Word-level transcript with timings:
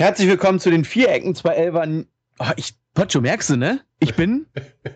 Herzlich 0.00 0.28
willkommen 0.28 0.58
zu 0.58 0.70
den 0.70 0.86
Vierecken, 0.86 1.34
zwei 1.34 1.50
Elfern. 1.50 2.06
Oh, 2.38 2.46
ich, 2.56 2.72
Pocho, 2.94 3.20
merkst 3.20 3.50
du, 3.50 3.56
ne? 3.58 3.80
Ich 3.98 4.14
bin, 4.14 4.46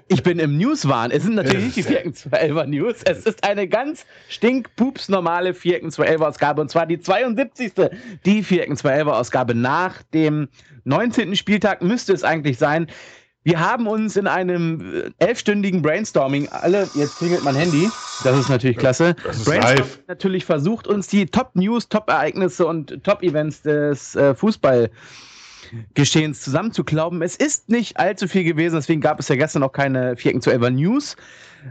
ich 0.09 0.23
bin 0.23 0.39
im 0.39 0.57
Newswahn. 0.57 1.11
Es 1.11 1.25
sind 1.25 1.35
natürlich 1.35 1.63
nicht 1.63 1.77
die 1.77 1.83
Vierecken, 1.83 2.15
zwei 2.15 2.39
Elfer 2.39 2.67
News. 2.67 3.03
Es 3.05 3.27
ist 3.27 3.45
eine 3.45 3.69
ganz 3.69 4.07
stinkpups 4.31 5.11
normale 5.11 5.53
Vierecken, 5.53 5.91
zwei 5.91 6.07
Elfer 6.07 6.29
Ausgabe 6.29 6.63
und 6.63 6.71
zwar 6.71 6.87
die 6.87 7.01
72. 7.01 7.75
Die 8.25 8.43
Vierecken, 8.43 8.79
zwei 8.79 8.93
Elfer 8.93 9.19
Ausgabe 9.19 9.55
nach 9.55 10.03
dem 10.05 10.49
19. 10.85 11.37
Spieltag 11.37 11.83
müsste 11.83 12.15
es 12.15 12.25
eigentlich 12.25 12.57
sein. 12.57 12.87
Wir 13.45 13.61
haben 13.61 13.87
uns 13.87 14.17
in 14.17 14.27
einem 14.27 14.95
äh, 14.95 15.11
elfstündigen 15.19 15.83
Brainstorming 15.83 16.49
alle, 16.49 16.89
jetzt 16.95 17.19
klingelt 17.19 17.45
mein 17.45 17.55
Handy, 17.55 17.91
das 18.25 18.39
ist 18.39 18.49
natürlich 18.49 18.79
klasse, 18.79 19.15
Das 19.23 19.37
ist 19.37 19.45
Brainstorming 19.45 19.79
live. 19.81 19.99
natürlich 20.09 20.45
versucht, 20.47 20.87
uns 20.87 21.09
die 21.09 21.27
Top-News, 21.27 21.91
Top-Ereignisse 21.91 22.67
und 22.67 23.05
Top-Events 23.05 23.61
des 23.63 24.17
äh, 24.17 24.35
Fußballgeschehens 24.35 26.41
zusammenzuklauben. 26.41 27.21
Es 27.23 27.37
ist 27.37 27.69
nicht 27.69 27.99
allzu 27.99 28.27
viel 28.29 28.45
gewesen, 28.45 28.77
deswegen 28.77 29.01
gab 29.03 29.21
es 29.21 29.29
ja 29.29 29.37
gestern 29.37 29.61
noch 29.61 29.73
keine 29.73 30.17
Vierecken 30.17 30.41
zu 30.43 30.51
Elfer 30.51 30.71
News. 30.71 31.17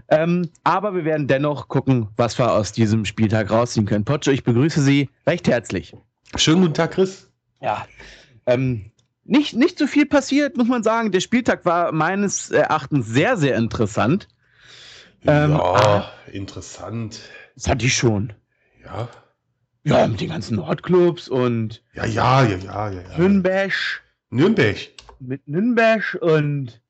Ähm, 0.09 0.49
aber 0.63 0.95
wir 0.95 1.05
werden 1.05 1.27
dennoch 1.27 1.67
gucken, 1.67 2.07
was 2.17 2.37
wir 2.39 2.51
aus 2.51 2.71
diesem 2.71 3.05
Spieltag 3.05 3.51
rausziehen 3.51 3.85
können. 3.85 4.05
Pocho, 4.05 4.31
ich 4.31 4.43
begrüße 4.43 4.81
Sie 4.81 5.07
recht 5.27 5.47
herzlich. 5.47 5.95
Schönen 6.35 6.61
guten 6.61 6.73
Tag, 6.73 6.91
Chris. 6.91 7.29
Ja. 7.61 7.85
Ähm, 8.47 8.85
nicht, 9.25 9.53
nicht 9.55 9.77
so 9.77 9.87
viel 9.87 10.05
passiert, 10.05 10.57
muss 10.57 10.67
man 10.67 10.83
sagen. 10.83 11.11
Der 11.11 11.19
Spieltag 11.21 11.65
war 11.65 11.91
meines 11.91 12.51
Erachtens 12.51 13.07
sehr, 13.07 13.37
sehr 13.37 13.55
interessant. 13.55 14.27
Ähm, 15.25 15.51
ja, 15.51 16.11
interessant. 16.31 17.19
Das 17.55 17.67
hatte 17.67 17.85
ich 17.85 17.95
schon. 17.95 18.33
Ja. 18.83 19.07
Ja, 19.85 20.07
mit 20.07 20.21
den 20.21 20.29
ganzen 20.29 20.55
Nordclubs 20.57 21.27
und 21.27 21.83
Ja, 21.93 22.05
ja, 22.05 22.43
ja, 22.43 22.57
ja, 22.57 22.89
ja. 22.89 23.01
ja. 23.01 23.17
Nürnberg. 23.17 23.73
Nürnberg. 24.29 24.77
Mit 25.19 25.47
Nürnberg 25.47 26.17
und 26.21 26.81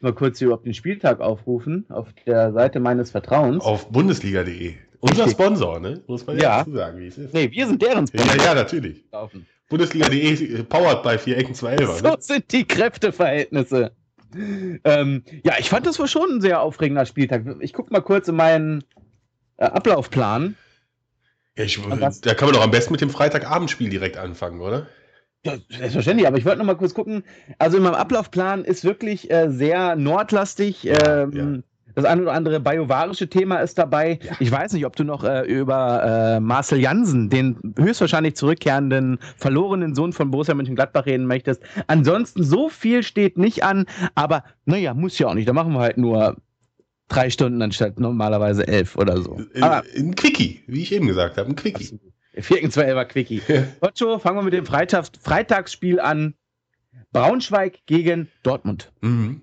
mal 0.00 0.12
kurz 0.12 0.38
hier 0.38 0.46
überhaupt 0.46 0.66
den 0.66 0.74
Spieltag 0.74 1.20
aufrufen 1.20 1.86
auf 1.88 2.08
der 2.26 2.52
Seite 2.52 2.80
meines 2.80 3.10
Vertrauens. 3.12 3.62
Auf 3.64 3.88
bundesliga.de. 3.90 4.74
Unser. 5.00 5.28
Sponsor, 5.28 5.80
ne? 5.80 6.00
Muss 6.06 6.24
man 6.26 6.36
Ja. 6.36 6.42
ja 6.42 6.58
dazu 6.58 6.74
sagen, 6.74 6.98
wie 7.00 7.06
es 7.06 7.18
ist. 7.18 7.34
Nee, 7.34 7.50
wir 7.50 7.66
sind 7.66 7.82
deren 7.82 8.06
Ja, 8.12 8.24
ja, 8.24 8.44
ja, 8.44 8.54
natürlich. 8.54 9.04
Laufen. 9.10 9.46
Bundesliga.de 9.72 10.58
äh, 10.60 10.62
powered 10.64 11.02
bei 11.02 11.18
vier 11.18 11.36
Ecken 11.38 11.54
zwei 11.54 11.72
Elfer. 11.72 11.94
So 11.94 12.08
Ne? 12.08 12.16
sind 12.20 12.52
die 12.52 12.64
Kräfteverhältnisse. 12.64 13.92
Ähm, 14.84 15.24
ja, 15.44 15.54
ich 15.58 15.68
fand 15.68 15.86
das 15.86 15.98
war 15.98 16.06
schon 16.06 16.36
ein 16.36 16.40
sehr 16.40 16.60
aufregender 16.62 17.04
Spieltag. 17.04 17.44
Ich 17.60 17.72
guck 17.72 17.90
mal 17.90 18.00
kurz 18.00 18.28
in 18.28 18.36
meinen 18.36 18.84
äh, 19.56 19.64
Ablaufplan. 19.64 20.56
Ja, 21.56 21.64
ich, 21.64 21.78
da 22.22 22.34
kann 22.34 22.48
man 22.48 22.54
doch 22.54 22.62
am 22.62 22.70
besten 22.70 22.92
mit 22.92 23.00
dem 23.02 23.10
Freitagabendspiel 23.10 23.90
direkt 23.90 24.16
anfangen, 24.16 24.60
oder? 24.60 24.86
Ja, 25.44 25.54
selbstverständlich, 25.68 26.26
aber 26.26 26.38
ich 26.38 26.44
wollte 26.44 26.58
noch 26.58 26.64
mal 26.66 26.76
kurz 26.76 26.94
gucken. 26.94 27.24
Also 27.58 27.76
in 27.76 27.82
meinem 27.82 27.94
Ablaufplan 27.94 28.64
ist 28.64 28.84
wirklich 28.84 29.30
äh, 29.30 29.50
sehr 29.50 29.96
nordlastig. 29.96 30.82
Ja, 30.84 31.24
ähm, 31.24 31.64
Das 31.94 32.04
ein 32.04 32.20
oder 32.20 32.32
andere 32.32 32.60
biovarische 32.60 33.28
Thema 33.28 33.58
ist 33.58 33.78
dabei. 33.78 34.18
Ja. 34.22 34.32
Ich 34.40 34.50
weiß 34.50 34.72
nicht, 34.72 34.86
ob 34.86 34.96
du 34.96 35.04
noch 35.04 35.24
äh, 35.24 35.42
über 35.42 36.36
äh, 36.36 36.40
Marcel 36.40 36.80
Jansen, 36.80 37.30
den 37.30 37.74
höchstwahrscheinlich 37.78 38.36
zurückkehrenden 38.36 39.18
verlorenen 39.36 39.94
Sohn 39.94 40.12
von 40.12 40.30
Borussia 40.30 40.54
Mönchengladbach 40.54 41.06
reden 41.06 41.26
möchtest. 41.26 41.62
Ansonsten 41.86 42.44
so 42.44 42.68
viel 42.68 43.02
steht 43.02 43.38
nicht 43.38 43.64
an, 43.64 43.86
aber 44.14 44.44
naja, 44.64 44.94
muss 44.94 45.18
ja 45.18 45.28
auch 45.28 45.34
nicht. 45.34 45.48
Da 45.48 45.52
machen 45.52 45.72
wir 45.72 45.80
halt 45.80 45.98
nur 45.98 46.36
drei 47.08 47.30
Stunden 47.30 47.60
anstatt 47.62 48.00
normalerweise 48.00 48.66
elf 48.66 48.96
oder 48.96 49.20
so. 49.20 49.40
In, 49.52 49.62
Aber 49.62 49.86
in 49.94 50.14
Quickie, 50.14 50.62
wie 50.66 50.82
ich 50.82 50.92
eben 50.92 51.06
gesagt 51.06 51.36
habe, 51.36 51.48
ein 51.48 51.56
Quickie. 51.56 51.98
Zwei 52.70 52.84
Elfer 52.84 53.04
Quickie. 53.04 53.42
Ocho, 53.80 54.18
fangen 54.18 54.38
wir 54.38 54.42
mit 54.42 54.54
dem 54.54 54.64
Freitag, 54.64 55.06
Freitagsspiel 55.20 56.00
an. 56.00 56.34
Braunschweig 57.12 57.80
gegen 57.84 58.28
Dortmund. 58.42 58.90
Mhm. 59.02 59.42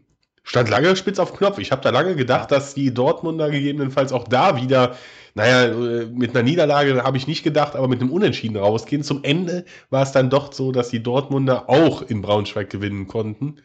Stand 0.49 0.67
lange 0.67 0.95
spitz 0.95 1.19
auf 1.19 1.35
Knopf. 1.35 1.59
Ich 1.59 1.71
habe 1.71 1.83
da 1.83 1.91
lange 1.91 2.15
gedacht, 2.15 2.49
dass 2.51 2.73
die 2.73 2.91
Dortmunder 2.91 3.51
gegebenenfalls 3.51 4.11
auch 4.11 4.27
da 4.27 4.59
wieder, 4.59 4.95
naja, 5.35 5.65
äh, 5.65 6.07
mit 6.07 6.31
einer 6.31 6.41
Niederlage 6.41 7.03
habe 7.03 7.17
ich 7.17 7.27
nicht 7.27 7.43
gedacht, 7.43 7.75
aber 7.75 7.87
mit 7.87 8.01
einem 8.01 8.11
Unentschieden 8.11 8.57
rausgehen. 8.57 9.03
Zum 9.03 9.23
Ende 9.23 9.63
war 9.91 10.01
es 10.01 10.11
dann 10.11 10.31
doch 10.31 10.51
so, 10.51 10.71
dass 10.71 10.89
die 10.89 11.03
Dortmunder 11.03 11.69
auch 11.69 12.01
in 12.01 12.23
Braunschweig 12.23 12.67
gewinnen 12.71 13.05
konnten. 13.07 13.57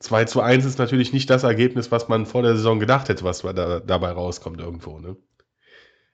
2 0.00 0.24
zu 0.24 0.40
1 0.40 0.64
ist 0.64 0.80
natürlich 0.80 1.12
nicht 1.12 1.30
das 1.30 1.44
Ergebnis, 1.44 1.92
was 1.92 2.08
man 2.08 2.26
vor 2.26 2.42
der 2.42 2.56
Saison 2.56 2.80
gedacht 2.80 3.08
hätte, 3.08 3.22
was 3.22 3.42
da, 3.42 3.78
dabei 3.78 4.10
rauskommt 4.10 4.58
irgendwo. 4.58 4.98
Ne? 4.98 5.16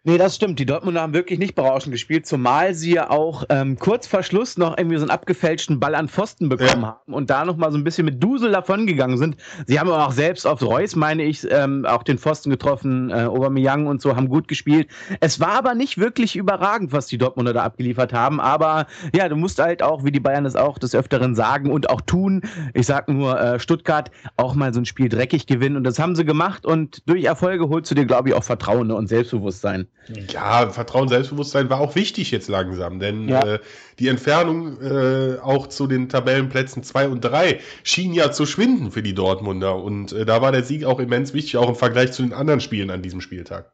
Nee, 0.08 0.18
das 0.18 0.36
stimmt. 0.36 0.60
Die 0.60 0.66
Dortmunder 0.66 1.00
haben 1.02 1.14
wirklich 1.14 1.40
nicht 1.40 1.56
berauschend 1.56 1.90
gespielt, 1.90 2.28
zumal 2.28 2.74
sie 2.74 2.92
ja 2.94 3.10
auch 3.10 3.42
ähm, 3.48 3.76
kurz 3.76 4.06
vor 4.06 4.22
Schluss 4.22 4.56
noch 4.56 4.78
irgendwie 4.78 4.98
so 4.98 5.02
einen 5.02 5.10
abgefälschten 5.10 5.80
Ball 5.80 5.96
an 5.96 6.06
Pfosten 6.06 6.48
bekommen 6.48 6.82
Ja. 6.82 7.00
haben 7.04 7.12
und 7.12 7.28
da 7.28 7.44
noch 7.44 7.56
mal 7.56 7.72
so 7.72 7.76
ein 7.76 7.82
bisschen 7.82 8.04
mit 8.04 8.22
Dusel 8.22 8.52
davongegangen 8.52 9.18
sind. 9.18 9.36
Sie 9.66 9.80
haben 9.80 9.90
aber 9.90 10.06
auch 10.06 10.12
selbst 10.12 10.46
auf 10.46 10.62
Reus, 10.62 10.94
meine 10.94 11.24
ich, 11.24 11.44
ähm, 11.50 11.84
auch 11.86 12.04
den 12.04 12.18
Pfosten 12.18 12.50
getroffen, 12.50 13.10
äh, 13.10 13.24
Aubameyang 13.24 13.88
und 13.88 14.00
so, 14.00 14.14
haben 14.14 14.28
gut 14.28 14.46
gespielt. 14.46 14.86
Es 15.18 15.40
war 15.40 15.54
aber 15.58 15.74
nicht 15.74 15.98
wirklich 15.98 16.36
überragend, 16.36 16.92
was 16.92 17.08
die 17.08 17.18
Dortmunder 17.18 17.52
da 17.52 17.64
abgeliefert 17.64 18.12
haben, 18.12 18.40
aber 18.40 18.86
ja, 19.12 19.28
du 19.28 19.34
musst 19.34 19.58
halt 19.60 19.82
auch, 19.82 20.04
wie 20.04 20.12
die 20.12 20.20
Bayern 20.20 20.46
es 20.46 20.54
auch 20.54 20.78
des 20.78 20.94
Öfteren 20.94 21.34
sagen 21.34 21.72
und 21.72 21.90
auch 21.90 22.00
tun, 22.00 22.42
ich 22.74 22.86
sag 22.86 23.08
nur 23.08 23.40
äh, 23.40 23.58
Stuttgart, 23.58 24.12
auch 24.36 24.54
mal 24.54 24.72
so 24.72 24.78
ein 24.78 24.86
Spiel 24.86 25.08
dreckig 25.08 25.48
gewinnen 25.48 25.76
und 25.76 25.82
das 25.82 25.98
haben 25.98 26.14
sie 26.14 26.24
gemacht 26.24 26.64
und 26.64 27.02
durch 27.08 27.24
Erfolge 27.24 27.68
holst 27.68 27.90
du 27.90 27.96
dir, 27.96 28.06
glaube 28.06 28.28
ich, 28.28 28.36
auch 28.36 28.44
Vertrauen 28.44 28.86
ne, 28.86 28.94
und 28.94 29.08
Selbstbewusstsein. 29.08 29.88
Ja, 30.32 30.68
Vertrauen, 30.70 31.08
Selbstbewusstsein 31.08 31.68
war 31.68 31.80
auch 31.80 31.96
wichtig 31.96 32.30
jetzt 32.30 32.48
langsam, 32.48 33.00
denn 33.00 33.28
Ja. 33.28 33.54
äh, 33.54 33.58
die 33.98 34.06
Entfernung 34.06 34.80
äh, 34.80 35.38
auch 35.40 35.66
zu 35.66 35.88
den 35.88 36.08
Tabellenplätzen 36.08 36.84
2 36.84 37.08
und 37.08 37.22
3 37.22 37.58
schien 37.82 38.12
ja 38.12 38.30
zu 38.30 38.46
schwinden 38.46 38.92
für 38.92 39.02
die 39.02 39.14
Dortmunder 39.14 39.82
und 39.82 40.12
äh, 40.12 40.24
da 40.24 40.40
war 40.42 40.52
der 40.52 40.62
Sieg 40.62 40.84
auch 40.84 41.00
immens 41.00 41.34
wichtig, 41.34 41.56
auch 41.56 41.68
im 41.68 41.74
Vergleich 41.74 42.12
zu 42.12 42.22
den 42.22 42.32
anderen 42.32 42.60
Spielen 42.60 42.90
an 42.90 43.02
diesem 43.02 43.20
Spieltag. 43.20 43.72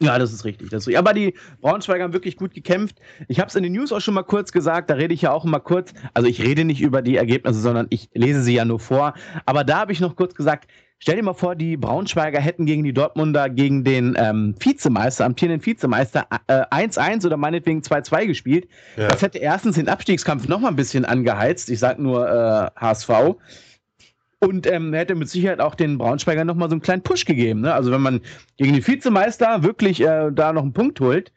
Ja, 0.00 0.18
das 0.18 0.32
ist 0.32 0.44
richtig. 0.44 0.70
Das 0.70 0.82
ist 0.82 0.86
richtig. 0.88 0.98
Aber 0.98 1.14
die 1.14 1.34
Braunschweiger 1.60 2.02
haben 2.04 2.12
wirklich 2.12 2.36
gut 2.36 2.52
gekämpft. 2.52 2.98
Ich 3.28 3.38
habe 3.38 3.48
es 3.48 3.54
in 3.54 3.62
den 3.62 3.72
News 3.72 3.92
auch 3.92 4.00
schon 4.00 4.14
mal 4.14 4.24
kurz 4.24 4.50
gesagt, 4.50 4.90
da 4.90 4.94
rede 4.94 5.14
ich 5.14 5.22
ja 5.22 5.32
auch 5.32 5.44
immer 5.44 5.60
kurz. 5.60 5.92
Also 6.14 6.28
ich 6.28 6.42
rede 6.42 6.64
nicht 6.64 6.80
über 6.80 7.00
die 7.00 7.16
Ergebnisse, 7.16 7.60
sondern 7.60 7.86
ich 7.90 8.10
lese 8.12 8.42
sie 8.42 8.54
ja 8.54 8.64
nur 8.64 8.80
vor. 8.80 9.14
Aber 9.46 9.62
da 9.62 9.78
habe 9.78 9.92
ich 9.92 10.00
noch 10.00 10.16
kurz 10.16 10.34
gesagt, 10.34 10.68
stell 10.98 11.16
dir 11.16 11.22
mal 11.22 11.34
vor, 11.34 11.54
die 11.54 11.76
Braunschweiger 11.76 12.40
hätten 12.40 12.66
gegen 12.66 12.84
die 12.84 12.92
Dortmunder, 12.92 13.50
gegen 13.50 13.84
den 13.84 14.16
ähm, 14.18 14.54
Vizemeister, 14.58 15.24
amtierenden 15.24 15.64
Vizemeister, 15.64 16.26
äh, 16.46 16.64
1-1 16.70 17.26
oder 17.26 17.36
meinetwegen 17.36 17.80
2-2 17.80 18.26
gespielt. 18.26 18.68
Ja. 18.96 19.08
Das 19.08 19.22
hätte 19.22 19.38
erstens 19.38 19.76
den 19.76 19.88
Abstiegskampf 19.88 20.48
noch 20.48 20.60
mal 20.60 20.68
ein 20.68 20.76
bisschen 20.76 21.04
angeheizt. 21.04 21.70
Ich 21.70 21.78
sage 21.78 22.02
nur 22.02 22.28
äh, 22.28 22.80
HSV. 22.80 23.36
Und 24.40 24.66
ähm, 24.66 24.92
hätte 24.92 25.14
mit 25.14 25.30
Sicherheit 25.30 25.60
auch 25.60 25.74
den 25.74 25.96
Braunschweigern 25.96 26.46
noch 26.46 26.54
mal 26.54 26.68
so 26.68 26.74
einen 26.74 26.82
kleinen 26.82 27.02
Push 27.02 27.24
gegeben. 27.24 27.62
Ne? 27.62 27.72
Also 27.72 27.90
wenn 27.90 28.02
man 28.02 28.20
gegen 28.58 28.74
den 28.74 28.86
Vizemeister 28.86 29.62
wirklich 29.62 30.02
äh, 30.02 30.30
da 30.32 30.52
noch 30.52 30.62
einen 30.62 30.74
Punkt 30.74 31.00
holt 31.00 31.32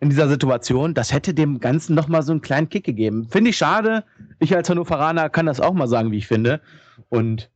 in 0.00 0.10
dieser 0.10 0.28
Situation, 0.28 0.94
das 0.94 1.12
hätte 1.12 1.32
dem 1.32 1.60
Ganzen 1.60 1.94
noch 1.94 2.08
mal 2.08 2.22
so 2.22 2.32
einen 2.32 2.42
kleinen 2.42 2.68
Kick 2.68 2.84
gegeben. 2.84 3.28
Finde 3.30 3.50
ich 3.50 3.56
schade. 3.56 4.04
Ich 4.40 4.54
als 4.54 4.68
Hannoveraner 4.68 5.30
kann 5.30 5.46
das 5.46 5.60
auch 5.60 5.72
mal 5.72 5.88
sagen, 5.88 6.10
wie 6.10 6.18
ich 6.18 6.26
finde. 6.26 6.60
Und 7.08 7.50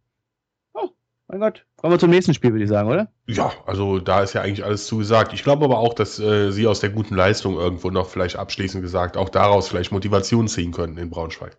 mein 1.29 1.41
Gott, 1.41 1.65
kommen 1.77 1.93
wir 1.95 1.99
zum 1.99 2.11
nächsten 2.11 2.35
Spiel, 2.35 2.53
würde 2.53 2.65
ich 2.65 2.71
sagen, 2.71 2.89
oder? 2.89 3.11
Ja, 3.27 3.53
also 3.67 3.99
da 3.99 4.23
ist 4.23 4.35
ja 4.35 4.43
eigentlich 4.43 4.65
alles 4.65 4.87
zugesagt. 4.87 5.33
Ich 5.33 5.43
glaube 5.43 5.65
aber 5.65 5.79
auch, 5.79 5.95
dass 5.95 6.19
äh, 6.19 6.51
sie 6.51 6.67
aus 6.67 6.81
der 6.81 6.91
guten 6.91 7.15
Leistung 7.15 7.55
irgendwo 7.57 7.91
noch 7.91 8.09
vielleicht 8.09 8.37
abschließend 8.37 8.83
gesagt 8.83 9.17
auch 9.17 9.29
daraus 9.31 9.69
vielleicht 9.69 9.93
Motivation 9.93 10.49
ziehen 10.49 10.73
können 10.73 10.99
in 10.99 11.11
Braunschweig. 11.11 11.57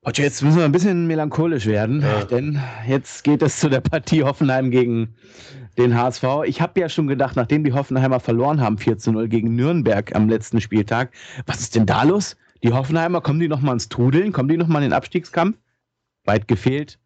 Und 0.00 0.16
jetzt 0.16 0.42
müssen 0.42 0.58
wir 0.58 0.64
ein 0.64 0.72
bisschen 0.72 1.06
melancholisch 1.06 1.66
werden, 1.66 2.00
Ja. 2.00 2.24
denn 2.24 2.62
jetzt 2.86 3.24
geht 3.24 3.42
es 3.42 3.60
zu 3.60 3.68
der 3.68 3.80
Partie 3.80 4.22
Hoffenheim 4.22 4.70
gegen 4.70 5.16
den 5.76 5.94
HSV. 5.96 6.24
Ich 6.46 6.60
habe 6.62 6.80
ja 6.80 6.88
schon 6.88 7.08
gedacht, 7.08 7.36
nachdem 7.36 7.62
die 7.62 7.72
Hoffenheimer 7.72 8.20
verloren 8.20 8.60
haben, 8.60 8.78
4 8.78 8.96
zu 8.98 9.12
0 9.12 9.28
gegen 9.28 9.54
Nürnberg 9.54 10.14
am 10.14 10.28
letzten 10.28 10.60
Spieltag, 10.60 11.12
was 11.46 11.60
ist 11.60 11.74
denn 11.74 11.84
da 11.84 12.04
los? 12.04 12.36
Die 12.62 12.72
Hoffenheimer, 12.72 13.20
kommen 13.20 13.38
die 13.38 13.48
nochmal 13.48 13.74
ins 13.74 13.88
Trudeln? 13.88 14.32
Kommen 14.32 14.48
die 14.48 14.56
nochmal 14.56 14.82
in 14.82 14.90
den 14.90 14.96
Abstiegskampf? 14.96 15.58
Weit 16.24 16.48
gefehlt. 16.48 16.98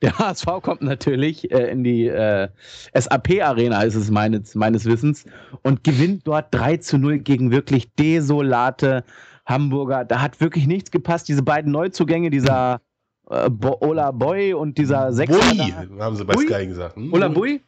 Der 0.02 0.18
HSV 0.18 0.46
kommt 0.62 0.80
natürlich 0.80 1.50
äh, 1.50 1.70
in 1.70 1.84
die 1.84 2.06
äh, 2.06 2.48
SAP-Arena, 2.94 3.82
ist 3.82 3.96
es 3.96 4.10
meines, 4.10 4.54
meines 4.54 4.86
Wissens, 4.86 5.26
und 5.62 5.84
gewinnt 5.84 6.26
dort 6.26 6.46
3 6.54 6.78
zu 6.78 6.96
0 6.96 7.18
gegen 7.18 7.50
wirklich 7.50 7.92
desolate 7.96 9.04
Hamburger. 9.44 10.06
Da 10.06 10.22
hat 10.22 10.40
wirklich 10.40 10.66
nichts 10.66 10.90
gepasst. 10.90 11.28
Diese 11.28 11.42
beiden 11.42 11.70
Neuzugänge, 11.70 12.30
dieser 12.30 12.80
äh, 13.28 13.50
Bo 13.50 13.76
Ola 13.80 14.10
Boy 14.10 14.54
und 14.54 14.78
dieser 14.78 15.12
Sechser. 15.12 15.38
Bui, 15.38 15.74
haben 15.98 16.16
sie 16.16 16.24
bei 16.24 16.32
Bui? 16.32 16.46
Sky 16.46 16.66
gesagt. 16.66 16.96
Hm? 16.96 17.12
Ola 17.12 17.28
Bui 17.28 17.60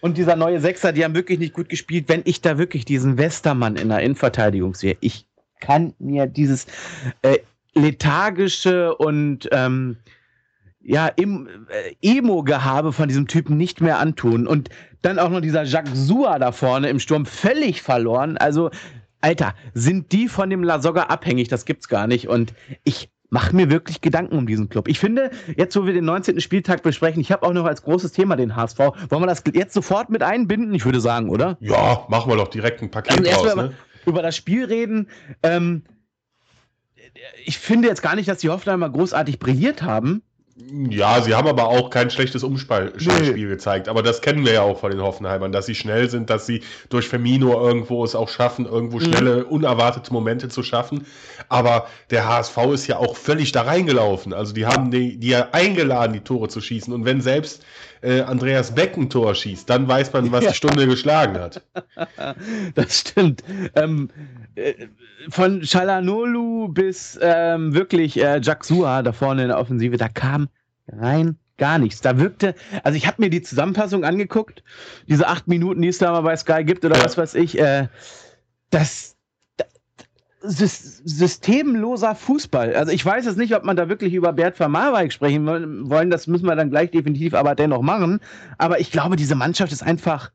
und 0.00 0.18
dieser 0.18 0.34
neue 0.34 0.60
Sechser, 0.60 0.92
die 0.92 1.04
haben 1.04 1.14
wirklich 1.14 1.38
nicht 1.38 1.54
gut 1.54 1.68
gespielt. 1.68 2.08
Wenn 2.08 2.22
ich 2.24 2.40
da 2.40 2.58
wirklich 2.58 2.84
diesen 2.84 3.18
Westermann 3.18 3.76
in 3.76 3.88
der 3.88 4.00
Innenverteidigung 4.00 4.74
sehe, 4.74 4.96
ich 5.00 5.26
kann 5.60 5.94
mir 6.00 6.26
dieses 6.26 6.66
äh, 7.22 7.38
lethargische 7.74 8.94
und 8.96 9.48
ähm, 9.52 9.96
ja, 10.84 11.06
im, 11.06 11.48
äh, 11.68 11.94
Emo-Gehabe 12.18 12.92
von 12.92 13.08
diesem 13.08 13.28
Typen 13.28 13.56
nicht 13.56 13.80
mehr 13.80 13.98
antun. 13.98 14.46
Und 14.46 14.68
dann 15.02 15.18
auch 15.18 15.30
noch 15.30 15.40
dieser 15.40 15.64
Jacques 15.64 16.06
Sua 16.06 16.38
da 16.38 16.52
vorne 16.52 16.88
im 16.88 16.98
Sturm 16.98 17.26
völlig 17.26 17.82
verloren. 17.82 18.36
Also 18.36 18.70
Alter, 19.20 19.54
sind 19.72 20.12
die 20.12 20.28
von 20.28 20.50
dem 20.50 20.64
Lasogga 20.64 21.04
abhängig? 21.04 21.48
Das 21.48 21.64
gibt's 21.64 21.88
gar 21.88 22.06
nicht. 22.06 22.28
Und 22.28 22.52
ich 22.82 23.08
mache 23.30 23.54
mir 23.54 23.70
wirklich 23.70 24.00
Gedanken 24.00 24.36
um 24.36 24.46
diesen 24.46 24.68
Club. 24.68 24.88
Ich 24.88 24.98
finde, 24.98 25.30
jetzt 25.56 25.76
wo 25.76 25.86
wir 25.86 25.94
den 25.94 26.04
19. 26.04 26.40
Spieltag 26.40 26.82
besprechen, 26.82 27.20
ich 27.20 27.32
habe 27.32 27.46
auch 27.46 27.52
noch 27.52 27.64
als 27.64 27.82
großes 27.82 28.12
Thema 28.12 28.36
den 28.36 28.56
HSV. 28.56 28.78
Wollen 28.78 29.22
wir 29.22 29.26
das 29.26 29.42
jetzt 29.54 29.72
sofort 29.72 30.10
mit 30.10 30.22
einbinden? 30.22 30.74
Ich 30.74 30.84
würde 30.84 31.00
sagen, 31.00 31.30
oder? 31.30 31.56
Ja, 31.60 32.04
machen 32.08 32.30
wir 32.30 32.36
doch 32.36 32.48
direkt 32.48 32.82
ein 32.82 32.90
Paket 32.90 33.26
also 33.26 33.46
raus. 33.46 33.56
Ne? 33.56 33.74
Über 34.04 34.22
das 34.22 34.36
Spiel 34.36 34.64
reden. 34.64 35.08
Ähm, 35.44 35.84
ich 37.44 37.58
finde 37.58 37.88
jetzt 37.88 38.02
gar 38.02 38.16
nicht, 38.16 38.28
dass 38.28 38.38
die 38.38 38.50
Hoffenheimer 38.50 38.90
großartig 38.90 39.38
brilliert 39.38 39.82
haben. 39.82 40.22
Ja, 40.54 41.22
sie 41.22 41.34
haben 41.34 41.48
aber 41.48 41.68
auch 41.68 41.88
kein 41.88 42.10
schlechtes 42.10 42.44
Umspielspiel 42.44 43.32
nee. 43.32 43.44
gezeigt. 43.44 43.88
Aber 43.88 44.02
das 44.02 44.20
kennen 44.20 44.44
wir 44.44 44.52
ja 44.52 44.62
auch 44.62 44.80
von 44.80 44.90
den 44.90 45.00
Hoffenheimern, 45.00 45.50
dass 45.50 45.64
sie 45.64 45.74
schnell 45.74 46.10
sind, 46.10 46.28
dass 46.28 46.44
sie 46.44 46.62
durch 46.90 47.08
Firmino 47.08 47.52
irgendwo 47.52 48.04
es 48.04 48.14
auch 48.14 48.28
schaffen, 48.28 48.66
irgendwo 48.66 48.98
mhm. 48.98 49.04
schnelle, 49.04 49.36
mhm. 49.38 49.46
unerwartete 49.46 50.12
Momente 50.12 50.48
zu 50.48 50.62
schaffen. 50.62 51.06
Aber 51.48 51.86
der 52.10 52.28
HSV 52.28 52.58
ist 52.74 52.86
ja 52.86 52.98
auch 52.98 53.16
völlig 53.16 53.52
da 53.52 53.62
reingelaufen. 53.62 54.34
Also 54.34 54.52
die 54.52 54.66
haben 54.66 54.90
die, 54.90 55.16
die 55.16 55.28
ja 55.28 55.48
eingeladen, 55.52 56.12
die 56.12 56.20
Tore 56.20 56.48
zu 56.48 56.60
schießen. 56.60 56.92
Und 56.92 57.06
wenn 57.06 57.22
selbst 57.22 57.64
äh, 58.02 58.20
Andreas 58.20 58.74
Beck 58.74 58.96
ein 58.96 59.08
Tor 59.08 59.34
schießt, 59.34 59.70
dann 59.70 59.88
weiß 59.88 60.12
man, 60.12 60.32
was 60.32 60.44
ja. 60.44 60.50
die 60.50 60.56
Stunde 60.56 60.86
geschlagen 60.86 61.38
hat. 61.38 61.62
Das 62.74 63.00
stimmt. 63.00 63.42
Ähm, 63.74 64.10
äh, 64.16 64.41
von 65.28 65.62
Chalanolu 65.62 66.68
bis 66.68 67.18
ähm, 67.22 67.74
wirklich 67.74 68.20
äh, 68.20 68.40
Jacksua 68.42 69.02
da 69.02 69.12
vorne 69.12 69.42
in 69.42 69.48
der 69.48 69.58
Offensive, 69.58 69.96
da 69.96 70.08
kam 70.08 70.48
rein 70.88 71.36
gar 71.58 71.78
nichts. 71.78 72.00
Da 72.00 72.18
wirkte, 72.18 72.54
also 72.82 72.96
ich 72.96 73.06
habe 73.06 73.22
mir 73.22 73.30
die 73.30 73.42
Zusammenfassung 73.42 74.04
angeguckt, 74.04 74.62
diese 75.08 75.28
acht 75.28 75.48
Minuten, 75.48 75.82
die 75.82 75.88
es 75.88 75.98
da 75.98 76.12
mal 76.12 76.22
bei 76.22 76.36
Sky 76.36 76.64
gibt 76.64 76.84
oder 76.84 77.02
was 77.02 77.16
weiß 77.16 77.34
ich, 77.34 77.58
äh, 77.58 77.88
das, 78.70 79.16
systemloser 80.44 82.14
Fußball. 82.14 82.74
Also 82.74 82.92
ich 82.92 83.04
weiß 83.04 83.26
jetzt 83.26 83.38
nicht, 83.38 83.54
ob 83.54 83.62
man 83.64 83.76
da 83.76 83.88
wirklich 83.88 84.12
über 84.12 84.32
Bert 84.32 84.58
van 84.58 84.72
Marwijk 84.72 85.12
sprechen 85.12 85.46
wollen. 85.88 86.10
Das 86.10 86.26
müssen 86.26 86.46
wir 86.46 86.56
dann 86.56 86.70
gleich 86.70 86.90
definitiv 86.90 87.34
aber 87.34 87.54
dennoch 87.54 87.82
machen. 87.82 88.18
Aber 88.58 88.80
ich 88.80 88.90
glaube, 88.90 89.14
diese 89.16 89.36
Mannschaft 89.36 89.72
ist 89.72 89.82
einfach 89.82 90.32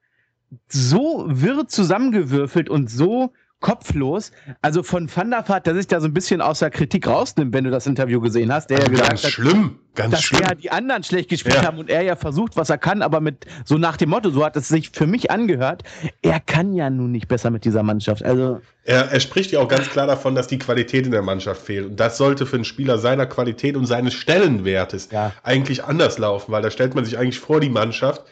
so 0.69 1.25
wirr 1.27 1.67
zusammengewürfelt 1.67 2.69
und 2.69 2.89
so 2.89 3.33
kopflos. 3.59 4.31
Also 4.61 4.83
von 4.83 5.09
Van 5.13 5.31
der 5.31 5.47
Vaart, 5.47 5.65
der 5.65 5.75
sich 5.75 5.87
da 5.87 5.99
so 5.99 6.07
ein 6.07 6.13
bisschen 6.13 6.41
aus 6.41 6.59
der 6.59 6.69
Kritik 6.69 7.07
rausnimmt, 7.07 7.53
wenn 7.53 7.63
du 7.63 7.71
das 7.71 7.87
Interview 7.87 8.21
gesehen 8.21 8.51
hast, 8.51 8.69
der 8.69 8.77
also 8.77 8.91
ja 8.91 8.91
gesagt 8.91 9.09
ganz 9.09 9.23
hat, 9.23 9.31
schlimm, 9.31 9.79
ganz 9.95 10.11
dass 10.11 10.23
schlimm. 10.23 10.41
Ja 10.43 10.55
die 10.55 10.69
anderen 10.69 11.03
schlecht 11.03 11.29
gespielt 11.29 11.55
ja. 11.55 11.65
haben 11.65 11.79
und 11.79 11.89
er 11.89 12.03
ja 12.03 12.15
versucht, 12.15 12.55
was 12.55 12.69
er 12.69 12.77
kann, 12.77 13.01
aber 13.01 13.19
mit 13.19 13.45
so 13.65 13.77
nach 13.77 13.97
dem 13.97 14.09
Motto, 14.09 14.29
so 14.29 14.45
hat 14.45 14.55
es 14.55 14.67
sich 14.67 14.91
für 14.91 15.07
mich 15.07 15.31
angehört, 15.31 15.83
er 16.21 16.39
kann 16.39 16.73
ja 16.73 16.89
nun 16.89 17.11
nicht 17.11 17.27
besser 17.27 17.49
mit 17.49 17.65
dieser 17.65 17.81
Mannschaft. 17.81 18.23
Also 18.23 18.61
er, 18.83 19.11
er 19.11 19.19
spricht 19.19 19.51
ja 19.51 19.59
auch 19.59 19.67
ganz 19.67 19.89
klar 19.89 20.05
davon, 20.05 20.35
dass 20.35 20.47
die 20.47 20.59
Qualität 20.59 21.05
in 21.05 21.11
der 21.11 21.23
Mannschaft 21.23 21.61
fehlt. 21.61 21.87
Und 21.87 21.99
das 21.99 22.17
sollte 22.17 22.45
für 22.45 22.57
einen 22.57 22.65
Spieler 22.65 22.99
seiner 22.99 23.25
Qualität 23.25 23.75
und 23.75 23.87
seines 23.87 24.13
Stellenwertes 24.13 25.09
ja. 25.11 25.33
eigentlich 25.43 25.83
anders 25.83 26.19
laufen, 26.19 26.51
weil 26.51 26.61
da 26.61 26.69
stellt 26.69 26.93
man 26.93 27.05
sich 27.05 27.17
eigentlich 27.17 27.39
vor 27.39 27.59
die 27.59 27.69
Mannschaft 27.69 28.23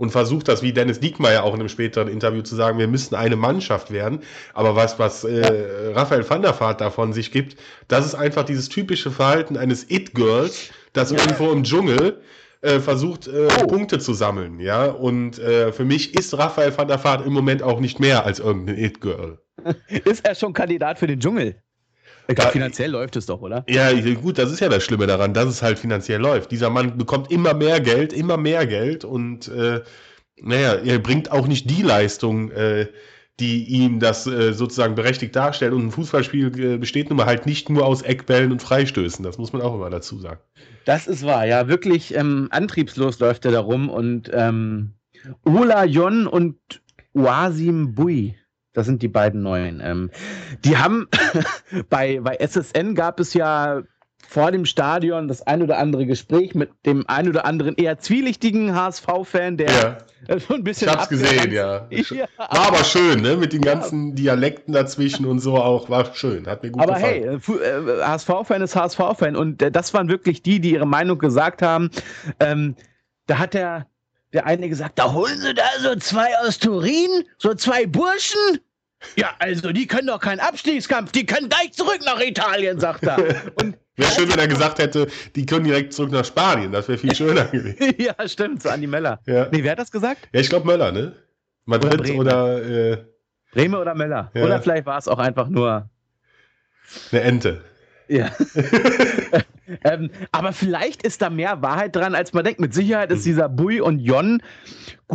und 0.00 0.12
versucht 0.12 0.48
das, 0.48 0.62
wie 0.62 0.72
Dennis 0.72 0.98
Diekmeyer 0.98 1.44
auch 1.44 1.52
in 1.52 1.60
einem 1.60 1.68
späteren 1.68 2.08
Interview 2.08 2.40
zu 2.40 2.56
sagen, 2.56 2.78
wir 2.78 2.88
müssen 2.88 3.14
eine 3.14 3.36
Mannschaft 3.36 3.90
werden. 3.90 4.20
Aber 4.54 4.74
was, 4.74 4.98
was 4.98 5.24
äh, 5.24 5.92
Raphael 5.92 6.28
van 6.28 6.40
der 6.40 6.58
Vaart 6.58 6.80
davon 6.80 7.12
sich 7.12 7.30
gibt, 7.30 7.56
das 7.86 8.06
ist 8.06 8.14
einfach 8.14 8.44
dieses 8.44 8.70
typische 8.70 9.10
Verhalten 9.10 9.58
eines 9.58 9.90
It-Girls, 9.90 10.70
das 10.94 11.10
ja. 11.10 11.18
irgendwo 11.18 11.52
im 11.52 11.64
Dschungel 11.64 12.22
äh, 12.62 12.80
versucht, 12.80 13.28
äh, 13.28 13.48
oh. 13.62 13.66
Punkte 13.66 13.98
zu 13.98 14.14
sammeln. 14.14 14.58
Ja, 14.58 14.86
und 14.86 15.38
äh, 15.38 15.70
für 15.70 15.84
mich 15.84 16.14
ist 16.14 16.32
Raphael 16.38 16.74
van 16.74 16.88
der 16.88 17.04
Vaart 17.04 17.26
im 17.26 17.34
Moment 17.34 17.62
auch 17.62 17.78
nicht 17.78 18.00
mehr 18.00 18.24
als 18.24 18.38
irgendein 18.38 18.78
It-Girl. 18.78 19.38
ist 19.86 20.26
er 20.26 20.34
schon 20.34 20.54
Kandidat 20.54 20.98
für 20.98 21.08
den 21.08 21.20
Dschungel? 21.20 21.62
Glaube, 22.34 22.52
finanziell 22.52 22.90
läuft 22.90 23.16
es 23.16 23.26
doch, 23.26 23.40
oder? 23.40 23.64
Ja, 23.68 23.92
gut, 24.14 24.38
das 24.38 24.50
ist 24.50 24.60
ja 24.60 24.68
das 24.68 24.84
Schlimme 24.84 25.06
daran, 25.06 25.34
dass 25.34 25.46
es 25.46 25.62
halt 25.62 25.78
finanziell 25.78 26.20
läuft. 26.20 26.50
Dieser 26.50 26.70
Mann 26.70 26.96
bekommt 26.96 27.30
immer 27.30 27.54
mehr 27.54 27.80
Geld, 27.80 28.12
immer 28.12 28.36
mehr 28.36 28.66
Geld 28.66 29.04
und 29.04 29.48
äh, 29.48 29.80
naja, 30.42 30.74
er 30.74 30.98
bringt 30.98 31.30
auch 31.30 31.46
nicht 31.46 31.68
die 31.70 31.82
Leistung, 31.82 32.50
äh, 32.50 32.86
die 33.40 33.64
ihm 33.64 34.00
das 34.00 34.26
äh, 34.26 34.52
sozusagen 34.52 34.94
berechtigt 34.94 35.34
darstellt. 35.34 35.72
Und 35.72 35.86
ein 35.86 35.90
Fußballspiel 35.90 36.60
äh, 36.60 36.76
besteht 36.76 37.08
nun 37.08 37.16
mal 37.16 37.26
halt 37.26 37.46
nicht 37.46 37.70
nur 37.70 37.86
aus 37.86 38.02
Eckbällen 38.02 38.52
und 38.52 38.62
Freistößen. 38.62 39.24
Das 39.24 39.38
muss 39.38 39.52
man 39.52 39.62
auch 39.62 39.74
immer 39.74 39.90
dazu 39.90 40.18
sagen. 40.18 40.40
Das 40.84 41.06
ist 41.06 41.24
wahr, 41.24 41.46
ja. 41.46 41.68
Wirklich 41.68 42.14
ähm, 42.14 42.48
antriebslos 42.50 43.18
läuft 43.18 43.44
er 43.46 43.52
da 43.52 43.60
rum 43.60 43.88
und 43.88 44.30
ähm, 44.32 44.92
Ola 45.44 45.84
Jon 45.84 46.26
und 46.26 46.56
Oasim 47.14 47.94
Bui 47.94 48.36
das 48.72 48.86
sind 48.86 49.02
die 49.02 49.08
beiden 49.08 49.42
neuen. 49.42 49.80
Ähm, 49.82 50.10
die 50.64 50.76
haben 50.76 51.08
bei, 51.88 52.20
bei 52.20 52.36
SSN 52.36 52.94
gab 52.94 53.20
es 53.20 53.34
ja 53.34 53.82
vor 54.30 54.52
dem 54.52 54.64
Stadion 54.64 55.26
das 55.26 55.42
ein 55.42 55.60
oder 55.60 55.78
andere 55.78 56.06
Gespräch 56.06 56.54
mit 56.54 56.70
dem 56.86 57.04
ein 57.08 57.28
oder 57.28 57.44
anderen 57.46 57.74
eher 57.74 57.98
zwielichtigen 57.98 58.76
HSV-Fan, 58.76 59.56
der 59.56 59.98
ja. 60.28 60.38
so 60.38 60.54
ein 60.54 60.62
bisschen. 60.62 60.88
Ich 60.88 60.94
hab's 60.94 61.08
gesehen, 61.08 61.50
ja. 61.50 61.88
ja. 61.90 62.26
War 62.36 62.68
aber 62.68 62.84
schön, 62.84 63.22
ne? 63.22 63.36
Mit 63.36 63.52
den 63.52 63.62
ganzen 63.62 64.14
Dialekten 64.14 64.72
dazwischen 64.72 65.26
und 65.26 65.40
so 65.40 65.56
auch. 65.56 65.90
War 65.90 66.14
schön. 66.14 66.46
Hat 66.46 66.62
mir 66.62 66.70
gut 66.70 66.80
aber 66.80 66.94
gefallen. 66.94 67.42
Aber 67.44 67.60
hey, 67.64 68.00
äh, 68.00 68.04
HSV-Fan 68.04 68.62
ist 68.62 68.76
HSV-Fan. 68.76 69.34
Und 69.34 69.62
äh, 69.62 69.72
das 69.72 69.92
waren 69.94 70.08
wirklich 70.08 70.42
die, 70.42 70.60
die 70.60 70.74
ihre 70.74 70.86
Meinung 70.86 71.18
gesagt 71.18 71.60
haben. 71.60 71.90
Ähm, 72.38 72.76
da 73.26 73.38
hat 73.38 73.54
der 73.54 73.86
der 74.32 74.46
eine 74.46 74.68
gesagt, 74.68 74.98
da 74.98 75.12
holen 75.12 75.38
sie 75.38 75.54
da 75.54 75.64
so 75.80 75.94
zwei 75.96 76.36
aus 76.38 76.58
Turin, 76.58 77.24
so 77.38 77.54
zwei 77.54 77.86
Burschen. 77.86 78.60
Ja, 79.16 79.30
also 79.38 79.72
die 79.72 79.86
können 79.86 80.08
doch 80.08 80.20
keinen 80.20 80.40
Abstiegskampf, 80.40 81.12
die 81.12 81.24
können 81.26 81.48
gleich 81.48 81.72
zurück 81.72 82.00
nach 82.04 82.20
Italien, 82.20 82.78
sagt 82.78 83.04
er. 83.04 83.18
Und 83.60 83.76
wäre 83.96 84.10
schön, 84.12 84.30
wenn 84.30 84.38
er 84.38 84.48
gesagt 84.48 84.78
hätte, 84.78 85.08
die 85.34 85.46
können 85.46 85.64
direkt 85.64 85.94
zurück 85.94 86.12
nach 86.12 86.24
Spanien, 86.24 86.70
das 86.70 86.86
wäre 86.88 86.98
viel 86.98 87.14
schöner 87.14 87.44
gewesen. 87.52 87.94
ja, 87.98 88.14
stimmt, 88.28 88.62
so 88.62 88.68
Andi 88.68 88.86
Möller. 88.86 89.20
Ja. 89.26 89.48
Nee, 89.50 89.62
wer 89.62 89.72
hat 89.72 89.78
das 89.78 89.90
gesagt? 89.90 90.28
Ja, 90.32 90.40
ich 90.40 90.48
glaube 90.48 90.66
Möller, 90.66 90.92
ne? 90.92 91.16
Madrid 91.64 92.10
oder. 92.10 92.18
oder 92.18 92.92
äh, 92.92 93.04
Bremen 93.52 93.74
oder 93.74 93.94
Möller. 93.94 94.30
Ja. 94.34 94.44
Oder 94.44 94.62
vielleicht 94.62 94.86
war 94.86 94.98
es 94.98 95.08
auch 95.08 95.18
einfach 95.18 95.48
nur. 95.48 95.88
Eine 97.10 97.20
Ente. 97.22 97.64
Ja. 98.08 98.30
ähm, 99.84 100.10
aber 100.32 100.52
vielleicht 100.52 101.02
ist 101.02 101.22
da 101.22 101.30
mehr 101.30 101.62
Wahrheit 101.62 101.96
dran, 101.96 102.14
als 102.14 102.32
man 102.32 102.44
denkt. 102.44 102.60
Mit 102.60 102.74
Sicherheit 102.74 103.10
ist 103.10 103.20
mhm. 103.20 103.24
dieser 103.24 103.48
Bui 103.48 103.80
und 103.80 103.98
Jon, 103.98 104.42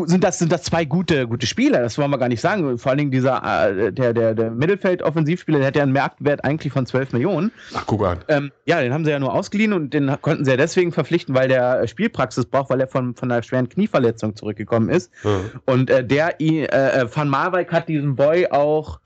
sind 0.06 0.24
das, 0.24 0.40
sind 0.40 0.52
das 0.52 0.64
zwei 0.64 0.86
gute, 0.86 1.28
gute 1.28 1.48
Spieler, 1.48 1.82
das 1.82 1.98
wollen 1.98 2.12
wir 2.12 2.18
gar 2.18 2.28
nicht 2.28 2.42
sagen. 2.42 2.78
Vor 2.78 2.90
allen 2.90 2.98
Dingen 2.98 3.12
dieser, 3.12 3.70
äh, 3.70 3.92
der, 3.92 4.14
der, 4.14 4.36
der 4.36 4.52
Mittelfeld-Offensivspieler, 4.52 5.60
der 5.60 5.68
hat 5.68 5.76
ja 5.76 5.84
einen 5.84 5.94
Marktwert 5.94 6.44
eigentlich 6.44 6.74
von 6.74 6.86
12 6.86 7.14
Millionen. 7.14 7.52
Ach, 7.74 7.86
guck 7.86 8.06
an. 8.06 8.20
Ähm, 8.28 8.52
ja, 8.66 8.82
den 8.82 8.94
haben 8.94 9.06
sie 9.06 9.12
ja 9.12 9.20
nur 9.20 9.34
ausgeliehen 9.34 9.74
und 9.74 9.94
den 9.94 10.16
konnten 10.22 10.46
sie 10.46 10.52
ja 10.52 10.58
deswegen 10.58 10.92
verpflichten, 10.92 11.36
weil 11.36 11.48
der 11.48 11.88
Spielpraxis 11.88 12.46
braucht, 12.46 12.70
weil 12.70 12.82
er 12.82 12.88
von, 12.88 13.16
von 13.16 13.32
einer 13.32 13.42
schweren 13.44 13.70
Knieverletzung 13.70 14.36
zurückgekommen 14.36 14.90
ist. 14.90 15.12
Mhm. 15.24 15.52
Und 15.66 15.90
äh, 15.90 16.06
der, 16.06 16.42
äh, 16.42 16.66
äh, 16.66 17.08
Van 17.14 17.30
Marwijk 17.30 17.72
hat 17.72 17.88
diesen 17.88 18.16
Boy 18.16 18.48
auch 18.48 19.00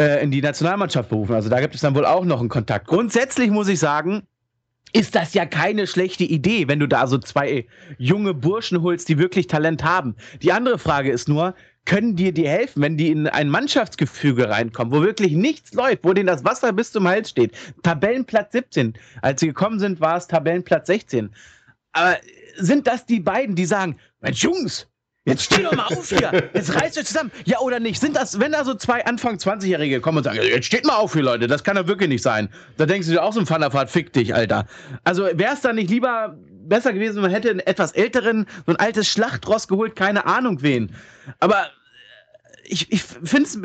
äh, 0.00 0.22
in 0.22 0.30
die 0.30 0.40
Nationalmannschaft 0.40 1.10
berufen. 1.10 1.34
Also 1.34 1.50
da 1.50 1.60
gibt 1.60 1.74
es 1.74 1.82
dann 1.82 1.94
wohl 1.94 2.06
auch 2.06 2.24
noch 2.24 2.40
einen 2.40 2.48
Kontakt. 2.48 2.86
Grundsätzlich 2.86 3.50
muss 3.50 3.68
ich 3.68 3.78
sagen, 3.78 4.22
ist 4.92 5.14
das 5.14 5.34
ja 5.34 5.44
keine 5.46 5.86
schlechte 5.86 6.24
Idee, 6.24 6.66
wenn 6.68 6.80
du 6.80 6.88
da 6.88 7.06
so 7.06 7.18
zwei 7.18 7.66
junge 7.98 8.34
Burschen 8.34 8.82
holst, 8.82 9.08
die 9.08 9.18
wirklich 9.18 9.46
Talent 9.46 9.84
haben. 9.84 10.16
Die 10.42 10.52
andere 10.52 10.78
Frage 10.78 11.12
ist 11.12 11.28
nur, 11.28 11.54
können 11.84 12.16
dir 12.16 12.32
die 12.32 12.48
helfen, 12.48 12.82
wenn 12.82 12.96
die 12.96 13.10
in 13.10 13.26
ein 13.26 13.48
Mannschaftsgefüge 13.48 14.48
reinkommen, 14.48 14.92
wo 14.92 15.02
wirklich 15.02 15.32
nichts 15.32 15.72
läuft, 15.74 16.02
wo 16.02 16.12
denen 16.12 16.26
das 16.26 16.44
Wasser 16.44 16.72
bis 16.72 16.92
zum 16.92 17.06
Hals 17.06 17.30
steht. 17.30 17.52
Tabellenplatz 17.82 18.52
17. 18.52 18.94
Als 19.22 19.40
sie 19.40 19.48
gekommen 19.48 19.78
sind, 19.78 20.00
war 20.00 20.16
es 20.16 20.26
Tabellenplatz 20.26 20.86
16. 20.86 21.30
Aber 21.92 22.16
sind 22.56 22.86
das 22.86 23.06
die 23.06 23.20
beiden, 23.20 23.54
die 23.54 23.66
sagen, 23.66 23.96
Mensch 24.20 24.42
Jungs, 24.42 24.89
Jetzt 25.26 25.44
steh 25.44 25.62
doch 25.62 25.72
mal 25.72 25.86
auf 25.86 26.08
hier. 26.08 26.50
Jetzt 26.54 26.74
reißt 26.74 26.96
euch 26.98 27.04
zusammen. 27.04 27.30
Ja, 27.44 27.58
oder 27.60 27.78
nicht? 27.78 28.00
Sind 28.00 28.16
das, 28.16 28.40
wenn 28.40 28.52
da 28.52 28.64
so 28.64 28.74
zwei 28.74 29.04
Anfang 29.04 29.36
20-Jährige 29.36 30.00
kommen 30.00 30.18
und 30.18 30.24
sagen, 30.24 30.40
jetzt 30.42 30.66
steht 30.66 30.86
mal 30.86 30.96
auf 30.96 31.12
hier, 31.12 31.22
Leute, 31.22 31.46
das 31.46 31.62
kann 31.62 31.76
doch 31.76 31.86
wirklich 31.86 32.08
nicht 32.08 32.22
sein. 32.22 32.48
Da 32.78 32.86
denkst 32.86 33.06
du 33.06 33.12
dir 33.12 33.22
auch 33.22 33.32
so 33.32 33.40
ein 33.40 33.46
Thunderfahrt, 33.46 33.90
fick 33.90 34.12
dich, 34.14 34.34
Alter. 34.34 34.66
Also 35.04 35.24
wäre 35.24 35.52
es 35.52 35.60
da 35.60 35.72
nicht 35.74 35.90
lieber 35.90 36.38
besser 36.62 36.92
gewesen, 36.94 37.20
man 37.20 37.30
hätte 37.30 37.50
einen 37.50 37.60
etwas 37.60 37.92
älteren, 37.92 38.46
so 38.64 38.72
ein 38.72 38.76
altes 38.76 39.08
Schlachtross 39.08 39.68
geholt, 39.68 39.94
keine 39.94 40.24
Ahnung 40.24 40.62
wen. 40.62 40.94
Aber 41.40 41.68
ich, 42.64 42.90
ich 42.90 43.02
finde 43.02 43.42
es 43.42 43.60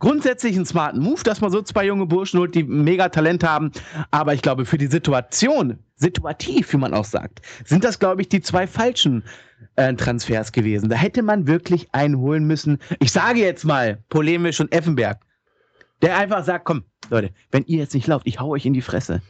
grundsätzlich 0.00 0.56
einen 0.56 0.66
smarten 0.66 1.00
Move, 1.00 1.22
dass 1.22 1.40
man 1.40 1.52
so 1.52 1.62
zwei 1.62 1.86
junge 1.86 2.06
Burschen 2.06 2.40
holt, 2.40 2.54
die 2.54 2.64
mega 2.64 3.08
Talent 3.08 3.44
haben. 3.44 3.70
Aber 4.10 4.34
ich 4.34 4.42
glaube, 4.42 4.66
für 4.66 4.78
die 4.78 4.88
Situation, 4.88 5.78
situativ, 5.96 6.72
wie 6.72 6.78
man 6.78 6.92
auch 6.92 7.04
sagt, 7.04 7.40
sind 7.64 7.84
das, 7.84 8.00
glaube 8.00 8.22
ich, 8.22 8.28
die 8.28 8.40
zwei 8.40 8.66
falschen 8.66 9.22
äh, 9.76 9.94
Transfers 9.94 10.50
gewesen. 10.52 10.88
Da 10.88 10.96
hätte 10.96 11.22
man 11.22 11.46
wirklich 11.46 11.88
einen 11.92 12.18
holen 12.18 12.46
müssen. 12.46 12.78
Ich 12.98 13.12
sage 13.12 13.40
jetzt 13.40 13.64
mal 13.64 13.98
polemisch 14.08 14.60
und 14.60 14.72
Effenberg, 14.74 15.20
der 16.02 16.16
einfach 16.16 16.44
sagt, 16.44 16.64
komm, 16.64 16.84
Leute, 17.10 17.30
wenn 17.50 17.64
ihr 17.66 17.78
jetzt 17.78 17.94
nicht 17.94 18.06
lauft, 18.06 18.26
ich 18.26 18.40
hau 18.40 18.48
euch 18.48 18.66
in 18.66 18.72
die 18.72 18.82
Fresse. 18.82 19.22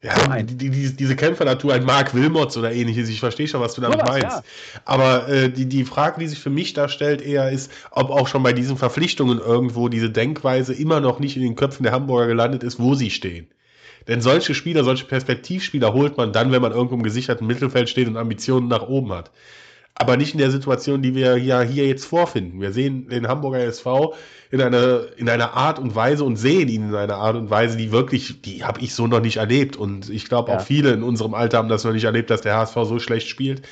Ja, 0.00 0.42
die, 0.42 0.56
die, 0.56 0.70
die, 0.70 0.94
diese 0.94 1.16
Kämpfernatur, 1.16 1.74
ein 1.74 1.84
Mark 1.84 2.14
Wilmots 2.14 2.56
oder 2.56 2.72
ähnliches, 2.72 3.08
ich 3.08 3.18
verstehe 3.18 3.48
schon, 3.48 3.60
was 3.60 3.74
du 3.74 3.80
damit 3.80 3.98
meinst. 4.04 4.22
Ja. 4.22 4.42
Aber 4.84 5.28
äh, 5.28 5.50
die, 5.50 5.66
die 5.66 5.84
Frage, 5.84 6.20
die 6.20 6.28
sich 6.28 6.38
für 6.38 6.50
mich 6.50 6.72
da 6.72 6.88
stellt, 6.88 7.20
eher 7.20 7.50
ist, 7.50 7.72
ob 7.90 8.10
auch 8.10 8.28
schon 8.28 8.44
bei 8.44 8.52
diesen 8.52 8.76
Verpflichtungen 8.76 9.40
irgendwo 9.40 9.88
diese 9.88 10.08
Denkweise 10.08 10.72
immer 10.72 11.00
noch 11.00 11.18
nicht 11.18 11.36
in 11.36 11.42
den 11.42 11.56
Köpfen 11.56 11.82
der 11.82 11.90
Hamburger 11.90 12.28
gelandet 12.28 12.62
ist, 12.62 12.78
wo 12.78 12.94
sie 12.94 13.10
stehen. 13.10 13.48
Denn 14.06 14.20
solche 14.20 14.54
Spieler, 14.54 14.84
solche 14.84 15.04
Perspektivspieler 15.04 15.92
holt 15.92 16.16
man 16.16 16.32
dann, 16.32 16.52
wenn 16.52 16.62
man 16.62 16.72
irgendwo 16.72 16.94
im 16.94 17.02
gesicherten 17.02 17.48
Mittelfeld 17.48 17.88
steht 17.88 18.06
und 18.06 18.16
Ambitionen 18.16 18.68
nach 18.68 18.82
oben 18.82 19.12
hat 19.12 19.32
aber 19.98 20.16
nicht 20.16 20.32
in 20.32 20.38
der 20.38 20.52
Situation, 20.52 21.02
die 21.02 21.14
wir 21.14 21.36
ja 21.38 21.60
hier 21.60 21.86
jetzt 21.86 22.04
vorfinden. 22.04 22.60
Wir 22.60 22.72
sehen 22.72 23.08
den 23.08 23.26
Hamburger 23.26 23.58
SV 23.58 24.14
in 24.50 24.62
einer, 24.62 25.00
in 25.16 25.28
einer 25.28 25.54
Art 25.54 25.80
und 25.80 25.94
Weise 25.94 26.24
und 26.24 26.36
sehen 26.36 26.68
ihn 26.68 26.90
in 26.90 26.94
einer 26.94 27.16
Art 27.16 27.36
und 27.36 27.50
Weise, 27.50 27.76
die 27.76 27.90
wirklich, 27.90 28.40
die 28.40 28.64
habe 28.64 28.80
ich 28.80 28.94
so 28.94 29.08
noch 29.08 29.20
nicht 29.20 29.38
erlebt. 29.38 29.76
Und 29.76 30.08
ich 30.08 30.28
glaube, 30.28 30.52
ja. 30.52 30.58
auch 30.58 30.62
viele 30.62 30.92
in 30.92 31.02
unserem 31.02 31.34
Alter 31.34 31.58
haben 31.58 31.68
das 31.68 31.84
noch 31.84 31.92
nicht 31.92 32.04
erlebt, 32.04 32.30
dass 32.30 32.42
der 32.42 32.56
HSV 32.56 32.74
so 32.84 32.98
schlecht 33.00 33.28
spielt 33.28 33.62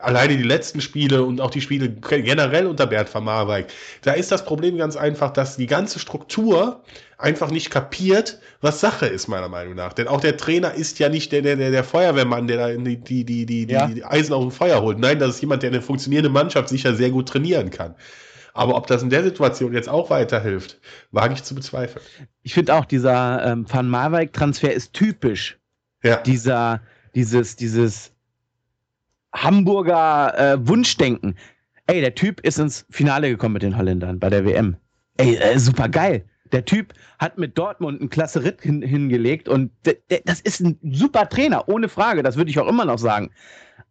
alleine 0.00 0.36
die 0.36 0.42
letzten 0.42 0.80
Spiele 0.80 1.22
und 1.22 1.40
auch 1.40 1.50
die 1.50 1.60
Spiele 1.60 1.88
generell 1.90 2.66
unter 2.66 2.86
Bert 2.86 3.12
van 3.14 3.24
Marwijk, 3.24 3.66
da 4.02 4.12
ist 4.12 4.32
das 4.32 4.44
Problem 4.44 4.76
ganz 4.76 4.96
einfach, 4.96 5.32
dass 5.32 5.56
die 5.56 5.66
ganze 5.66 5.98
Struktur 5.98 6.82
einfach 7.18 7.50
nicht 7.50 7.70
kapiert, 7.70 8.40
was 8.60 8.80
Sache 8.80 9.06
ist, 9.06 9.28
meiner 9.28 9.48
Meinung 9.48 9.74
nach. 9.74 9.92
Denn 9.92 10.08
auch 10.08 10.20
der 10.20 10.36
Trainer 10.36 10.74
ist 10.74 10.98
ja 10.98 11.08
nicht 11.08 11.32
der, 11.32 11.42
der, 11.42 11.56
der 11.56 11.84
Feuerwehrmann, 11.84 12.46
der 12.46 12.56
da 12.56 12.68
die, 12.76 12.96
die, 12.96 13.24
die, 13.24 13.46
die, 13.46 13.66
ja. 13.72 13.86
die 13.86 14.04
Eisen 14.04 14.32
auf 14.32 14.42
dem 14.42 14.50
Feuer 14.50 14.80
holt. 14.80 14.98
Nein, 14.98 15.18
das 15.18 15.36
ist 15.36 15.40
jemand, 15.40 15.62
der 15.62 15.70
eine 15.70 15.82
funktionierende 15.82 16.30
Mannschaft 16.30 16.68
sicher 16.68 16.94
sehr 16.94 17.10
gut 17.10 17.28
trainieren 17.28 17.70
kann. 17.70 17.94
Aber 18.52 18.74
ob 18.76 18.86
das 18.86 19.02
in 19.02 19.10
der 19.10 19.22
Situation 19.22 19.72
jetzt 19.72 19.88
auch 19.88 20.10
weiterhilft, 20.10 20.80
wage 21.12 21.34
ich 21.34 21.44
zu 21.44 21.54
bezweifeln. 21.54 22.04
Ich 22.42 22.54
finde 22.54 22.74
auch, 22.74 22.84
dieser 22.84 23.44
ähm, 23.46 23.66
Van 23.68 23.88
Marwijk-Transfer 23.88 24.72
ist 24.72 24.92
typisch. 24.92 25.58
Ja. 26.02 26.16
Dieser, 26.22 26.80
dieses, 27.14 27.56
dieses 27.56 28.12
Hamburger 29.34 30.38
äh, 30.38 30.68
Wunschdenken. 30.68 31.36
Ey, 31.86 32.00
der 32.00 32.14
Typ 32.14 32.40
ist 32.40 32.58
ins 32.58 32.86
Finale 32.90 33.30
gekommen 33.30 33.54
mit 33.54 33.62
den 33.62 33.76
Holländern 33.76 34.18
bei 34.18 34.30
der 34.30 34.44
WM. 34.44 34.76
Ey, 35.16 35.36
äh, 35.36 35.58
super 35.58 35.88
geil. 35.88 36.24
Der 36.52 36.64
Typ 36.64 36.94
hat 37.18 37.38
mit 37.38 37.56
Dortmund 37.56 38.00
einen 38.00 38.10
klasse 38.10 38.42
Ritt 38.42 38.60
hin, 38.62 38.82
hingelegt 38.82 39.48
und 39.48 39.70
das 40.24 40.40
ist 40.40 40.60
ein 40.60 40.78
super 40.82 41.28
Trainer, 41.28 41.68
ohne 41.68 41.88
Frage. 41.88 42.22
Das 42.22 42.36
würde 42.36 42.50
ich 42.50 42.58
auch 42.58 42.66
immer 42.66 42.84
noch 42.84 42.98
sagen. 42.98 43.30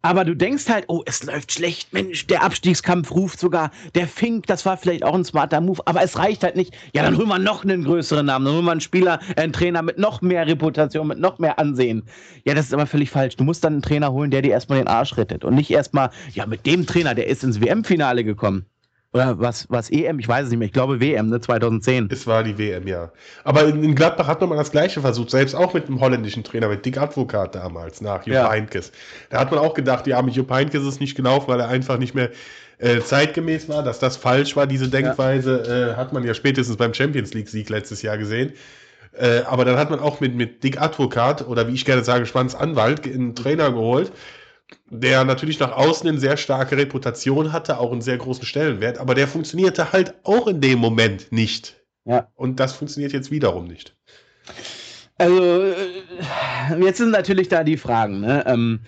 Aber 0.02 0.24
du 0.24 0.34
denkst 0.34 0.68
halt, 0.70 0.84
oh, 0.88 1.02
es 1.04 1.22
läuft 1.24 1.52
schlecht, 1.52 1.92
Mensch, 1.92 2.26
der 2.26 2.42
Abstiegskampf 2.42 3.10
ruft 3.10 3.38
sogar, 3.38 3.70
der 3.94 4.08
Fink, 4.08 4.46
das 4.46 4.64
war 4.64 4.78
vielleicht 4.78 5.04
auch 5.04 5.14
ein 5.14 5.26
smarter 5.26 5.60
Move, 5.60 5.82
aber 5.84 6.02
es 6.02 6.18
reicht 6.18 6.42
halt 6.42 6.56
nicht. 6.56 6.74
Ja, 6.94 7.02
dann 7.02 7.18
holen 7.18 7.28
wir 7.28 7.38
noch 7.38 7.64
einen 7.64 7.84
größeren 7.84 8.24
Namen, 8.24 8.46
dann 8.46 8.54
holen 8.54 8.64
wir 8.64 8.72
einen 8.72 8.80
Spieler, 8.80 9.20
einen 9.36 9.52
Trainer 9.52 9.82
mit 9.82 9.98
noch 9.98 10.22
mehr 10.22 10.46
Reputation, 10.46 11.08
mit 11.08 11.18
noch 11.18 11.38
mehr 11.38 11.58
Ansehen. 11.58 12.04
Ja, 12.46 12.54
das 12.54 12.66
ist 12.66 12.74
aber 12.74 12.86
völlig 12.86 13.10
falsch. 13.10 13.36
Du 13.36 13.44
musst 13.44 13.62
dann 13.62 13.74
einen 13.74 13.82
Trainer 13.82 14.10
holen, 14.12 14.30
der 14.30 14.40
dir 14.40 14.52
erstmal 14.52 14.78
den 14.78 14.88
Arsch 14.88 15.18
rettet 15.18 15.44
und 15.44 15.54
nicht 15.54 15.70
erstmal, 15.70 16.10
ja, 16.32 16.46
mit 16.46 16.64
dem 16.64 16.86
Trainer, 16.86 17.14
der 17.14 17.26
ist 17.26 17.44
ins 17.44 17.60
WM-Finale 17.60 18.24
gekommen. 18.24 18.64
Oder 19.12 19.40
was, 19.40 19.66
was 19.68 19.90
EM? 19.90 20.20
Ich 20.20 20.28
weiß 20.28 20.44
es 20.44 20.50
nicht 20.50 20.60
mehr. 20.60 20.66
Ich 20.66 20.72
glaube 20.72 21.00
WM, 21.00 21.30
ne? 21.30 21.40
2010. 21.40 22.08
Es 22.12 22.28
war 22.28 22.44
die 22.44 22.56
WM, 22.58 22.86
ja. 22.86 23.10
Aber 23.42 23.64
in, 23.64 23.82
in 23.82 23.96
Gladbach 23.96 24.28
hat 24.28 24.40
man 24.40 24.50
mal 24.50 24.56
das 24.56 24.70
Gleiche 24.70 25.00
versucht, 25.00 25.30
selbst 25.30 25.54
auch 25.54 25.74
mit 25.74 25.88
dem 25.88 26.00
holländischen 26.00 26.44
Trainer, 26.44 26.68
mit 26.68 26.86
Dick 26.86 26.96
Advokat 26.96 27.56
damals, 27.56 28.00
nach 28.00 28.24
Jupp 28.24 28.34
ja. 28.34 28.48
Heynckes. 28.48 28.92
Da 29.28 29.40
hat 29.40 29.50
man 29.50 29.58
auch 29.58 29.74
gedacht, 29.74 30.06
ja, 30.06 30.22
mit 30.22 30.34
Jupp 30.34 30.50
Heynckes 30.50 30.82
ist 30.82 30.88
es 30.88 31.00
nicht 31.00 31.16
gelaufen, 31.16 31.48
weil 31.48 31.58
er 31.58 31.68
einfach 31.68 31.98
nicht 31.98 32.14
mehr 32.14 32.30
äh, 32.78 33.00
zeitgemäß 33.00 33.68
war, 33.68 33.82
dass 33.82 33.98
das 33.98 34.16
falsch 34.16 34.54
war, 34.54 34.68
diese 34.68 34.88
Denkweise, 34.88 35.64
ja. 35.66 35.92
äh, 35.92 35.96
hat 35.96 36.12
man 36.12 36.22
ja 36.22 36.32
spätestens 36.32 36.76
beim 36.76 36.94
Champions 36.94 37.34
League-Sieg 37.34 37.68
letztes 37.68 38.02
Jahr 38.02 38.16
gesehen. 38.16 38.52
Äh, 39.12 39.40
aber 39.40 39.64
dann 39.64 39.76
hat 39.76 39.90
man 39.90 39.98
auch 39.98 40.20
mit, 40.20 40.36
mit 40.36 40.62
Dick 40.62 40.80
Advokat 40.80 41.46
oder 41.48 41.66
wie 41.66 41.74
ich 41.74 41.84
gerne 41.84 42.04
sage, 42.04 42.26
Schwanz 42.26 42.54
Anwalt 42.54 43.04
einen 43.06 43.34
Trainer 43.34 43.72
geholt, 43.72 44.12
der 44.90 45.24
natürlich 45.24 45.58
nach 45.60 45.72
außen 45.72 46.08
eine 46.08 46.18
sehr 46.18 46.36
starke 46.36 46.76
Reputation 46.76 47.52
hatte, 47.52 47.78
auch 47.78 47.92
einen 47.92 48.02
sehr 48.02 48.18
großen 48.18 48.44
Stellenwert, 48.44 48.98
aber 48.98 49.14
der 49.14 49.28
funktionierte 49.28 49.92
halt 49.92 50.14
auch 50.24 50.46
in 50.46 50.60
dem 50.60 50.78
Moment 50.78 51.30
nicht. 51.32 51.76
Ja. 52.04 52.28
Und 52.34 52.58
das 52.58 52.72
funktioniert 52.74 53.12
jetzt 53.12 53.30
wiederum 53.30 53.66
nicht. 53.66 53.96
Also, 55.18 55.42
äh, 55.42 55.74
jetzt 56.80 56.98
sind 56.98 57.10
natürlich 57.10 57.48
da 57.48 57.62
die 57.62 57.76
Fragen. 57.76 58.20
Ne? 58.20 58.42
Ähm, 58.46 58.80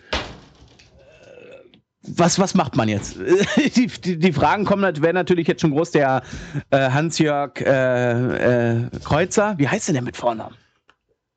was, 2.04 2.38
was 2.38 2.54
macht 2.54 2.74
man 2.74 2.88
jetzt? 2.88 3.16
die, 3.76 3.86
die, 3.86 4.18
die, 4.18 4.32
Fragen 4.32 4.64
kommen, 4.64 5.02
werden 5.02 5.14
natürlich 5.14 5.46
jetzt 5.46 5.60
schon 5.60 5.70
groß. 5.70 5.92
Der 5.92 6.22
äh, 6.70 6.90
Hans-Jörg 6.90 7.60
äh, 7.60 8.76
äh, 8.80 8.90
Kreuzer, 9.04 9.54
wie 9.58 9.68
heißt 9.68 9.88
denn 9.88 9.94
der 9.94 10.02
mit 10.02 10.16
Vornamen? 10.16 10.56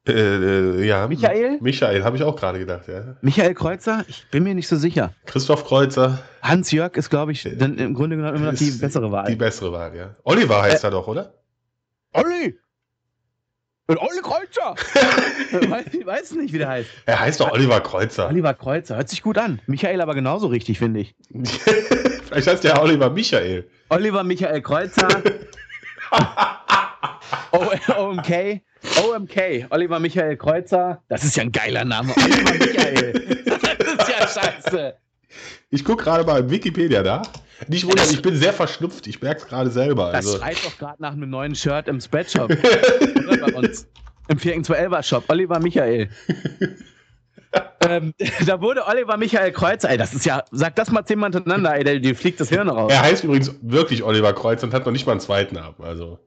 Äh, 0.07 0.11
äh, 0.11 0.85
ja. 0.85 1.07
Michael? 1.07 1.57
Michael, 1.61 2.03
habe 2.03 2.17
ich 2.17 2.23
auch 2.23 2.35
gerade 2.35 2.59
gedacht, 2.59 2.87
ja. 2.87 3.15
Michael 3.21 3.53
Kreuzer? 3.55 4.05
Ich 4.07 4.25
bin 4.29 4.43
mir 4.43 4.53
nicht 4.53 4.67
so 4.67 4.75
sicher. 4.75 5.13
Christoph 5.25 5.65
Kreuzer. 5.65 6.19
Hans-Jörg 6.41 6.95
ist, 6.95 7.09
glaube 7.09 7.31
ich, 7.31 7.47
dann 7.57 7.77
im 7.77 7.93
Grunde 7.95 8.15
genommen 8.15 8.35
immer 8.35 8.51
noch 8.51 8.57
die 8.57 8.71
bessere 8.71 9.11
Wahl. 9.11 9.27
Die 9.27 9.35
bessere 9.35 9.71
Wahl, 9.71 9.95
ja. 9.95 10.15
Oliver 10.23 10.61
heißt 10.61 10.83
äh, 10.83 10.87
er 10.87 10.91
doch, 10.91 11.07
oder? 11.07 11.33
Olli! 12.13 12.57
Olli 13.87 14.21
Kreuzer! 14.21 14.75
weiß, 15.69 15.85
weiß 16.05 16.31
nicht, 16.33 16.53
wie 16.53 16.57
der 16.59 16.69
heißt. 16.69 16.89
Er 17.05 17.19
heißt 17.19 17.39
doch 17.39 17.51
Oliver 17.51 17.81
Kreuzer. 17.81 18.29
Oliver 18.29 18.53
Kreuzer, 18.53 18.95
hört 18.95 19.09
sich 19.09 19.21
gut 19.21 19.37
an. 19.37 19.59
Michael 19.67 20.01
aber 20.01 20.15
genauso 20.15 20.47
richtig, 20.47 20.79
finde 20.79 21.01
ich. 21.01 21.15
Vielleicht 22.25 22.47
heißt 22.47 22.63
der 22.63 22.81
Oliver 22.81 23.09
Michael. 23.09 23.67
Oliver 23.89 24.23
Michael 24.23 24.61
Kreuzer. 24.61 25.07
OMK. 27.51 28.61
OMK, 29.03 29.67
Oliver 29.69 29.99
Michael 29.99 30.37
Kreuzer. 30.37 31.01
Das 31.07 31.23
ist 31.23 31.35
ja 31.35 31.43
ein 31.43 31.51
geiler 31.51 31.85
Name. 31.85 32.13
Oliver 32.15 32.53
Michael. 32.53 33.13
das 33.45 34.07
ist 34.07 34.09
ja 34.09 34.27
scheiße. 34.27 34.93
Ich 35.69 35.83
gucke 35.83 36.03
gerade 36.03 36.23
mal 36.23 36.41
im 36.41 36.49
Wikipedia 36.49 37.03
da. 37.03 37.21
Nicht 37.67 37.85
wundern, 37.85 38.09
ich 38.09 38.21
bin 38.21 38.35
sehr 38.35 38.53
verschnupft. 38.53 39.07
Ich 39.07 39.21
merke 39.21 39.41
es 39.41 39.47
gerade 39.47 39.69
selber. 39.69 40.11
Das 40.11 40.25
also. 40.25 40.37
schreit 40.37 40.57
doch 40.63 40.77
gerade 40.77 41.01
nach 41.01 41.13
einem 41.13 41.29
neuen 41.29 41.55
Shirt 41.55 41.87
im 41.87 41.99
Spreadshop. 41.99 42.49
bei 42.49 43.53
uns. 43.53 43.87
Im 44.27 44.37
412er 44.37 45.03
Shop. 45.03 45.23
Oliver 45.27 45.59
Michael. 45.59 46.09
ähm, 47.81 48.13
da 48.45 48.61
wurde 48.61 48.85
Oliver 48.87 49.17
Michael 49.17 49.51
Kreuzer, 49.51 49.89
ey, 49.89 49.97
das 49.97 50.13
ist 50.13 50.25
ja, 50.25 50.43
sag 50.51 50.75
das 50.75 50.91
mal 50.91 51.05
zehnmal 51.05 51.31
hintereinander, 51.31 51.75
ey, 51.75 52.01
dir 52.01 52.15
fliegt 52.15 52.39
das 52.39 52.49
Hirn 52.49 52.69
raus. 52.69 52.91
Er 52.91 53.01
heißt 53.01 53.23
übrigens 53.23 53.53
wirklich 53.61 54.03
Oliver 54.03 54.33
Kreuzer 54.33 54.67
und 54.67 54.73
hat 54.73 54.85
noch 54.85 54.91
nicht 54.91 55.05
mal 55.05 55.13
einen 55.13 55.21
zweiten 55.21 55.55
Namen, 55.55 55.75
also. 55.79 56.19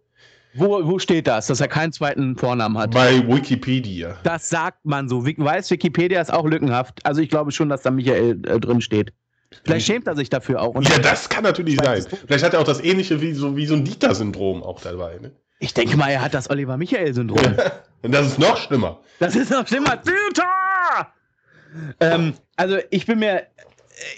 Wo, 0.58 0.84
wo 0.84 0.98
steht 0.98 1.26
das, 1.26 1.46
dass 1.46 1.60
er 1.60 1.68
keinen 1.68 1.92
zweiten 1.92 2.36
Vornamen 2.36 2.76
hat? 2.76 2.90
Bei 2.90 3.26
Wikipedia. 3.26 4.16
Das 4.24 4.48
sagt 4.48 4.84
man 4.84 5.08
so. 5.08 5.24
Weiß, 5.24 5.70
Wikipedia 5.70 6.20
ist 6.20 6.32
auch 6.32 6.46
lückenhaft. 6.46 7.04
Also 7.06 7.20
ich 7.20 7.28
glaube 7.28 7.52
schon, 7.52 7.68
dass 7.68 7.82
da 7.82 7.90
Michael 7.90 8.40
äh, 8.46 8.58
drin 8.58 8.80
steht. 8.80 9.12
Vielleicht 9.64 9.86
schämt 9.86 10.06
er 10.06 10.16
sich 10.16 10.28
dafür 10.28 10.60
auch. 10.60 10.74
ja, 10.82 10.98
das 10.98 11.28
kann 11.28 11.44
natürlich 11.44 11.76
sein. 11.82 12.04
Vielleicht 12.26 12.44
hat 12.44 12.54
er 12.54 12.60
auch 12.60 12.64
das 12.64 12.82
ähnliche 12.82 13.20
wie 13.20 13.32
so, 13.32 13.56
wie 13.56 13.66
so 13.66 13.74
ein 13.74 13.84
Dieter-Syndrom 13.84 14.62
auch 14.62 14.80
dabei. 14.80 15.18
Ne? 15.20 15.32
Ich 15.60 15.74
denke 15.74 15.96
mal, 15.96 16.10
er 16.10 16.22
hat 16.22 16.34
das 16.34 16.50
Oliver 16.50 16.76
Michael-Syndrom. 16.76 17.56
Und 18.02 18.12
das 18.12 18.26
ist 18.26 18.38
noch 18.38 18.56
schlimmer. 18.56 19.00
Das 19.18 19.34
ist 19.34 19.50
noch 19.50 19.66
schlimmer. 19.66 19.96
Dieter! 19.96 21.12
Ähm, 22.00 22.34
also 22.56 22.78
ich 22.90 23.06
bin 23.06 23.18
mir, 23.18 23.46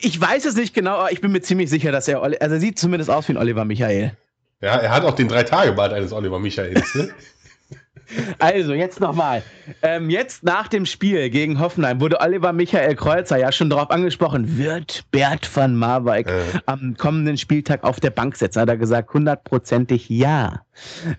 ich 0.01 0.21
weiß 0.21 0.45
es 0.45 0.57
nicht 0.57 0.75
genau, 0.75 0.97
aber 0.97 1.13
ich 1.13 1.21
bin 1.21 1.33
mir 1.33 1.41
ziemlich 1.41 1.71
sicher, 1.71 1.93
dass 1.93 2.09
er, 2.09 2.23
also 2.23 2.37
er 2.37 2.61
sieht 2.61 2.79
zumindest 2.79 3.11
aus 3.11 3.29
wie 3.29 3.33
ein 3.33 3.39
Oliver 3.39 3.65
Michael. 3.65 4.17
Ja, 4.61 4.76
er 4.76 4.90
hat 4.90 5.05
auch 5.05 5.14
den 5.14 5.29
Drei-Tage-Bart 5.29 5.93
eines 5.93 6.12
Oliver 6.12 6.38
Michaels. 6.38 6.95
Ne? 6.95 7.11
Also, 8.38 8.75
jetzt 8.75 8.99
nochmal. 8.99 9.43
Ähm, 9.83 10.11
jetzt 10.11 10.43
nach 10.43 10.67
dem 10.67 10.85
Spiel 10.85 11.31
gegen 11.31 11.61
Hoffenheim 11.61 12.00
wurde 12.00 12.21
Oliver 12.21 12.52
Michael 12.52 12.97
Kreuzer 12.97 13.37
ja 13.37 13.52
schon 13.52 13.71
darauf 13.71 13.90
angesprochen, 13.90 14.59
wird 14.59 15.05
Bert 15.12 15.49
van 15.55 15.76
Marwijk 15.76 16.29
äh. 16.29 16.43
am 16.67 16.97
kommenden 16.97 17.38
Spieltag 17.38 17.85
auf 17.85 18.00
der 18.00 18.11
Bank 18.11 18.37
sitzen? 18.37 18.61
Hat 18.61 18.69
er 18.69 18.76
gesagt, 18.76 19.14
hundertprozentig 19.14 20.09
ja. 20.09 20.62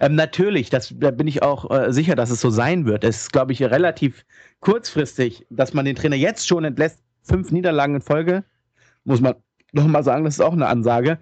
Ähm, 0.01 0.15
natürlich, 0.15 0.69
das, 0.69 0.93
da 0.97 1.11
bin 1.11 1.27
ich 1.27 1.43
auch 1.43 1.71
äh, 1.71 1.93
sicher, 1.93 2.15
dass 2.15 2.29
es 2.29 2.41
so 2.41 2.49
sein 2.49 2.85
wird. 2.85 3.05
Es 3.05 3.21
ist, 3.21 3.31
glaube 3.31 3.53
ich, 3.53 3.63
relativ 3.63 4.25
kurzfristig, 4.59 5.45
dass 5.49 5.73
man 5.73 5.85
den 5.85 5.95
Trainer 5.95 6.17
jetzt 6.17 6.47
schon 6.47 6.65
entlässt. 6.65 6.99
Fünf 7.23 7.51
Niederlagen 7.51 7.95
in 7.95 8.01
Folge, 8.01 8.43
muss 9.05 9.21
man 9.21 9.35
nochmal 9.71 10.03
sagen, 10.03 10.25
das 10.25 10.33
ist 10.33 10.41
auch 10.41 10.53
eine 10.53 10.67
Ansage. 10.67 11.19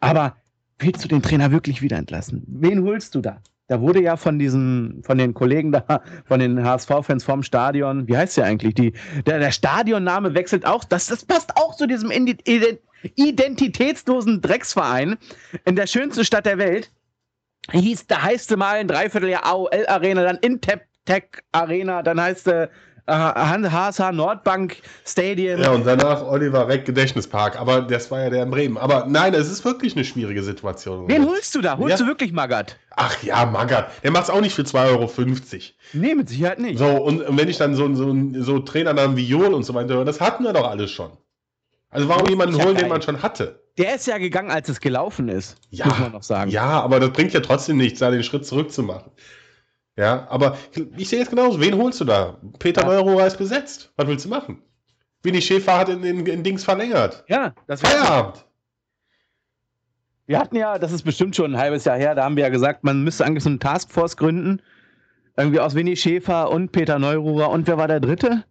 Aber 0.00 0.36
willst 0.78 1.04
du 1.04 1.08
den 1.08 1.22
Trainer 1.22 1.50
wirklich 1.52 1.82
wieder 1.82 1.96
entlassen? 1.96 2.42
Wen 2.46 2.82
holst 2.84 3.14
du 3.14 3.20
da? 3.20 3.40
Da 3.68 3.80
wurde 3.80 4.00
ja 4.00 4.16
von 4.16 4.38
diesen, 4.38 5.02
von 5.02 5.18
den 5.18 5.34
Kollegen 5.34 5.72
da, 5.72 6.02
von 6.24 6.38
den 6.38 6.62
HSV-Fans 6.62 7.24
vom 7.24 7.42
Stadion, 7.42 8.06
wie 8.06 8.16
heißt 8.16 8.36
der 8.36 8.44
eigentlich? 8.44 8.74
Die, 8.74 8.92
der, 9.26 9.40
der 9.40 9.50
Stadionname 9.50 10.34
wechselt 10.34 10.64
auch, 10.66 10.84
das, 10.84 11.06
das 11.06 11.24
passt 11.24 11.56
auch 11.56 11.76
zu 11.76 11.86
diesem 11.88 12.12
identitätslosen 13.14 14.40
Drecksverein 14.40 15.16
in 15.64 15.74
der 15.74 15.88
schönsten 15.88 16.24
Stadt 16.24 16.46
der 16.46 16.58
Welt. 16.58 16.92
Hieß, 17.72 18.06
da 18.06 18.22
heißt 18.22 18.48
sie 18.48 18.56
mal 18.56 18.76
ein 18.76 18.86
Dreivierteljahr 18.86 19.44
AOL 19.44 19.86
Arena, 19.88 20.22
dann 20.22 20.36
Intep 20.36 20.82
Tech 21.04 21.24
Arena, 21.52 22.02
dann 22.02 22.20
heißt 22.20 22.44
sie 22.44 22.68
HSH 23.08 24.12
Nordbank 24.12 24.78
Stadium. 25.06 25.60
Ja, 25.60 25.70
und 25.70 25.86
danach 25.86 26.22
Oliver 26.22 26.66
Reck 26.68 26.84
Gedächtnispark. 26.84 27.58
Aber 27.60 27.82
das 27.82 28.10
war 28.10 28.20
ja 28.20 28.30
der 28.30 28.42
in 28.42 28.50
Bremen. 28.50 28.76
Aber 28.78 29.06
nein, 29.08 29.32
es 29.34 29.50
ist 29.50 29.64
wirklich 29.64 29.94
eine 29.94 30.04
schwierige 30.04 30.42
Situation. 30.42 31.08
Wen 31.08 31.26
holst 31.26 31.54
du 31.54 31.60
da? 31.60 31.78
Holst 31.78 31.98
Ja. 31.98 32.04
du 32.04 32.10
wirklich 32.10 32.32
Magath? 32.32 32.76
Ach 32.96 33.22
ja, 33.22 33.46
Magath. 33.46 33.90
Der 34.02 34.10
macht 34.10 34.24
es 34.24 34.30
auch 34.30 34.40
nicht 34.40 34.54
für 34.54 34.62
2,50 34.62 34.74
Euro. 34.90 35.10
Nee, 35.92 36.14
mit 36.14 36.28
Sicherheit 36.28 36.58
nicht. 36.58 36.78
So, 36.78 36.86
und 36.88 37.22
wenn 37.28 37.48
ich 37.48 37.58
dann 37.58 37.74
so, 37.74 37.94
so, 37.94 38.14
so 38.40 38.58
Trainernamen 38.60 39.16
wie 39.16 39.24
Jol 39.26 39.54
und 39.54 39.62
so 39.64 39.74
weiter 39.74 39.94
höre, 39.94 40.04
das 40.04 40.20
hatten 40.20 40.44
wir 40.44 40.52
doch 40.52 40.68
alles 40.68 40.90
schon. 40.90 41.10
Also 41.90 42.08
warum 42.08 42.26
jemanden 42.28 42.56
ja 42.56 42.64
holen, 42.64 42.74
den 42.74 42.82
geil. 42.82 42.88
man 42.90 43.02
schon 43.02 43.22
hatte? 43.22 43.62
Der 43.78 43.94
ist 43.94 44.06
ja 44.06 44.18
gegangen, 44.18 44.50
als 44.50 44.68
es 44.68 44.80
gelaufen 44.80 45.28
ist. 45.28 45.56
Ja, 45.70 45.86
muss 45.86 45.98
man 45.98 46.12
noch 46.12 46.22
sagen. 46.22 46.50
Ja, 46.50 46.80
aber 46.80 46.98
das 46.98 47.10
bringt 47.10 47.32
ja 47.32 47.40
trotzdem 47.40 47.76
nichts, 47.76 48.00
da 48.00 48.10
den 48.10 48.22
Schritt 48.22 48.44
zurückzumachen. 48.46 49.12
Ja, 49.96 50.26
aber 50.28 50.58
ich 50.96 51.08
sehe 51.08 51.22
es 51.22 51.30
genauso. 51.30 51.60
Wen 51.60 51.76
holst 51.76 52.00
du 52.00 52.04
da? 52.04 52.38
Peter 52.58 52.82
Ja. 52.82 52.88
Neururer 52.88 53.26
ist 53.26 53.38
besetzt. 53.38 53.92
Was 53.96 54.06
willst 54.06 54.26
du 54.26 54.28
machen? 54.28 54.62
Winnie 55.22 55.40
Schäfer 55.40 55.78
hat 55.78 55.88
in, 55.88 56.04
in, 56.04 56.26
in 56.26 56.42
Dings 56.42 56.64
verlängert. 56.64 57.24
Ja, 57.28 57.54
das 57.66 57.82
war 57.82 57.90
Feierabend. 57.90 58.44
Wir 60.26 60.38
hatten 60.38 60.56
ja, 60.56 60.78
das 60.78 60.92
ist 60.92 61.02
bestimmt 61.04 61.36
schon 61.36 61.54
ein 61.54 61.58
halbes 61.58 61.84
Jahr 61.84 61.96
her, 61.96 62.14
da 62.14 62.24
haben 62.24 62.36
wir 62.36 62.42
ja 62.42 62.48
gesagt, 62.50 62.82
man 62.84 63.04
müsste 63.04 63.24
eigentlich 63.24 63.44
so 63.44 63.48
eine 63.48 63.58
Taskforce 63.58 64.16
gründen. 64.16 64.60
Irgendwie 65.36 65.60
aus 65.60 65.74
Winnie 65.74 65.96
Schäfer 65.96 66.50
und 66.50 66.72
Peter 66.72 66.98
Neururer. 66.98 67.50
Und 67.50 67.66
wer 67.66 67.76
war 67.78 67.88
der 67.88 68.00
dritte? 68.00 68.44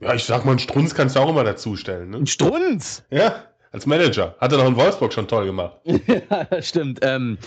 Ja, 0.00 0.14
ich 0.14 0.24
sag 0.24 0.44
mal, 0.44 0.52
einen 0.52 0.58
Strunz 0.58 0.94
kannst 0.94 1.16
du 1.16 1.20
auch 1.20 1.28
immer 1.30 1.44
dazustellen. 1.44 2.10
Ne? 2.10 2.16
Ein 2.18 2.26
Strunz. 2.26 3.04
Ja, 3.10 3.44
als 3.74 3.86
Manager. 3.86 4.36
Hat 4.40 4.52
er 4.52 4.58
noch 4.58 4.68
in 4.68 4.76
Wolfsburg 4.76 5.12
schon 5.12 5.26
toll 5.26 5.46
gemacht. 5.46 5.72
ja, 5.84 6.62
stimmt. 6.62 7.00
Ähm, 7.02 7.38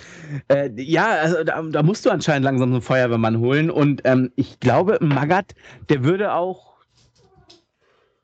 äh, 0.50 0.70
ja, 0.76 1.08
also 1.08 1.42
da, 1.46 1.62
da 1.62 1.84
musst 1.84 2.06
du 2.06 2.10
anscheinend 2.10 2.44
langsam 2.44 2.68
so 2.68 2.76
einen 2.76 2.82
Feuerwehrmann 2.82 3.40
holen. 3.40 3.72
Und 3.72 4.02
ähm, 4.04 4.32
ich 4.36 4.60
glaube, 4.60 4.98
Magath, 5.02 5.56
der 5.88 6.04
würde 6.04 6.34
auch, 6.34 6.76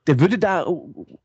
der 0.05 0.19
würde 0.19 0.37
da 0.37 0.65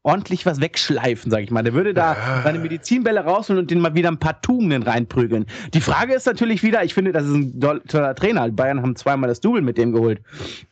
ordentlich 0.04 0.46
was 0.46 0.60
wegschleifen, 0.60 1.32
sag 1.32 1.42
ich 1.42 1.50
mal. 1.50 1.64
Der 1.64 1.74
würde 1.74 1.94
da 1.94 2.12
Ja. 2.14 2.42
seine 2.44 2.60
Medizinbälle 2.60 3.24
rausholen 3.24 3.60
und 3.60 3.72
den 3.72 3.80
mal 3.80 3.96
wieder 3.96 4.08
ein 4.08 4.20
paar 4.20 4.40
Tugenden 4.40 4.84
reinprügeln. 4.84 5.46
Die 5.74 5.80
Frage 5.80 6.14
ist 6.14 6.26
natürlich 6.26 6.62
wieder, 6.62 6.84
ich 6.84 6.94
finde, 6.94 7.10
das 7.10 7.24
ist 7.24 7.34
ein 7.34 7.60
toller 7.88 8.14
Trainer. 8.14 8.44
Die 8.46 8.54
Bayern 8.54 8.82
haben 8.82 8.94
zweimal 8.94 9.28
das 9.28 9.40
Double 9.40 9.62
mit 9.62 9.78
dem 9.78 9.90
geholt. 9.92 10.20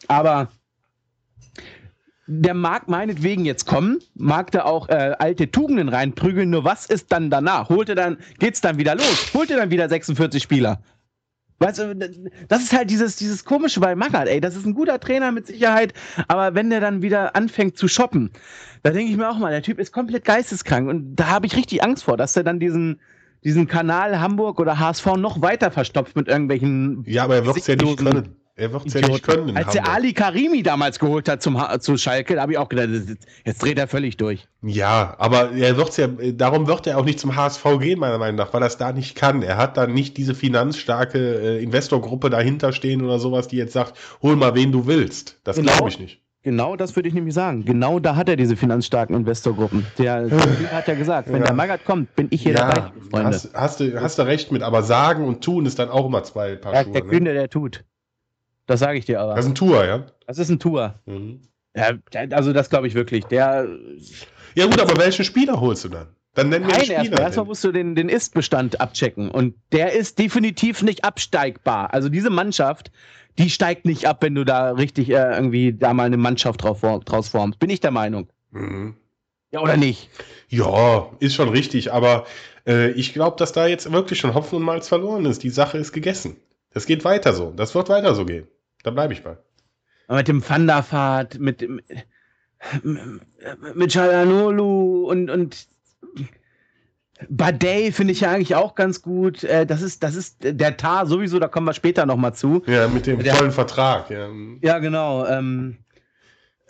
Aber 0.07 0.51
der 2.27 2.55
mag 2.55 2.89
meinetwegen 2.89 3.45
jetzt 3.45 3.67
kommen, 3.67 3.99
mag 4.15 4.51
da 4.51 4.65
auch 4.65 4.89
äh, 4.89 5.15
alte 5.19 5.51
Tugenden 5.51 5.89
reinprügeln, 5.89 6.51
nur 6.51 6.65
was 6.65 6.87
ist 6.87 7.13
dann 7.13 7.31
danach? 7.31 7.69
Holt 7.69 7.89
er 7.89 7.95
dann, 7.95 8.19
geht's 8.39 8.61
dann 8.61 8.79
wieder 8.79 8.95
los? 8.95 9.33
Holt 9.33 9.51
er 9.51 9.59
dann 9.59 9.71
wieder 9.71 9.89
46 9.89 10.43
Spieler? 10.43 10.81
Weißt 11.59 11.79
du, 11.79 11.95
das 12.49 12.63
ist 12.63 12.73
halt 12.75 12.91
dieses, 12.91 13.17
dieses 13.17 13.45
komische 13.45 13.81
bei 13.81 13.95
Magath, 13.95 14.29
ey. 14.29 14.41
Das 14.41 14.57
ist 14.57 14.67
ein 14.67 14.75
guter 14.75 15.01
Trainer 15.01 15.33
mit 15.33 15.47
Sicherheit, 15.47 15.95
aber 16.29 16.55
wenn 16.55 16.69
der 16.69 16.81
dann 16.81 17.01
wieder 17.01 17.35
anfängt 17.35 17.79
zu 17.79 17.89
shoppen, 17.89 18.31
da 18.83 18.91
denke 18.91 19.11
ich 19.11 19.17
mir 19.17 19.31
auch 19.31 19.39
mal, 19.39 19.53
der 19.53 19.63
Typ 19.63 19.79
ist 19.79 19.93
komplett 19.93 20.25
geisteskrank 20.25 20.89
und 20.89 21.17
da 21.17 21.29
habe 21.29 21.47
ich 21.47 21.57
richtig 21.57 21.83
Angst 21.83 22.05
vor, 22.05 22.19
dass 22.19 22.37
er 22.37 22.45
dann 22.45 22.61
diesen, 22.61 23.01
diesen 23.43 23.69
Kanal 23.69 24.21
Hamburg 24.21 24.61
oder 24.61 24.79
HSV 24.79 25.17
noch 25.17 25.41
weiter 25.41 25.71
verstopft 25.71 26.15
mit 26.15 26.29
irgendwelchen 26.29 27.05
Ja, 27.07 27.25
aber 27.25 27.37
er 27.37 27.47
wird 27.47 27.57
es 27.57 27.67
ja 27.67 27.77
nicht 27.77 27.97
können. 27.97 28.37
Er 28.59 28.73
wird 28.73 28.87
es 28.87 28.95
ja 28.95 29.07
nicht 29.07 29.23
können. 29.23 29.55
als 29.55 29.73
der 29.73 29.83
Hamburg. 29.83 29.95
Ali 29.97 30.13
Karimi 30.15 30.63
damals 30.63 30.99
geholt 30.99 31.29
hat 31.29 31.43
zum, 31.43 31.61
Ha- 31.61 31.79
zu 31.79 31.99
Schalke, 31.99 32.37
da 32.37 32.43
habe 32.43 32.53
ich 32.53 32.59
auch 32.59 32.71
gedacht, 32.71 32.89
jetzt- 33.45 33.63
dreht 33.63 33.79
er 33.79 33.87
völlig 33.87 34.17
durch. 34.17 34.49
Ja, 34.63 35.15
aber 35.19 35.53
er 35.53 35.77
wird's 35.77 35.99
ja, 35.99 36.07
darum 36.07 36.67
wird 36.67 36.87
er 36.87 36.97
auch 36.99 37.05
nicht 37.05 37.21
zum 37.21 37.37
HSV 37.37 37.65
gehen, 37.81 37.99
meiner 37.99 38.17
Meinung 38.17 38.37
nach, 38.37 38.55
weil 38.55 38.63
er 38.63 38.69
es 38.69 38.79
da 38.79 38.93
nicht 38.93 39.15
kann. 39.15 39.43
Er 39.43 39.59
hat 39.59 39.77
da 39.77 39.87
nicht 39.87 40.17
diese 40.17 40.35
finanzstarke 40.35 41.19
äh, 41.59 41.63
Investorgruppe 41.63 42.31
dahinter 42.31 42.73
stehen 42.73 43.03
oder 43.05 43.19
sowas, 43.19 43.47
die 43.49 43.57
jetzt 43.57 43.75
sagt, 43.75 43.93
hol 44.23 44.37
mal 44.37 44.55
wen 44.55 44.73
du 44.73 44.87
willst. 44.87 45.39
Das 45.45 45.57
Genau. 45.57 45.73
glaube 45.73 45.89
ich 45.91 45.99
nicht. 46.01 46.23
Genau 46.43 46.77
das 46.77 46.95
würde 46.97 47.09
ich 47.09 47.15
nämlich 47.15 47.35
sagen. 47.35 47.65
Genau 47.65 47.99
da 47.99 48.15
hat 48.17 48.29
er 48.29 48.37
diese 48.37 48.57
finanzstarken 48.57 49.17
Investorgruppen. 49.17 49.85
Der 49.99 50.29
Typ 50.29 50.71
hat 50.73 50.89
ja 50.89 50.95
gesagt, 50.95 51.29
wenn 51.29 51.41
Ja. 51.41 51.47
der 51.49 51.55
Magath 51.55 51.85
kommt, 51.85 52.15
bin 52.17 52.29
ich 52.31 52.41
hier 52.43 52.55
dabei, 52.55 52.91
liebe 52.95 53.11
Freunde. 53.11 53.29
hast, 53.31 53.53
hast, 53.53 53.81
du, 53.81 54.01
hast 54.01 54.19
du 54.19 54.23
recht 54.23 54.51
mit, 54.53 54.63
aber 54.63 54.83
sagen 54.83 55.25
und 55.27 55.43
tun 55.45 55.67
ist 55.67 55.79
dann 55.79 55.89
auch 55.91 56.07
immer 56.07 56.23
zwei 56.25 56.55
Paar 56.57 56.73
Ja, 56.73 56.85
Schuhe. 56.85 56.93
der 56.93 57.05
Ne? 57.05 57.11
Kühne, 57.11 57.33
der 57.35 57.51
tut. 57.51 57.85
Das 58.67 58.81
sage 58.81 58.99
ich 58.99 59.05
dir 59.05 59.21
aber. 59.21 59.35
Das 59.35 59.45
ist 59.45 59.51
ein 59.53 59.55
Tour, 59.55 59.85
ja. 59.85 60.07
Das 60.27 60.39
ist 60.39 60.49
ein 60.49 60.59
Tour. 60.59 60.95
Mhm. 61.07 61.41
Ja, 61.75 61.93
also 62.31 62.53
das 62.53 62.71
glaube 62.71 62.87
ich 62.87 62.95
wirklich. 62.95 63.25
Der 63.27 63.67
Ja 64.55 64.67
gut, 64.67 64.81
aber 64.81 64.97
welchen 64.97 65.25
Spieler 65.25 65.61
holst 65.61 65.85
du 65.85 65.89
dann? 65.89 66.09
Dann 66.35 66.51
nennen 66.51 66.67
wir 66.67 66.75
erstmal, 66.75 67.05
Spieler. 67.05 67.21
erstmal 67.21 67.45
denn. 67.45 67.49
musst 67.49 67.65
du 67.65 67.73
den, 67.73 67.95
den 67.95 68.09
Ist-Bestand 68.11 68.81
abchecken. 68.81 69.31
Und 69.31 69.55
der 69.73 69.93
ist 69.93 70.19
definitiv 70.19 70.83
nicht 70.83 71.05
absteigbar. 71.05 71.95
Also 71.95 72.11
diese 72.11 72.29
Mannschaft, 72.29 72.91
die 73.39 73.49
steigt 73.49 73.87
nicht 73.87 74.07
ab, 74.07 74.19
wenn 74.21 74.35
du 74.35 74.45
da 74.45 74.73
richtig 74.73 75.09
äh, 75.11 75.35
irgendwie 75.35 75.73
da 75.73 75.95
mal 75.95 76.05
eine 76.05 76.19
Mannschaft 76.19 76.63
drauf, 76.63 76.83
draus 77.05 77.29
formst. 77.29 77.59
Bin 77.59 77.71
ich 77.71 77.81
der 77.81 77.91
Meinung. 77.91 78.29
Mhm. 78.51 78.97
Ja, 79.51 79.61
oder 79.61 79.77
nicht? 79.77 80.11
Ja, 80.49 81.09
ist 81.21 81.35
schon 81.35 81.49
richtig, 81.49 81.93
aber 81.93 82.27
äh, 82.67 82.91
ich 82.91 83.15
glaube, 83.15 83.37
dass 83.39 83.53
da 83.53 83.67
jetzt 83.67 83.91
wirklich 83.91 84.19
schon 84.19 84.35
Hopfen 84.35 84.57
und 84.57 84.63
Malz 84.63 84.89
verloren 84.89 85.25
ist. 85.25 85.43
Die 85.43 85.51
Sache 85.51 85.79
ist 85.79 85.93
gegessen. 85.93 86.37
Das 86.75 86.85
geht 86.85 87.05
weiter 87.05 87.33
so. 87.33 87.53
Das 87.57 87.75
wird 87.75 87.89
weiter 87.89 88.15
so 88.15 88.27
gehen. 88.27 88.47
Da 88.87 88.93
bleibe 88.93 89.13
ich 89.13 89.25
bei. 89.25 89.37
Aber 90.07 90.19
mit 90.19 90.29
dem 90.29 90.45
Thunderfahrt, 90.45 91.41
mit, 91.41 91.61
dem- 91.61 91.81
mit 93.75 93.93
Chalanolu 93.93 95.11
und, 95.11 95.29
und 95.29 95.67
Badei 97.29 97.91
finde 97.91 98.13
ich 98.13 98.21
ja 98.21 98.31
eigentlich 98.31 98.55
auch 98.55 98.77
ganz 98.77 99.03
gut. 99.03 99.43
Äh, 99.43 99.67
Das 99.67 99.83
ist, 99.83 100.05
das 100.05 100.15
ist 100.15 100.37
der 100.41 100.77
Tar 100.77 101.07
sowieso, 101.07 101.41
da 101.41 101.49
kommen 101.49 101.67
wir 101.67 101.73
später 101.73 102.07
nochmal 102.07 102.35
zu. 102.35 102.63
Ja, 102.67 102.87
mit 102.87 103.07
dem 103.09 103.19
Der- 103.19 103.35
tollen 103.35 103.51
Vertrag. 103.51 104.09
Ja. 104.09 104.29
Ja, 104.63 104.79
genau. 104.79 105.27
Ähm, 105.27 105.79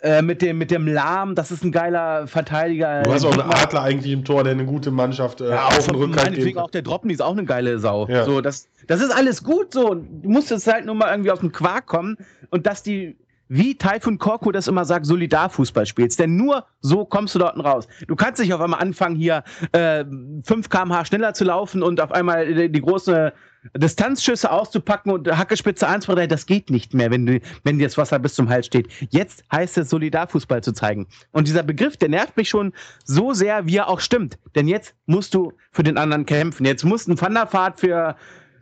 äh, 0.01 0.21
mit, 0.21 0.43
dem, 0.43 0.59
mit 0.59 0.69
dem 0.69 0.87
Lahm, 0.87 1.33
das 1.33 1.49
ist 1.49 1.63
ein 1.63 1.71
geiler 1.71 2.27
Verteidiger. 2.27 3.01
Du 3.01 3.13
hast 3.13 3.25
auch 3.25 3.31
einen 3.33 3.51
Adler 3.51 3.81
eigentlich 3.81 4.13
im 4.13 4.23
Tor, 4.23 4.43
der 4.43 4.53
eine 4.53 4.65
gute 4.65 4.91
Mannschaft 4.91 5.41
äh, 5.41 5.49
ja, 5.49 5.65
auf 5.65 5.73
auch 5.73 5.77
den 5.77 5.83
von 5.85 5.95
Rückhalt 5.95 6.35
geben 6.35 6.59
auch 6.59 6.69
der 6.69 6.83
Dropney 6.83 7.13
ist 7.13 7.21
auch 7.21 7.31
eine 7.31 7.45
geile 7.45 7.79
Sau. 7.79 8.07
Ja. 8.07 8.23
So, 8.23 8.41
das, 8.41 8.67
das 8.85 9.01
ist 9.01 9.09
alles 9.09 9.43
gut 9.43 9.73
so. 9.73 9.95
Du 9.95 10.29
musst 10.29 10.51
jetzt 10.51 10.71
halt 10.71 10.85
nur 10.85 10.93
mal 10.93 11.09
irgendwie 11.09 11.31
auf 11.31 11.39
den 11.39 11.51
Quark 11.51 11.87
kommen 11.87 12.17
und 12.51 12.67
dass 12.67 12.83
die, 12.83 13.17
wie 13.49 13.75
Taifun 13.75 14.19
Korku 14.19 14.51
das 14.51 14.67
immer 14.67 14.85
sagt, 14.85 15.07
Solidarfußball 15.07 15.87
spielst. 15.87 16.19
Denn 16.19 16.35
nur 16.35 16.65
so 16.81 17.03
kommst 17.05 17.33
du 17.33 17.39
dort 17.39 17.57
raus. 17.57 17.87
Du 18.07 18.15
kannst 18.15 18.39
nicht 18.39 18.53
auf 18.53 18.61
einmal 18.61 18.81
anfangen, 18.81 19.15
hier 19.15 19.43
äh, 19.71 20.05
5 20.43 20.69
km/h 20.69 21.05
schneller 21.05 21.33
zu 21.33 21.43
laufen 21.43 21.81
und 21.81 22.01
auf 22.01 22.11
einmal 22.11 22.53
die, 22.53 22.71
die 22.71 22.81
große 22.81 23.33
Distanzschüsse 23.75 24.51
auszupacken 24.51 25.11
und 25.11 25.27
Hackespitze 25.27 25.87
1, 25.87 26.05
2, 26.05 26.15
3, 26.15 26.27
das 26.27 26.45
geht 26.45 26.69
nicht 26.69 26.93
mehr, 26.93 27.11
wenn, 27.11 27.25
du, 27.25 27.39
wenn 27.63 27.79
dir 27.79 27.87
das 27.87 27.97
Wasser 27.97 28.19
bis 28.19 28.35
zum 28.35 28.49
Hals 28.49 28.65
steht. 28.67 28.87
Jetzt 29.09 29.43
heißt 29.51 29.77
es, 29.77 29.89
Solidarfußball 29.89 30.63
zu 30.63 30.73
zeigen. 30.73 31.07
Und 31.31 31.47
dieser 31.47 31.63
Begriff, 31.63 31.97
der 31.97 32.09
nervt 32.09 32.37
mich 32.37 32.49
schon 32.49 32.73
so 33.03 33.33
sehr, 33.33 33.65
wie 33.65 33.77
er 33.77 33.89
auch 33.89 33.99
stimmt. 33.99 34.37
Denn 34.55 34.67
jetzt 34.67 34.95
musst 35.05 35.33
du 35.33 35.53
für 35.71 35.83
den 35.83 35.97
anderen 35.97 36.25
kämpfen. 36.25 36.65
Jetzt 36.65 36.83
muss 36.83 37.07
ein 37.07 37.19
Wanderfahrt 37.19 37.79
für 37.79 38.15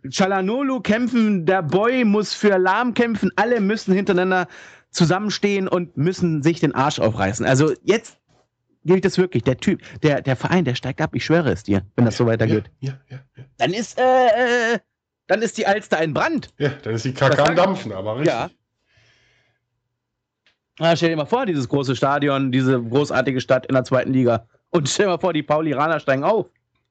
Chalanolu 0.09 0.81
kämpfen, 0.81 1.45
der 1.45 1.63
Boy 1.63 2.05
muss 2.05 2.33
für 2.33 2.57
Lahm 2.57 2.93
kämpfen, 2.93 3.31
alle 3.35 3.59
müssen 3.59 3.93
hintereinander 3.93 4.47
zusammenstehen 4.91 5.67
und 5.67 5.97
müssen 5.97 6.43
sich 6.43 6.59
den 6.59 6.73
Arsch 6.73 6.99
aufreißen. 6.99 7.45
Also 7.45 7.73
jetzt 7.83 8.17
gebe 8.85 8.97
ich 8.97 9.03
das 9.03 9.17
wirklich. 9.17 9.43
Der 9.43 9.57
Typ, 9.57 9.81
der, 10.01 10.21
der 10.21 10.35
Verein, 10.35 10.63
der 10.63 10.75
steigt 10.75 11.01
ab, 11.01 11.11
ich 11.13 11.25
schwöre 11.25 11.51
es 11.51 11.63
dir, 11.63 11.81
wenn 11.95 12.05
das 12.05 12.17
so 12.17 12.25
weitergeht. 12.25 12.71
Ja, 12.79 12.93
ja, 13.09 13.19
ja, 13.35 13.43
Dann 13.57 13.73
ist, 13.73 13.99
äh, 13.99 14.73
äh, 14.73 14.79
dann 15.27 15.41
ist 15.41 15.57
die 15.57 15.65
Alster 15.65 16.01
in 16.01 16.13
Brand. 16.13 16.49
ja, 16.57 16.69
dann 16.83 16.95
ist 16.95 17.05
die 17.05 17.13
Kacke 17.13 17.43
am 17.43 17.55
Dampfen, 17.55 17.91
aber 17.91 18.17
richtig. 18.17 18.33
Ja. 18.33 18.49
Ah, 20.79 20.95
stell 20.95 21.09
dir 21.09 21.15
mal 21.15 21.25
vor, 21.25 21.45
dieses 21.45 21.69
große 21.69 21.95
Stadion, 21.95 22.51
diese 22.51 22.81
großartige 22.81 23.39
Stadt 23.39 23.65
in 23.65 23.75
der 23.75 23.85
zweiten 23.85 24.11
Liga. 24.11 24.47
Und 24.71 24.89
stell 24.89 25.05
dir 25.05 25.13
mal 25.13 25.19
vor, 25.19 25.31
die 25.31 25.43
Pauliraner 25.43 25.99
steigen 25.99 26.23
auf. 26.23 26.47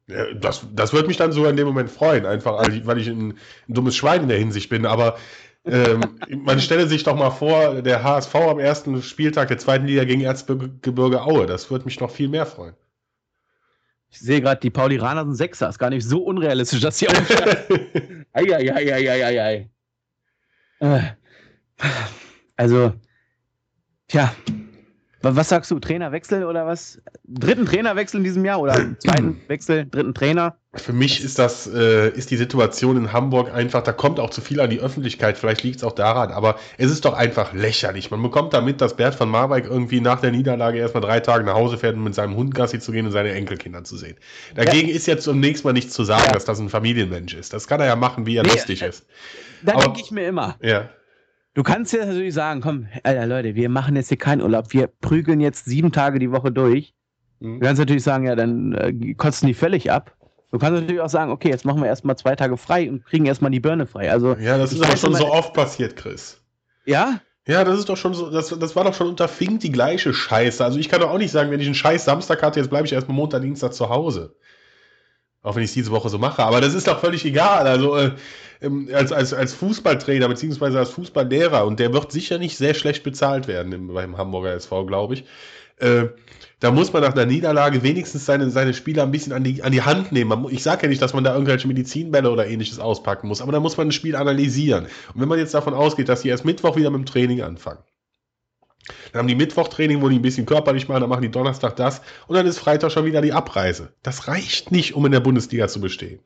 Ja, 0.06 0.32
das, 0.34 0.66
das 0.72 0.92
würde 0.92 1.08
mich 1.08 1.16
dann 1.16 1.32
sogar 1.32 1.50
in 1.50 1.56
dem 1.56 1.66
Moment 1.66 1.90
freuen, 1.90 2.26
einfach 2.26 2.58
weil 2.58 2.74
ich, 2.74 2.86
weil 2.86 2.98
ich 2.98 3.08
ein, 3.08 3.30
ein 3.68 3.74
dummes 3.74 3.96
Schwein 3.96 4.22
in 4.22 4.28
der 4.28 4.38
Hinsicht 4.38 4.70
bin. 4.70 4.86
Aber 4.86 5.16
ähm, 5.66 6.00
man 6.28 6.60
stelle 6.60 6.86
sich 6.86 7.04
doch 7.04 7.16
mal 7.16 7.30
vor, 7.30 7.82
der 7.82 8.02
HSV 8.02 8.34
am 8.34 8.58
ersten 8.58 9.02
Spieltag 9.02 9.48
der 9.48 9.58
zweiten 9.58 9.86
Liga 9.86 10.04
gegen 10.04 10.22
Erzgebirge 10.22 11.22
Aue. 11.22 11.46
Das 11.46 11.70
würde 11.70 11.84
mich 11.84 12.00
noch 12.00 12.10
viel 12.10 12.28
mehr 12.28 12.46
freuen. 12.46 12.74
Ich 14.10 14.20
sehe 14.20 14.40
gerade, 14.40 14.60
die 14.60 14.70
Pauliraner 14.70 15.24
sind 15.24 15.34
Sechser. 15.34 15.68
Ist 15.68 15.78
gar 15.78 15.90
nicht 15.90 16.06
so 16.06 16.22
unrealistisch, 16.22 16.80
dass 16.80 16.98
sie 16.98 17.08
aufsteigen. 17.08 18.23
Eieieiei. 18.34 19.70
Äh, 20.80 21.00
Also, 22.56 22.94
tja, 24.08 24.34
was 25.24 25.48
sagst 25.48 25.70
du? 25.70 25.78
Trainerwechsel 25.78 26.44
oder 26.44 26.66
was? 26.66 27.00
Dritten 27.24 27.66
Trainerwechsel 27.66 28.18
in 28.18 28.24
diesem 28.24 28.44
Jahr 28.44 28.60
oder 28.60 28.74
zweiten 28.98 29.40
Wechsel, 29.48 29.86
dritten 29.90 30.14
Trainer? 30.14 30.56
Für 30.74 30.92
mich 30.92 31.22
ist 31.22 31.38
das, 31.38 31.68
äh, 31.72 32.10
ist 32.10 32.32
die 32.32 32.36
Situation 32.36 32.96
in 32.96 33.12
Hamburg 33.12 33.52
einfach, 33.54 33.82
da 33.82 33.92
kommt 33.92 34.18
auch 34.18 34.30
zu 34.30 34.40
viel 34.40 34.60
an 34.60 34.70
die 34.70 34.80
Öffentlichkeit, 34.80 35.38
vielleicht 35.38 35.62
liegt 35.62 35.76
es 35.76 35.84
auch 35.84 35.92
daran, 35.92 36.32
aber 36.32 36.56
es 36.78 36.90
ist 36.90 37.04
doch 37.04 37.14
einfach 37.14 37.52
lächerlich. 37.52 38.10
Man 38.10 38.20
bekommt 38.22 38.52
damit, 38.54 38.80
dass 38.80 38.96
Bert 38.96 39.14
von 39.14 39.28
Marwijk 39.28 39.66
irgendwie 39.66 40.00
nach 40.00 40.20
der 40.20 40.32
Niederlage 40.32 40.78
erstmal 40.78 41.02
drei 41.02 41.20
Tage 41.20 41.44
nach 41.44 41.54
Hause 41.54 41.78
fährt, 41.78 41.94
um 41.94 42.02
mit 42.04 42.14
seinem 42.14 42.34
Hund 42.34 42.54
Gassi 42.54 42.80
zu 42.80 42.90
gehen 42.90 43.06
und 43.06 43.12
seine 43.12 43.32
Enkelkinder 43.32 43.84
zu 43.84 43.96
sehen. 43.96 44.16
Dagegen 44.56 44.88
ist 44.88 45.06
jetzt 45.06 45.22
zunächst 45.24 45.64
mal 45.64 45.72
nichts 45.72 45.94
zu 45.94 46.02
sagen, 46.02 46.24
Ja. 46.26 46.32
dass 46.32 46.44
das 46.44 46.58
ein 46.58 46.68
Familienmensch 46.68 47.34
ist. 47.34 47.52
Das 47.52 47.68
kann 47.68 47.80
er 47.80 47.86
ja 47.86 47.96
machen, 47.96 48.26
wie 48.26 48.36
er 48.36 48.42
Nee, 48.42 48.50
lustig 48.50 48.82
äh, 48.82 48.88
ist. 48.88 49.06
Da 49.62 49.76
denke 49.78 50.00
ich 50.00 50.10
mir 50.10 50.26
immer. 50.26 50.56
Ja. 50.60 50.88
Du 51.54 51.62
kannst 51.62 51.92
ja 51.92 52.04
natürlich 52.04 52.34
sagen, 52.34 52.60
komm, 52.60 52.88
Alter, 53.04 53.26
Leute, 53.26 53.54
wir 53.54 53.68
machen 53.68 53.94
jetzt 53.94 54.08
hier 54.08 54.18
keinen 54.18 54.42
Urlaub, 54.42 54.72
wir 54.72 54.88
prügeln 54.88 55.40
jetzt 55.40 55.64
sieben 55.64 55.92
Tage 55.92 56.18
die 56.18 56.32
Woche 56.32 56.50
durch. 56.50 56.94
Mhm. 57.38 57.60
Du 57.60 57.66
kannst 57.66 57.78
natürlich 57.78 58.02
sagen, 58.02 58.26
ja, 58.26 58.34
dann 58.34 58.72
äh, 58.74 59.14
kotzen 59.14 59.46
die 59.46 59.54
völlig 59.54 59.90
ab. 59.90 60.16
Du 60.50 60.58
kannst 60.58 60.80
natürlich 60.80 61.00
auch 61.00 61.08
sagen, 61.08 61.30
okay, 61.30 61.48
jetzt 61.48 61.64
machen 61.64 61.80
wir 61.80 61.88
erstmal 61.88 62.16
zwei 62.16 62.36
Tage 62.36 62.56
frei 62.56 62.88
und 62.88 63.04
kriegen 63.04 63.26
erstmal 63.26 63.50
die 63.50 63.60
Birne 63.60 63.86
frei. 63.86 64.10
Also, 64.10 64.36
ja, 64.36 64.58
das 64.58 64.72
ist 64.72 64.84
aber 64.84 64.96
schon 64.96 65.14
so 65.14 65.30
oft 65.30 65.52
passiert, 65.52 65.96
Chris. 65.96 66.40
Ja? 66.84 67.20
Ja, 67.46 67.62
das 67.62 67.78
ist 67.78 67.88
doch 67.88 67.96
schon 67.96 68.14
so, 68.14 68.30
das, 68.30 68.48
das 68.48 68.74
war 68.74 68.84
doch 68.84 68.94
schon 68.94 69.08
unter 69.08 69.28
Fink 69.28 69.60
die 69.60 69.72
gleiche 69.72 70.14
Scheiße. 70.14 70.64
Also 70.64 70.78
ich 70.78 70.88
kann 70.88 71.00
doch 71.00 71.10
auch 71.10 71.18
nicht 71.18 71.30
sagen, 71.30 71.50
wenn 71.50 71.60
ich 71.60 71.66
einen 71.66 71.74
scheiß 71.74 72.04
Samstag 72.04 72.42
hatte, 72.42 72.58
jetzt 72.58 72.70
bleibe 72.70 72.86
ich 72.86 72.92
erstmal 72.92 73.16
Montag, 73.16 73.42
Dienstag 73.42 73.74
zu 73.74 73.90
Hause. 73.90 74.34
Auch 75.44 75.54
wenn 75.54 75.62
ich 75.62 75.70
es 75.70 75.74
diese 75.74 75.92
Woche 75.92 76.08
so 76.08 76.18
mache. 76.18 76.42
Aber 76.42 76.60
das 76.60 76.74
ist 76.74 76.88
doch 76.88 76.98
völlig 76.98 77.24
egal. 77.24 77.66
Also 77.68 77.96
äh, 77.96 78.12
ähm, 78.62 78.88
als, 78.92 79.12
als, 79.12 79.34
als 79.34 79.52
Fußballtrainer 79.52 80.26
beziehungsweise 80.26 80.78
als 80.78 80.90
Fußballlehrer, 80.90 81.66
und 81.66 81.78
der 81.78 81.92
wird 81.92 82.10
sicher 82.10 82.38
nicht 82.38 82.56
sehr 82.56 82.74
schlecht 82.74 83.04
bezahlt 83.04 83.46
werden 83.46 83.72
im, 83.72 83.94
beim 83.94 84.16
Hamburger 84.16 84.54
SV, 84.54 84.86
glaube 84.86 85.14
ich. 85.14 85.24
Äh, 85.76 86.06
da 86.60 86.70
muss 86.70 86.94
man 86.94 87.02
nach 87.02 87.12
einer 87.12 87.26
Niederlage 87.26 87.82
wenigstens 87.82 88.24
seine, 88.24 88.48
seine 88.50 88.72
Spieler 88.72 89.02
ein 89.02 89.10
bisschen 89.10 89.34
an 89.34 89.44
die, 89.44 89.62
an 89.62 89.72
die 89.72 89.82
Hand 89.82 90.12
nehmen. 90.12 90.46
Ich 90.50 90.62
sage 90.62 90.84
ja 90.84 90.88
nicht, 90.88 91.02
dass 91.02 91.12
man 91.12 91.24
da 91.24 91.34
irgendwelche 91.34 91.68
Medizinbälle 91.68 92.30
oder 92.30 92.46
ähnliches 92.46 92.78
auspacken 92.78 93.28
muss, 93.28 93.42
aber 93.42 93.52
da 93.52 93.60
muss 93.60 93.76
man 93.76 93.88
ein 93.88 93.92
Spiel 93.92 94.16
analysieren. 94.16 94.84
Und 95.12 95.20
wenn 95.20 95.28
man 95.28 95.38
jetzt 95.38 95.52
davon 95.52 95.74
ausgeht, 95.74 96.08
dass 96.08 96.22
sie 96.22 96.30
erst 96.30 96.46
Mittwoch 96.46 96.76
wieder 96.76 96.88
mit 96.90 97.00
dem 97.00 97.06
Training 97.06 97.42
anfangen, 97.42 97.80
dann 99.12 99.20
haben 99.20 99.28
die 99.28 99.34
Mittwochtraining, 99.34 100.02
wo 100.02 100.08
die 100.08 100.18
ein 100.18 100.22
bisschen 100.22 100.46
körperlich 100.46 100.88
machen, 100.88 101.00
dann 101.00 101.10
machen 101.10 101.22
die 101.22 101.30
Donnerstag 101.30 101.76
das 101.76 102.02
und 102.26 102.36
dann 102.36 102.46
ist 102.46 102.58
Freitag 102.58 102.92
schon 102.92 103.04
wieder 103.04 103.22
die 103.22 103.32
Abreise. 103.32 103.92
Das 104.02 104.28
reicht 104.28 104.70
nicht, 104.70 104.94
um 104.94 105.06
in 105.06 105.12
der 105.12 105.20
Bundesliga 105.20 105.68
zu 105.68 105.80
bestehen. 105.80 106.20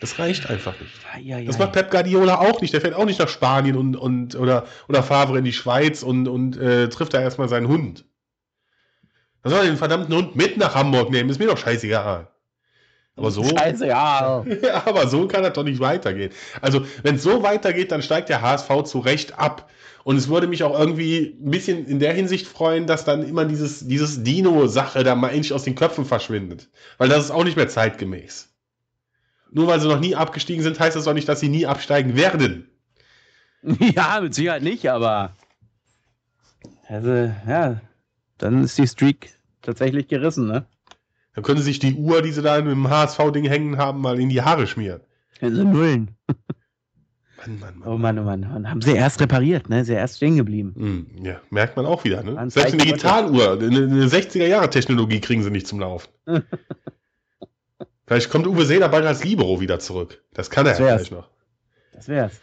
Das 0.00 0.18
reicht 0.18 0.50
einfach 0.50 0.78
nicht. 0.80 0.92
Ja, 1.22 1.38
ja, 1.38 1.44
das 1.46 1.58
macht 1.58 1.72
Pep 1.72 1.90
Guardiola 1.90 2.38
auch 2.40 2.60
nicht. 2.60 2.74
Der 2.74 2.80
fährt 2.80 2.94
auch 2.94 3.04
nicht 3.04 3.20
nach 3.20 3.28
Spanien 3.28 3.76
und, 3.76 3.96
und 3.96 4.34
oder, 4.34 4.66
oder 4.88 5.02
Favre 5.02 5.38
in 5.38 5.44
die 5.44 5.52
Schweiz 5.52 6.02
und, 6.02 6.26
und 6.28 6.56
äh, 6.56 6.88
trifft 6.88 7.14
da 7.14 7.20
erstmal 7.20 7.48
seinen 7.48 7.68
Hund. 7.68 8.04
Dann 9.42 9.52
soll 9.52 9.60
er 9.60 9.66
den 9.66 9.76
verdammten 9.76 10.14
Hund 10.14 10.36
mit 10.36 10.56
nach 10.56 10.74
Hamburg 10.74 11.10
nehmen, 11.10 11.30
ist 11.30 11.38
mir 11.38 11.46
doch 11.46 11.58
scheißegal. 11.58 12.28
Aber 13.16 13.30
so. 13.30 13.44
Scheiße, 13.44 13.86
ja. 13.88 14.44
Aber 14.84 15.08
so 15.08 15.26
kann 15.28 15.42
das 15.42 15.52
doch 15.52 15.64
nicht 15.64 15.80
weitergehen. 15.80 16.32
Also, 16.60 16.84
wenn 17.02 17.16
es 17.16 17.22
so 17.22 17.42
weitergeht, 17.42 17.92
dann 17.92 18.02
steigt 18.02 18.28
der 18.28 18.42
HSV 18.42 18.84
zu 18.84 18.98
Recht 18.98 19.38
ab. 19.38 19.70
Und 20.04 20.16
es 20.16 20.28
würde 20.28 20.46
mich 20.46 20.62
auch 20.62 20.78
irgendwie 20.78 21.38
ein 21.42 21.50
bisschen 21.50 21.86
in 21.86 21.98
der 21.98 22.12
Hinsicht 22.12 22.46
freuen, 22.46 22.86
dass 22.86 23.06
dann 23.06 23.26
immer 23.26 23.46
dieses, 23.46 23.86
dieses 23.86 24.22
Dino-Sache 24.22 25.02
da 25.02 25.14
mal 25.14 25.30
endlich 25.30 25.54
aus 25.54 25.62
den 25.64 25.74
Köpfen 25.74 26.04
verschwindet. 26.04 26.68
Weil 26.98 27.08
das 27.08 27.24
ist 27.24 27.30
auch 27.30 27.44
nicht 27.44 27.56
mehr 27.56 27.68
zeitgemäß. 27.68 28.50
Nur 29.50 29.66
weil 29.66 29.80
sie 29.80 29.88
noch 29.88 30.00
nie 30.00 30.14
abgestiegen 30.14 30.62
sind, 30.62 30.78
heißt 30.78 30.96
das 30.96 31.06
auch 31.08 31.14
nicht, 31.14 31.28
dass 31.28 31.40
sie 31.40 31.48
nie 31.48 31.66
absteigen 31.66 32.16
werden. 32.16 32.68
Ja, 33.94 34.20
mit 34.20 34.34
Sicherheit 34.34 34.62
nicht, 34.62 34.90
aber. 34.90 35.34
Also, 36.86 37.32
ja, 37.48 37.80
dann 38.36 38.62
ist 38.62 38.76
die 38.76 38.86
Streak 38.86 39.30
tatsächlich 39.62 40.06
gerissen, 40.06 40.46
ne? 40.46 40.66
Dann 41.34 41.44
können 41.44 41.58
sie 41.58 41.64
sich 41.64 41.78
die 41.78 41.94
Uhr, 41.94 42.22
die 42.22 42.32
sie 42.32 42.42
da 42.42 42.56
im 42.56 42.88
HSV-Ding 42.88 43.44
hängen 43.44 43.76
haben, 43.76 44.00
mal 44.00 44.18
in 44.20 44.28
die 44.28 44.42
Haare 44.42 44.66
schmieren. 44.66 45.00
Also 45.40 45.64
Nullen. 45.64 46.16
Mann, 47.46 47.58
Mann, 47.58 47.78
Mann. 47.78 47.88
Oh 47.92 47.98
Mann, 47.98 48.18
oh 48.18 48.22
Mann. 48.22 48.44
Und 48.44 48.70
haben 48.70 48.80
sie 48.80 48.94
erst 48.94 49.20
repariert, 49.20 49.68
ne? 49.68 49.84
Sie 49.84 49.92
erst 49.92 50.16
stehen 50.16 50.36
geblieben. 50.36 50.72
Mm, 50.76 51.24
ja, 51.26 51.40
merkt 51.50 51.76
man 51.76 51.84
auch 51.84 52.04
wieder, 52.04 52.22
ne? 52.22 52.32
Selbst 52.50 52.74
eine 52.74 52.82
Digitaluhr, 52.82 53.52
eine, 53.52 53.66
eine 53.66 54.06
60er-Jahre-Technologie 54.06 55.20
kriegen 55.20 55.42
sie 55.42 55.50
nicht 55.50 55.66
zum 55.66 55.80
Laufen. 55.80 56.08
vielleicht 58.06 58.30
kommt 58.30 58.46
Uwe 58.46 58.64
Seeler 58.64 58.88
bald 58.88 59.04
als 59.04 59.24
Libero 59.24 59.60
wieder 59.60 59.78
zurück. 59.78 60.22
Das 60.32 60.48
kann 60.48 60.66
er 60.66 60.78
ja 60.78 60.96
gleich 60.96 61.10
noch. 61.10 61.28
Das 61.92 62.08
wär's. 62.08 62.40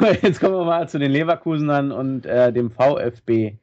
Jetzt 0.22 0.40
kommen 0.40 0.54
wir 0.54 0.64
mal 0.64 0.88
zu 0.88 0.98
den 0.98 1.10
Leverkusenern 1.10 1.92
und 1.92 2.24
äh, 2.24 2.52
dem 2.52 2.70
VfB 2.70 3.58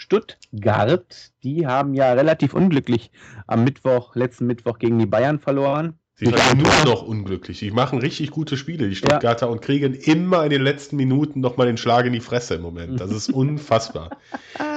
Stuttgart, 0.00 1.30
die 1.44 1.66
haben 1.66 1.92
ja 1.92 2.14
relativ 2.14 2.54
unglücklich 2.54 3.12
am 3.46 3.64
Mittwoch, 3.64 4.16
letzten 4.16 4.46
Mittwoch 4.46 4.78
gegen 4.78 4.98
die 4.98 5.04
Bayern 5.04 5.38
verloren. 5.38 5.99
Sie 6.20 6.26
sind 6.26 6.62
nur 6.62 6.84
noch 6.84 7.02
unglücklich. 7.02 7.60
Die 7.60 7.70
machen 7.70 7.98
richtig 7.98 8.30
gute 8.30 8.58
Spiele, 8.58 8.90
die 8.90 8.94
Stuttgarter, 8.94 9.46
ja. 9.46 9.52
und 9.52 9.62
kriegen 9.62 9.94
immer 9.94 10.44
in 10.44 10.50
den 10.50 10.60
letzten 10.60 10.96
Minuten 10.96 11.40
nochmal 11.40 11.66
den 11.66 11.78
Schlag 11.78 12.04
in 12.04 12.12
die 12.12 12.20
Fresse 12.20 12.56
im 12.56 12.62
Moment. 12.62 13.00
Das 13.00 13.10
ist 13.10 13.30
unfassbar. 13.32 14.10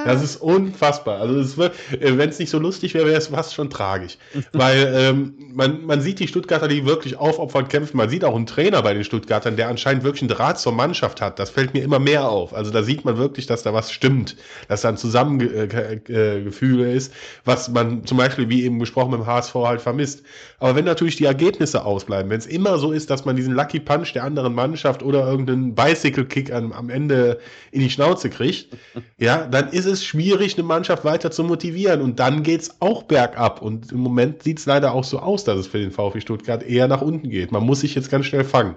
das 0.06 0.24
ist 0.24 0.38
unfassbar. 0.38 1.20
Also 1.20 1.64
äh, 1.64 1.70
wenn 2.00 2.30
es 2.30 2.40
nicht 2.40 2.50
so 2.50 2.60
lustig 2.60 2.94
wäre, 2.94 3.08
wäre 3.08 3.18
es 3.18 3.28
fast 3.28 3.56
schon 3.56 3.70
tragisch. 3.70 4.18
Weil 4.54 4.94
ähm, 4.96 5.34
man, 5.54 5.86
man 5.86 6.00
sieht 6.00 6.20
die 6.20 6.30
Stuttgarter, 6.30 6.70
die 6.70 6.86
wirklich 6.86 7.18
aufopfernd 7.18 7.68
kämpfen. 7.68 7.98
Man 7.98 8.08
sieht 8.08 8.24
auch 8.24 8.38
einen 8.38 8.46
Trainer 8.46 8.82
bei 8.82 8.94
den 8.94 9.04
Stuttgartern, 9.04 9.58
der 9.58 9.68
anscheinend 9.68 10.06
wirklich 10.06 10.22
einen 10.22 10.30
Draht 10.30 10.60
zur 10.60 10.72
Mannschaft 10.72 11.20
hat. 11.20 11.40
Das 11.40 11.50
fällt 11.50 11.74
mir 11.74 11.84
immer 11.84 12.00
mehr 12.00 12.30
auf. 12.30 12.54
Also 12.54 12.72
da 12.72 12.84
sieht 12.84 13.04
man 13.04 13.18
wirklich, 13.18 13.48
dass 13.48 13.64
da 13.64 13.74
was 13.74 13.92
stimmt, 13.92 14.38
dass 14.70 14.80
da 14.80 14.90
ein 14.90 14.98
Zusammengefüge 14.98 16.90
ist, 16.90 17.14
was 17.44 17.68
man 17.68 18.06
zum 18.06 18.18
Beispiel, 18.18 18.48
wie 18.48 18.64
eben 18.64 18.80
gesprochen, 18.80 19.12
mit 19.12 19.20
dem 19.20 19.26
HSV 19.26 19.56
halt 19.56 19.82
vermisst. 19.82 20.24
Aber 20.60 20.78
wenn 20.78 20.86
natürlich 20.86 21.18
die 21.18 21.33
Ergebnisse 21.34 21.84
ausbleiben. 21.84 22.30
Wenn 22.30 22.40
es 22.40 22.46
immer 22.46 22.78
so 22.78 22.92
ist, 22.92 23.10
dass 23.10 23.26
man 23.26 23.36
diesen 23.36 23.54
Lucky 23.54 23.80
Punch 23.80 24.14
der 24.14 24.24
anderen 24.24 24.54
Mannschaft 24.54 25.04
oder 25.04 25.28
irgendeinen 25.28 25.74
Bicycle-Kick 25.76 26.54
am, 26.54 26.72
am 26.72 26.90
Ende 26.90 27.40
in 27.72 27.82
die 27.82 27.90
Schnauze 27.90 28.30
kriegt, 28.30 28.78
ja, 29.18 29.48
dann 29.48 29.70
ist 29.70 29.86
es 29.86 30.06
schwierig, 30.06 30.56
eine 30.56 30.64
Mannschaft 30.64 31.04
weiter 31.04 31.32
zu 31.32 31.44
motivieren. 31.44 32.02
Und 32.02 32.20
dann 32.20 32.44
geht 32.44 32.62
es 32.62 32.82
auch 32.82 33.04
bergab. 33.04 33.62
Und 33.62 33.92
im 33.92 34.00
Moment 34.00 34.44
sieht 34.44 34.60
es 34.60 34.66
leider 34.66 34.94
auch 34.94 35.04
so 35.04 35.20
aus, 35.20 35.44
dass 35.44 35.58
es 35.58 35.68
für 35.68 35.80
den 35.80 35.92
VfB 35.92 36.22
Stuttgart 36.22 36.64
eher 36.64 36.88
nach 36.88 37.02
unten 37.02 37.30
geht. 37.30 37.52
Man 37.52 37.64
muss 37.64 37.82
sich 37.82 37.96
jetzt 37.96 38.12
ganz 38.12 38.26
schnell 38.26 38.44
fangen. 38.44 38.76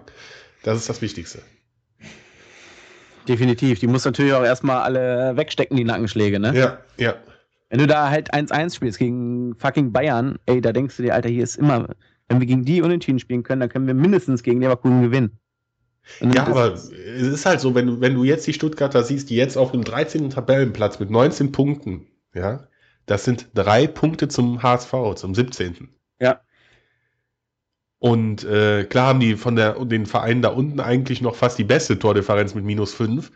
Das 0.62 0.78
ist 0.78 0.88
das 0.88 1.02
Wichtigste. 1.02 1.40
Definitiv. 3.28 3.80
Die 3.80 3.86
muss 3.86 4.04
natürlich 4.04 4.32
auch 4.32 4.44
erstmal 4.44 4.82
alle 4.82 5.36
wegstecken, 5.36 5.76
die 5.76 5.84
Nackenschläge, 5.84 6.40
ne? 6.40 6.56
Ja, 6.56 6.78
ja. 6.96 7.14
Wenn 7.68 7.80
du 7.80 7.86
da 7.86 8.10
halt 8.10 8.32
1-1 8.32 8.76
spielst 8.76 8.98
gegen 8.98 9.54
fucking 9.56 9.92
Bayern, 9.92 10.38
ey, 10.46 10.60
da 10.60 10.72
denkst 10.72 10.96
du 10.96 11.02
dir, 11.02 11.14
Alter, 11.14 11.28
hier 11.28 11.42
ist 11.42 11.56
immer, 11.56 11.88
wenn 12.28 12.40
wir 12.40 12.46
gegen 12.46 12.64
die 12.64 12.82
unentschieden 12.82 13.18
spielen 13.18 13.42
können, 13.42 13.60
dann 13.60 13.68
können 13.68 13.86
wir 13.86 13.94
mindestens 13.94 14.42
gegen 14.42 14.60
Leverkusen 14.60 15.02
gewinnen. 15.02 15.38
Ja, 16.20 16.46
aber 16.46 16.72
es 16.72 16.90
ist 16.90 17.46
halt 17.46 17.60
so, 17.60 17.74
wenn 17.74 17.86
du, 17.86 18.00
wenn 18.00 18.14
du 18.14 18.24
jetzt 18.24 18.46
die 18.46 18.52
Stuttgarter 18.52 19.02
siehst, 19.02 19.28
die 19.28 19.36
jetzt 19.36 19.56
auf 19.56 19.72
dem 19.72 19.82
13. 19.82 20.30
Tabellenplatz 20.30 21.00
mit 21.00 21.10
19 21.10 21.50
Punkten, 21.52 22.06
ja, 22.32 22.68
das 23.06 23.24
sind 23.24 23.48
drei 23.54 23.86
Punkte 23.86 24.28
zum 24.28 24.62
HSV, 24.62 24.92
zum 25.16 25.34
17. 25.34 25.88
Ja. 26.20 26.40
Und 27.98 28.44
äh, 28.44 28.84
klar 28.84 29.08
haben 29.08 29.20
die 29.20 29.36
von 29.36 29.56
der, 29.56 29.84
den 29.84 30.06
Vereinen 30.06 30.42
da 30.42 30.50
unten 30.50 30.80
eigentlich 30.80 31.22
noch 31.22 31.34
fast 31.34 31.58
die 31.58 31.64
beste 31.64 31.98
Tordifferenz 31.98 32.54
mit 32.54 32.64
minus 32.64 32.94
5. 32.94 33.32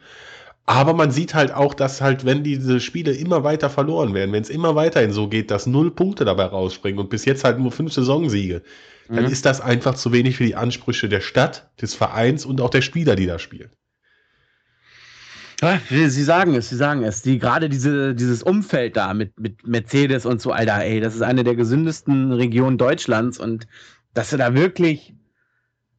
Aber 0.67 0.95
man 0.95 1.11
sieht 1.11 1.35
halt 1.35 1.53
auch, 1.53 1.75
dass 1.75 2.01
halt, 2.01 2.25
wenn 2.25 2.45
diese 2.45 2.81
Spiele 2.81 3.13
immer 3.13 3.43
weiter 3.43 3.71
verloren 3.71 4.15
werden, 4.15 4.33
wenn 4.33 4.43
es 4.43 4.51
immer 4.51 4.75
weiterhin 4.77 5.13
so 5.13 5.29
geht, 5.29 5.51
dass 5.51 5.67
null 5.67 5.91
Punkte 5.91 6.25
dabei 6.25 6.45
rausspringen 6.45 7.01
und 7.01 7.11
bis 7.11 7.25
jetzt 7.25 7.43
halt 7.45 7.59
nur 7.59 7.73
fünf 7.73 7.93
Saisonsiege, 7.93 8.63
mhm. 9.09 9.17
dann 9.17 9.25
ist 9.25 9.45
das 9.47 9.61
einfach 9.61 9.95
zu 9.95 10.13
wenig 10.13 10.37
für 10.37 10.45
die 10.45 10.55
Ansprüche 10.55 11.09
der 11.09 11.21
Stadt, 11.21 11.71
des 11.81 11.95
Vereins 11.95 12.45
und 12.47 12.61
auch 12.61 12.71
der 12.71 12.83
Spieler, 12.83 13.17
die 13.17 13.27
da 13.27 13.39
spielen. 13.39 13.71
Sie 15.91 16.23
sagen 16.23 16.55
es, 16.55 16.71
sie 16.71 16.77
sagen 16.77 17.03
es. 17.03 17.21
Die, 17.21 17.39
gerade 17.39 17.69
diese, 17.69 18.15
dieses 18.15 18.43
Umfeld 18.43 18.97
da 18.97 19.13
mit, 19.13 19.39
mit 19.39 19.67
Mercedes 19.67 20.25
und 20.25 20.41
so, 20.41 20.53
Alter, 20.53 20.83
ey, 20.83 21.01
das 21.01 21.15
ist 21.15 21.23
eine 21.23 21.45
der 21.45 21.55
gesündesten 21.55 22.33
Regionen 22.33 22.79
Deutschlands 22.79 23.39
und 23.39 23.67
dass 24.15 24.31
du 24.31 24.39
da 24.39 24.55
wirklich 24.55 25.15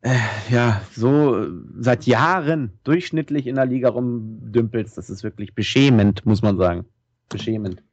äh, 0.01 0.17
ja, 0.49 0.81
so 0.93 1.47
seit 1.79 2.05
Jahren 2.05 2.71
durchschnittlich 2.83 3.47
in 3.47 3.55
der 3.55 3.65
Liga 3.65 3.89
rumdümpelst, 3.89 4.97
das 4.97 5.09
ist 5.09 5.23
wirklich 5.23 5.53
beschämend, 5.53 6.25
muss 6.25 6.41
man 6.41 6.57
sagen. 6.57 6.85
Beschämend. 7.29 7.83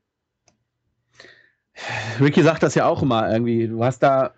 Ricky 2.21 2.43
sagt 2.43 2.63
das 2.63 2.75
ja 2.75 2.87
auch 2.87 3.03
immer 3.03 3.31
irgendwie. 3.31 3.69
Du 3.69 3.85
hast 3.85 4.01
da 4.01 4.33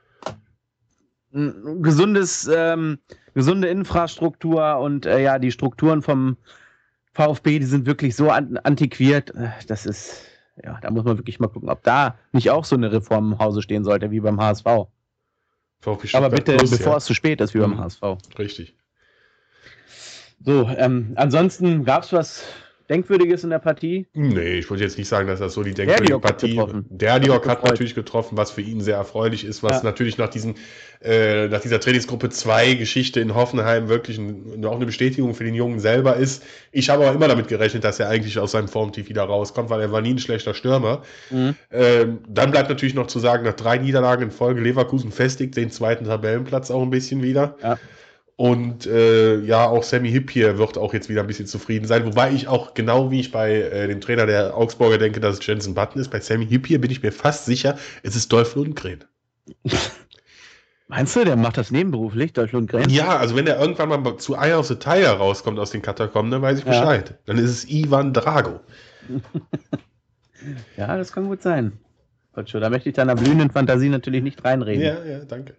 ein 1.33 1.83
gesundes, 1.83 2.51
ähm, 2.53 2.99
gesunde 3.35 3.69
Infrastruktur 3.69 4.79
und 4.79 5.07
äh, 5.07 5.23
ja, 5.23 5.39
die 5.39 5.53
Strukturen 5.53 6.03
vom 6.03 6.37
VfB, 7.13 7.61
die 7.61 7.67
sind 7.67 7.87
wirklich 7.87 8.17
so 8.17 8.31
an 8.31 8.57
antiquiert. 8.59 9.35
Äh, 9.35 9.51
das 9.69 9.87
ist, 9.87 10.23
ja, 10.63 10.79
da 10.83 10.91
muss 10.91 11.05
man 11.05 11.19
wirklich 11.19 11.39
mal 11.39 11.49
gucken, 11.49 11.71
ob 11.71 11.83
da 11.85 12.17
nicht 12.33 12.51
auch 12.51 12.65
so 12.65 12.77
eine 12.77 12.91
Reform 12.93 13.33
im 13.33 13.39
Hause 13.39 13.63
stehen 13.63 13.85
sollte 13.85 14.11
wie 14.11 14.21
beim 14.21 14.41
HSV. 14.41 14.67
Aber 16.13 16.31
bitte, 16.31 16.57
Plus, 16.57 16.71
bevor 16.71 16.93
ja. 16.93 16.99
es 16.99 17.05
zu 17.05 17.15
spät 17.15 17.41
ist, 17.41 17.55
wie 17.55 17.59
beim 17.59 17.73
mhm. 17.73 17.81
HSV. 17.81 18.03
Richtig. 18.39 18.75
So, 20.45 20.69
ähm, 20.69 21.13
ansonsten 21.17 21.85
gab 21.85 22.05
es 22.05 22.13
was 22.13 22.45
Denkwürdiges 22.91 23.45
in 23.45 23.51
der 23.51 23.61
Partie? 23.61 24.09
Nee, 24.15 24.59
ich 24.59 24.69
würde 24.69 24.83
jetzt 24.83 24.99
nicht 24.99 25.07
sagen, 25.07 25.29
dass 25.29 25.39
das 25.39 25.55
so 25.55 25.63
die 25.63 25.75
denkwürdige 25.75 26.19
Partie 26.19 26.59
ist. 26.59 26.75
Der 26.91 27.21
Diok 27.21 27.47
hat 27.47 27.65
natürlich 27.65 27.95
getroffen, 27.95 28.37
was 28.37 28.51
für 28.51 28.63
ihn 28.63 28.81
sehr 28.81 28.97
erfreulich 28.97 29.45
ist, 29.45 29.63
was 29.63 29.79
ja. 29.79 29.85
natürlich 29.85 30.19
nach, 30.19 30.29
diesen, 30.29 30.57
äh, 31.01 31.47
nach 31.47 31.61
dieser 31.61 31.79
Trainingsgruppe 31.79 32.31
2 32.31 32.75
Geschichte 32.75 33.21
in 33.21 33.37
Hoffenheim 33.37 33.89
wirklich 33.89 34.19
ein, 34.19 34.65
auch 34.65 34.75
eine 34.75 34.87
Bestätigung 34.87 35.35
für 35.35 35.45
den 35.45 35.55
Jungen 35.55 35.79
selber 35.79 36.17
ist. 36.17 36.43
Ich 36.73 36.91
habe 36.91 37.07
aber 37.07 37.15
immer 37.15 37.29
damit 37.29 37.47
gerechnet, 37.47 37.85
dass 37.85 38.01
er 38.01 38.09
eigentlich 38.09 38.41
aus 38.41 38.51
seinem 38.51 38.67
Formtief 38.67 39.09
wieder 39.09 39.23
rauskommt, 39.23 39.71
weil 39.71 39.81
er 39.81 39.93
war 39.93 40.01
nie 40.01 40.15
ein 40.15 40.19
schlechter 40.19 40.53
Stürmer. 40.53 41.03
Mhm. 41.31 41.55
Ähm, 41.71 42.19
dann 42.29 42.51
bleibt 42.51 42.71
natürlich 42.71 42.95
noch 42.95 43.07
zu 43.07 43.21
sagen, 43.21 43.45
nach 43.45 43.55
drei 43.55 43.79
Niederlagen 43.79 44.25
in 44.25 44.31
Folge 44.33 44.61
Leverkusen 44.61 45.13
festigt 45.13 45.57
den 45.57 45.71
zweiten 45.71 46.07
Tabellenplatz 46.07 46.73
auch 46.73 46.83
ein 46.83 46.91
bisschen 46.91 47.23
wieder. 47.23 47.57
Ja. 47.63 47.79
Und 48.41 48.87
äh, 48.87 49.39
ja, 49.41 49.67
auch 49.67 49.83
Sammy 49.83 50.11
Hipp 50.11 50.31
hier 50.31 50.57
wird 50.57 50.79
auch 50.79 50.95
jetzt 50.95 51.11
wieder 51.11 51.21
ein 51.21 51.27
bisschen 51.27 51.47
zufrieden 51.47 51.85
sein. 51.85 52.07
Wobei 52.07 52.33
ich 52.33 52.49
auch 52.49 52.73
genau 52.73 53.11
wie 53.11 53.21
ich 53.21 53.33
bei 53.33 53.53
äh, 53.53 53.87
dem 53.87 54.01
Trainer 54.01 54.25
der 54.25 54.57
Augsburger 54.57 54.97
denke, 54.97 55.21
dass 55.21 55.39
es 55.39 55.47
Jensen 55.47 55.75
Button 55.75 56.01
ist. 56.01 56.11
Bei 56.11 56.21
Sammy 56.21 56.47
Hipp 56.47 56.67
hier 56.67 56.81
bin 56.81 56.91
ich 56.91 57.03
mir 57.03 57.13
fast 57.13 57.45
sicher, 57.45 57.77
es 58.03 58.17
ist 58.17 58.33
Dolph 58.33 58.55
Lundgren. 58.55 59.05
Meinst 60.89 61.17
du, 61.17 61.25
der 61.27 61.37
macht 61.37 61.59
das 61.59 61.71
nebenberuflich, 61.71 62.33
Dolph 62.33 62.53
Lundgren? 62.53 62.89
Ja, 62.89 63.19
also 63.19 63.37
wenn 63.37 63.47
er 63.47 63.61
irgendwann 63.61 63.91
mal 63.91 64.17
zu 64.17 64.35
Eye 64.35 64.55
of 64.55 64.69
the 64.69 64.77
Tiger 64.77 65.13
rauskommt 65.13 65.59
aus 65.59 65.73
den 65.73 65.83
Katakomben, 65.83 66.31
dann 66.31 66.41
weiß 66.41 66.61
ich 66.61 66.65
Bescheid. 66.65 67.11
Ja. 67.11 67.17
Dann 67.27 67.37
ist 67.37 67.51
es 67.51 67.69
Ivan 67.69 68.15
Drago. 68.15 68.61
ja, 70.79 70.97
das 70.97 71.13
kann 71.13 71.27
gut 71.29 71.43
sein. 71.43 71.73
Da 72.33 72.71
möchte 72.71 72.89
ich 72.89 72.95
deiner 72.95 73.17
blühenden 73.17 73.51
Fantasie 73.51 73.91
natürlich 73.91 74.23
nicht 74.23 74.43
reinreden. 74.43 74.83
Ja, 74.83 75.05
ja, 75.05 75.19
danke. 75.27 75.57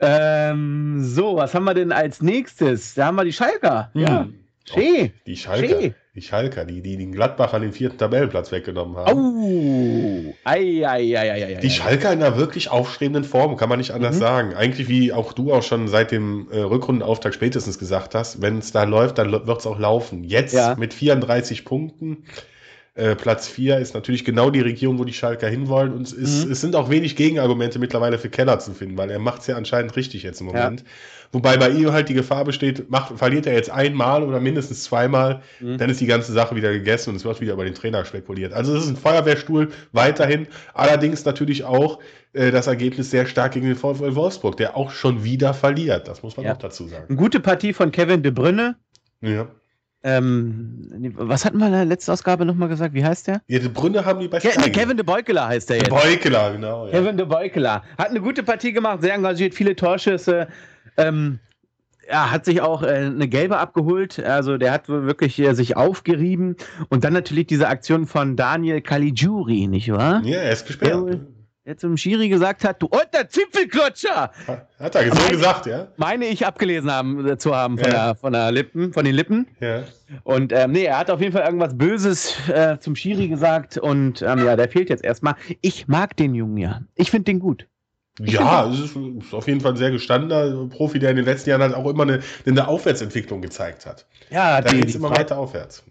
Ähm, 0.00 1.02
so, 1.02 1.36
was 1.36 1.54
haben 1.54 1.64
wir 1.64 1.74
denn 1.74 1.92
als 1.92 2.20
nächstes? 2.20 2.94
Da 2.94 3.06
haben 3.06 3.16
wir 3.16 3.24
die 3.24 3.32
Schalker. 3.32 3.90
Hm. 3.92 4.00
Ja. 4.00 4.28
Schee. 4.64 5.12
Oh, 5.14 5.20
die 5.26 5.36
Schalker. 5.36 5.80
Schee. 5.80 5.94
Die 6.16 6.22
Schalker, 6.22 6.64
die, 6.64 6.80
die 6.80 6.96
den 6.96 7.12
Gladbach 7.12 7.52
an 7.52 7.60
den 7.60 7.72
vierten 7.72 7.98
Tabellenplatz 7.98 8.50
weggenommen 8.50 8.96
haben. 8.96 9.20
Oh. 9.20 10.34
Ei, 10.44 10.82
ei, 10.86 11.14
ei, 11.14 11.30
ei, 11.30 11.54
die 11.56 11.68
Schalker 11.68 12.10
in 12.10 12.22
einer 12.22 12.38
wirklich 12.38 12.70
aufstrebenden 12.70 13.24
Form, 13.24 13.58
kann 13.58 13.68
man 13.68 13.78
nicht 13.78 13.90
anders 13.90 14.16
mhm. 14.16 14.20
sagen. 14.20 14.54
Eigentlich, 14.54 14.88
wie 14.88 15.12
auch 15.12 15.34
du 15.34 15.52
auch 15.52 15.62
schon 15.62 15.88
seit 15.88 16.12
dem 16.12 16.48
äh, 16.50 16.60
Rückrundenauftakt 16.60 17.34
spätestens 17.34 17.78
gesagt 17.78 18.14
hast, 18.14 18.40
wenn 18.40 18.58
es 18.58 18.72
da 18.72 18.84
läuft, 18.84 19.18
dann 19.18 19.30
wird 19.30 19.58
es 19.58 19.66
auch 19.66 19.78
laufen. 19.78 20.24
Jetzt 20.24 20.54
ja. 20.54 20.74
mit 20.78 20.94
34 20.94 21.66
Punkten 21.66 22.24
äh, 22.96 23.14
Platz 23.14 23.46
4 23.46 23.78
ist 23.78 23.94
natürlich 23.94 24.24
genau 24.24 24.48
die 24.48 24.60
Region, 24.60 24.98
wo 24.98 25.04
die 25.04 25.12
Schalker 25.12 25.48
hinwollen. 25.48 25.92
Und 25.92 26.06
es, 26.06 26.12
ist, 26.14 26.46
mhm. 26.46 26.52
es 26.52 26.62
sind 26.62 26.74
auch 26.74 26.88
wenig 26.88 27.14
Gegenargumente 27.14 27.78
mittlerweile 27.78 28.18
für 28.18 28.30
Keller 28.30 28.58
zu 28.58 28.72
finden, 28.72 28.96
weil 28.96 29.10
er 29.10 29.18
macht 29.18 29.42
es 29.42 29.46
ja 29.46 29.56
anscheinend 29.56 29.94
richtig 29.96 30.22
jetzt 30.22 30.40
im 30.40 30.46
Moment. 30.46 30.80
Ja. 30.80 30.86
Wobei 31.32 31.58
bei 31.58 31.68
ihm 31.68 31.92
halt 31.92 32.08
die 32.08 32.14
Gefahr 32.14 32.44
besteht, 32.44 32.90
macht, 32.90 33.18
verliert 33.18 33.46
er 33.46 33.52
jetzt 33.52 33.70
einmal 33.70 34.22
oder 34.22 34.40
mindestens 34.40 34.84
zweimal, 34.84 35.42
mhm. 35.60 35.76
dann 35.76 35.90
ist 35.90 36.00
die 36.00 36.06
ganze 36.06 36.32
Sache 36.32 36.56
wieder 36.56 36.72
gegessen 36.72 37.10
und 37.10 37.16
es 37.16 37.24
wird 37.26 37.40
wieder 37.42 37.52
über 37.52 37.64
den 37.64 37.74
Trainer 37.74 38.04
spekuliert. 38.06 38.54
Also 38.54 38.74
es 38.74 38.84
ist 38.84 38.90
ein 38.90 38.96
Feuerwehrstuhl 38.96 39.68
weiterhin. 39.92 40.46
Allerdings 40.72 41.24
natürlich 41.26 41.64
auch 41.64 41.98
äh, 42.32 42.50
das 42.50 42.66
Ergebnis 42.66 43.10
sehr 43.10 43.26
stark 43.26 43.52
gegen 43.52 43.66
den 43.66 43.76
VfL 43.76 44.14
Wolfsburg, 44.14 44.56
der 44.56 44.74
auch 44.74 44.90
schon 44.90 45.22
wieder 45.22 45.52
verliert. 45.52 46.08
Das 46.08 46.22
muss 46.22 46.38
man 46.38 46.46
ja. 46.46 46.54
auch 46.54 46.58
dazu 46.58 46.86
sagen. 46.88 47.04
Eine 47.10 47.18
gute 47.18 47.40
Partie 47.40 47.74
von 47.74 47.92
Kevin 47.92 48.22
de 48.22 48.32
Brünne. 48.32 48.76
Ja. 49.20 49.48
Ähm, 50.06 51.12
was 51.16 51.44
hatten 51.44 51.58
wir 51.58 51.66
in 51.66 51.72
der 51.72 51.84
letzten 51.84 52.12
Ausgabe 52.12 52.44
nochmal 52.44 52.68
gesagt? 52.68 52.94
Wie 52.94 53.04
heißt 53.04 53.26
der? 53.26 53.42
Ja, 53.48 53.58
die 53.58 53.68
Brünne 53.68 54.04
haben 54.04 54.20
die 54.20 54.28
bei 54.28 54.38
Ke 54.38 54.50
nee, 54.60 54.70
Kevin 54.70 54.96
de 54.96 55.04
Beukeler 55.04 55.48
heißt 55.48 55.68
der 55.68 55.78
jetzt. 55.78 55.90
De 55.90 55.98
Beukeler, 55.98 56.52
genau. 56.52 56.86
Ja. 56.86 56.92
Kevin 56.92 57.16
de 57.16 57.26
Beukeler. 57.26 57.82
Hat 57.98 58.10
eine 58.10 58.20
gute 58.20 58.44
Partie 58.44 58.72
gemacht, 58.72 59.02
sehr 59.02 59.14
engagiert, 59.14 59.52
viele 59.52 59.74
Torschüsse. 59.74 60.46
Ähm, 60.96 61.40
er 62.06 62.30
hat 62.30 62.44
sich 62.44 62.60
auch 62.60 62.84
äh, 62.84 62.86
eine 62.86 63.26
gelbe 63.26 63.58
abgeholt, 63.58 64.20
also 64.20 64.58
der 64.58 64.70
hat 64.70 64.88
wirklich 64.88 65.40
äh, 65.40 65.54
sich 65.54 65.76
aufgerieben 65.76 66.54
und 66.88 67.02
dann 67.02 67.12
natürlich 67.12 67.48
diese 67.48 67.66
Aktion 67.66 68.06
von 68.06 68.36
Daniel 68.36 68.82
Caligiuri, 68.82 69.66
nicht 69.66 69.90
wahr? 69.90 70.22
Ja, 70.24 70.38
er 70.38 70.52
ist 70.52 70.68
gesperrt. 70.68 71.08
Der, 71.08 71.20
der 71.66 71.76
zum 71.76 71.96
Schiri 71.96 72.28
gesagt 72.28 72.64
hat, 72.64 72.80
du 72.80 72.88
alter 72.88 73.28
Zipfelklutscher! 73.28 74.30
Hat 74.78 74.94
er 74.94 75.14
so 75.14 75.28
gesagt, 75.28 75.66
ja? 75.66 75.88
Meine 75.96 76.26
ich 76.26 76.46
abgelesen 76.46 76.90
haben, 76.90 77.26
äh, 77.26 77.36
zu 77.36 77.54
haben 77.54 77.76
von, 77.76 77.90
ja. 77.90 78.06
der, 78.06 78.14
von, 78.14 78.32
der 78.32 78.52
Lippen, 78.52 78.92
von 78.92 79.04
den 79.04 79.14
Lippen. 79.14 79.48
Ja. 79.60 79.82
Und 80.22 80.52
ähm, 80.52 80.70
nee, 80.70 80.84
er 80.84 80.98
hat 80.98 81.10
auf 81.10 81.20
jeden 81.20 81.32
Fall 81.32 81.42
irgendwas 81.42 81.76
Böses 81.76 82.36
äh, 82.48 82.78
zum 82.78 82.94
Schiri 82.94 83.26
gesagt 83.26 83.78
und 83.78 84.22
ähm, 84.22 84.44
ja, 84.44 84.54
der 84.54 84.68
fehlt 84.68 84.88
jetzt 84.88 85.04
erstmal. 85.04 85.34
Ich 85.60 85.88
mag 85.88 86.16
den 86.16 86.36
Jungen 86.36 86.56
ja. 86.56 86.82
Ich 86.94 87.10
finde 87.10 87.24
den 87.24 87.40
gut. 87.40 87.66
Ich 88.20 88.32
ja, 88.32 88.70
es 88.70 88.78
ist, 88.78 88.96
ist, 88.96 89.34
auf 89.34 89.46
jeden 89.46 89.60
Fall 89.60 89.72
ein 89.72 89.76
sehr 89.76 89.90
gestandener 89.90 90.68
Profi, 90.68 91.00
der 91.00 91.10
in 91.10 91.16
den 91.16 91.26
letzten 91.26 91.50
Jahren 91.50 91.62
halt 91.62 91.74
auch 91.74 91.86
immer 91.90 92.04
eine, 92.04 92.20
eine 92.46 92.68
Aufwärtsentwicklung 92.68 93.42
gezeigt 93.42 93.84
hat. 93.84 94.06
Ja, 94.30 94.62
da 94.62 94.72
geht 94.72 94.86
es 94.86 94.94
immer 94.94 95.10
weiter 95.10 95.36
aufwärts 95.36 95.84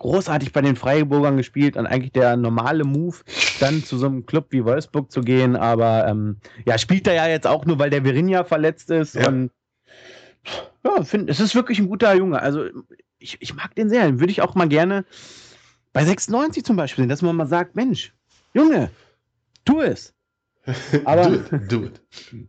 großartig 0.00 0.52
bei 0.52 0.62
den 0.62 0.76
Freiburgern 0.76 1.36
gespielt 1.36 1.76
und 1.76 1.86
eigentlich 1.86 2.12
der 2.12 2.36
normale 2.36 2.84
Move, 2.84 3.18
dann 3.60 3.84
zu 3.84 3.96
so 3.96 4.06
einem 4.06 4.26
Club 4.26 4.46
wie 4.50 4.64
Wolfsburg 4.64 5.12
zu 5.12 5.20
gehen. 5.20 5.54
Aber 5.54 6.08
ähm, 6.08 6.38
ja, 6.66 6.78
spielt 6.78 7.06
er 7.06 7.14
ja 7.14 7.28
jetzt 7.28 7.46
auch 7.46 7.64
nur, 7.66 7.78
weil 7.78 7.90
der 7.90 8.04
Virinja 8.04 8.42
verletzt 8.44 8.90
ist. 8.90 9.14
Ja. 9.14 9.28
Und 9.28 9.50
ja, 10.84 11.04
finde, 11.04 11.30
es 11.30 11.38
ist 11.38 11.54
wirklich 11.54 11.78
ein 11.78 11.88
guter 11.88 12.14
Junge. 12.14 12.40
Also 12.40 12.64
ich, 13.18 13.36
ich 13.40 13.54
mag 13.54 13.74
den 13.74 13.88
sehr. 13.88 14.06
Den 14.06 14.20
würde 14.20 14.32
ich 14.32 14.42
auch 14.42 14.54
mal 14.54 14.68
gerne 14.68 15.04
bei 15.92 16.04
96 16.04 16.64
zum 16.64 16.76
Beispiel 16.76 17.02
sehen, 17.02 17.10
dass 17.10 17.22
man 17.22 17.36
mal 17.36 17.46
sagt, 17.46 17.76
Mensch, 17.76 18.12
Junge, 18.54 18.90
tu 19.64 19.80
es. 19.80 20.14
Aber, 21.04 21.26
do 21.26 21.34
it, 21.34 21.72
do 21.72 21.84
it. 21.84 22.00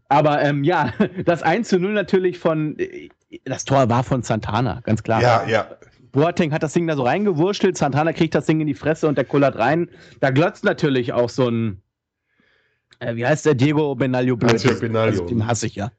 aber 0.09 0.41
ähm, 0.41 0.65
ja, 0.65 0.93
das 1.25 1.43
1 1.43 1.69
zu 1.69 1.79
0 1.79 1.93
natürlich 1.93 2.37
von, 2.37 2.77
das 3.45 3.63
Tor 3.63 3.87
war 3.89 4.03
von 4.03 4.21
Santana, 4.21 4.81
ganz 4.83 5.01
klar. 5.01 5.21
Ja, 5.21 5.47
ja. 5.47 5.77
Boateng 6.11 6.51
hat 6.51 6.63
das 6.63 6.73
Ding 6.73 6.87
da 6.87 6.95
so 6.95 7.03
reingewurschtelt, 7.03 7.77
Santana 7.77 8.13
kriegt 8.13 8.35
das 8.35 8.45
Ding 8.45 8.59
in 8.59 8.67
die 8.67 8.73
Fresse 8.73 9.07
und 9.07 9.17
der 9.17 9.25
kullert 9.25 9.57
rein. 9.57 9.89
Da 10.19 10.29
glotzt 10.29 10.63
natürlich 10.63 11.13
auch 11.13 11.29
so 11.29 11.47
ein, 11.47 11.81
äh, 12.99 13.15
wie 13.15 13.25
heißt 13.25 13.45
der, 13.45 13.55
Diego 13.55 13.95
Benaglio 13.95 14.35
blöd. 14.35 14.61
Benaglio. 14.79 15.21
Also, 15.21 15.25
den 15.25 15.47
hasse 15.47 15.67
ich 15.67 15.75
ja. 15.75 15.91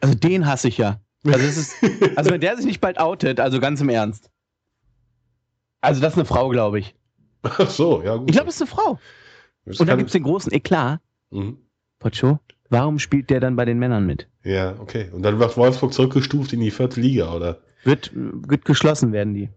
Also 0.00 0.14
den 0.14 0.46
hasse 0.46 0.68
ich 0.68 0.78
ja. 0.78 1.00
Also, 1.26 1.38
ist, 1.38 1.74
also 2.16 2.30
wenn 2.30 2.40
der 2.40 2.56
sich 2.56 2.66
nicht 2.66 2.80
bald 2.80 2.98
outet, 2.98 3.40
also 3.40 3.60
ganz 3.60 3.80
im 3.80 3.88
Ernst. 3.88 4.30
Also 5.80 6.00
das 6.00 6.14
ist 6.14 6.18
eine 6.18 6.26
Frau, 6.26 6.48
glaube 6.48 6.78
ich. 6.78 6.94
Ach 7.42 7.70
so, 7.70 8.02
ja 8.02 8.16
gut. 8.16 8.28
Ich 8.28 8.34
glaube, 8.34 8.46
das 8.46 8.56
ist 8.56 8.62
eine 8.62 8.70
Frau. 8.70 8.98
Das 9.64 9.80
und 9.80 9.86
dann 9.86 9.98
gibt 9.98 10.08
es 10.08 10.12
den 10.12 10.22
großen 10.22 10.52
Eklat. 10.52 11.00
Mhm. 11.30 11.58
Pocho, 11.98 12.40
warum 12.70 12.98
spielt 12.98 13.30
der 13.30 13.40
dann 13.40 13.56
bei 13.56 13.64
den 13.64 13.78
Männern 13.78 14.06
mit? 14.06 14.26
Ja, 14.42 14.74
okay. 14.78 15.10
Und 15.12 15.22
dann 15.22 15.38
wird 15.38 15.56
Wolfsburg 15.56 15.92
zurückgestuft 15.92 16.52
in 16.52 16.60
die 16.60 16.70
vierte 16.70 17.00
Liga, 17.00 17.32
oder? 17.34 17.60
Wird, 17.84 18.10
wird 18.14 18.64
geschlossen 18.64 19.12
werden 19.12 19.34
die. 19.34 19.48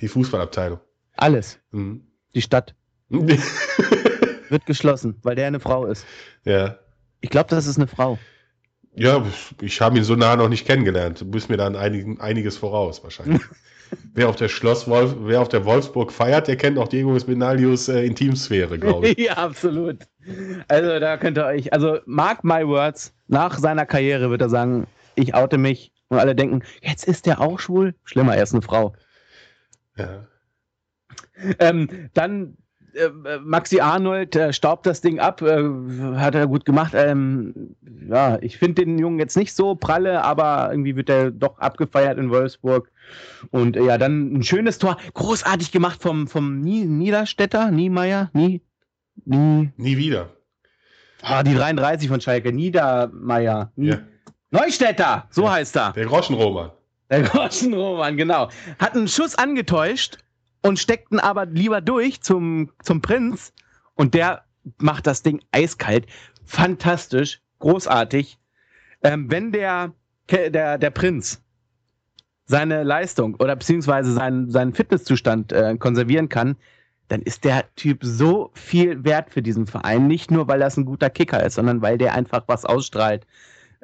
Die 0.00 0.08
Fußballabteilung. 0.08 0.80
Alles. 1.16 1.58
Mhm. 1.70 2.06
Die 2.34 2.42
Stadt. 2.42 2.74
wird 3.08 4.66
geschlossen, 4.66 5.16
weil 5.22 5.36
der 5.36 5.46
eine 5.46 5.60
Frau 5.60 5.86
ist. 5.86 6.06
Ja. 6.44 6.78
Ich 7.20 7.30
glaube, 7.30 7.50
das 7.50 7.66
ist 7.66 7.76
eine 7.76 7.86
Frau. 7.86 8.18
Ja, 8.94 9.24
ich 9.60 9.80
habe 9.80 9.96
ihn 9.96 10.04
so 10.04 10.16
nah 10.16 10.36
noch 10.36 10.48
nicht 10.48 10.66
kennengelernt. 10.66 11.20
Du 11.20 11.30
bist 11.30 11.48
mir 11.48 11.56
dann 11.56 11.76
einig, 11.76 12.20
einiges 12.20 12.56
voraus, 12.56 13.02
wahrscheinlich. 13.02 13.40
wer 14.14 14.28
auf 14.28 14.36
der 14.36 14.48
Schloss 14.48 14.88
Wolf, 14.88 15.14
wer 15.20 15.40
auf 15.40 15.48
der 15.48 15.64
Wolfsburg 15.64 16.12
feiert, 16.12 16.48
der 16.48 16.56
kennt 16.56 16.78
auch 16.78 16.88
Diego 16.88 17.18
Spinalius 17.18 17.88
äh, 17.88 18.04
Intimsphäre, 18.04 18.78
glaube 18.78 19.08
ich. 19.08 19.18
ja, 19.26 19.34
absolut. 19.34 19.98
Also 20.68 20.98
da 20.98 21.16
könnt 21.16 21.38
ihr 21.38 21.46
euch, 21.46 21.72
also 21.72 21.98
mark 22.06 22.44
my 22.44 22.66
words, 22.66 23.14
nach 23.28 23.58
seiner 23.58 23.86
Karriere 23.86 24.30
wird 24.30 24.42
er 24.42 24.50
sagen, 24.50 24.86
ich 25.14 25.34
oute 25.34 25.58
mich, 25.58 25.91
und 26.12 26.18
alle 26.18 26.34
denken, 26.34 26.62
jetzt 26.82 27.04
ist 27.04 27.26
der 27.26 27.40
auch 27.40 27.58
schwul. 27.58 27.94
Schlimmer, 28.04 28.36
er 28.36 28.42
ist 28.42 28.52
eine 28.52 28.62
Frau. 28.62 28.94
Ja. 29.96 30.26
Ähm, 31.58 31.88
dann 32.14 32.56
äh, 32.94 33.38
Maxi 33.42 33.80
Arnold 33.80 34.36
äh, 34.36 34.52
staubt 34.52 34.86
das 34.86 35.00
Ding 35.00 35.18
ab, 35.18 35.40
äh, 35.42 35.64
hat 36.16 36.34
er 36.34 36.46
gut 36.46 36.64
gemacht. 36.64 36.92
Ähm, 36.94 37.74
ja, 38.08 38.38
ich 38.42 38.58
finde 38.58 38.84
den 38.84 38.98
Jungen 38.98 39.18
jetzt 39.18 39.36
nicht 39.36 39.54
so 39.54 39.74
pralle, 39.74 40.22
aber 40.22 40.68
irgendwie 40.70 40.96
wird 40.96 41.08
er 41.08 41.30
doch 41.30 41.58
abgefeiert 41.58 42.18
in 42.18 42.30
Wolfsburg. 42.30 42.90
Und 43.50 43.76
äh, 43.76 43.84
ja, 43.84 43.98
dann 43.98 44.34
ein 44.34 44.42
schönes 44.42 44.78
Tor, 44.78 44.98
großartig 45.14 45.72
gemacht 45.72 46.02
vom, 46.02 46.28
vom 46.28 46.60
Niederstädter, 46.60 47.70
Niemeyer, 47.70 48.30
Nie, 48.34 48.60
Nie. 49.24 49.70
Nie 49.76 49.96
wieder. 49.96 50.30
Ah, 51.22 51.42
die 51.42 51.54
33 51.54 52.08
von 52.08 52.20
Schalke, 52.20 52.52
Niedermeyer. 52.52 53.72
Nie, 53.76 53.88
ja. 53.88 53.98
Neustädter, 54.52 55.26
so 55.30 55.44
ja, 55.44 55.52
heißt 55.52 55.76
er. 55.76 55.92
Der 55.92 56.04
Groschenroman. 56.04 56.70
Der 57.10 57.22
Groschenroman, 57.22 58.16
genau. 58.18 58.50
Hat 58.78 58.94
einen 58.94 59.08
Schuss 59.08 59.34
angetäuscht 59.34 60.18
und 60.62 60.78
steckten 60.78 61.18
aber 61.18 61.46
lieber 61.46 61.80
durch 61.80 62.20
zum, 62.20 62.70
zum 62.82 63.00
Prinz. 63.00 63.54
Und 63.94 64.12
der 64.12 64.44
macht 64.78 65.06
das 65.06 65.22
Ding 65.22 65.40
eiskalt. 65.52 66.06
Fantastisch, 66.44 67.40
großartig. 67.60 68.38
Ähm, 69.02 69.30
wenn 69.30 69.52
der, 69.52 69.94
der, 70.30 70.76
der 70.76 70.90
Prinz 70.90 71.42
seine 72.44 72.82
Leistung 72.82 73.36
oder 73.36 73.56
beziehungsweise 73.56 74.12
seinen, 74.12 74.50
seinen 74.50 74.74
Fitnesszustand 74.74 75.52
äh, 75.52 75.76
konservieren 75.78 76.28
kann, 76.28 76.56
dann 77.08 77.22
ist 77.22 77.44
der 77.44 77.74
Typ 77.74 78.00
so 78.02 78.50
viel 78.52 79.02
wert 79.02 79.30
für 79.30 79.40
diesen 79.40 79.66
Verein. 79.66 80.06
Nicht 80.06 80.30
nur, 80.30 80.46
weil 80.46 80.60
das 80.60 80.76
ein 80.76 80.84
guter 80.84 81.08
Kicker 81.08 81.42
ist, 81.42 81.54
sondern 81.54 81.80
weil 81.80 81.96
der 81.96 82.14
einfach 82.14 82.44
was 82.48 82.66
ausstrahlt 82.66 83.26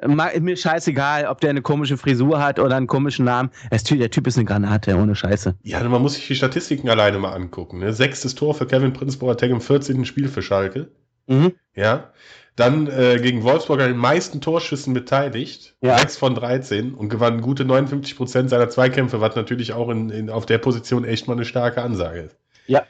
mir 0.07 0.55
scheißegal, 0.55 1.25
ob 1.25 1.41
der 1.41 1.49
eine 1.49 1.61
komische 1.61 1.97
Frisur 1.97 2.41
hat 2.41 2.59
oder 2.59 2.77
einen 2.77 2.87
komischen 2.87 3.25
Namen. 3.25 3.49
Der 3.71 4.11
Typ 4.11 4.27
ist 4.27 4.37
eine 4.37 4.45
Granate, 4.45 4.95
ohne 4.95 5.15
Scheiße. 5.15 5.55
Ja, 5.63 5.83
man 5.87 6.01
muss 6.01 6.15
sich 6.15 6.27
die 6.27 6.35
Statistiken 6.35 6.89
alleine 6.89 7.19
mal 7.19 7.33
angucken. 7.33 7.79
Ne? 7.79 7.93
Sechstes 7.93 8.35
Tor 8.35 8.53
für 8.53 8.65
Kevin 8.65 8.93
Prince 8.93 9.17
Boateng 9.17 9.51
im 9.51 9.61
14. 9.61 10.05
Spiel 10.05 10.27
für 10.27 10.41
Schalke. 10.41 10.89
Mhm. 11.27 11.53
Ja. 11.75 12.11
Dann 12.55 12.87
äh, 12.87 13.19
gegen 13.21 13.43
Wolfsburg 13.43 13.79
an 13.79 13.87
den 13.87 13.97
meisten 13.97 14.41
Torschüssen 14.41 14.93
beteiligt. 14.93 15.75
Ja. 15.81 15.97
6 15.97 16.17
von 16.17 16.35
13 16.35 16.93
und 16.93 17.09
gewann 17.09 17.41
gute 17.41 17.63
59 17.63 18.17
Prozent 18.17 18.49
seiner 18.49 18.69
Zweikämpfe, 18.69 19.21
was 19.21 19.35
natürlich 19.35 19.73
auch 19.73 19.89
in, 19.89 20.09
in, 20.09 20.29
auf 20.29 20.45
der 20.45 20.57
Position 20.57 21.05
echt 21.05 21.27
mal 21.27 21.33
eine 21.33 21.45
starke 21.45 21.81
Ansage 21.81 22.19
ist. 22.19 22.37
Ja. 22.67 22.83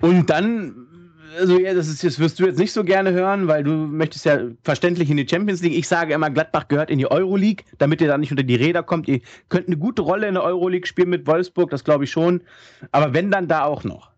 Und 0.00 0.30
dann 0.30 0.88
also 1.38 1.58
ja, 1.58 1.74
das, 1.74 1.88
ist, 1.88 2.04
das 2.04 2.18
wirst 2.18 2.38
du 2.38 2.46
jetzt 2.46 2.58
nicht 2.58 2.72
so 2.72 2.84
gerne 2.84 3.12
hören, 3.12 3.48
weil 3.48 3.64
du 3.64 3.70
möchtest 3.70 4.24
ja 4.24 4.38
verständlich 4.62 5.10
in 5.10 5.16
die 5.16 5.28
Champions 5.28 5.62
League. 5.62 5.76
Ich 5.76 5.88
sage 5.88 6.14
immer, 6.14 6.30
Gladbach 6.30 6.68
gehört 6.68 6.90
in 6.90 6.98
die 6.98 7.10
Euroleague, 7.10 7.64
damit 7.78 8.00
ihr 8.00 8.08
da 8.08 8.18
nicht 8.18 8.30
unter 8.30 8.42
die 8.42 8.54
Räder 8.54 8.82
kommt. 8.82 9.08
Ihr 9.08 9.20
könnt 9.48 9.66
eine 9.66 9.76
gute 9.76 10.02
Rolle 10.02 10.28
in 10.28 10.34
der 10.34 10.42
Euroleague 10.42 10.86
spielen 10.86 11.10
mit 11.10 11.26
Wolfsburg, 11.26 11.70
das 11.70 11.84
glaube 11.84 12.04
ich 12.04 12.10
schon. 12.10 12.42
Aber 12.90 13.14
wenn 13.14 13.30
dann 13.30 13.48
da 13.48 13.64
auch 13.64 13.84
noch 13.84 14.10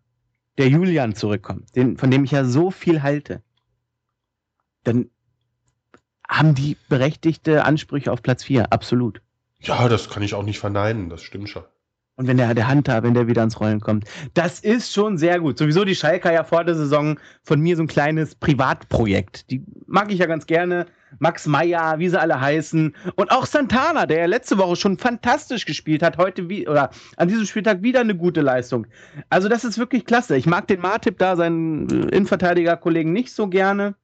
der 0.58 0.68
Julian 0.68 1.14
zurückkommt, 1.14 1.74
den, 1.76 1.96
von 1.96 2.10
dem 2.10 2.24
ich 2.24 2.30
ja 2.30 2.44
so 2.44 2.70
viel 2.70 3.02
halte, 3.02 3.42
dann 4.84 5.10
haben 6.28 6.54
die 6.54 6.76
berechtigte 6.88 7.64
Ansprüche 7.64 8.12
auf 8.12 8.22
Platz 8.22 8.44
4, 8.44 8.72
absolut. 8.72 9.20
Ja, 9.60 9.88
das 9.88 10.10
kann 10.10 10.22
ich 10.22 10.34
auch 10.34 10.42
nicht 10.42 10.58
verneinen, 10.58 11.08
das 11.08 11.22
stimmt 11.22 11.48
schon. 11.48 11.64
Und 12.16 12.28
wenn 12.28 12.36
der, 12.36 12.54
der 12.54 12.70
Hunter, 12.70 13.02
wenn 13.02 13.14
der 13.14 13.26
wieder 13.26 13.40
ans 13.42 13.58
Rollen 13.58 13.80
kommt. 13.80 14.04
Das 14.34 14.60
ist 14.60 14.92
schon 14.92 15.18
sehr 15.18 15.40
gut. 15.40 15.58
Sowieso 15.58 15.84
die 15.84 15.96
Schalker 15.96 16.32
ja 16.32 16.44
vor 16.44 16.62
der 16.62 16.76
Saison 16.76 17.18
von 17.42 17.60
mir 17.60 17.76
so 17.76 17.82
ein 17.82 17.88
kleines 17.88 18.36
Privatprojekt. 18.36 19.50
Die 19.50 19.64
mag 19.86 20.12
ich 20.12 20.20
ja 20.20 20.26
ganz 20.26 20.46
gerne. 20.46 20.86
Max 21.18 21.46
Meyer, 21.46 21.98
wie 21.98 22.08
sie 22.08 22.20
alle 22.20 22.40
heißen. 22.40 22.94
Und 23.16 23.30
auch 23.30 23.46
Santana, 23.46 24.06
der 24.06 24.20
ja 24.20 24.26
letzte 24.26 24.58
Woche 24.58 24.76
schon 24.76 24.98
fantastisch 24.98 25.66
gespielt 25.66 26.02
hat, 26.02 26.18
heute 26.18 26.48
wie, 26.48 26.68
oder 26.68 26.90
an 27.16 27.28
diesem 27.28 27.46
Spieltag 27.46 27.82
wieder 27.82 28.00
eine 28.00 28.16
gute 28.16 28.40
Leistung. 28.40 28.86
Also, 29.28 29.48
das 29.48 29.64
ist 29.64 29.78
wirklich 29.78 30.04
klasse. 30.04 30.36
Ich 30.36 30.46
mag 30.46 30.66
den 30.68 30.80
Martip 30.80 31.18
da, 31.18 31.36
seinen 31.36 31.88
äh, 31.88 32.16
Innenverteidiger-Kollegen, 32.16 33.12
nicht 33.12 33.32
so 33.32 33.48
gerne. 33.48 33.94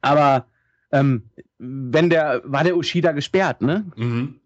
Aber 0.00 0.46
ähm, 0.92 1.24
wenn 1.58 2.10
der, 2.10 2.42
war 2.44 2.64
der 2.64 2.76
Ushida 2.76 3.12
gesperrt, 3.12 3.62
ne? 3.62 3.86
Mhm. 3.96 4.37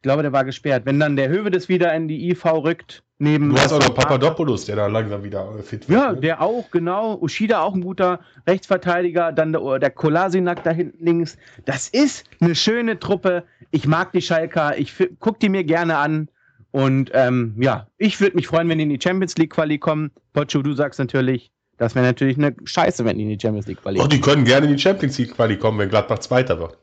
Ich 0.00 0.02
glaube, 0.02 0.22
der 0.22 0.32
war 0.32 0.46
gesperrt. 0.46 0.86
Wenn 0.86 0.98
dann 0.98 1.14
der 1.14 1.28
Hövedes 1.28 1.68
wieder 1.68 1.92
in 1.94 2.08
die 2.08 2.30
IV 2.30 2.46
rückt, 2.46 3.02
neben. 3.18 3.50
Du 3.50 3.60
hast 3.60 3.70
auch 3.72 3.80
noch 3.80 3.94
Papadopoulos, 3.94 4.64
der 4.64 4.76
da 4.76 4.86
langsam 4.86 5.22
wieder 5.22 5.46
fit 5.62 5.86
wird. 5.88 6.00
Ja, 6.00 6.12
ne? 6.12 6.20
der 6.20 6.40
auch, 6.40 6.70
genau. 6.70 7.18
Ushida 7.20 7.60
auch 7.60 7.74
ein 7.74 7.82
guter 7.82 8.20
Rechtsverteidiger. 8.46 9.30
Dann 9.30 9.52
der, 9.52 9.78
der 9.78 9.90
Kolasinak 9.90 10.64
da 10.64 10.70
hinten 10.70 11.04
links. 11.04 11.36
Das 11.66 11.86
ist 11.88 12.24
eine 12.40 12.54
schöne 12.54 12.98
Truppe. 12.98 13.44
Ich 13.72 13.86
mag 13.86 14.12
die 14.12 14.22
Schalker. 14.22 14.78
Ich 14.78 14.94
gucke 15.20 15.38
die 15.38 15.50
mir 15.50 15.64
gerne 15.64 15.98
an. 15.98 16.30
Und 16.70 17.10
ähm, 17.12 17.56
ja, 17.58 17.88
ich 17.98 18.20
würde 18.20 18.36
mich 18.36 18.46
freuen, 18.46 18.70
wenn 18.70 18.78
die 18.78 18.84
in 18.84 18.90
die 18.90 19.00
Champions 19.02 19.36
League 19.36 19.50
Quali 19.50 19.78
kommen. 19.78 20.12
Pocho, 20.32 20.62
du 20.62 20.72
sagst 20.72 20.98
natürlich, 20.98 21.50
das 21.76 21.94
wäre 21.94 22.06
natürlich 22.06 22.38
eine 22.38 22.54
Scheiße, 22.64 23.04
wenn 23.04 23.18
die 23.18 23.24
in 23.24 23.30
die 23.30 23.40
Champions 23.40 23.66
League 23.66 23.82
Quali 23.82 23.98
kommen. 23.98 24.06
Oh, 24.06 24.10
die 24.10 24.20
können 24.20 24.44
gerne 24.44 24.66
in 24.66 24.76
die 24.76 24.78
Champions 24.78 25.18
League 25.18 25.34
Quali 25.34 25.58
kommen, 25.58 25.78
wenn 25.78 25.88
Gladbach 25.88 26.20
Zweiter 26.20 26.58
wird. 26.58 26.78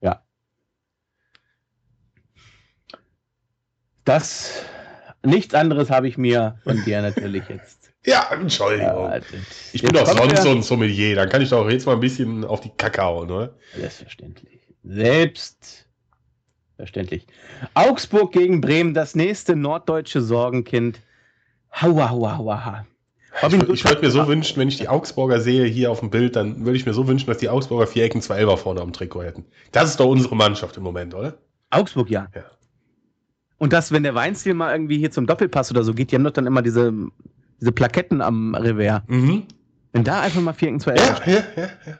Ja. 0.00 0.22
Das, 4.08 4.64
nichts 5.22 5.52
anderes 5.52 5.90
habe 5.90 6.08
ich 6.08 6.16
mir 6.16 6.58
von 6.64 6.82
dir 6.86 7.02
natürlich 7.02 7.46
jetzt. 7.50 7.92
ja, 8.06 8.26
Entschuldigung. 8.32 9.10
Ja, 9.10 9.20
ich 9.74 9.82
bin 9.82 9.92
doch 9.92 10.06
sonst 10.06 10.42
so 10.42 10.50
ein 10.50 10.62
Sommelier, 10.62 11.14
dann 11.14 11.28
kann 11.28 11.42
ich 11.42 11.50
doch 11.50 11.68
jetzt 11.68 11.84
mal 11.84 11.92
ein 11.92 12.00
bisschen 12.00 12.46
auf 12.46 12.62
die 12.62 12.70
Kacke 12.70 13.02
hauen, 13.02 13.30
oder? 13.30 13.54
Selbstverständlich. 13.76 14.60
Selbstverständlich. 14.82 17.26
Augsburg 17.74 18.32
gegen 18.32 18.62
Bremen, 18.62 18.94
das 18.94 19.14
nächste 19.14 19.54
norddeutsche 19.54 20.22
Sorgenkind. 20.22 21.02
Haua, 21.70 22.08
haua, 22.08 22.38
haua. 22.38 22.86
Ich, 23.46 23.52
ich 23.52 23.84
würde 23.84 24.00
mir 24.00 24.10
so 24.10 24.26
wünschen, 24.26 24.56
wenn 24.56 24.68
ich 24.68 24.78
die 24.78 24.88
Augsburger 24.88 25.38
sehe 25.38 25.66
hier 25.66 25.90
auf 25.90 26.00
dem 26.00 26.08
Bild, 26.08 26.34
dann 26.34 26.64
würde 26.64 26.78
ich 26.78 26.86
mir 26.86 26.94
so 26.94 27.06
wünschen, 27.06 27.26
dass 27.26 27.36
die 27.36 27.50
Augsburger 27.50 27.86
vier 27.86 28.04
Ecken 28.04 28.22
zwei 28.22 28.38
Elber 28.38 28.56
vorne 28.56 28.80
am 28.80 28.94
Trikot 28.94 29.24
hätten. 29.24 29.44
Das 29.70 29.90
ist 29.90 30.00
doch 30.00 30.06
unsere 30.06 30.34
Mannschaft 30.34 30.78
im 30.78 30.82
Moment, 30.82 31.14
oder? 31.14 31.36
Augsburg, 31.68 32.08
ja. 32.08 32.28
ja. 32.34 32.46
Und 33.58 33.72
das, 33.72 33.92
wenn 33.92 34.04
der 34.04 34.14
Weinstil 34.14 34.54
mal 34.54 34.72
irgendwie 34.72 34.98
hier 34.98 35.10
zum 35.10 35.26
Doppelpass 35.26 35.70
oder 35.70 35.82
so 35.82 35.92
geht, 35.92 36.10
die 36.10 36.14
haben 36.14 36.24
doch 36.24 36.32
dann 36.32 36.46
immer 36.46 36.62
diese, 36.62 36.92
diese 37.60 37.72
Plaketten 37.72 38.22
am 38.22 38.54
Revers. 38.54 39.02
Mhm. 39.08 39.44
Wenn 39.92 40.04
da 40.04 40.20
einfach 40.20 40.40
mal 40.40 40.52
vier 40.52 40.68
Ecken 40.68 40.80
zwei 40.80 40.94
ja, 40.94 41.20
ja, 41.26 41.32
ja, 41.56 41.62
ja. 41.86 41.98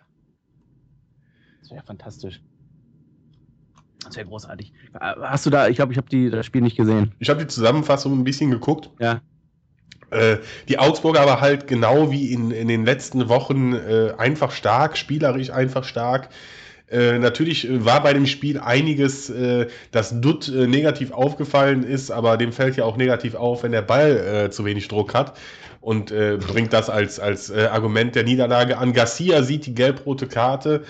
Das 1.61 1.71
wäre 1.71 1.85
fantastisch. 1.85 2.40
Das 4.05 4.16
wäre 4.16 4.27
großartig. 4.27 4.73
Hast 4.94 5.47
du 5.47 5.51
da, 5.51 5.68
ich 5.68 5.77
glaube, 5.77 5.92
ich 5.92 5.99
habe 5.99 6.31
das 6.31 6.47
Spiel 6.47 6.62
nicht 6.62 6.77
gesehen. 6.77 7.12
Ich 7.18 7.29
habe 7.29 7.40
die 7.40 7.47
Zusammenfassung 7.47 8.18
ein 8.18 8.25
bisschen 8.25 8.51
geguckt. 8.51 8.90
Ja. 9.01 9.21
Äh, 10.11 10.38
die 10.68 10.79
Augsburger 10.79 11.21
aber 11.21 11.40
halt 11.40 11.66
genau 11.66 12.11
wie 12.11 12.33
in, 12.33 12.51
in 12.51 12.68
den 12.68 12.87
letzten 12.87 13.29
Wochen 13.29 13.75
äh, 13.75 14.14
einfach 14.16 14.53
stark, 14.53 14.97
spielerisch 14.97 15.51
einfach 15.51 15.85
stark. 15.85 16.31
Äh, 16.90 17.18
natürlich 17.18 17.68
war 17.85 18.03
bei 18.03 18.14
dem 18.14 18.27
Spiel 18.27 18.59
einiges, 18.59 19.29
äh, 19.29 19.66
das 19.90 20.20
Dutt 20.20 20.48
äh, 20.48 20.66
negativ 20.66 21.12
aufgefallen 21.12 21.83
ist, 21.83 22.11
aber 22.11 22.37
dem 22.38 22.53
fällt 22.53 22.77
ja 22.77 22.85
auch 22.85 22.96
negativ 22.96 23.35
auf, 23.35 23.62
wenn 23.62 23.72
der 23.72 23.83
Ball 23.83 24.46
äh, 24.46 24.51
zu 24.51 24.64
wenig 24.64 24.88
Druck 24.88 25.14
hat 25.14 25.37
und 25.81 26.07
bringt 26.07 26.72
das 26.72 26.90
als, 26.90 27.18
als 27.20 27.51
Argument 27.53 28.14
der 28.14 28.24
Niederlage 28.24 28.77
an. 28.77 28.92
Garcia 28.92 29.42
sieht 29.42 29.64
die 29.64 29.74
gelb-rote 29.74 30.27
Karte 30.27 30.83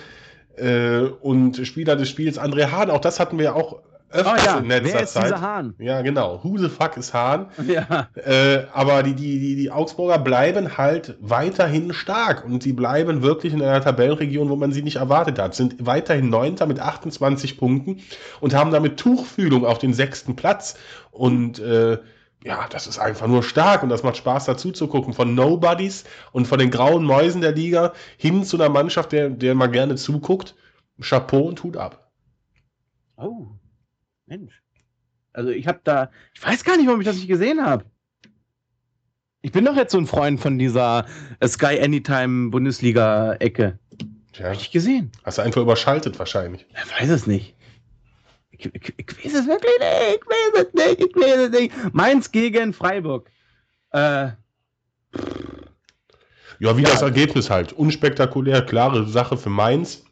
und 1.21 1.65
Spieler 1.65 1.95
des 1.95 2.09
Spiels 2.09 2.39
André 2.39 2.71
Hahn, 2.71 2.89
auch 2.89 2.99
das 2.99 3.19
hatten 3.19 3.37
wir 3.37 3.55
auch 3.55 3.79
öfters 4.09 4.41
oh 4.41 4.45
ja, 4.45 4.57
in 4.57 4.67
letzter 4.67 4.93
wer 4.93 5.03
ist 5.03 5.13
Zeit. 5.13 5.25
Dieser 5.25 5.41
Hahn? 5.41 5.75
Ja, 5.77 6.01
genau. 6.01 6.43
Who 6.43 6.57
the 6.57 6.69
fuck 6.69 6.97
ist 6.97 7.13
Hahn? 7.13 7.47
Ja. 7.67 8.07
Äh, 8.15 8.65
aber 8.73 9.03
die, 9.03 9.13
die, 9.13 9.39
die, 9.39 9.55
die 9.55 9.71
Augsburger 9.71 10.17
bleiben 10.17 10.77
halt 10.77 11.15
weiterhin 11.19 11.93
stark 11.93 12.43
und 12.45 12.63
sie 12.63 12.73
bleiben 12.73 13.21
wirklich 13.21 13.53
in 13.53 13.61
einer 13.61 13.81
Tabellenregion, 13.81 14.49
wo 14.49 14.55
man 14.55 14.71
sie 14.71 14.81
nicht 14.81 14.97
erwartet 14.97 15.39
hat. 15.39 15.55
Sind 15.55 15.85
weiterhin 15.85 16.29
Neunter 16.29 16.65
mit 16.65 16.79
28 16.79 17.57
Punkten 17.57 18.01
und 18.41 18.53
haben 18.53 18.71
damit 18.71 18.97
Tuchfühlung 18.97 19.65
auf 19.65 19.77
den 19.77 19.93
sechsten 19.93 20.35
Platz. 20.35 20.75
Und 21.11 21.59
äh, 21.59 21.99
ja, 22.43 22.67
das 22.69 22.87
ist 22.87 22.99
einfach 22.99 23.27
nur 23.27 23.43
stark 23.43 23.83
und 23.83 23.89
das 23.89 24.03
macht 24.03 24.17
Spaß 24.17 24.45
dazu 24.45 24.71
zu 24.71 24.87
gucken. 24.87 25.13
Von 25.13 25.35
Nobodies 25.35 26.05
und 26.31 26.47
von 26.47 26.59
den 26.59 26.71
grauen 26.71 27.03
Mäusen 27.03 27.41
der 27.41 27.51
Liga 27.51 27.93
hin 28.17 28.43
zu 28.43 28.57
einer 28.57 28.69
Mannschaft, 28.69 29.11
der, 29.11 29.29
der 29.29 29.55
man 29.55 29.71
gerne 29.71 29.95
zuguckt. 29.95 30.55
Chapeau 31.01 31.47
und 31.47 31.63
Hut 31.63 31.77
ab. 31.77 32.11
Oh, 33.17 33.47
Mensch. 34.29 34.61
Also 35.33 35.49
ich 35.49 35.67
habe 35.67 35.81
da, 35.83 36.11
ich 36.33 36.43
weiß 36.43 36.63
gar 36.63 36.77
nicht, 36.77 36.87
warum 36.87 37.01
ich 37.01 37.07
das 37.07 37.17
nicht 37.17 37.27
gesehen 37.27 37.65
habe. 37.65 37.85
Ich 39.41 39.51
bin 39.51 39.65
doch 39.65 39.75
jetzt 39.75 39.91
so 39.91 39.97
ein 39.97 40.07
Freund 40.07 40.39
von 40.39 40.57
dieser 40.59 41.05
Sky 41.45 41.79
Anytime 41.81 42.49
Bundesliga-Ecke. 42.51 43.79
Ja. 44.35 44.45
Hab 44.45 44.53
ich 44.53 44.71
gesehen. 44.71 45.11
Hast 45.23 45.37
du 45.37 45.41
einfach 45.41 45.61
überschaltet 45.61 46.19
wahrscheinlich. 46.19 46.65
Ich 46.69 47.01
weiß 47.01 47.09
es 47.09 47.27
nicht. 47.27 47.55
Ich, 48.51 48.65
ich, 48.65 48.93
ich 48.97 49.25
weiß 49.25 49.33
es 49.33 49.47
wirklich 49.47 49.71
nicht. 49.79 50.19
Ich 50.19 50.25
weiß 50.25 50.65
es 50.65 50.73
nicht. 50.73 50.99
Ich 50.99 51.15
weiß 51.15 51.37
es 51.37 51.51
nicht. 51.51 51.93
Mainz 51.93 52.31
gegen 52.31 52.73
Freiburg. 52.73 53.31
Äh, 53.91 54.31
ja, 56.59 56.77
wie 56.77 56.83
ja. 56.83 56.89
das 56.89 57.01
Ergebnis 57.01 57.49
halt. 57.49 57.73
Unspektakulär, 57.73 58.61
klare 58.65 59.07
Sache 59.07 59.37
für 59.37 59.49
Mainz. 59.49 60.03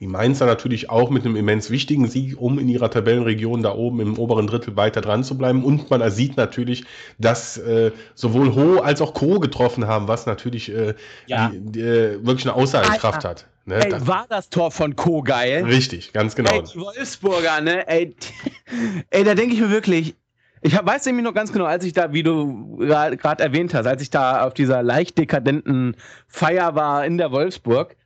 Die 0.00 0.06
Mainzer 0.06 0.46
natürlich 0.46 0.90
auch 0.90 1.10
mit 1.10 1.24
einem 1.24 1.36
immens 1.36 1.70
wichtigen 1.70 2.08
Sieg, 2.08 2.40
um 2.40 2.58
in 2.58 2.68
ihrer 2.68 2.90
Tabellenregion 2.90 3.62
da 3.62 3.74
oben 3.74 4.00
im 4.00 4.18
oberen 4.18 4.46
Drittel 4.46 4.76
weiter 4.76 5.00
dran 5.00 5.24
zu 5.24 5.36
bleiben. 5.36 5.64
Und 5.64 5.90
man 5.90 6.10
sieht 6.10 6.36
natürlich, 6.36 6.84
dass 7.18 7.56
äh, 7.58 7.92
sowohl 8.14 8.54
Ho 8.54 8.80
als 8.80 9.00
auch 9.00 9.14
Co 9.14 9.40
getroffen 9.40 9.86
haben, 9.86 10.08
was 10.08 10.26
natürlich 10.26 10.72
äh, 10.74 10.94
ja. 11.26 11.48
die, 11.48 11.60
die, 11.60 11.80
äh, 11.80 12.24
wirklich 12.24 12.46
eine 12.46 12.54
Aussagekraft 12.54 13.24
hat. 13.24 13.46
Ne? 13.66 13.76
Ey, 13.76 13.90
das 13.90 14.06
war 14.06 14.26
das 14.28 14.48
Tor 14.48 14.70
von 14.70 14.96
Co 14.96 15.22
geil? 15.22 15.64
Richtig, 15.64 16.12
ganz 16.12 16.34
genau. 16.34 16.50
Ey, 16.50 16.62
die 16.62 16.80
Wolfsburger, 16.80 17.60
ne? 17.60 17.86
Ey, 17.88 18.14
ey 19.10 19.24
da 19.24 19.34
denke 19.34 19.54
ich 19.54 19.60
mir 19.60 19.70
wirklich, 19.70 20.14
ich 20.62 20.76
hab, 20.76 20.86
weiß 20.86 21.06
nämlich 21.06 21.24
noch 21.24 21.34
ganz 21.34 21.52
genau, 21.52 21.64
als 21.64 21.84
ich 21.84 21.92
da, 21.92 22.12
wie 22.12 22.22
du 22.22 22.76
gerade 22.76 23.42
erwähnt 23.42 23.72
hast, 23.72 23.86
als 23.86 24.02
ich 24.02 24.10
da 24.10 24.46
auf 24.46 24.54
dieser 24.54 24.82
leicht 24.82 25.16
dekadenten 25.16 25.96
Feier 26.26 26.74
war 26.74 27.04
in 27.06 27.16
der 27.16 27.30
Wolfsburg, 27.30 27.96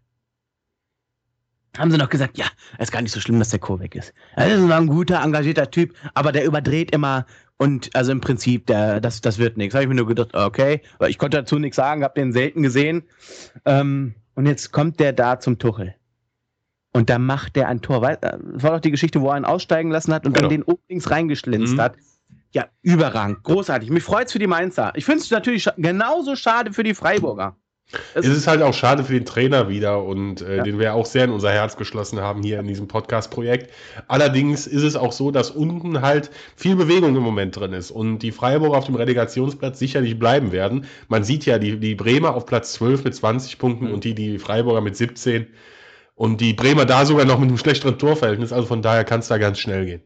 haben 1.78 1.90
sie 1.90 1.98
noch 1.98 2.08
gesagt, 2.08 2.38
ja, 2.38 2.46
ist 2.78 2.92
gar 2.92 3.02
nicht 3.02 3.12
so 3.12 3.20
schlimm, 3.20 3.38
dass 3.38 3.50
der 3.50 3.58
Co. 3.58 3.80
weg 3.80 3.94
ist. 3.94 4.12
Er 4.36 4.48
ist 4.48 4.70
ein 4.70 4.86
guter, 4.86 5.22
engagierter 5.22 5.70
Typ, 5.70 5.94
aber 6.14 6.32
der 6.32 6.44
überdreht 6.44 6.90
immer 6.92 7.26
und 7.56 7.94
also 7.94 8.12
im 8.12 8.20
Prinzip, 8.20 8.66
der, 8.66 9.00
das, 9.00 9.20
das 9.20 9.38
wird 9.38 9.56
nichts. 9.56 9.74
Habe 9.74 9.84
ich 9.84 9.88
mir 9.88 9.94
nur 9.94 10.06
gedacht, 10.06 10.34
okay, 10.34 10.80
weil 10.98 11.10
ich 11.10 11.18
konnte 11.18 11.38
dazu 11.38 11.58
nichts 11.58 11.76
sagen, 11.76 12.02
habe 12.02 12.14
den 12.20 12.32
selten 12.32 12.62
gesehen. 12.62 13.04
Ähm, 13.64 14.14
und 14.34 14.46
jetzt 14.46 14.72
kommt 14.72 14.98
der 14.98 15.12
da 15.12 15.38
zum 15.38 15.58
Tuchel. 15.58 15.94
Und 16.92 17.10
da 17.10 17.18
macht 17.18 17.56
der 17.56 17.68
ein 17.68 17.80
Tor. 17.80 18.00
Das 18.00 18.38
war 18.40 18.72
doch 18.72 18.80
die 18.80 18.90
Geschichte, 18.90 19.20
wo 19.20 19.30
er 19.30 19.36
ihn 19.36 19.44
aussteigen 19.44 19.90
lassen 19.90 20.12
hat 20.12 20.26
und 20.26 20.32
genau. 20.32 20.48
dann 20.48 20.50
den 20.50 20.62
oben 20.62 20.82
links 20.88 21.10
reingeschlinzt 21.10 21.74
mhm. 21.74 21.80
hat. 21.80 21.96
Ja, 22.52 22.66
überragend, 22.82 23.42
großartig. 23.42 23.90
Mich 23.90 24.04
freut 24.04 24.26
es 24.26 24.32
für 24.32 24.38
die 24.38 24.46
Mainzer. 24.46 24.92
Ich 24.94 25.04
finde 25.04 25.20
es 25.20 25.30
natürlich 25.30 25.68
genauso 25.76 26.36
schade 26.36 26.72
für 26.72 26.84
die 26.84 26.94
Freiburger. 26.94 27.56
Es, 28.14 28.26
es 28.26 28.36
ist 28.36 28.46
halt 28.46 28.62
auch 28.62 28.74
schade 28.74 29.04
für 29.04 29.12
den 29.12 29.24
Trainer 29.24 29.68
wieder 29.68 30.02
und 30.02 30.40
äh, 30.40 30.58
ja. 30.58 30.62
den 30.62 30.78
wir 30.78 30.94
auch 30.94 31.06
sehr 31.06 31.24
in 31.24 31.30
unser 31.30 31.52
Herz 31.52 31.76
geschlossen 31.76 32.20
haben 32.20 32.42
hier 32.42 32.58
in 32.60 32.66
diesem 32.66 32.88
Podcast-Projekt. 32.88 33.70
Allerdings 34.08 34.66
ist 34.66 34.82
es 34.82 34.96
auch 34.96 35.12
so, 35.12 35.30
dass 35.30 35.50
unten 35.50 36.00
halt 36.00 36.30
viel 36.56 36.76
Bewegung 36.76 37.14
im 37.16 37.22
Moment 37.22 37.56
drin 37.56 37.72
ist 37.72 37.90
und 37.90 38.20
die 38.20 38.32
Freiburger 38.32 38.78
auf 38.78 38.86
dem 38.86 38.96
Relegationsplatz 38.96 39.78
sicherlich 39.78 40.18
bleiben 40.18 40.50
werden. 40.50 40.86
Man 41.08 41.24
sieht 41.24 41.46
ja 41.46 41.58
die, 41.58 41.78
die 41.78 41.94
Bremer 41.94 42.34
auf 42.34 42.46
Platz 42.46 42.72
12 42.74 43.04
mit 43.04 43.14
20 43.14 43.58
Punkten 43.58 43.86
mhm. 43.86 43.94
und 43.94 44.04
die, 44.04 44.14
die 44.14 44.38
Freiburger 44.38 44.80
mit 44.80 44.96
17 44.96 45.46
und 46.14 46.40
die 46.40 46.54
Bremer 46.54 46.86
da 46.86 47.04
sogar 47.06 47.24
noch 47.24 47.38
mit 47.38 47.48
einem 47.48 47.58
schlechteren 47.58 47.98
Torverhältnis. 47.98 48.52
Also 48.52 48.66
von 48.66 48.82
daher 48.82 49.04
kann 49.04 49.20
es 49.20 49.28
da 49.28 49.38
ganz 49.38 49.58
schnell 49.58 49.86
gehen. 49.86 50.02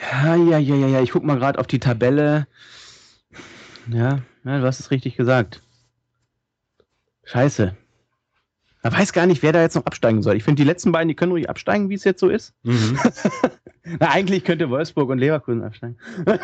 Ja, 0.00 0.36
ja, 0.36 0.58
ja, 0.58 0.74
ja, 0.86 1.02
ich 1.02 1.10
guck 1.10 1.24
mal 1.24 1.38
gerade 1.38 1.58
auf 1.58 1.66
die 1.66 1.80
Tabelle. 1.80 2.46
Ja, 3.90 4.20
ja, 4.44 4.58
du 4.60 4.64
hast 4.64 4.80
es 4.80 4.90
richtig 4.90 5.16
gesagt. 5.16 5.62
Scheiße. 7.28 7.76
Man 8.82 8.92
weiß 8.92 9.12
gar 9.12 9.26
nicht, 9.26 9.42
wer 9.42 9.52
da 9.52 9.60
jetzt 9.60 9.74
noch 9.74 9.84
absteigen 9.86 10.22
soll. 10.22 10.36
Ich 10.36 10.44
finde, 10.44 10.62
die 10.62 10.66
letzten 10.66 10.92
beiden, 10.92 11.08
die 11.08 11.14
können 11.14 11.32
ruhig 11.32 11.50
absteigen, 11.50 11.90
wie 11.90 11.94
es 11.94 12.04
jetzt 12.04 12.20
so 12.20 12.28
ist. 12.28 12.54
Mhm. 12.62 12.98
Na, 14.00 14.10
eigentlich 14.10 14.44
könnte 14.44 14.70
Wolfsburg 14.70 15.10
und 15.10 15.18
Leverkusen 15.18 15.62
absteigen. 15.62 15.98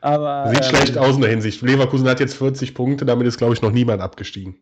Aber, 0.00 0.50
Sieht 0.50 0.64
ähm, 0.64 0.68
schlecht 0.68 0.98
aus 0.98 1.16
in 1.16 1.22
der 1.22 1.30
Hinsicht. 1.30 1.62
Leverkusen 1.62 2.08
hat 2.08 2.20
jetzt 2.20 2.36
40 2.36 2.74
Punkte, 2.74 3.04
damit 3.04 3.26
ist, 3.26 3.38
glaube 3.38 3.54
ich, 3.54 3.62
noch 3.62 3.72
niemand 3.72 4.02
abgestiegen. 4.02 4.56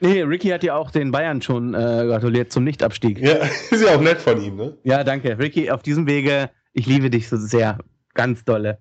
Nee, 0.00 0.22
Ricky 0.22 0.48
hat 0.48 0.64
ja 0.64 0.74
auch 0.76 0.90
den 0.90 1.12
Bayern 1.12 1.42
schon 1.42 1.74
äh, 1.74 1.78
gratuliert 1.78 2.50
zum 2.50 2.64
Nichtabstieg. 2.64 3.20
Ja, 3.20 3.34
ist 3.70 3.82
ja 3.84 3.94
auch 3.94 4.00
nett 4.00 4.18
von 4.18 4.42
ihm, 4.42 4.56
ne? 4.56 4.78
Ja, 4.82 5.04
danke. 5.04 5.38
Ricky, 5.38 5.70
auf 5.70 5.82
diesem 5.82 6.06
Wege, 6.06 6.50
ich 6.72 6.86
liebe 6.86 7.10
dich 7.10 7.28
so 7.28 7.36
sehr. 7.36 7.78
Ganz 8.14 8.44
dolle. 8.44 8.78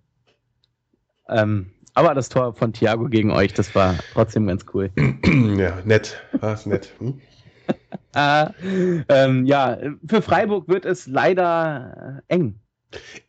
Ähm, 1.27 1.71
aber 1.99 2.15
das 2.15 2.29
Tor 2.29 2.53
von 2.53 2.71
Thiago 2.71 3.09
gegen 3.09 3.29
euch, 3.29 3.53
das 3.53 3.75
war 3.75 3.95
trotzdem 4.13 4.47
ganz 4.47 4.65
cool. 4.73 4.89
Ja, 5.57 5.79
nett. 5.83 6.23
War 6.39 6.53
es 6.53 6.65
nett. 6.65 6.93
Hm? 6.99 7.19
äh, 8.15 8.45
ähm, 9.09 9.45
ja, 9.45 9.77
für 10.07 10.21
Freiburg 10.21 10.69
wird 10.69 10.85
es 10.85 11.07
leider 11.07 12.21
eng. 12.29 12.61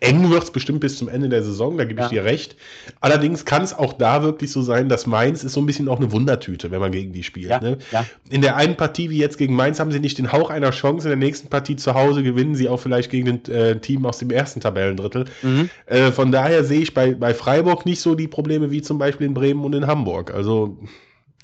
Eng 0.00 0.30
wird 0.30 0.42
es 0.42 0.50
bestimmt 0.50 0.80
bis 0.80 0.96
zum 0.96 1.08
Ende 1.08 1.28
der 1.28 1.42
Saison, 1.42 1.76
da 1.76 1.84
gebe 1.84 2.00
ich 2.00 2.08
dir 2.08 2.24
recht. 2.24 2.56
Allerdings 3.00 3.44
kann 3.44 3.62
es 3.62 3.74
auch 3.74 3.92
da 3.92 4.22
wirklich 4.22 4.50
so 4.50 4.62
sein, 4.62 4.88
dass 4.88 5.06
Mainz 5.06 5.44
ist 5.44 5.52
so 5.52 5.60
ein 5.60 5.66
bisschen 5.66 5.88
auch 5.88 5.98
eine 5.98 6.10
Wundertüte, 6.12 6.70
wenn 6.70 6.80
man 6.80 6.92
gegen 6.92 7.12
die 7.12 7.22
spielt. 7.22 7.50
Ja, 7.50 7.60
ne? 7.60 7.78
ja. 7.90 8.06
In 8.30 8.40
der 8.40 8.56
einen 8.56 8.76
Partie, 8.76 9.10
wie 9.10 9.18
jetzt 9.18 9.36
gegen 9.36 9.54
Mainz, 9.54 9.78
haben 9.78 9.92
sie 9.92 10.00
nicht 10.00 10.16
den 10.16 10.32
Hauch 10.32 10.48
einer 10.48 10.70
Chance. 10.70 11.08
In 11.08 11.20
der 11.20 11.28
nächsten 11.28 11.48
Partie 11.48 11.76
zu 11.76 11.92
Hause 11.92 12.22
gewinnen 12.22 12.54
sie 12.54 12.70
auch 12.70 12.78
vielleicht 12.78 13.10
gegen 13.10 13.28
ein 13.28 13.52
äh, 13.52 13.78
Team 13.78 14.06
aus 14.06 14.18
dem 14.18 14.30
ersten 14.30 14.60
Tabellendrittel. 14.60 15.26
Mhm. 15.42 15.68
Äh, 15.84 16.10
von 16.10 16.32
daher 16.32 16.64
sehe 16.64 16.80
ich 16.80 16.94
bei, 16.94 17.14
bei 17.14 17.34
Freiburg 17.34 17.84
nicht 17.84 18.00
so 18.00 18.14
die 18.14 18.28
Probleme 18.28 18.70
wie 18.70 18.80
zum 18.80 18.96
Beispiel 18.96 19.26
in 19.26 19.34
Bremen 19.34 19.62
und 19.64 19.74
in 19.74 19.86
Hamburg. 19.86 20.32
Also 20.32 20.78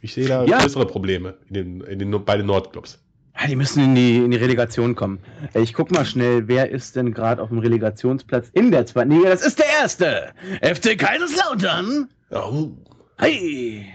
ich 0.00 0.14
sehe 0.14 0.26
da 0.26 0.44
ja. 0.44 0.60
größere 0.60 0.86
Probleme 0.86 1.34
in 1.48 1.54
den, 1.54 1.80
in 1.82 1.98
den, 1.98 2.24
bei 2.24 2.38
den 2.38 2.46
Nordclubs. 2.46 2.98
Ja, 3.38 3.46
die 3.46 3.56
müssen 3.56 3.82
in 3.82 3.94
die, 3.94 4.16
in 4.16 4.30
die 4.30 4.36
Relegation 4.36 4.94
kommen. 4.94 5.20
Ich 5.54 5.74
guck 5.74 5.90
mal 5.90 6.06
schnell, 6.06 6.48
wer 6.48 6.70
ist 6.70 6.96
denn 6.96 7.12
gerade 7.12 7.42
auf 7.42 7.50
dem 7.50 7.58
Relegationsplatz 7.58 8.48
in 8.52 8.70
der 8.70 8.86
zweiten 8.86 9.10
Liga? 9.10 9.28
Das 9.28 9.44
ist 9.44 9.58
der 9.58 9.66
erste. 9.80 10.32
FC 10.62 10.98
Kaiserslautern. 10.98 12.08
Oh. 12.30 12.70
Hey. 13.18 13.86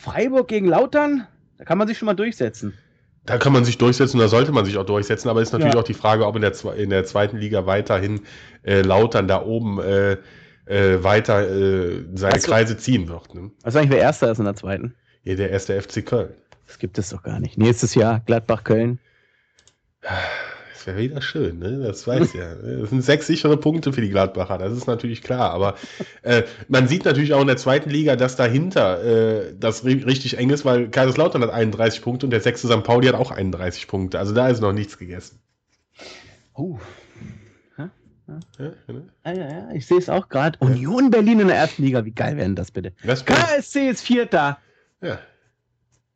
Freiburg 0.00 0.48
gegen 0.48 0.66
Lautern? 0.66 1.26
Da 1.58 1.64
kann 1.64 1.78
man 1.78 1.86
sich 1.86 1.98
schon 1.98 2.06
mal 2.06 2.14
durchsetzen. 2.14 2.74
Da 3.26 3.38
kann 3.38 3.52
man 3.52 3.64
sich 3.64 3.78
durchsetzen, 3.78 4.18
da 4.18 4.28
sollte 4.28 4.52
man 4.52 4.66
sich 4.66 4.76
auch 4.76 4.84
durchsetzen, 4.84 5.30
aber 5.30 5.40
ist 5.40 5.52
natürlich 5.52 5.74
ja. 5.74 5.80
auch 5.80 5.84
die 5.84 5.94
Frage, 5.94 6.26
ob 6.26 6.36
in 6.36 6.42
der, 6.42 6.52
in 6.76 6.90
der 6.90 7.04
zweiten 7.04 7.38
Liga 7.38 7.64
weiterhin 7.64 8.20
äh, 8.64 8.82
Lautern 8.82 9.28
da 9.28 9.42
oben 9.42 9.80
äh, 9.80 10.18
äh, 10.66 11.02
weiter 11.02 11.48
äh, 11.48 12.04
seine 12.14 12.34
also, 12.34 12.50
Kreise 12.50 12.76
ziehen 12.76 13.08
wird. 13.08 13.34
Ne? 13.34 13.50
Was 13.62 13.76
eigentlich 13.76 13.90
wer 13.90 14.00
Erster 14.00 14.30
ist 14.30 14.38
in 14.38 14.44
der 14.44 14.56
zweiten? 14.56 14.94
Ja, 15.22 15.36
der 15.36 15.50
erste 15.50 15.80
FC 15.80 16.04
Köln. 16.04 16.34
Das 16.74 16.80
gibt 16.80 16.98
es 16.98 17.10
doch 17.10 17.22
gar 17.22 17.38
nicht. 17.38 17.56
Nächstes 17.56 17.94
Jahr 17.94 18.18
Gladbach-Köln. 18.26 18.98
Das 20.02 20.88
wäre 20.88 20.98
wieder 20.98 21.22
schön, 21.22 21.60
ne? 21.60 21.78
Das 21.78 22.04
weiß 22.04 22.32
ja. 22.32 22.52
Das 22.56 22.90
sind 22.90 23.02
sechs 23.02 23.28
sichere 23.28 23.56
Punkte 23.56 23.92
für 23.92 24.00
die 24.00 24.10
Gladbacher, 24.10 24.58
das 24.58 24.72
ist 24.72 24.88
natürlich 24.88 25.22
klar. 25.22 25.52
Aber 25.52 25.76
äh, 26.22 26.42
man 26.66 26.88
sieht 26.88 27.04
natürlich 27.04 27.32
auch 27.32 27.42
in 27.42 27.46
der 27.46 27.58
zweiten 27.58 27.90
Liga, 27.90 28.16
dass 28.16 28.34
dahinter 28.34 29.04
äh, 29.04 29.54
das 29.56 29.84
richtig 29.84 30.36
eng 30.36 30.50
ist, 30.50 30.64
weil 30.64 30.90
Kaiserslautern 30.90 31.42
hat 31.42 31.50
31 31.50 32.02
Punkte 32.02 32.26
und 32.26 32.30
der 32.30 32.40
sechste 32.40 32.66
St. 32.66 32.82
Pauli 32.82 33.06
hat 33.06 33.14
auch 33.14 33.30
31 33.30 33.86
Punkte. 33.86 34.18
Also 34.18 34.34
da 34.34 34.48
ist 34.48 34.60
noch 34.60 34.72
nichts 34.72 34.98
gegessen. 34.98 35.38
Oh. 36.54 36.80
Ja, 37.78 37.90
ja. 38.58 38.72
Ne? 38.88 39.08
Ja, 39.24 39.32
ja, 39.32 39.70
ich 39.74 39.86
sehe 39.86 39.98
es 39.98 40.08
auch 40.08 40.28
gerade. 40.28 40.58
Union 40.58 41.12
Berlin 41.12 41.38
in 41.38 41.46
der 41.46 41.56
ersten 41.56 41.84
Liga, 41.84 42.04
wie 42.04 42.10
geil 42.10 42.36
wäre 42.36 42.46
denn 42.46 42.56
das 42.56 42.72
bitte? 42.72 42.94
Das 43.04 43.24
KSC 43.24 43.90
ist 43.90 44.00
Vierter. 44.00 44.58
Ja. 45.00 45.20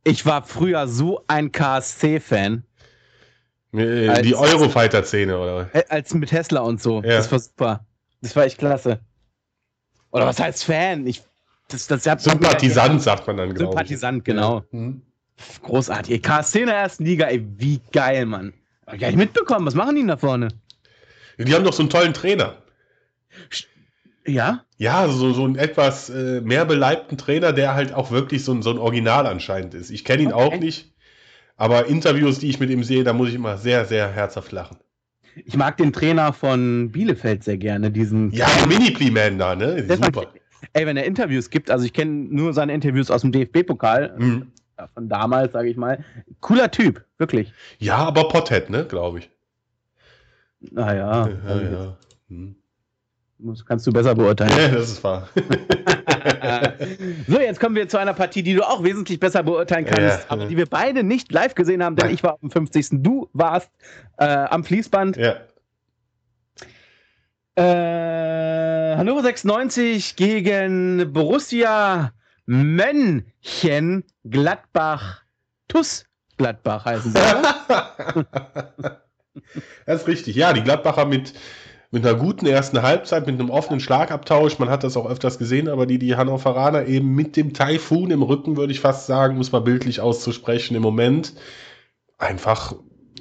Ich 0.08 0.24
war 0.24 0.42
früher 0.42 0.88
so 0.88 1.22
ein 1.26 1.52
KSC-Fan. 1.52 2.64
Äh, 3.72 4.22
die 4.22 4.34
Eurofighter-Szene, 4.34 5.38
oder? 5.38 5.70
Äh, 5.74 5.84
als 5.90 6.14
mit 6.14 6.30
Tesla 6.30 6.60
und 6.60 6.82
so. 6.82 7.02
Ja. 7.02 7.18
Das 7.18 7.30
war 7.30 7.38
super. 7.38 7.86
Das 8.22 8.34
war 8.34 8.44
echt 8.44 8.58
klasse. 8.58 9.00
Oder 10.10 10.26
was 10.26 10.40
heißt 10.40 10.64
Fan? 10.64 11.06
Ich, 11.06 11.22
das, 11.68 11.86
das 11.86 12.06
hat 12.06 12.22
Sympathisant, 12.22 13.02
sagt 13.02 13.26
man 13.26 13.36
dann, 13.36 13.54
glaube 13.54 13.72
Sympathisant, 13.72 14.24
genau. 14.24 14.64
Ja. 14.72 14.78
Mhm. 14.78 15.02
Großartig. 15.62 16.22
KSC 16.22 16.60
in 16.60 16.66
der 16.66 16.76
ersten 16.76 17.04
Liga, 17.04 17.26
ey, 17.26 17.46
wie 17.58 17.80
geil, 17.92 18.24
Mann. 18.24 18.54
Hab 18.86 18.94
ich 18.94 19.00
gar 19.00 19.08
nicht 19.08 19.18
mitbekommen. 19.18 19.66
Was 19.66 19.74
machen 19.74 19.94
die 19.96 20.06
da 20.06 20.16
vorne? 20.16 20.48
Die 21.36 21.54
haben 21.54 21.64
doch 21.64 21.74
so 21.74 21.82
einen 21.82 21.90
tollen 21.90 22.14
Trainer. 22.14 22.56
Ja? 24.28 24.64
Ja, 24.76 25.08
so, 25.08 25.32
so 25.32 25.44
einen 25.44 25.56
etwas 25.56 26.10
äh, 26.10 26.40
mehr 26.40 26.64
beleibten 26.64 27.18
Trainer, 27.18 27.52
der 27.52 27.74
halt 27.74 27.92
auch 27.92 28.10
wirklich 28.10 28.44
so 28.44 28.52
ein, 28.52 28.62
so 28.62 28.70
ein 28.70 28.78
Original 28.78 29.26
anscheinend 29.26 29.74
ist. 29.74 29.90
Ich 29.90 30.04
kenne 30.04 30.22
ihn 30.22 30.32
okay. 30.32 30.56
auch 30.56 30.60
nicht, 30.60 30.92
aber 31.56 31.86
Interviews, 31.86 32.38
die 32.38 32.48
ich 32.48 32.60
mit 32.60 32.70
ihm 32.70 32.84
sehe, 32.84 33.04
da 33.04 33.12
muss 33.12 33.28
ich 33.28 33.34
immer 33.34 33.56
sehr, 33.56 33.84
sehr 33.84 34.10
herzhaft 34.10 34.52
lachen. 34.52 34.76
Ich 35.44 35.56
mag 35.56 35.76
den 35.76 35.92
Trainer 35.92 36.32
von 36.32 36.90
Bielefeld 36.90 37.44
sehr 37.44 37.58
gerne, 37.58 37.90
diesen. 37.90 38.30
Ja, 38.32 38.48
Mini-Plee-Man 38.68 39.38
da, 39.38 39.54
ne? 39.54 39.84
Super. 39.88 40.26
Ey, 40.72 40.86
wenn 40.86 40.96
er 40.96 41.04
Interviews 41.04 41.50
gibt, 41.50 41.70
also 41.70 41.84
ich 41.84 41.92
kenne 41.92 42.10
nur 42.10 42.52
seine 42.52 42.74
Interviews 42.74 43.10
aus 43.10 43.22
dem 43.22 43.32
DFB-Pokal, 43.32 44.14
mhm. 44.18 44.52
von 44.94 45.08
damals, 45.08 45.52
sage 45.52 45.68
ich 45.68 45.76
mal. 45.76 46.04
Cooler 46.40 46.70
Typ, 46.70 47.04
wirklich. 47.18 47.52
Ja, 47.78 47.96
aber 47.96 48.28
Pothead, 48.28 48.68
ne, 48.70 48.84
glaube 48.84 49.20
ich. 49.20 49.30
Naja. 50.60 51.28
Ja, 51.46 51.60
ja. 51.60 51.96
Hm. 52.28 52.56
Das 53.40 53.64
kannst 53.64 53.86
du 53.86 53.92
besser 53.92 54.16
beurteilen. 54.16 54.50
Ja, 54.58 54.68
das 54.68 54.90
ist 54.90 55.04
wahr. 55.04 55.28
so, 57.28 57.38
jetzt 57.38 57.60
kommen 57.60 57.76
wir 57.76 57.88
zu 57.88 57.98
einer 57.98 58.14
Partie, 58.14 58.42
die 58.42 58.54
du 58.54 58.62
auch 58.62 58.82
wesentlich 58.82 59.20
besser 59.20 59.44
beurteilen 59.44 59.84
kannst, 59.84 60.00
ja, 60.00 60.18
aber 60.28 60.46
die 60.46 60.56
wir 60.56 60.66
beide 60.66 61.04
nicht 61.04 61.32
live 61.32 61.54
gesehen 61.54 61.84
haben, 61.84 61.94
denn 61.94 62.10
ich 62.10 62.24
war 62.24 62.38
am 62.42 62.50
50. 62.50 63.02
Du 63.02 63.28
warst 63.32 63.70
äh, 64.16 64.24
am 64.24 64.64
Fließband. 64.64 65.16
Ja. 65.16 65.36
Äh, 67.54 68.96
Hannover 68.96 69.22
96 69.22 70.16
gegen 70.16 71.12
Borussia 71.12 72.12
Mönchen 72.46 74.04
Gladbach 74.24 75.22
Tuss 75.68 76.06
Gladbach 76.38 76.84
heißen 76.84 77.12
sie. 77.12 77.18
das 79.86 80.02
ist 80.02 80.08
richtig. 80.08 80.34
Ja, 80.34 80.52
die 80.52 80.62
Gladbacher 80.62 81.04
mit 81.04 81.34
mit 81.90 82.04
einer 82.04 82.18
guten 82.18 82.46
ersten 82.46 82.82
Halbzeit, 82.82 83.26
mit 83.26 83.40
einem 83.40 83.50
offenen 83.50 83.80
Schlagabtausch. 83.80 84.58
Man 84.58 84.68
hat 84.68 84.84
das 84.84 84.96
auch 84.96 85.08
öfters 85.08 85.38
gesehen, 85.38 85.68
aber 85.68 85.86
die, 85.86 85.98
die 85.98 86.16
Hannoveraner 86.16 86.86
eben 86.86 87.14
mit 87.14 87.36
dem 87.36 87.54
Taifun 87.54 88.10
im 88.10 88.22
Rücken, 88.22 88.56
würde 88.56 88.72
ich 88.72 88.80
fast 88.80 89.06
sagen, 89.06 89.36
muss 89.36 89.52
man 89.52 89.64
bildlich 89.64 90.00
auszusprechen, 90.00 90.74
im 90.76 90.82
Moment 90.82 91.34
einfach 92.18 92.74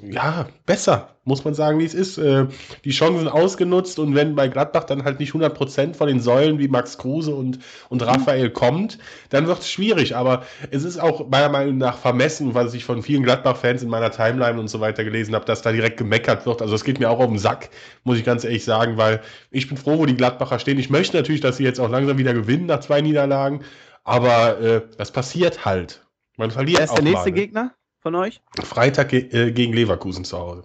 ja, 0.03 0.47
besser, 0.65 1.15
muss 1.23 1.43
man 1.43 1.53
sagen, 1.53 1.79
wie 1.79 1.85
es 1.85 1.93
ist. 1.93 2.17
Äh, 2.17 2.47
die 2.85 2.91
Chancen 2.91 3.27
ausgenutzt 3.27 3.99
und 3.99 4.15
wenn 4.15 4.35
bei 4.35 4.47
Gladbach 4.47 4.83
dann 4.83 5.03
halt 5.03 5.19
nicht 5.19 5.33
100% 5.33 5.93
von 5.93 6.07
den 6.07 6.19
Säulen 6.19 6.59
wie 6.59 6.67
Max 6.67 6.97
Kruse 6.97 7.33
und, 7.33 7.59
und 7.89 8.01
Raphael 8.01 8.49
kommt, 8.49 8.97
dann 9.29 9.47
wird 9.47 9.59
es 9.59 9.69
schwierig. 9.69 10.15
Aber 10.15 10.43
es 10.71 10.83
ist 10.83 10.99
auch 10.99 11.29
meiner 11.29 11.49
Meinung 11.49 11.77
nach 11.77 11.97
vermessen, 11.97 12.53
was 12.53 12.73
ich 12.73 12.85
von 12.85 13.03
vielen 13.03 13.23
Gladbach-Fans 13.23 13.83
in 13.83 13.89
meiner 13.89 14.11
Timeline 14.11 14.59
und 14.59 14.67
so 14.67 14.79
weiter 14.79 15.03
gelesen 15.03 15.35
habe, 15.35 15.45
dass 15.45 15.61
da 15.61 15.71
direkt 15.71 15.97
gemeckert 15.97 16.45
wird. 16.45 16.61
Also 16.61 16.75
es 16.75 16.83
geht 16.83 16.99
mir 16.99 17.09
auch 17.09 17.19
auf 17.19 17.27
den 17.27 17.39
Sack, 17.39 17.69
muss 18.03 18.17
ich 18.17 18.25
ganz 18.25 18.43
ehrlich 18.43 18.63
sagen, 18.63 18.97
weil 18.97 19.21
ich 19.51 19.67
bin 19.67 19.77
froh, 19.77 19.97
wo 19.97 20.05
die 20.05 20.15
Gladbacher 20.15 20.59
stehen. 20.59 20.79
Ich 20.79 20.89
möchte 20.89 21.17
natürlich, 21.17 21.41
dass 21.41 21.57
sie 21.57 21.63
jetzt 21.63 21.79
auch 21.79 21.89
langsam 21.89 22.17
wieder 22.17 22.33
gewinnen 22.33 22.65
nach 22.65 22.79
zwei 22.79 23.01
Niederlagen, 23.01 23.61
aber 24.03 24.59
äh, 24.59 24.81
das 24.97 25.11
passiert 25.11 25.65
halt. 25.65 26.05
Man 26.37 26.51
verliert 26.51 26.77
Wer 26.77 26.85
ist 26.85 26.93
der 26.93 27.03
nächste 27.03 27.29
mal, 27.29 27.31
ne? 27.31 27.41
Gegner? 27.41 27.76
Von 27.99 28.15
euch? 28.15 28.41
Freitag 28.63 29.09
ge 29.09 29.29
äh, 29.31 29.51
gegen 29.51 29.73
Leverkusen 29.73 30.25
zu 30.25 30.37
Hause. 30.37 30.63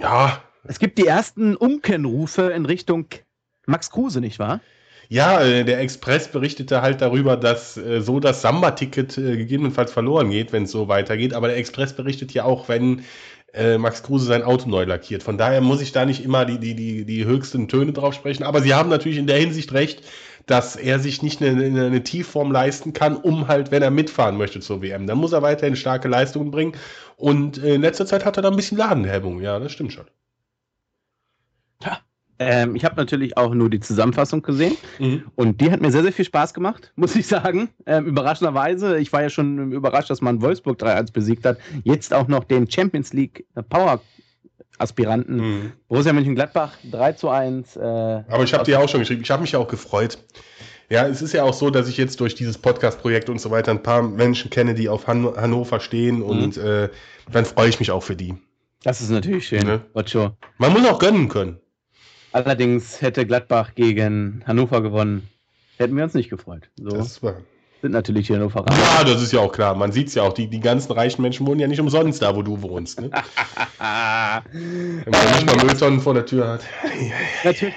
Ja. 0.00 0.42
Es 0.64 0.78
gibt 0.78 0.98
die 0.98 1.06
ersten 1.06 1.56
Umkennrufe 1.56 2.50
in 2.50 2.66
Richtung 2.66 3.06
Max 3.66 3.90
Kruse, 3.90 4.20
nicht 4.20 4.38
wahr? 4.38 4.60
Ja, 5.08 5.40
äh, 5.40 5.64
der 5.64 5.80
Express 5.80 6.28
berichtete 6.28 6.82
halt 6.82 7.00
darüber, 7.00 7.36
dass 7.36 7.76
äh, 7.76 8.02
so 8.02 8.20
das 8.20 8.42
Samba-Ticket 8.42 9.16
äh, 9.16 9.36
gegebenenfalls 9.36 9.90
verloren 9.90 10.30
geht, 10.30 10.52
wenn 10.52 10.64
es 10.64 10.70
so 10.70 10.88
weitergeht. 10.88 11.32
Aber 11.32 11.48
der 11.48 11.56
Express 11.56 11.94
berichtet 11.94 12.32
ja 12.32 12.44
auch, 12.44 12.68
wenn 12.68 13.02
Max 13.78 14.02
Kruse 14.02 14.26
sein 14.26 14.42
Auto 14.42 14.68
neu 14.68 14.84
lackiert. 14.84 15.22
Von 15.22 15.38
daher 15.38 15.62
muss 15.62 15.80
ich 15.80 15.90
da 15.90 16.04
nicht 16.04 16.22
immer 16.22 16.44
die, 16.44 16.58
die, 16.60 16.74
die, 16.74 17.06
die 17.06 17.24
höchsten 17.24 17.66
Töne 17.66 17.94
drauf 17.94 18.12
sprechen. 18.12 18.42
Aber 18.44 18.60
sie 18.60 18.74
haben 18.74 18.90
natürlich 18.90 19.16
in 19.16 19.26
der 19.26 19.38
Hinsicht 19.38 19.72
recht, 19.72 20.02
dass 20.48 20.76
er 20.76 20.98
sich 20.98 21.22
nicht 21.22 21.42
eine, 21.42 21.64
eine 21.64 22.02
Tiefform 22.02 22.50
leisten 22.50 22.94
kann, 22.94 23.16
um 23.16 23.48
halt, 23.48 23.70
wenn 23.70 23.82
er 23.82 23.90
mitfahren 23.90 24.36
möchte 24.36 24.60
zur 24.60 24.82
WM. 24.82 25.06
Dann 25.06 25.18
muss 25.18 25.32
er 25.32 25.42
weiterhin 25.42 25.76
starke 25.76 26.08
Leistungen 26.08 26.50
bringen. 26.50 26.72
Und 27.16 27.58
in 27.58 27.82
letzter 27.82 28.06
Zeit 28.06 28.24
hat 28.24 28.36
er 28.38 28.42
da 28.42 28.50
ein 28.50 28.56
bisschen 28.56 28.78
Ladenhemmung. 28.78 29.40
Ja, 29.40 29.58
das 29.58 29.72
stimmt 29.72 29.92
schon. 29.92 30.06
Ja. 31.82 31.98
Ähm, 32.38 32.76
ich 32.76 32.84
habe 32.84 32.96
natürlich 32.96 33.36
auch 33.36 33.52
nur 33.52 33.68
die 33.68 33.80
Zusammenfassung 33.80 34.42
gesehen 34.42 34.76
mhm. 34.98 35.24
und 35.34 35.60
die 35.60 35.72
hat 35.72 35.80
mir 35.80 35.90
sehr, 35.90 36.02
sehr 36.02 36.12
viel 36.12 36.24
Spaß 36.24 36.54
gemacht, 36.54 36.92
muss 36.96 37.16
ich 37.16 37.26
sagen. 37.26 37.68
Ähm, 37.84 38.06
überraschenderweise, 38.06 38.98
ich 38.98 39.12
war 39.12 39.22
ja 39.22 39.28
schon 39.28 39.72
überrascht, 39.72 40.08
dass 40.08 40.20
man 40.20 40.40
Wolfsburg 40.40 40.80
3-1 40.80 41.12
besiegt 41.12 41.44
hat. 41.44 41.58
Jetzt 41.84 42.14
auch 42.14 42.28
noch 42.28 42.44
den 42.44 42.70
Champions 42.70 43.12
League 43.12 43.44
Power 43.68 44.00
Aspiranten. 44.78 45.36
Mhm. 45.36 45.72
Borussia 45.88 46.12
Mönchengladbach 46.12 46.76
3 46.90 47.12
zu 47.12 47.28
1. 47.28 47.76
Äh, 47.76 47.80
Aber 47.80 48.44
ich 48.44 48.54
habe 48.54 48.64
dir 48.64 48.80
auch 48.80 48.88
schon 48.88 49.00
geschrieben, 49.00 49.22
ich 49.22 49.30
habe 49.30 49.42
mich 49.42 49.52
ja 49.52 49.58
auch 49.58 49.68
gefreut. 49.68 50.18
Ja, 50.90 51.06
es 51.06 51.20
ist 51.20 51.34
ja 51.34 51.44
auch 51.44 51.52
so, 51.52 51.68
dass 51.68 51.88
ich 51.88 51.98
jetzt 51.98 52.18
durch 52.20 52.34
dieses 52.34 52.56
Podcast-Projekt 52.56 53.28
und 53.28 53.40
so 53.40 53.50
weiter 53.50 53.72
ein 53.72 53.82
paar 53.82 54.02
Menschen 54.02 54.50
kenne, 54.50 54.74
die 54.74 54.88
auf 54.88 55.06
Han 55.06 55.36
Hannover 55.36 55.80
stehen 55.80 56.20
mhm. 56.20 56.22
und 56.22 56.56
äh, 56.56 56.88
dann 57.30 57.44
freue 57.44 57.68
ich 57.68 57.78
mich 57.78 57.90
auch 57.90 58.02
für 58.02 58.16
die. 58.16 58.34
Das 58.82 59.00
ist 59.00 59.10
natürlich 59.10 59.48
schön. 59.48 59.66
Ne? 59.66 59.82
Man 60.56 60.72
muss 60.72 60.86
auch 60.86 60.98
gönnen 60.98 61.28
können. 61.28 61.58
Allerdings 62.32 63.02
hätte 63.02 63.26
Gladbach 63.26 63.74
gegen 63.74 64.42
Hannover 64.46 64.82
gewonnen. 64.82 65.28
Hätten 65.76 65.96
wir 65.96 66.04
uns 66.04 66.14
nicht 66.14 66.30
gefreut. 66.30 66.70
So. 66.76 66.90
Das 66.90 67.22
war 67.22 67.36
sind 67.80 67.92
natürlich 67.92 68.26
die 68.26 68.34
Hannoveraner. 68.34 68.76
Ja, 68.76 69.04
das 69.04 69.22
ist 69.22 69.32
ja 69.32 69.40
auch 69.40 69.52
klar. 69.52 69.74
Man 69.74 69.92
sieht 69.92 70.08
es 70.08 70.14
ja 70.14 70.22
auch. 70.22 70.32
Die, 70.32 70.48
die 70.48 70.60
ganzen 70.60 70.92
reichen 70.92 71.22
Menschen 71.22 71.46
wohnen 71.46 71.60
ja 71.60 71.68
nicht 71.68 71.80
umsonst 71.80 72.22
da, 72.22 72.34
wo 72.34 72.42
du 72.42 72.60
wohnst. 72.60 73.00
Ne? 73.00 73.10
Wenn 74.52 75.12
man 75.12 75.32
nicht 75.32 75.46
mal 75.46 75.64
Mülltonnen 75.64 76.00
vor 76.00 76.14
der 76.14 76.26
Tür 76.26 76.48
hat. 76.48 76.60
natürlich, 77.44 77.74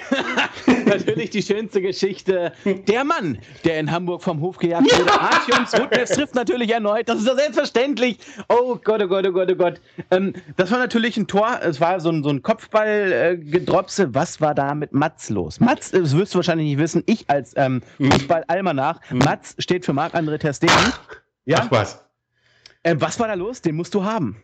natürlich 0.86 1.30
die 1.30 1.42
schönste 1.42 1.80
Geschichte. 1.80 2.52
Der 2.64 3.04
Mann, 3.04 3.38
der 3.64 3.80
in 3.80 3.90
Hamburg 3.90 4.22
vom 4.22 4.40
Hof 4.40 4.58
gejagt 4.58 4.84
wurde. 4.84 5.12
Artyom 5.20 5.66
Rudnev 5.80 6.10
trifft 6.10 6.34
natürlich 6.34 6.70
erneut. 6.70 7.08
Das 7.08 7.18
ist 7.18 7.26
ja 7.26 7.34
selbstverständlich. 7.34 8.18
Oh 8.48 8.76
Gott, 8.82 9.02
oh 9.02 9.08
Gott, 9.08 9.26
oh 9.26 9.32
Gott, 9.32 9.50
oh 9.50 9.54
Gott. 9.54 9.80
Ähm, 10.10 10.34
das 10.56 10.70
war 10.70 10.78
natürlich 10.78 11.16
ein 11.16 11.26
Tor. 11.26 11.60
Es 11.62 11.80
war 11.80 12.00
so 12.00 12.10
ein, 12.10 12.22
so 12.22 12.30
ein 12.30 12.42
Kopfball-Gedropse. 12.42 14.04
Äh, 14.04 14.14
Was 14.14 14.40
war 14.40 14.54
da 14.54 14.74
mit 14.74 14.92
Mats 14.92 15.30
los? 15.30 15.60
Mats, 15.60 15.90
das 15.90 16.16
wirst 16.16 16.34
du 16.34 16.38
wahrscheinlich 16.38 16.68
nicht 16.68 16.78
wissen. 16.78 17.02
Ich 17.06 17.28
als 17.28 17.54
ähm, 17.56 17.82
Fußball-Almanach. 17.98 19.00
Mhm. 19.10 19.18
Mats 19.18 19.54
steht 19.58 19.84
für 19.84 19.92
Marc-André 19.92 20.38
Ter 20.38 20.52
Ja? 21.44 21.58
Ach 21.62 21.70
was. 21.70 22.04
Äh, 22.82 22.96
was 22.98 23.18
war 23.20 23.28
da 23.28 23.34
los? 23.34 23.62
Den 23.62 23.76
musst 23.76 23.94
du 23.94 24.04
haben. 24.04 24.42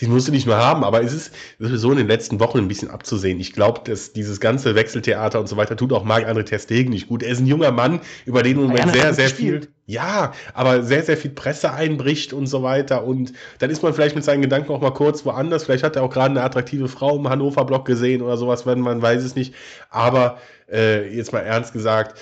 Den 0.00 0.10
musst 0.10 0.28
du 0.28 0.32
nicht 0.32 0.46
mehr 0.46 0.56
haben, 0.56 0.84
aber 0.84 1.02
es 1.02 1.12
ist 1.12 1.32
so 1.58 1.90
in 1.90 1.98
den 1.98 2.08
letzten 2.08 2.40
Wochen 2.40 2.58
ein 2.58 2.68
bisschen 2.68 2.90
abzusehen. 2.90 3.38
Ich 3.40 3.52
glaube, 3.52 3.80
dass 3.84 4.12
dieses 4.12 4.40
ganze 4.40 4.74
Wechseltheater 4.74 5.40
und 5.40 5.48
so 5.48 5.56
weiter 5.56 5.76
tut 5.76 5.92
auch 5.92 6.04
Marc-André 6.04 6.44
Ter 6.44 6.88
nicht 6.88 7.08
gut. 7.08 7.22
Er 7.22 7.30
ist 7.30 7.40
ein 7.40 7.46
junger 7.46 7.70
Mann, 7.70 8.00
über 8.24 8.42
den 8.42 8.58
im 8.58 8.68
Moment 8.68 8.92
sehr, 8.92 9.14
sehr 9.14 9.28
viel, 9.28 9.68
ja, 9.86 10.32
aber 10.54 10.82
sehr, 10.82 11.02
sehr 11.02 11.16
viel 11.16 11.30
Presse 11.30 11.72
einbricht 11.72 12.32
und 12.32 12.46
so 12.46 12.62
weiter. 12.62 13.04
Und 13.04 13.32
dann 13.58 13.70
ist 13.70 13.82
man 13.82 13.94
vielleicht 13.94 14.14
mit 14.14 14.24
seinen 14.24 14.42
Gedanken 14.42 14.72
auch 14.72 14.80
mal 14.80 14.92
kurz 14.92 15.24
woanders. 15.24 15.64
Vielleicht 15.64 15.84
hat 15.84 15.96
er 15.96 16.02
auch 16.02 16.10
gerade 16.10 16.30
eine 16.30 16.42
attraktive 16.42 16.88
Frau 16.88 17.16
im 17.16 17.28
Hannover-Block 17.28 17.84
gesehen 17.84 18.22
oder 18.22 18.36
sowas, 18.36 18.66
wenn 18.66 18.80
man 18.80 19.02
weiß 19.02 19.22
es 19.22 19.34
nicht. 19.34 19.54
Aber 19.90 20.38
äh, 20.70 21.14
jetzt 21.14 21.32
mal 21.32 21.40
ernst 21.40 21.72
gesagt, 21.72 22.18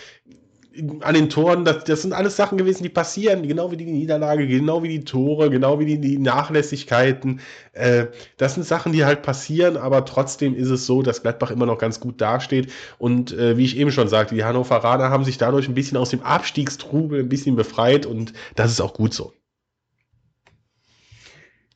an 1.01 1.15
den 1.15 1.29
Toren, 1.29 1.65
das, 1.65 1.85
das 1.85 2.03
sind 2.03 2.13
alles 2.13 2.37
Sachen 2.37 2.59
gewesen, 2.59 2.83
die 2.83 2.89
passieren, 2.89 3.47
genau 3.47 3.71
wie 3.71 3.77
die 3.77 3.87
Niederlage, 3.87 4.47
genau 4.47 4.83
wie 4.83 4.89
die 4.89 5.05
Tore, 5.05 5.51
genau 5.51 5.79
wie 5.79 5.87
die, 5.87 5.99
die 5.99 6.19
Nachlässigkeiten. 6.19 7.41
Äh, 7.73 8.07
das 8.37 8.55
sind 8.55 8.65
Sachen, 8.65 8.93
die 8.93 9.05
halt 9.05 9.23
passieren, 9.23 9.77
aber 9.77 10.05
trotzdem 10.05 10.55
ist 10.55 10.71
es 10.71 10.87
so, 10.87 11.03
dass 11.03 11.23
Gladbach 11.23 11.51
immer 11.51 11.67
noch 11.67 11.79
ganz 11.79 12.01
gut 12.01 12.21
dasteht. 12.21 12.73
Und 12.99 13.33
äh, 13.33 13.57
wie 13.57 13.65
ich 13.65 13.77
eben 13.77 13.93
schon 13.93 14.09
sagte, 14.09 14.35
die 14.35 14.45
Hannoveraner 14.45 15.11
haben 15.11 15.25
sich 15.25 15.39
dadurch 15.39 15.69
ein 15.69 15.75
bisschen 15.75 15.97
aus 15.97 16.11
dem 16.11 16.23
Abstiegstrubel 16.23 17.21
ein 17.21 17.29
bisschen 17.29 17.57
befreit 17.57 18.07
und 18.07 18.33
das 18.55 18.71
ist 18.71 18.81
auch 18.81 18.95
gut 18.95 19.15
so. 19.15 19.33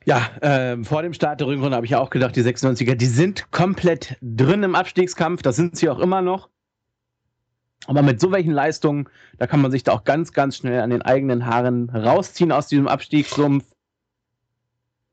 Ja, 0.05 0.29
äh, 0.39 0.81
vor 0.85 1.01
dem 1.01 1.13
Start 1.13 1.41
der 1.41 1.47
Rückrunde 1.47 1.75
habe 1.75 1.85
ich 1.85 1.95
auch 1.95 2.09
gedacht, 2.09 2.33
die 2.37 2.41
96er, 2.41 2.95
die 2.95 3.07
sind 3.07 3.51
komplett 3.51 4.15
drin 4.21 4.63
im 4.63 4.73
Abstiegskampf. 4.73 5.41
Das 5.41 5.57
sind 5.57 5.75
sie 5.75 5.89
auch 5.89 5.99
immer 5.99 6.21
noch. 6.21 6.47
Aber 7.85 8.01
mit 8.01 8.19
so 8.19 8.31
welchen 8.31 8.51
Leistungen, 8.51 9.07
da 9.37 9.47
kann 9.47 9.61
man 9.61 9.71
sich 9.71 9.83
da 9.83 9.93
auch 9.93 10.03
ganz, 10.03 10.33
ganz 10.33 10.57
schnell 10.57 10.81
an 10.81 10.89
den 10.89 11.01
eigenen 11.01 11.45
Haaren 11.45 11.89
rausziehen 11.89 12.51
aus 12.51 12.67
diesem 12.67 12.87
Abstiegssumpf. 12.87 13.65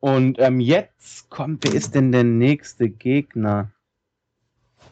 Und 0.00 0.38
ähm, 0.38 0.60
jetzt 0.60 1.30
kommt, 1.30 1.64
wer 1.64 1.74
ist 1.74 1.94
denn 1.94 2.12
der 2.12 2.24
nächste 2.24 2.88
Gegner? 2.88 3.70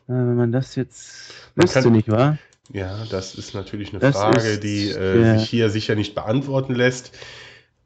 Äh, 0.06 0.12
wenn 0.12 0.36
man 0.36 0.52
das 0.52 0.74
jetzt 0.74 1.32
wüsste, 1.54 1.90
nicht 1.90 2.08
wahr? 2.08 2.38
Ja, 2.70 3.04
das 3.10 3.34
ist 3.34 3.54
natürlich 3.54 3.90
eine 3.90 3.98
das 3.98 4.16
Frage, 4.16 4.58
die 4.58 4.88
äh, 4.88 5.38
sich 5.38 5.48
hier 5.48 5.68
sicher 5.68 5.94
nicht 5.94 6.14
beantworten 6.14 6.74
lässt. 6.74 7.12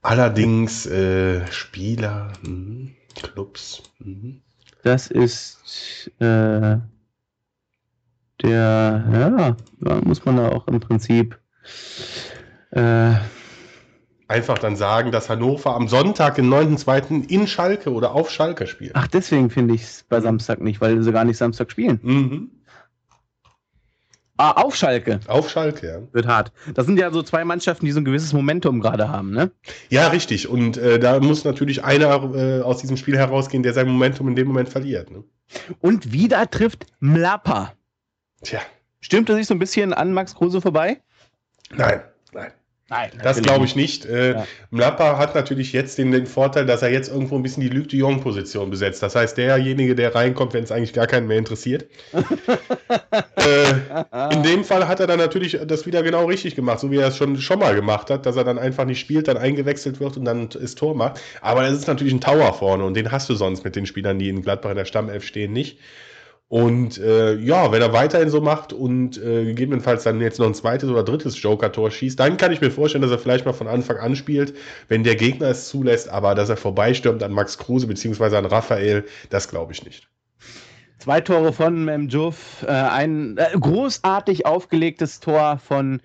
Allerdings 0.02 0.86
äh, 0.86 1.44
Spieler, 1.50 2.32
mh, 2.42 2.90
Clubs. 3.22 3.82
Mh. 3.98 4.36
Das 4.82 5.08
ist 5.08 6.12
äh, 6.20 6.76
der, 8.42 9.04
ja, 9.12 9.56
da 9.80 10.00
muss 10.02 10.24
man 10.24 10.36
da 10.36 10.50
auch 10.50 10.66
im 10.68 10.80
Prinzip 10.80 11.38
äh, 12.70 13.14
einfach 14.28 14.58
dann 14.58 14.76
sagen, 14.76 15.12
dass 15.12 15.30
Hannover 15.30 15.74
am 15.74 15.88
Sonntag, 15.88 16.34
den 16.36 16.52
9.2. 16.52 17.28
in 17.28 17.46
Schalke 17.46 17.92
oder 17.92 18.12
auf 18.12 18.30
Schalke 18.30 18.66
spielt. 18.66 18.92
Ach, 18.94 19.06
deswegen 19.06 19.50
finde 19.50 19.74
ich 19.74 19.82
es 19.82 20.04
bei 20.08 20.20
Samstag 20.20 20.60
nicht, 20.60 20.80
weil 20.80 21.02
sie 21.02 21.12
gar 21.12 21.24
nicht 21.24 21.36
Samstag 21.36 21.70
spielen. 21.70 22.00
Mhm. 22.02 22.50
Ah, 24.38 24.50
auf 24.62 24.76
Schalke. 24.76 25.20
Auf 25.28 25.48
Schalke, 25.48 25.86
ja. 25.86 25.98
Wird 26.12 26.26
hart. 26.26 26.52
Das 26.74 26.84
sind 26.84 26.98
ja 26.98 27.10
so 27.10 27.22
zwei 27.22 27.44
Mannschaften, 27.46 27.86
die 27.86 27.92
so 27.92 28.00
ein 28.00 28.04
gewisses 28.04 28.34
Momentum 28.34 28.80
gerade 28.80 29.08
haben, 29.08 29.30
ne? 29.30 29.50
Ja, 29.88 30.08
richtig. 30.08 30.48
Und 30.48 30.76
äh, 30.76 30.98
da 30.98 31.20
muss 31.20 31.44
natürlich 31.44 31.84
einer 31.84 32.34
äh, 32.34 32.60
aus 32.60 32.78
diesem 32.82 32.98
Spiel 32.98 33.16
herausgehen, 33.16 33.62
der 33.62 33.72
sein 33.72 33.88
Momentum 33.88 34.28
in 34.28 34.36
dem 34.36 34.48
Moment 34.48 34.68
verliert. 34.68 35.10
Ne? 35.10 35.24
Und 35.80 36.12
wieder 36.12 36.50
trifft 36.50 36.86
Mlapa. 37.00 37.72
Tja. 38.42 38.60
Stimmt 39.00 39.28
er 39.28 39.36
sich 39.36 39.46
so 39.46 39.54
ein 39.54 39.58
bisschen 39.58 39.92
an 39.92 40.12
Max 40.12 40.34
Kruse 40.34 40.60
vorbei? 40.60 41.00
Nein, 41.70 42.02
nein. 42.32 42.52
Nein, 42.88 43.10
das 43.20 43.42
glaube 43.42 43.64
ich 43.64 43.74
nicht. 43.74 44.04
Äh, 44.04 44.34
ja. 44.34 44.46
Mlappa 44.70 45.18
hat 45.18 45.34
natürlich 45.34 45.72
jetzt 45.72 45.98
den, 45.98 46.12
den, 46.12 46.24
Vorteil, 46.24 46.66
dass 46.66 46.82
er 46.82 46.92
jetzt 46.92 47.08
irgendwo 47.08 47.34
ein 47.34 47.42
bisschen 47.42 47.62
die 47.62 47.68
Luc 47.68 47.88
de 47.88 47.98
Jong-Position 47.98 48.70
besetzt. 48.70 49.02
Das 49.02 49.16
heißt, 49.16 49.36
derjenige, 49.36 49.96
der 49.96 50.14
reinkommt, 50.14 50.54
wenn 50.54 50.62
es 50.62 50.70
eigentlich 50.70 50.92
gar 50.92 51.08
keinen 51.08 51.26
mehr 51.26 51.38
interessiert. 51.38 51.86
äh, 52.12 54.32
in 54.32 54.44
dem 54.44 54.62
Fall 54.62 54.86
hat 54.86 55.00
er 55.00 55.08
dann 55.08 55.18
natürlich 55.18 55.58
das 55.66 55.84
wieder 55.84 56.04
genau 56.04 56.26
richtig 56.26 56.54
gemacht, 56.54 56.78
so 56.78 56.92
wie 56.92 56.98
er 56.98 57.08
es 57.08 57.16
schon, 57.16 57.38
schon 57.38 57.58
mal 57.58 57.74
gemacht 57.74 58.08
hat, 58.08 58.24
dass 58.24 58.36
er 58.36 58.44
dann 58.44 58.58
einfach 58.58 58.84
nicht 58.84 59.00
spielt, 59.00 59.26
dann 59.26 59.36
eingewechselt 59.36 59.98
wird 59.98 60.16
und 60.16 60.24
dann 60.24 60.48
das 60.48 60.76
Tor 60.76 60.94
macht. 60.94 61.20
Aber 61.40 61.66
es 61.66 61.76
ist 61.76 61.88
natürlich 61.88 62.12
ein 62.12 62.20
Tower 62.20 62.54
vorne 62.54 62.84
und 62.84 62.94
den 62.94 63.10
hast 63.10 63.28
du 63.28 63.34
sonst 63.34 63.64
mit 63.64 63.74
den 63.74 63.86
Spielern, 63.86 64.20
die 64.20 64.28
in 64.28 64.42
Gladbach 64.42 64.70
in 64.70 64.76
der 64.76 64.84
Stammelf 64.84 65.26
stehen, 65.26 65.52
nicht. 65.52 65.80
Und 66.48 66.98
äh, 66.98 67.34
ja, 67.34 67.72
wenn 67.72 67.82
er 67.82 67.92
weiterhin 67.92 68.30
so 68.30 68.40
macht 68.40 68.72
und 68.72 69.18
äh, 69.18 69.46
gegebenenfalls 69.46 70.04
dann 70.04 70.20
jetzt 70.20 70.38
noch 70.38 70.46
ein 70.46 70.54
zweites 70.54 70.88
oder 70.88 71.02
drittes 71.02 71.42
Joker-Tor 71.42 71.90
schießt, 71.90 72.20
dann 72.20 72.36
kann 72.36 72.52
ich 72.52 72.60
mir 72.60 72.70
vorstellen, 72.70 73.02
dass 73.02 73.10
er 73.10 73.18
vielleicht 73.18 73.46
mal 73.46 73.52
von 73.52 73.66
Anfang 73.66 73.96
an 73.96 74.14
spielt, 74.14 74.54
wenn 74.86 75.02
der 75.02 75.16
Gegner 75.16 75.48
es 75.48 75.68
zulässt, 75.68 76.08
aber 76.08 76.36
dass 76.36 76.48
er 76.48 76.56
vorbeistürmt 76.56 77.24
an 77.24 77.32
Max 77.32 77.58
Kruse 77.58 77.88
bzw. 77.88 78.36
an 78.36 78.46
Raphael, 78.46 79.04
das 79.28 79.48
glaube 79.48 79.72
ich 79.72 79.84
nicht. 79.84 80.08
Zwei 80.98 81.20
Tore 81.20 81.52
von 81.52 81.84
Memjuf, 81.84 82.62
äh, 82.62 82.70
ein 82.70 83.38
äh, 83.38 83.48
großartig 83.58 84.46
aufgelegtes 84.46 85.18
Tor 85.18 85.58
von 85.58 86.00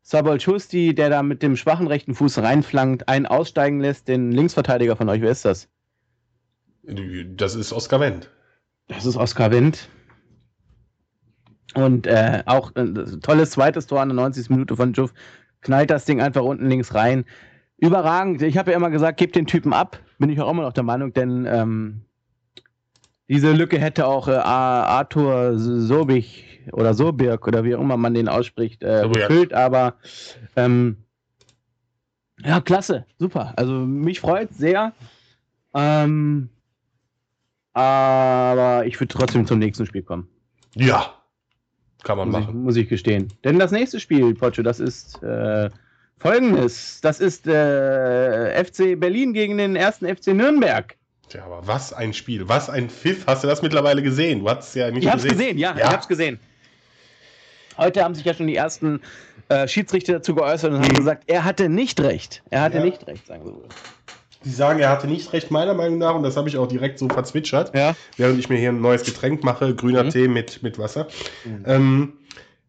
Sabol 0.00 0.40
Schusti, 0.40 0.94
der 0.94 1.10
da 1.10 1.22
mit 1.22 1.42
dem 1.42 1.56
schwachen 1.56 1.86
rechten 1.86 2.14
Fuß 2.14 2.38
reinflankt, 2.38 3.08
einen 3.08 3.26
aussteigen 3.26 3.80
lässt, 3.80 4.08
den 4.08 4.32
Linksverteidiger 4.32 4.96
von 4.96 5.08
euch, 5.10 5.20
wer 5.20 5.32
ist 5.32 5.44
das? 5.44 5.68
Das 6.82 7.54
ist 7.54 7.72
Oskar 7.72 8.00
Wendt. 8.00 8.30
Das 8.88 9.04
ist 9.04 9.16
Oskar 9.16 9.50
Wendt. 9.50 9.88
Und 11.74 12.06
äh, 12.06 12.42
auch 12.46 12.74
ein 12.74 12.96
äh, 12.96 13.20
tolles 13.20 13.50
zweites 13.50 13.86
Tor 13.86 14.00
an 14.00 14.08
der 14.08 14.16
90. 14.16 14.50
Minute 14.50 14.76
von 14.76 14.92
Juff. 14.92 15.12
Knallt 15.60 15.90
das 15.90 16.04
Ding 16.04 16.20
einfach 16.20 16.42
unten 16.42 16.68
links 16.68 16.94
rein. 16.94 17.24
Überragend. 17.78 18.40
Ich 18.42 18.56
habe 18.56 18.70
ja 18.70 18.76
immer 18.76 18.90
gesagt, 18.90 19.18
gebt 19.18 19.36
den 19.36 19.46
Typen 19.46 19.72
ab. 19.72 20.00
Bin 20.18 20.30
ich 20.30 20.40
auch 20.40 20.50
immer 20.50 20.62
noch 20.62 20.72
der 20.72 20.84
Meinung, 20.84 21.12
denn 21.12 21.46
ähm, 21.46 22.02
diese 23.28 23.52
Lücke 23.52 23.78
hätte 23.78 24.06
auch 24.06 24.28
äh, 24.28 24.32
Arthur 24.32 25.58
Sobich 25.58 26.62
oder 26.72 26.94
Sobirk 26.94 27.46
oder 27.46 27.64
wie 27.64 27.74
auch 27.74 27.80
immer 27.80 27.96
man 27.96 28.14
den 28.14 28.28
ausspricht, 28.28 28.82
äh, 28.82 29.06
gefüllt. 29.12 29.52
Aber 29.52 29.96
ähm, 30.54 30.96
ja, 32.42 32.60
klasse. 32.60 33.04
Super. 33.18 33.52
Also 33.56 33.72
mich 33.72 34.20
freut 34.20 34.54
sehr. 34.54 34.92
Ähm, 35.74 36.48
aber 37.76 38.86
ich 38.86 38.98
würde 38.98 39.12
trotzdem 39.12 39.46
zum 39.46 39.58
nächsten 39.58 39.84
Spiel 39.84 40.02
kommen. 40.02 40.26
Ja, 40.74 41.12
kann 42.04 42.16
man 42.16 42.30
muss 42.30 42.40
machen. 42.40 42.54
Ich, 42.56 42.62
muss 42.62 42.76
ich 42.76 42.88
gestehen. 42.88 43.28
Denn 43.44 43.58
das 43.58 43.70
nächste 43.70 44.00
Spiel, 44.00 44.34
Pocho, 44.34 44.62
das 44.62 44.80
ist 44.80 45.22
äh, 45.22 45.68
folgendes. 46.18 47.02
Das 47.02 47.20
ist 47.20 47.46
äh, 47.46 48.64
FC 48.64 48.98
Berlin 48.98 49.34
gegen 49.34 49.58
den 49.58 49.76
ersten 49.76 50.06
FC 50.06 50.28
Nürnberg. 50.28 50.96
Tja, 51.28 51.44
aber 51.44 51.66
was 51.66 51.92
ein 51.92 52.14
Spiel, 52.14 52.48
was 52.48 52.70
ein 52.70 52.88
Pfiff. 52.88 53.26
Hast 53.26 53.44
du 53.44 53.48
das 53.48 53.60
mittlerweile 53.60 54.02
gesehen? 54.02 54.40
Du 54.40 54.48
hast 54.48 54.68
es 54.68 54.74
ja 54.74 54.90
nicht 54.90 55.04
ich 55.04 55.12
gesehen. 55.12 55.30
Hab's 55.30 55.38
gesehen, 55.38 55.58
ja, 55.58 55.70
ja. 55.72 55.76
ich 55.76 55.92
hab's 55.92 56.08
gesehen. 56.08 56.40
Heute 57.76 58.04
haben 58.04 58.14
sich 58.14 58.24
ja 58.24 58.32
schon 58.32 58.46
die 58.46 58.56
ersten 58.56 59.00
äh, 59.50 59.68
Schiedsrichter 59.68 60.14
dazu 60.14 60.34
geäußert 60.34 60.72
und 60.72 60.78
haben 60.78 60.92
mhm. 60.92 60.96
gesagt, 60.96 61.24
er 61.26 61.44
hatte 61.44 61.68
nicht 61.68 62.00
recht. 62.00 62.42
Er 62.48 62.62
hatte 62.62 62.78
ja. 62.78 62.84
nicht 62.84 63.06
recht, 63.06 63.26
sagen 63.26 63.44
wir 63.44 63.52
so. 63.52 63.68
Die 64.46 64.52
sagen, 64.52 64.78
er 64.78 64.90
hatte 64.90 65.08
nicht 65.08 65.32
recht, 65.32 65.50
meiner 65.50 65.74
Meinung 65.74 65.98
nach, 65.98 66.14
und 66.14 66.22
das 66.22 66.36
habe 66.36 66.48
ich 66.48 66.56
auch 66.56 66.68
direkt 66.68 67.00
so 67.00 67.08
verzwitschert, 67.08 67.74
ja. 67.74 67.96
während 68.16 68.38
ich 68.38 68.48
mir 68.48 68.56
hier 68.56 68.68
ein 68.68 68.80
neues 68.80 69.02
Getränk 69.02 69.42
mache, 69.42 69.74
grüner 69.74 70.04
mhm. 70.04 70.10
Tee 70.10 70.28
mit, 70.28 70.62
mit 70.62 70.78
Wasser. 70.78 71.08
Mhm. 71.44 71.64
Ähm, 71.66 72.12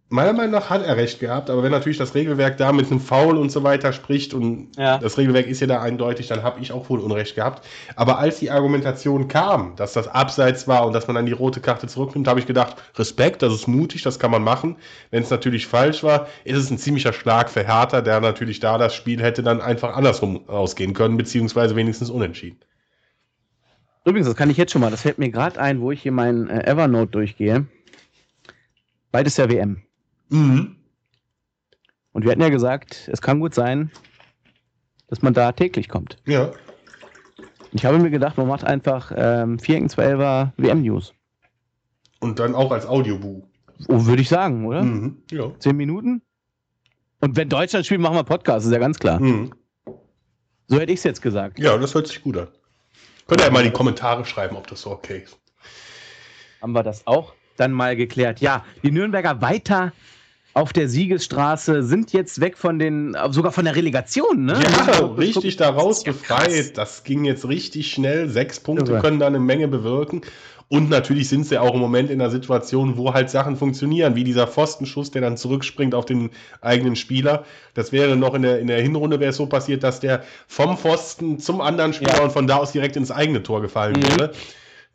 meiner 0.10 0.32
Meinung 0.32 0.52
nach 0.52 0.70
hat 0.70 0.86
er 0.86 0.96
recht 0.96 1.20
gehabt, 1.20 1.50
aber 1.50 1.64
wenn 1.64 1.72
natürlich 1.72 1.98
das 1.98 2.16
Regelwerk 2.16 2.58
da 2.58 2.72
mit 2.72 2.90
einem 2.90 3.02
Foul 3.02 3.38
und 3.38 3.52
so 3.52 3.64
weiter 3.64 3.92
spricht 3.92 4.34
und 4.34 4.70
ja. 4.78 4.98
das 5.00 5.18
Regelwerk 5.18 5.48
ist 5.48 5.60
ja 5.60 5.68
da 5.68 5.82
eindeutig, 5.82 6.28
dann 6.28 6.44
habe 6.44 6.62
ich 6.62 6.72
auch 6.72 6.90
wohl 6.90 7.00
Unrecht 7.00 7.36
gehabt. 7.36 7.66
Aber 7.96 8.18
als 8.18 8.40
die 8.40 8.50
Argumentation 8.50 9.28
kam, 9.28 9.76
dass 9.76 9.94
das 9.94 10.08
abseits 10.08 10.68
war 10.68 10.86
und 10.86 10.94
dass 10.94 11.08
man 11.08 11.16
dann 11.16 11.26
die 11.26 11.34
rote 11.34 11.60
Karte 11.60 11.88
zurücknimmt, 11.88 12.28
habe 12.28 12.40
ich 12.40 12.46
gedacht, 12.46 12.78
Respekt, 12.96 13.42
das 13.42 13.54
ist 13.54 13.68
mutig, 13.68 14.02
das 14.02 14.18
kann 14.18 14.32
man 14.32 14.44
machen. 14.44 14.78
Wenn 15.12 15.24
es 15.24 15.30
natürlich 15.30 15.68
falsch 15.68 16.04
war, 16.04 16.28
ist 16.46 16.58
es 16.58 16.72
ein 16.72 16.78
ziemlicher 16.78 17.12
Schlag 17.12 17.50
für 17.50 17.66
Hertha, 17.66 18.02
der 18.02 18.22
natürlich 18.22 18.62
da 18.62 18.78
das 18.78 18.96
Spiel 18.96 19.22
hätte 19.22 19.44
dann 19.44 19.60
einfach 19.60 19.96
andersrum 19.96 20.48
ausgehen 20.48 20.94
können, 20.94 21.18
beziehungsweise 21.18 21.76
wenigstens 21.76 22.10
unentschieden. 22.10 22.60
Übrigens, 24.06 24.28
das 24.28 24.38
kann 24.38 24.50
ich 24.50 24.56
jetzt 24.56 24.72
schon 24.72 24.80
mal, 24.80 24.90
das 24.90 25.02
fällt 25.02 25.18
mir 25.18 25.30
gerade 25.30 25.60
ein, 25.60 25.82
wo 25.82 25.92
ich 25.92 26.02
hier 26.02 26.14
mein 26.14 26.50
äh, 26.50 26.66
Evernote 26.66 27.12
durchgehe. 27.12 27.68
Beides 29.12 29.36
ja 29.36 29.50
WM. 29.50 29.87
Mhm. 30.30 30.76
Und 32.12 32.24
wir 32.24 32.32
hatten 32.32 32.42
ja 32.42 32.50
gesagt, 32.50 33.10
es 33.12 33.22
kann 33.22 33.40
gut 33.40 33.54
sein, 33.54 33.92
dass 35.08 35.22
man 35.22 35.34
da 35.34 35.52
täglich 35.52 35.88
kommt. 35.88 36.18
Ja. 36.26 36.52
Ich 37.72 37.86
habe 37.86 38.00
mir 38.00 38.10
gedacht, 38.10 38.38
man 38.38 38.48
macht 38.48 38.64
einfach 38.64 39.12
ähm, 39.16 39.60
4 39.60 39.76
gegen 39.76 39.88
12er 39.88 40.52
WM-News. 40.58 41.14
Und 42.20 42.40
dann 42.40 42.56
auch 42.56 42.72
als 42.72 42.86
Audiobuch. 42.86 43.48
Oh, 43.88 44.06
würde 44.06 44.22
ich 44.22 44.30
sagen, 44.30 44.66
oder? 44.66 44.82
Mhm. 44.82 45.18
Ja. 45.32 45.52
Zehn 45.60 45.78
Minuten? 45.78 46.22
Und 47.20 47.36
wenn 47.36 47.50
Deutschland 47.50 47.86
spielt, 47.86 48.02
machen 48.02 48.16
wir 48.16 48.24
Podcast, 48.24 48.66
ist 48.66 48.72
ja 48.72 48.80
ganz 48.80 48.98
klar. 48.98 49.20
Mhm. 49.20 49.52
So 50.68 50.80
hätte 50.80 50.92
ich 50.92 51.00
es 51.00 51.04
jetzt 51.04 51.22
gesagt. 51.22 51.60
Ja, 51.60 51.78
das 51.78 51.94
hört 51.94 52.08
sich 52.08 52.22
gut 52.22 52.38
an. 52.38 52.48
Könnt 53.28 53.42
ihr 53.42 53.46
ja 53.46 53.52
mal 53.52 53.60
in 53.60 53.68
die 53.68 53.74
Kommentare 53.74 54.26
schreiben, 54.26 54.56
ob 54.56 54.68
das 54.68 54.82
so 54.82 54.92
okay 54.92 55.20
ist. 55.24 55.38
Haben 56.62 56.72
wir 56.72 56.84
das 56.84 57.06
auch 57.06 57.34
dann 57.58 57.72
mal 57.72 57.96
geklärt. 57.96 58.40
Ja, 58.40 58.66
die 58.84 58.92
Nürnberger 58.92 59.42
weiter 59.42 59.94
auf 60.58 60.74
der 60.74 60.90
Siegesstraße, 60.90 61.84
sind 61.84 62.14
jetzt 62.14 62.42
weg 62.42 62.58
von 62.58 62.80
den, 62.80 63.16
sogar 63.30 63.52
von 63.52 63.66
der 63.66 63.76
Relegation, 63.76 64.46
ne? 64.46 64.60
Ja, 64.62 64.86
also, 64.88 65.06
richtig 65.14 65.58
da 65.58 65.70
raus 65.70 66.04
befreit. 66.04 66.78
Das 66.78 67.04
ging 67.04 67.26
jetzt 67.26 67.48
richtig 67.48 67.92
schnell. 67.92 68.28
Sechs 68.28 68.60
Punkte 68.60 68.94
ja. 68.94 69.00
können 69.00 69.20
da 69.20 69.28
eine 69.28 69.40
Menge 69.40 69.68
bewirken. 69.68 70.22
Und 70.70 70.90
natürlich 70.90 71.30
sind 71.30 71.46
sie 71.46 71.60
auch 71.60 71.76
im 71.76 71.80
Moment 71.80 72.10
in 72.10 72.20
einer 72.20 72.32
Situation, 72.32 72.98
wo 72.98 73.14
halt 73.14 73.30
Sachen 73.30 73.56
funktionieren, 73.56 74.16
wie 74.16 74.24
dieser 74.24 74.48
Pfostenschuss, 74.48 75.12
der 75.12 75.22
dann 75.22 75.38
zurückspringt 75.38 75.96
auf 75.96 76.06
den 76.06 76.32
eigenen 76.60 76.96
Spieler. 76.96 77.46
Das 77.74 77.92
wäre 77.92 78.18
noch 78.18 78.34
in 78.34 78.42
der, 78.42 78.60
in 78.60 78.68
der 78.68 78.82
Hinrunde 78.82 79.20
wäre 79.20 79.30
es 79.30 79.38
so 79.38 79.46
passiert, 79.46 79.84
dass 79.84 80.00
der 80.00 80.24
vom 80.48 80.78
Pfosten 80.78 81.40
zum 81.40 81.62
anderen 81.62 81.94
Spieler 81.94 82.18
ja. 82.18 82.24
und 82.24 82.32
von 82.32 82.48
da 82.48 82.58
aus 82.58 82.74
direkt 82.74 82.98
ins 82.98 83.12
eigene 83.12 83.44
Tor 83.44 83.62
gefallen 83.62 83.96
mhm. 83.96 84.20
wäre. 84.20 84.32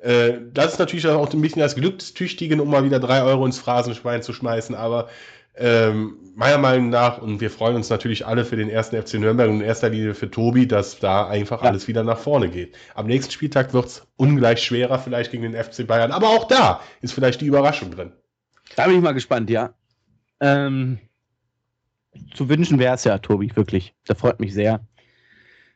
Äh, 0.03 0.41
das 0.53 0.73
ist 0.73 0.79
natürlich 0.79 1.07
auch 1.07 1.33
ein 1.33 1.41
bisschen 1.41 1.63
das 1.63 1.77
Glückstüchtigen, 1.77 2.61
um 2.61 2.69
mal 2.69 2.85
wieder 2.85 2.99
drei 2.99 3.23
Euro 3.23 3.47
ins 3.47 3.59
Phrasenschwein 3.59 4.23
zu 4.23 4.33
schmeißen, 4.33 4.75
aber 4.75 5.09
ähm, 5.57 6.17
meiner 6.35 6.59
Meinung 6.59 6.91
nach, 6.91 7.19
und 7.19 7.41
wir 7.41 7.51
freuen 7.51 7.77
uns 7.77 7.91
natürlich 7.91 8.27
alle 8.27 8.45
für 8.45 8.57
den 8.57 8.71
ersten 8.71 9.01
FC 9.01 9.15
Nürnberg 9.15 9.51
und 9.51 9.57
in 9.57 9.67
erster 9.67 9.91
Linie 9.91 10.15
für 10.15 10.31
Tobi, 10.31 10.67
dass 10.67 10.99
da 10.99 11.29
einfach 11.29 11.63
ja. 11.63 11.69
alles 11.69 11.89
wieder 11.89 12.05
nach 12.05 12.19
vorne 12.19 12.49
geht. 12.49 12.75
Am 12.95 13.07
nächsten 13.07 13.33
Spieltag 13.33 13.75
wird 13.75 13.87
es 13.87 14.07
ungleich 14.17 14.63
schwerer, 14.63 14.99
vielleicht 14.99 15.31
gegen 15.31 15.43
den 15.43 15.63
FC 15.63 15.87
Bayern, 15.87 16.13
aber 16.13 16.29
auch 16.29 16.49
da 16.49 16.81
ist 17.01 17.13
vielleicht 17.13 17.41
die 17.41 17.47
Überraschung 17.47 17.91
drin. 17.91 18.13
Da 18.77 18.87
bin 18.87 18.97
ich 18.97 19.03
mal 19.03 19.13
gespannt, 19.13 19.51
ja. 19.51 19.75
Ähm, 20.41 20.99
zu 22.35 22.49
wünschen 22.49 22.79
wäre 22.79 22.95
es 22.95 23.05
ja, 23.05 23.19
Tobi, 23.19 23.55
wirklich. 23.55 23.95
Das 24.07 24.19
freut 24.19 24.41
mich 24.41 24.55
sehr. 24.55 24.81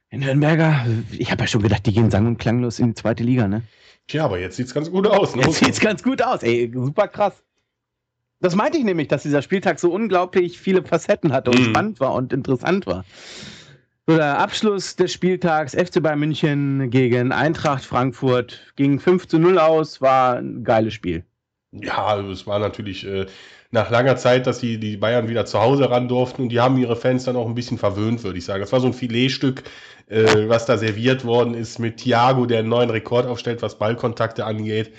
In 0.08 0.20
Nürnberger, 0.20 0.86
ich 1.12 1.30
habe 1.30 1.42
ja 1.42 1.46
schon 1.46 1.62
gedacht, 1.62 1.84
die 1.84 1.92
gehen 1.92 2.10
sang- 2.10 2.26
und 2.26 2.38
klanglos 2.38 2.78
in 2.78 2.88
die 2.88 2.94
zweite 2.94 3.24
Liga, 3.24 3.48
ne? 3.48 3.62
Tja, 4.06 4.24
aber 4.24 4.38
jetzt 4.38 4.56
sieht 4.56 4.66
es 4.66 4.74
ganz 4.74 4.90
gut 4.90 5.06
aus. 5.06 5.34
Ne? 5.34 5.42
Jetzt 5.42 5.58
sieht 5.58 5.70
es 5.70 5.80
ganz 5.80 6.02
gut 6.02 6.22
aus, 6.22 6.42
ey, 6.42 6.70
super 6.72 7.08
krass. 7.08 7.42
Das 8.40 8.54
meinte 8.54 8.78
ich 8.78 8.84
nämlich, 8.84 9.08
dass 9.08 9.22
dieser 9.22 9.42
Spieltag 9.42 9.78
so 9.78 9.92
unglaublich 9.92 10.58
viele 10.58 10.82
Facetten 10.82 11.32
hatte 11.32 11.50
und 11.50 11.60
mhm. 11.60 11.64
spannend 11.64 12.00
war 12.00 12.12
und 12.14 12.32
interessant 12.32 12.86
war. 12.86 13.04
So, 14.06 14.16
der 14.16 14.38
Abschluss 14.38 14.94
des 14.94 15.12
Spieltags 15.12 15.74
FC 15.74 16.00
Bayern 16.00 16.20
München 16.20 16.90
gegen 16.90 17.32
Eintracht 17.32 17.84
Frankfurt 17.84 18.72
ging 18.76 19.00
5 19.00 19.26
zu 19.26 19.38
0 19.38 19.58
aus, 19.58 20.00
war 20.00 20.36
ein 20.36 20.62
geiles 20.62 20.94
Spiel. 20.94 21.24
Ja, 21.72 22.06
also 22.06 22.30
es 22.30 22.46
war 22.46 22.58
natürlich 22.58 23.04
äh, 23.04 23.26
nach 23.70 23.90
langer 23.90 24.16
Zeit, 24.16 24.46
dass 24.46 24.60
die, 24.60 24.78
die 24.78 24.96
Bayern 24.96 25.28
wieder 25.28 25.44
zu 25.44 25.60
Hause 25.60 25.90
ran 25.90 26.06
durften 26.06 26.42
und 26.42 26.50
die 26.50 26.60
haben 26.60 26.78
ihre 26.78 26.94
Fans 26.94 27.24
dann 27.24 27.36
auch 27.36 27.48
ein 27.48 27.54
bisschen 27.54 27.78
verwöhnt, 27.78 28.22
würde 28.22 28.38
ich 28.38 28.44
sagen. 28.44 28.60
Das 28.60 28.72
war 28.72 28.80
so 28.80 28.86
ein 28.86 28.92
Filetstück, 28.92 29.64
äh, 30.06 30.48
was 30.48 30.66
da 30.66 30.78
serviert 30.78 31.24
worden 31.24 31.54
ist 31.54 31.78
mit 31.78 31.96
Thiago, 31.96 32.46
der 32.46 32.60
einen 32.60 32.68
neuen 32.68 32.90
Rekord 32.90 33.26
aufstellt, 33.26 33.62
was 33.62 33.78
Ballkontakte 33.78 34.44
angeht. 34.44 34.92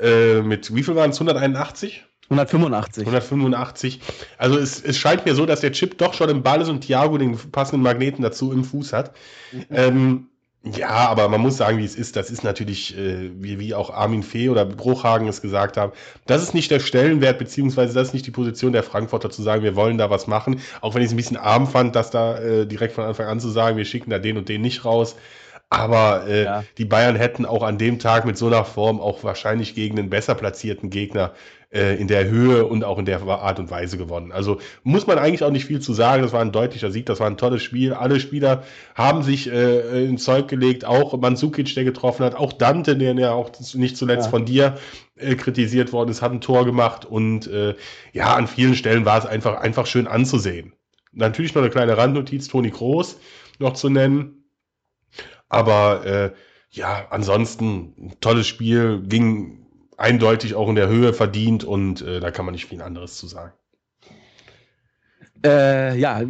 Äh, 0.00 0.42
mit 0.42 0.74
wie 0.74 0.82
viel 0.82 0.96
waren 0.96 1.10
es? 1.10 1.16
181? 1.20 2.04
185. 2.32 3.06
185. 3.06 4.00
Also 4.38 4.58
es, 4.58 4.82
es 4.82 4.98
scheint 4.98 5.24
mir 5.26 5.34
so, 5.34 5.46
dass 5.46 5.60
der 5.60 5.72
Chip 5.72 5.98
doch 5.98 6.14
schon 6.14 6.28
im 6.28 6.42
Ball 6.42 6.60
ist 6.60 6.68
und 6.68 6.82
Thiago 6.82 7.18
den 7.18 7.36
passenden 7.50 7.82
Magneten 7.82 8.22
dazu 8.22 8.52
im 8.52 8.64
Fuß 8.64 8.92
hat. 8.92 9.12
Mhm. 9.52 9.66
Ähm, 9.70 10.26
ja, 10.64 10.90
aber 10.90 11.28
man 11.28 11.40
muss 11.40 11.56
sagen, 11.56 11.78
wie 11.78 11.84
es 11.84 11.96
ist. 11.96 12.14
Das 12.14 12.30
ist 12.30 12.44
natürlich, 12.44 12.96
äh, 12.96 13.30
wie, 13.34 13.58
wie 13.58 13.74
auch 13.74 13.90
Armin 13.90 14.22
Fee 14.22 14.48
oder 14.48 14.64
Bruchhagen 14.64 15.26
es 15.26 15.42
gesagt 15.42 15.76
haben, 15.76 15.92
das 16.26 16.40
ist 16.40 16.54
nicht 16.54 16.70
der 16.70 16.78
Stellenwert, 16.78 17.38
beziehungsweise 17.38 17.94
das 17.94 18.08
ist 18.08 18.14
nicht 18.14 18.26
die 18.26 18.30
Position 18.30 18.72
der 18.72 18.84
Frankfurter 18.84 19.30
zu 19.30 19.42
sagen, 19.42 19.64
wir 19.64 19.74
wollen 19.74 19.98
da 19.98 20.08
was 20.08 20.28
machen. 20.28 20.60
Auch 20.80 20.94
wenn 20.94 21.02
ich 21.02 21.06
es 21.06 21.14
ein 21.14 21.16
bisschen 21.16 21.36
arm 21.36 21.66
fand, 21.66 21.96
das 21.96 22.10
da 22.10 22.38
äh, 22.38 22.66
direkt 22.66 22.94
von 22.94 23.04
Anfang 23.04 23.26
an 23.26 23.40
zu 23.40 23.48
sagen, 23.48 23.76
wir 23.76 23.84
schicken 23.84 24.10
da 24.10 24.20
den 24.20 24.36
und 24.36 24.48
den 24.48 24.62
nicht 24.62 24.84
raus. 24.84 25.16
Aber 25.68 26.26
äh, 26.28 26.44
ja. 26.44 26.64
die 26.78 26.84
Bayern 26.84 27.16
hätten 27.16 27.44
auch 27.44 27.64
an 27.64 27.78
dem 27.78 27.98
Tag 27.98 28.24
mit 28.24 28.38
so 28.38 28.46
einer 28.46 28.64
Form 28.64 29.00
auch 29.00 29.24
wahrscheinlich 29.24 29.74
gegen 29.74 29.98
einen 29.98 30.10
besser 30.10 30.34
platzierten 30.36 30.90
Gegner 30.90 31.32
äh, 31.72 31.96
in 31.96 32.08
der 32.08 32.28
Höhe 32.28 32.66
und 32.66 32.84
auch 32.84 32.98
in 32.98 33.04
der 33.04 33.22
Art 33.22 33.58
und 33.58 33.70
Weise 33.70 33.98
gewonnen. 33.98 34.32
Also 34.32 34.58
muss 34.82 35.06
man 35.06 35.18
eigentlich 35.18 35.42
auch 35.42 35.50
nicht 35.50 35.64
viel 35.64 35.80
zu 35.80 35.92
sagen. 35.92 36.22
Das 36.22 36.32
war 36.32 36.40
ein 36.40 36.52
deutlicher 36.52 36.90
Sieg, 36.90 37.06
das 37.06 37.20
war 37.20 37.26
ein 37.26 37.36
tolles 37.36 37.62
Spiel. 37.62 37.92
Alle 37.92 38.20
Spieler 38.20 38.64
haben 38.94 39.22
sich 39.22 39.50
äh, 39.50 40.04
ins 40.04 40.24
Zeug 40.24 40.48
gelegt, 40.48 40.84
auch 40.84 41.18
Mandzukic, 41.18 41.74
der 41.74 41.84
getroffen 41.84 42.24
hat, 42.24 42.34
auch 42.34 42.52
Dante, 42.52 42.96
der 42.96 43.14
ja 43.14 43.32
auch 43.32 43.50
nicht 43.74 43.96
zuletzt 43.96 44.26
ja. 44.26 44.30
von 44.30 44.44
dir 44.44 44.78
äh, 45.16 45.34
kritisiert 45.34 45.92
worden 45.92 46.10
ist, 46.10 46.22
hat 46.22 46.32
ein 46.32 46.40
Tor 46.40 46.64
gemacht 46.64 47.04
und 47.04 47.46
äh, 47.46 47.74
ja, 48.12 48.34
an 48.34 48.46
vielen 48.46 48.74
Stellen 48.74 49.04
war 49.04 49.18
es 49.18 49.26
einfach, 49.26 49.60
einfach 49.60 49.86
schön 49.86 50.06
anzusehen. 50.06 50.72
Natürlich 51.12 51.54
noch 51.54 51.62
eine 51.62 51.70
kleine 51.70 51.96
Randnotiz, 51.96 52.48
Toni 52.48 52.70
Kroos 52.70 53.18
noch 53.58 53.74
zu 53.74 53.90
nennen 53.90 54.42
aber 55.52 56.06
äh, 56.06 56.32
ja, 56.70 57.06
ansonsten 57.10 58.14
tolles 58.20 58.46
Spiel, 58.46 59.02
ging 59.06 59.61
eindeutig 60.02 60.54
auch 60.54 60.68
in 60.68 60.74
der 60.74 60.88
Höhe 60.88 61.14
verdient 61.14 61.64
und 61.64 62.02
äh, 62.02 62.20
da 62.20 62.30
kann 62.30 62.44
man 62.44 62.52
nicht 62.52 62.66
viel 62.66 62.82
anderes 62.82 63.16
zu 63.16 63.26
sagen. 63.26 63.52
Äh, 65.44 65.98
ja, 65.98 66.20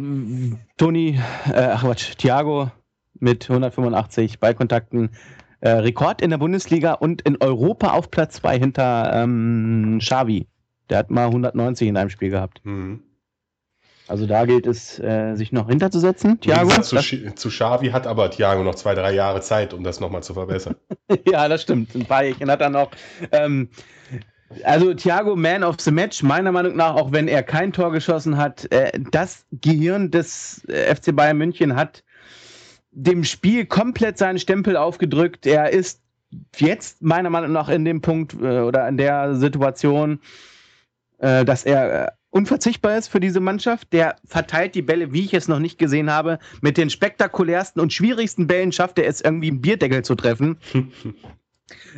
Toni, 0.77 1.19
äh, 1.51 1.53
ach 1.53 1.83
Quatsch, 1.83 2.15
Thiago 2.17 2.71
mit 3.19 3.49
185 3.49 4.39
Ballkontakten. 4.39 5.09
Äh, 5.59 5.69
Rekord 5.69 6.21
in 6.21 6.29
der 6.29 6.37
Bundesliga 6.37 6.93
und 6.93 7.21
in 7.21 7.37
Europa 7.41 7.91
auf 7.91 8.11
Platz 8.11 8.35
2 8.35 8.59
hinter 8.59 9.11
ähm, 9.13 9.99
Xavi. 9.99 10.47
Der 10.89 10.97
hat 10.99 11.09
mal 11.09 11.27
190 11.27 11.87
in 11.87 11.97
einem 11.97 12.09
Spiel 12.09 12.29
gehabt. 12.29 12.59
Mhm. 12.63 13.01
Also 14.07 14.25
da 14.25 14.45
gilt 14.45 14.67
es, 14.67 14.99
äh, 14.99 15.35
sich 15.35 15.51
noch 15.51 15.69
hinterzusetzen. 15.69 16.39
Thiago. 16.39 16.69
Zu, 16.81 16.97
zu 17.35 17.49
Xavi 17.49 17.89
hat 17.89 18.05
aber 18.05 18.29
Thiago 18.29 18.63
noch 18.63 18.75
zwei, 18.75 18.95
drei 18.95 19.13
Jahre 19.13 19.41
Zeit, 19.41 19.73
um 19.73 19.83
das 19.83 19.99
nochmal 19.99 20.23
zu 20.23 20.33
verbessern. 20.33 20.75
ja, 21.27 21.47
das 21.47 21.61
stimmt. 21.61 21.95
Ein 21.95 22.05
paar 22.05 22.23
Jährchen 22.23 22.51
hat 22.51 22.61
er 22.61 22.69
noch. 22.69 22.91
Ähm, 23.31 23.69
also 24.63 24.93
Thiago, 24.93 25.35
Man 25.35 25.63
of 25.63 25.77
the 25.79 25.91
Match, 25.91 26.21
meiner 26.21 26.51
Meinung 26.51 26.75
nach, 26.75 26.95
auch 26.95 27.11
wenn 27.11 27.27
er 27.27 27.43
kein 27.43 27.71
Tor 27.71 27.91
geschossen 27.91 28.37
hat, 28.37 28.71
äh, 28.71 28.91
das 29.11 29.45
Gehirn 29.51 30.11
des 30.11 30.63
äh, 30.67 30.93
FC 30.93 31.15
Bayern 31.15 31.37
München 31.37 31.75
hat 31.75 32.03
dem 32.93 33.23
Spiel 33.23 33.65
komplett 33.65 34.17
seinen 34.17 34.39
Stempel 34.39 34.77
aufgedrückt. 34.77 35.45
Er 35.45 35.71
ist 35.71 36.01
jetzt 36.55 37.01
meiner 37.01 37.29
Meinung 37.29 37.51
nach 37.51 37.69
in 37.69 37.85
dem 37.85 38.01
Punkt 38.01 38.33
äh, 38.33 38.59
oder 38.59 38.87
in 38.87 38.97
der 38.97 39.35
Situation, 39.35 40.19
äh, 41.19 41.43
dass 41.45 41.65
er 41.65 42.07
äh, 42.07 42.11
unverzichtbar 42.33 42.97
ist 42.97 43.07
für 43.07 43.19
diese 43.19 43.39
Mannschaft. 43.39 43.93
Der 43.93 44.15
verteilt 44.25 44.75
die 44.75 44.81
Bälle, 44.81 45.13
wie 45.13 45.25
ich 45.25 45.33
es 45.33 45.47
noch 45.47 45.59
nicht 45.59 45.77
gesehen 45.77 46.11
habe. 46.11 46.39
Mit 46.61 46.77
den 46.77 46.89
spektakulärsten 46.89 47.81
und 47.81 47.93
schwierigsten 47.93 48.47
Bällen 48.47 48.71
schafft 48.71 48.97
er 48.99 49.07
es 49.07 49.21
irgendwie 49.21 49.49
einen 49.49 49.61
Bierdeckel 49.61 50.03
zu 50.03 50.15
treffen. 50.15 50.57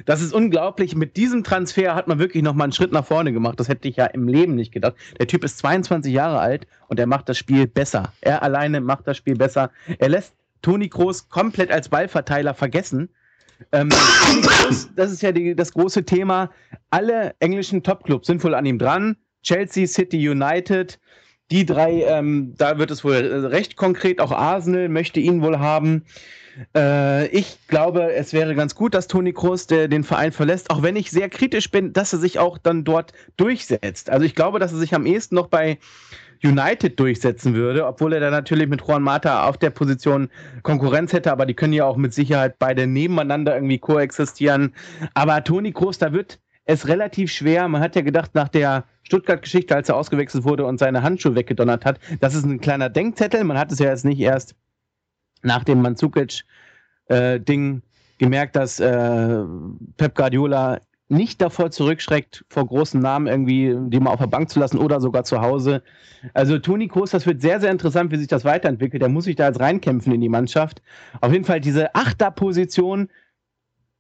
Das 0.05 0.21
ist 0.21 0.31
unglaublich. 0.31 0.95
Mit 0.95 1.17
diesem 1.17 1.43
Transfer 1.43 1.95
hat 1.95 2.07
man 2.07 2.19
wirklich 2.19 2.43
noch 2.43 2.53
mal 2.53 2.65
einen 2.65 2.73
Schritt 2.73 2.91
nach 2.91 3.05
vorne 3.05 3.33
gemacht. 3.33 3.59
Das 3.59 3.67
hätte 3.67 3.87
ich 3.87 3.95
ja 3.95 4.05
im 4.05 4.27
Leben 4.27 4.55
nicht 4.55 4.71
gedacht. 4.71 4.95
Der 5.19 5.27
Typ 5.27 5.43
ist 5.43 5.57
22 5.57 6.13
Jahre 6.13 6.39
alt 6.39 6.67
und 6.87 6.99
er 6.99 7.07
macht 7.07 7.27
das 7.27 7.37
Spiel 7.37 7.67
besser. 7.67 8.13
Er 8.21 8.43
alleine 8.43 8.79
macht 8.79 9.07
das 9.07 9.17
Spiel 9.17 9.35
besser. 9.35 9.71
Er 9.97 10.09
lässt 10.09 10.33
Toni 10.61 10.87
Kroos 10.87 11.29
komplett 11.29 11.71
als 11.71 11.89
Ballverteiler 11.89 12.53
vergessen. 12.53 13.09
Ähm, 13.71 13.89
Kroos, 14.43 14.89
das 14.95 15.11
ist 15.11 15.21
ja 15.21 15.31
die, 15.31 15.55
das 15.55 15.73
große 15.73 16.05
Thema. 16.05 16.51
Alle 16.89 17.33
englischen 17.39 17.83
Topclubs 17.83 18.27
sind 18.27 18.43
wohl 18.43 18.53
an 18.53 18.65
ihm 18.65 18.77
dran. 18.77 19.17
Chelsea, 19.45 19.87
City, 19.87 20.29
United. 20.29 20.99
Die 21.51 21.65
drei, 21.65 22.03
ähm, 22.03 22.55
da 22.57 22.79
wird 22.79 22.89
es 22.89 23.03
wohl 23.03 23.13
recht 23.13 23.75
konkret. 23.77 24.19
Auch 24.19 24.31
Arsenal 24.31 24.89
möchte 24.89 25.19
ihn 25.19 25.41
wohl 25.43 25.59
haben. 25.59 26.03
Äh, 26.75 27.27
ich 27.27 27.59
glaube, 27.67 28.13
es 28.13 28.33
wäre 28.33 28.55
ganz 28.55 28.73
gut, 28.73 28.95
dass 28.95 29.07
Toni 29.07 29.33
Kroos 29.33 29.67
den 29.67 30.03
Verein 30.03 30.31
verlässt, 30.31 30.71
auch 30.71 30.81
wenn 30.81 30.95
ich 30.95 31.11
sehr 31.11 31.29
kritisch 31.29 31.69
bin, 31.69 31.93
dass 31.93 32.13
er 32.13 32.19
sich 32.19 32.39
auch 32.39 32.57
dann 32.57 32.83
dort 32.83 33.13
durchsetzt. 33.37 34.09
Also 34.09 34.25
ich 34.25 34.33
glaube, 34.33 34.57
dass 34.59 34.71
er 34.71 34.79
sich 34.79 34.95
am 34.95 35.05
ehesten 35.05 35.35
noch 35.35 35.47
bei 35.47 35.77
United 36.43 36.99
durchsetzen 36.99 37.55
würde, 37.55 37.85
obwohl 37.85 38.13
er 38.13 38.19
da 38.19 38.29
natürlich 38.29 38.67
mit 38.67 38.81
Juan 38.81 39.03
Mata 39.03 39.47
auf 39.47 39.57
der 39.57 39.69
Position 39.69 40.29
Konkurrenz 40.63 41.13
hätte, 41.13 41.31
aber 41.31 41.45
die 41.45 41.53
können 41.53 41.73
ja 41.73 41.85
auch 41.85 41.97
mit 41.97 42.13
Sicherheit 42.13 42.59
beide 42.59 42.87
nebeneinander 42.87 43.55
irgendwie 43.55 43.79
koexistieren. 43.79 44.73
Aber 45.13 45.43
Toni 45.43 45.71
Kroos, 45.71 45.97
da 45.97 46.13
wird 46.13 46.39
es 46.65 46.87
relativ 46.87 47.31
schwer. 47.31 47.67
Man 47.67 47.81
hat 47.81 47.95
ja 47.95 48.01
gedacht, 48.01 48.35
nach 48.35 48.49
der 48.49 48.85
Stuttgart-Geschichte, 49.03 49.75
als 49.75 49.89
er 49.89 49.95
ausgewechselt 49.95 50.43
wurde 50.43 50.65
und 50.65 50.79
seine 50.79 51.03
Handschuhe 51.03 51.35
weggedonnert 51.35 51.85
hat, 51.85 51.99
das 52.19 52.35
ist 52.35 52.43
ein 52.45 52.59
kleiner 52.59 52.89
Denkzettel. 52.89 53.43
Man 53.43 53.57
hat 53.57 53.71
es 53.71 53.79
ja 53.79 53.89
jetzt 53.89 54.05
nicht 54.05 54.19
erst 54.19 54.55
nach 55.43 55.63
dem 55.63 55.81
Mandzukic-Ding 55.81 57.77
äh, 57.77 57.81
gemerkt, 58.17 58.55
dass 58.55 58.79
äh, 58.79 59.43
Pep 59.97 60.15
Guardiola 60.15 60.81
nicht 61.07 61.39
davor 61.39 61.69
zurückschreckt, 61.69 62.45
vor 62.49 62.65
großen 62.65 62.99
Namen 62.99 63.27
irgendwie 63.27 63.75
die 63.89 63.99
mal 63.99 64.09
auf 64.09 64.19
der 64.19 64.25
Bank 64.27 64.49
zu 64.49 64.59
lassen 64.59 64.79
oder 64.79 64.99
sogar 64.99 65.23
zu 65.23 65.39
Hause. 65.39 65.83
Also 66.33 66.57
Toni 66.57 66.87
Kroos, 66.87 67.11
das 67.11 67.27
wird 67.27 67.41
sehr, 67.41 67.61
sehr 67.61 67.69
interessant, 67.69 68.11
wie 68.11 68.17
sich 68.17 68.27
das 68.27 68.43
weiterentwickelt. 68.43 69.03
Der 69.03 69.09
muss 69.09 69.25
sich 69.25 69.35
da 69.35 69.47
jetzt 69.47 69.59
reinkämpfen 69.59 70.11
in 70.13 70.21
die 70.21 70.29
Mannschaft. 70.29 70.81
Auf 71.21 71.31
jeden 71.31 71.45
Fall 71.45 71.61
diese 71.61 71.93
Achterposition, 71.93 73.09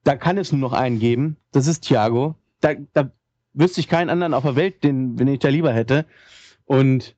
da 0.03 0.15
kann 0.15 0.39
es 0.39 0.51
nur 0.51 0.61
noch 0.61 0.73
einen 0.73 0.97
geben. 0.97 1.37
Das 1.51 1.67
ist 1.67 1.81
Thiago. 1.81 2.35
Da, 2.65 2.73
da 2.93 3.11
wüsste 3.53 3.79
ich 3.79 3.87
keinen 3.87 4.09
anderen 4.09 4.33
auf 4.33 4.43
der 4.43 4.55
Welt, 4.55 4.83
den, 4.83 5.17
den 5.17 5.27
ich 5.27 5.39
da 5.39 5.49
lieber 5.49 5.71
hätte. 5.71 6.05
Und 6.65 7.15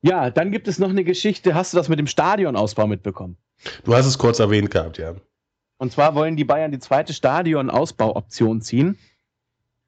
ja, 0.00 0.30
dann 0.30 0.52
gibt 0.52 0.68
es 0.68 0.78
noch 0.78 0.90
eine 0.90 1.02
Geschichte. 1.02 1.56
Hast 1.56 1.72
du 1.72 1.76
das 1.76 1.88
mit 1.88 1.98
dem 1.98 2.06
Stadionausbau 2.06 2.86
mitbekommen? 2.86 3.36
Du 3.82 3.94
hast 3.94 4.06
es 4.06 4.16
kurz 4.16 4.38
erwähnt 4.38 4.70
gehabt, 4.70 4.98
ja. 4.98 5.14
Und 5.78 5.90
zwar 5.90 6.14
wollen 6.14 6.36
die 6.36 6.44
Bayern 6.44 6.70
die 6.70 6.78
zweite 6.78 7.12
Stadionausbauoption 7.12 8.60
ziehen. 8.60 8.96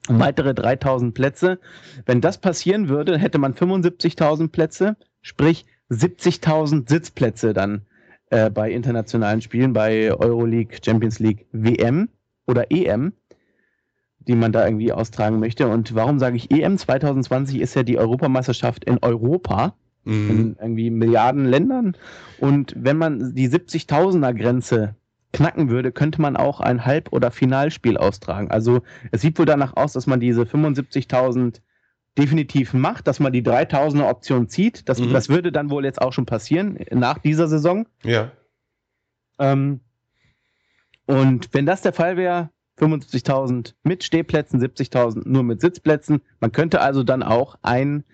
Weitere 0.09 0.53
3000 0.53 1.15
Plätze. 1.15 1.61
Wenn 2.05 2.21
das 2.21 2.39
passieren 2.39 2.89
würde, 2.89 3.19
hätte 3.19 3.39
man 3.39 3.55
75.000 3.55 4.49
Plätze, 4.49 4.97
sprich 5.23 5.65
70.000 5.91 6.89
Sitzplätze 6.89 7.53
dann 7.53 7.87
äh, 8.31 8.51
bei 8.51 8.73
internationalen 8.73 9.43
Spielen, 9.43 9.73
bei 9.73 10.13
Euroleague, 10.13 10.79
Champions 10.85 11.21
League, 11.21 11.47
WM 11.53 12.09
oder 12.47 12.71
EM, 12.71 13.13
die 14.27 14.35
man 14.35 14.53
da 14.53 14.65
irgendwie 14.65 14.93
austragen 14.93 15.39
möchte. 15.39 15.69
Und 15.69 15.95
warum 15.95 16.19
sage 16.19 16.37
ich 16.37 16.51
EM? 16.51 16.79
2020 16.79 17.61
ist 17.61 17.75
ja 17.75 17.83
die 17.83 17.99
Europameisterschaft 17.99 18.85
in 18.85 18.99
Europa, 19.01 19.75
mhm. 20.05 20.31
in 20.31 20.57
irgendwie 20.61 20.91
Milliarden 20.91 21.45
Ländern. 21.45 21.97
Und 22.39 22.75
wenn 22.77 22.99
man 22.99 23.35
die 23.35 23.49
70.000er 23.49 24.35
Grenze 24.35 24.97
knacken 25.33 25.69
würde, 25.69 25.93
könnte 25.93 26.21
man 26.21 26.37
auch 26.37 26.61
ein 26.61 26.85
Halb- 26.85 27.13
oder 27.13 27.31
Finalspiel 27.31 27.97
austragen. 27.97 28.51
Also 28.51 28.83
es 29.13 29.21
sieht 29.21 29.39
wohl 29.39 29.47
danach 29.47 29.77
aus, 29.77 29.93
dass 29.93 30.07
man 30.07 30.19
diese 30.19 30.43
75.000 30.43 31.61
definitiv 32.19 32.73
macht, 32.73 33.07
dass 33.07 33.21
man 33.21 33.33
die 33.33 33.43
3000er 33.43 34.09
Option 34.09 34.49
zieht. 34.49 34.89
Das, 34.89 34.99
mhm. 34.99 35.13
das 35.13 35.29
würde 35.29 35.53
dann 35.53 35.71
wohl 35.71 35.85
jetzt 35.85 36.01
auch 36.01 36.13
schon 36.13 36.27
passieren 36.27 36.79
nach 36.91 37.19
dieser 37.19 37.47
Saison. 37.47 37.87
Ja. 38.03 38.33
Ähm, 39.39 39.81
und 41.07 41.53
wenn 41.53 41.67
das 41.67 41.83
der 41.83 41.93
Fall 41.93 42.17
wäre, 42.17 42.51
75.000 42.79 43.75
mit 43.83 44.05
Stehplätzen, 44.05 44.61
70.000 44.61 45.23
nur 45.25 45.43
mit 45.43 45.61
Sitzplätzen. 45.61 46.21
Man 46.41 46.53
könnte 46.53 46.81
also 46.81 47.03
dann 47.03 47.23
auch 47.23 47.57
ein 47.63 48.05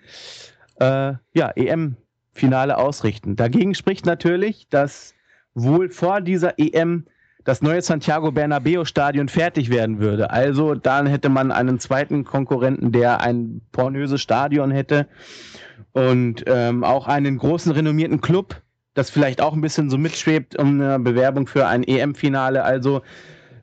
äh, 0.79 1.13
ja, 1.33 1.51
EM-Finale 1.55 2.77
ausrichten. 2.77 3.35
Dagegen 3.35 3.75
spricht 3.75 4.05
natürlich, 4.05 4.67
dass 4.69 5.13
wohl 5.53 5.89
vor 5.89 6.21
dieser 6.21 6.57
EM 6.57 7.05
das 7.43 7.61
neue 7.61 7.81
Santiago 7.81 8.31
Bernabeo 8.31 8.85
Stadion 8.85 9.27
fertig 9.27 9.69
werden 9.69 9.99
würde. 9.99 10.31
Also 10.31 10.75
dann 10.75 11.07
hätte 11.07 11.29
man 11.29 11.51
einen 11.51 11.79
zweiten 11.79 12.23
Konkurrenten, 12.23 12.91
der 12.91 13.21
ein 13.21 13.61
pornöses 13.71 14.21
Stadion 14.21 14.71
hätte 14.71 15.07
und 15.91 16.43
ähm, 16.47 16.83
auch 16.83 17.07
einen 17.07 17.37
großen 17.37 17.71
renommierten 17.71 18.21
Club, 18.21 18.61
das 18.93 19.09
vielleicht 19.09 19.41
auch 19.41 19.53
ein 19.53 19.61
bisschen 19.61 19.89
so 19.89 19.97
mitschwebt 19.97 20.57
um 20.57 20.79
eine 20.79 20.99
Bewerbung 20.99 21.47
für 21.47 21.67
ein 21.67 21.83
EM-Finale. 21.83 22.63
Also 22.63 23.01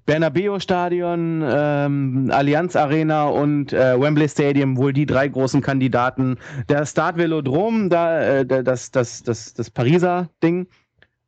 Bernabeo 0.07 0.59
Stadion, 0.59 1.45
ähm, 1.47 2.31
Allianz 2.33 2.77
Arena 2.77 3.25
und 3.25 3.73
äh, 3.73 4.01
Wembley 4.01 4.29
Stadium 4.29 4.77
wohl 4.77 4.93
die 4.93 5.07
drei 5.07 5.29
großen 5.29 5.61
Kandidaten. 5.61 6.39
Der 6.69 6.87
Start 6.87 7.17
Velodrom, 7.17 7.91
da, 7.91 8.21
äh, 8.21 8.47
das, 8.47 8.91
das, 8.91 9.23
das, 9.23 9.55
das 9.55 9.71
Pariser 9.71 10.29
Ding, 10.43 10.67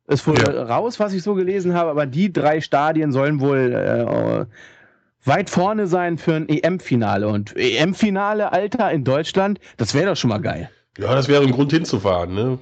ist 0.07 0.27
wohl 0.27 0.37
ja. 0.37 0.63
raus, 0.63 0.99
was 0.99 1.13
ich 1.13 1.23
so 1.23 1.33
gelesen 1.33 1.73
habe, 1.73 1.89
aber 1.89 2.05
die 2.05 2.31
drei 2.31 2.61
Stadien 2.61 3.11
sollen 3.11 3.39
wohl 3.39 3.73
äh, 3.73 4.45
weit 5.25 5.49
vorne 5.49 5.87
sein 5.87 6.17
für 6.17 6.35
ein 6.35 6.49
EM-Finale. 6.49 7.27
Und 7.27 7.55
EM-Finale, 7.55 8.51
Alter, 8.51 8.91
in 8.91 9.03
Deutschland, 9.03 9.59
das 9.77 9.93
wäre 9.93 10.07
doch 10.07 10.17
schon 10.17 10.29
mal 10.29 10.41
geil. 10.41 10.69
Ja, 10.97 11.15
das 11.15 11.27
wäre 11.27 11.43
ein 11.43 11.51
Grund 11.51 11.71
hinzufahren, 11.71 12.33
ne? 12.33 12.59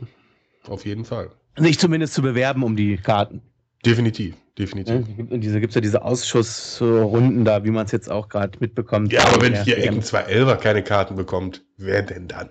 Auf 0.68 0.86
jeden 0.86 1.05
Fall. 1.05 1.32
Sich 1.57 1.80
zumindest 1.80 2.14
zu 2.14 2.22
bewerben 2.22 2.64
um 2.64 2.76
die 2.76 2.97
Karten. 2.97 3.41
Definitiv, 3.86 4.36
definitiv. 4.57 5.07
Ja, 5.17 5.25
und 5.32 5.41
diese 5.41 5.59
gibt 5.59 5.71
es 5.71 5.75
ja 5.75 5.82
diese 5.82 6.03
Ausschussrunden 6.03 7.45
da, 7.45 7.63
wie 7.63 7.71
man 7.71 7.86
es 7.86 7.91
jetzt 7.91 8.11
auch 8.11 8.29
gerade 8.29 8.59
mitbekommt. 8.59 9.11
Ja, 9.11 9.25
aber 9.25 9.41
wenn 9.41 9.63
hier 9.63 9.77
Ecken 9.77 10.03
2 10.03 10.19
Elber 10.21 10.55
keine 10.57 10.84
Karten 10.84 11.15
bekommt, 11.15 11.63
wer 11.77 12.03
denn 12.03 12.27
dann? 12.27 12.49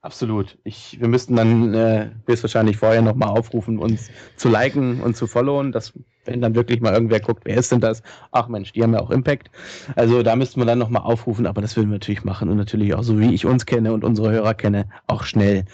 Absolut. 0.00 0.56
Ich, 0.62 0.98
wir 1.00 1.08
müssten 1.08 1.34
dann 1.34 1.74
äh, 1.74 2.10
wahrscheinlich 2.26 2.76
vorher 2.76 3.02
nochmal 3.02 3.30
aufrufen, 3.30 3.78
uns 3.78 4.10
zu 4.36 4.48
liken 4.48 5.00
und 5.00 5.16
zu 5.16 5.26
followen, 5.26 5.72
dass, 5.72 5.92
wenn 6.24 6.40
dann 6.40 6.54
wirklich 6.54 6.80
mal 6.80 6.94
irgendwer 6.94 7.20
guckt, 7.20 7.44
wer 7.44 7.56
ist 7.56 7.72
denn 7.72 7.80
das? 7.80 8.02
Ach 8.30 8.48
Mensch, 8.48 8.72
die 8.72 8.82
haben 8.82 8.94
ja 8.94 9.00
auch 9.00 9.10
Impact. 9.10 9.50
Also 9.96 10.22
da 10.22 10.36
müssten 10.36 10.60
wir 10.60 10.66
dann 10.66 10.78
nochmal 10.78 11.02
aufrufen, 11.02 11.46
aber 11.46 11.60
das 11.60 11.76
würden 11.76 11.90
wir 11.90 11.96
natürlich 11.96 12.24
machen 12.24 12.48
und 12.48 12.56
natürlich 12.56 12.94
auch 12.94 13.02
so 13.02 13.18
wie 13.18 13.34
ich 13.34 13.44
uns 13.44 13.66
kenne 13.66 13.92
und 13.92 14.04
unsere 14.04 14.30
Hörer 14.30 14.54
kenne, 14.54 14.88
auch 15.08 15.24
schnell 15.24 15.64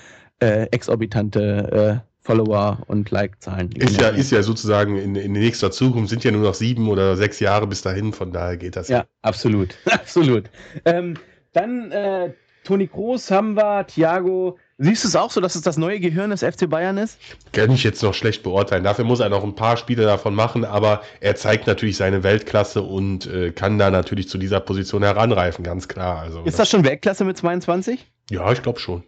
äh, 0.41 0.69
exorbitante 0.71 2.03
äh, 2.03 2.14
Follower 2.25 2.79
und 2.87 3.11
Like-Zahlen. 3.11 3.71
Ist 3.73 4.01
ja, 4.01 4.09
ist 4.09 4.33
ja 4.33 4.43
sozusagen 4.43 4.97
in, 4.97 5.15
in 5.15 5.33
nächster 5.33 5.71
Zukunft, 5.71 6.09
sind 6.09 6.25
ja 6.25 6.31
nur 6.31 6.43
noch 6.43 6.55
sieben 6.55 6.89
oder 6.89 7.17
sechs 7.17 7.39
Jahre 7.39 7.67
bis 7.67 7.83
dahin, 7.83 8.15
von 8.15 8.33
daher 8.33 8.57
geht 8.57 8.77
das 8.77 8.89
ja. 8.89 8.99
Ja, 8.99 9.05
absolut. 9.23 9.77
absolut. 9.85 10.51
Ähm, 10.87 11.19
dann 11.53 11.93
äh, 11.93 12.33
Toni 12.65 12.89
Kroos 12.89 13.31
haben 13.31 13.57
wir, 13.57 13.87
Thiago. 13.87 14.59
Siehst 14.79 15.05
du 15.05 15.09
es 15.09 15.17
auch 15.17 15.31
so, 15.31 15.41
dass 15.41 15.55
es 15.55 15.63
das 15.63 15.77
neue 15.77 16.01
Gehirn 16.01 16.31
des 16.31 16.41
FC 16.41 16.69
Bayern 16.69 16.97
ist? 16.97 17.19
Kann 17.53 17.71
ich 17.71 17.85
jetzt 17.85 18.03
noch 18.03 18.15
schlecht 18.15 18.43
beurteilen. 18.43 18.83
Dafür 18.83 19.05
muss 19.05 19.21
er 19.21 19.29
noch 19.29 19.45
ein 19.45 19.55
paar 19.55 19.77
Spiele 19.77 20.05
davon 20.05 20.35
machen, 20.35 20.65
aber 20.65 21.03
er 21.21 21.37
zeigt 21.37 21.67
natürlich 21.67 21.97
seine 21.97 22.23
Weltklasse 22.23 22.83
und 22.83 23.27
äh, 23.27 23.53
kann 23.53 23.79
da 23.79 23.91
natürlich 23.91 24.29
zu 24.29 24.39
dieser 24.39 24.61
Position 24.61 25.03
heranreifen, 25.03 25.63
ganz 25.63 25.87
klar. 25.89 26.21
Also, 26.23 26.43
ist 26.43 26.59
das 26.59 26.71
schon 26.71 26.85
Weltklasse 26.85 27.25
mit 27.25 27.37
22? 27.37 28.11
Ja, 28.31 28.51
ich 28.51 28.63
glaube 28.63 28.81
schon. 28.81 29.05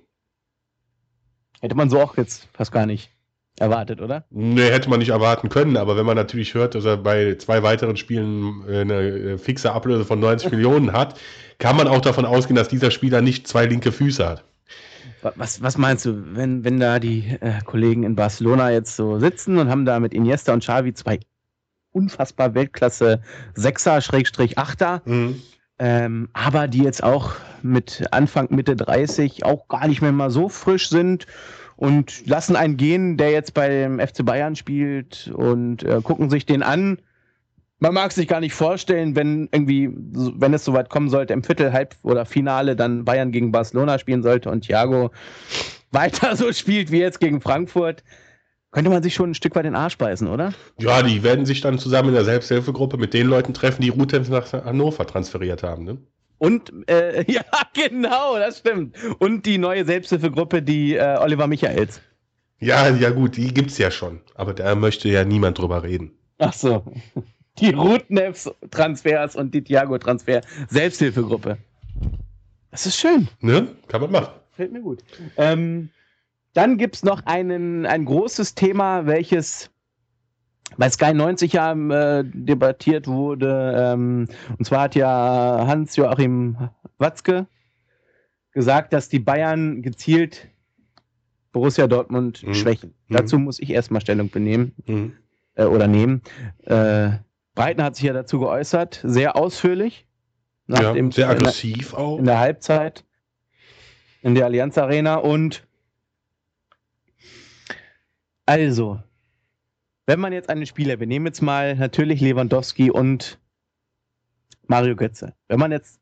Hätte 1.66 1.74
man 1.74 1.90
so 1.90 2.00
auch 2.00 2.16
jetzt 2.16 2.46
fast 2.52 2.70
gar 2.70 2.86
nicht 2.86 3.10
erwartet, 3.58 4.00
oder? 4.00 4.24
Nee, 4.30 4.70
hätte 4.70 4.88
man 4.88 5.00
nicht 5.00 5.08
erwarten 5.08 5.48
können, 5.48 5.76
aber 5.76 5.96
wenn 5.96 6.06
man 6.06 6.14
natürlich 6.14 6.54
hört, 6.54 6.76
dass 6.76 6.84
er 6.84 6.96
bei 6.96 7.34
zwei 7.38 7.64
weiteren 7.64 7.96
Spielen 7.96 8.62
äh, 8.68 8.82
eine 8.82 9.00
äh, 9.00 9.36
fixe 9.36 9.72
Ablöse 9.72 10.04
von 10.04 10.20
90 10.20 10.50
Millionen 10.52 10.92
hat, 10.92 11.18
kann 11.58 11.76
man 11.76 11.88
auch 11.88 12.00
davon 12.00 12.24
ausgehen, 12.24 12.54
dass 12.54 12.68
dieser 12.68 12.92
Spieler 12.92 13.20
nicht 13.20 13.48
zwei 13.48 13.66
linke 13.66 13.90
Füße 13.90 14.28
hat. 14.28 14.44
Was, 15.34 15.60
was 15.60 15.76
meinst 15.76 16.04
du, 16.04 16.36
wenn, 16.36 16.62
wenn 16.62 16.78
da 16.78 17.00
die 17.00 17.36
äh, 17.40 17.60
Kollegen 17.64 18.04
in 18.04 18.14
Barcelona 18.14 18.70
jetzt 18.70 18.94
so 18.94 19.18
sitzen 19.18 19.58
und 19.58 19.68
haben 19.68 19.84
da 19.84 19.98
mit 19.98 20.14
Iniesta 20.14 20.52
und 20.52 20.60
Xavi 20.60 20.94
zwei 20.94 21.18
unfassbar 21.90 22.54
Weltklasse 22.54 23.22
Sechser, 23.54 24.00
Schrägstrich 24.02 24.56
Achter, 24.56 25.02
mhm. 25.04 25.42
Ähm, 25.79 26.29
aber 26.33 26.68
die 26.68 26.83
jetzt 26.83 27.03
auch 27.03 27.33
mit 27.62 28.05
Anfang, 28.11 28.49
Mitte 28.51 28.77
30 28.77 29.45
auch 29.45 29.68
gar 29.68 29.89
nicht 29.89 30.03
mehr 30.03 30.12
mal 30.12 30.31
so 30.31 30.49
frisch 30.49 30.89
sind 30.89 31.27
und 31.77 32.27
lassen 32.27 32.57
einen 32.57 32.77
gehen, 32.77 33.16
der 33.16 33.31
jetzt 33.31 33.55
beim 33.55 34.01
FC 34.01 34.24
Bayern 34.24 34.57
spielt 34.57 35.31
und 35.35 35.83
äh, 35.83 36.01
gucken 36.03 36.31
sich 36.31 36.47
den 36.47 36.62
an. 36.62 36.99
Man 37.79 37.93
mag 37.93 38.12
sich 38.12 38.27
gar 38.27 38.41
nicht 38.41 38.55
vorstellen, 38.55 39.14
wenn 39.16 39.51
irgendwie, 39.53 39.91
wenn 39.93 40.55
es 40.55 40.64
soweit 40.64 40.89
kommen 40.89 41.11
sollte, 41.11 41.35
im 41.35 41.45
Viertel, 41.45 41.74
Halb- 41.74 41.97
oder 42.03 42.24
Finale 42.24 42.74
dann 42.74 43.05
Bayern 43.05 43.33
gegen 43.33 43.53
Barcelona 43.53 43.99
spielen 43.99 44.22
sollte 44.22 44.51
und 44.51 44.62
Thiago 44.62 45.11
weiter 45.93 46.37
so 46.37 46.53
spielt 46.53 46.91
wie 46.91 47.01
jetzt 47.01 47.20
gegen 47.20 47.43
Frankfurt, 47.43 48.03
könnte 48.77 48.91
man 48.91 49.03
sich 49.03 49.14
schon 49.14 49.31
ein 49.31 49.35
Stück 49.35 49.57
weit 49.57 49.64
den 49.64 49.74
Arsch 49.74 49.97
beißen, 49.97 50.29
oder? 50.29 50.53
Ja, 50.79 51.03
die 51.03 51.22
werden 51.22 51.47
sich 51.47 51.62
dann 51.62 51.79
zusammen 51.79 52.11
in 52.11 52.14
der 52.14 52.24
Selbsthilfegruppe 52.24 52.99
mit 52.99 53.14
den 53.14 53.27
Leuten 53.27 53.55
treffen, 53.55 53.81
die 53.81 53.89
Rutems 53.89 54.29
nach 54.29 54.53
Hannover 54.53 55.07
transferiert 55.07 55.62
haben, 55.62 55.85
ne? 55.85 55.97
Und, 56.37 56.70
äh, 56.91 57.24
ja, 57.33 57.43
genau, 57.72 58.37
das 58.37 58.59
stimmt. 58.59 58.95
Und 59.18 59.47
die 59.47 59.57
neue 59.57 59.87
Selbsthilfegruppe, 59.87 60.61
die 60.61 60.95
äh, 60.95 61.16
Oliver 61.18 61.47
Michaels. 61.47 62.03
Ja, 62.61 62.91
ja, 62.91 63.09
gut, 63.09 63.39
die 63.39 63.55
gibt's 63.55 63.79
ja 63.79 63.91
schon. 63.91 64.20
Aber 64.35 64.53
da 64.53 64.74
möchte 64.74 65.09
ja 65.09 65.24
niemand 65.24 65.59
drüber 65.59 65.83
reden. 65.83 66.12
Ach 66.39 66.53
so 66.53 66.85
die 67.59 67.70
Rootnefs-Transfers 67.70 69.37
und 69.37 69.55
die 69.55 69.62
Thiago-Transfer 69.62 70.43
Selbsthilfegruppe. 70.68 71.59
Das 72.70 72.87
ist 72.87 72.99
schön. 72.99 73.29
Ne? 73.41 73.68
Kann 73.89 74.03
man 74.03 74.11
machen. 74.11 74.35
Fällt 74.53 74.72
mir 74.72 74.81
gut. 74.81 75.03
Ähm, 75.37 75.91
dann 76.57 76.78
gibt 76.78 76.96
es 76.96 77.04
noch 77.04 77.26
einen, 77.26 77.84
ein 77.84 78.07
großes 78.07 78.54
Thema, 78.54 79.07
welches 79.07 79.70
bei 80.78 80.88
Sky 80.88 81.12
90 81.12 81.52
ja 81.52 81.72
äh, 81.72 82.24
debattiert 82.24 83.07
wurde. 83.07 83.74
Ähm, 83.76 84.28
und 84.59 84.64
zwar 84.64 84.82
hat 84.82 84.94
ja 84.94 85.66
Hans-Joachim 85.66 86.70
Watzke 86.96 87.46
gesagt, 88.52 88.94
dass 88.94 89.11
die 89.11 89.18
Bayern 89.18 89.82
gezielt 89.82 90.48
Borussia 91.52 91.86
Dortmund 91.86 92.42
mhm. 92.42 92.54
schwächen. 92.54 92.94
Mhm. 93.09 93.16
Dazu 93.16 93.38
muss 93.38 93.61
ich 93.61 93.70
erstmal 93.70 94.00
Stellung 94.00 94.30
benehmen 94.30 94.72
mhm. 94.86 95.12
äh, 95.57 95.64
oder 95.64 95.86
nehmen. 95.86 96.22
Äh, 96.64 97.11
Breitner 97.54 97.84
hat 97.84 97.96
sich 97.96 98.07
ja 98.07 98.14
dazu 98.14 98.38
geäußert, 98.38 99.02
sehr 99.04 99.36
ausführlich. 99.36 100.07
ja, 100.68 100.94
dem, 100.94 101.12
sehr 101.12 101.28
aggressiv 101.28 101.90
in 101.90 101.96
der, 101.96 101.98
auch. 101.98 102.18
In 102.18 102.24
der 102.24 102.38
Halbzeit 102.38 103.04
in 104.22 104.34
der 104.34 104.46
Allianz 104.46 104.76
Arena 104.76 105.16
und 105.16 105.65
also, 108.47 109.01
wenn 110.07 110.20
man 110.20 110.32
jetzt 110.32 110.49
einen 110.49 110.66
Spieler, 110.66 111.01
wir 111.01 111.07
nehmen 111.07 111.26
jetzt 111.26 111.42
mal 111.42 111.74
natürlich 111.76 112.20
Lewandowski 112.20 112.90
und 112.90 113.38
Mario 114.68 114.97
Götze, 114.97 115.34
wenn 115.49 115.59
man 115.59 115.72
jetzt 115.72 116.01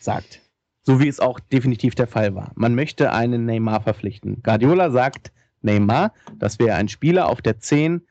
sagt, 0.00 0.40
so 0.84 1.00
wie 1.00 1.08
es 1.08 1.20
auch 1.20 1.38
definitiv 1.40 1.94
der 1.94 2.06
Fall 2.06 2.34
war, 2.34 2.52
man 2.54 2.74
möchte 2.74 3.12
einen 3.12 3.44
Neymar 3.44 3.82
verpflichten. 3.82 4.42
Guardiola 4.42 4.90
sagt, 4.90 5.32
Neymar, 5.60 6.12
das 6.38 6.58
wäre 6.58 6.76
ein 6.76 6.88
Spieler 6.88 7.28
auf 7.28 7.42
der 7.42 7.58
10, 7.58 8.06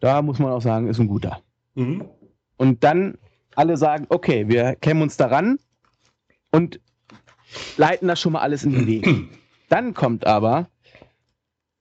da 0.00 0.22
muss 0.22 0.38
man 0.38 0.52
auch 0.52 0.62
sagen, 0.62 0.88
ist 0.88 0.98
ein 0.98 1.08
guter. 1.08 1.42
Mhm. 1.74 2.04
Und 2.56 2.84
dann 2.84 3.18
alle 3.54 3.76
sagen, 3.76 4.06
okay, 4.08 4.48
wir 4.48 4.76
kämen 4.76 5.02
uns 5.02 5.16
daran 5.16 5.58
und 6.50 6.80
leiten 7.76 8.08
das 8.08 8.20
schon 8.20 8.32
mal 8.32 8.40
alles 8.40 8.64
in 8.64 8.72
den 8.72 8.86
Weg. 8.86 9.08
Dann 9.68 9.94
kommt 9.94 10.26
aber 10.26 10.68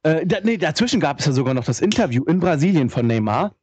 äh, 0.05 0.23
da, 0.23 0.37
nee, 0.43 0.57
dazwischen 0.57 0.99
gab 0.99 1.19
es 1.19 1.25
ja 1.25 1.31
sogar 1.31 1.55
noch 1.55 1.65
das 1.65 1.81
Interview 1.81 2.23
in 2.25 2.39
Brasilien 2.39 2.91
von 2.91 3.07
Neymar, 3.07 3.55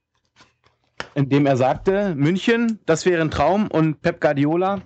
in 1.15 1.29
dem 1.29 1.47
er 1.47 1.57
sagte, 1.57 2.17
München, 2.17 2.81
das 2.85 3.07
wäre 3.07 3.23
ein 3.23 3.31
Traum 3.31 3.69
und 3.69 4.03
Pep 4.03 4.21
Guardiola 4.21 4.83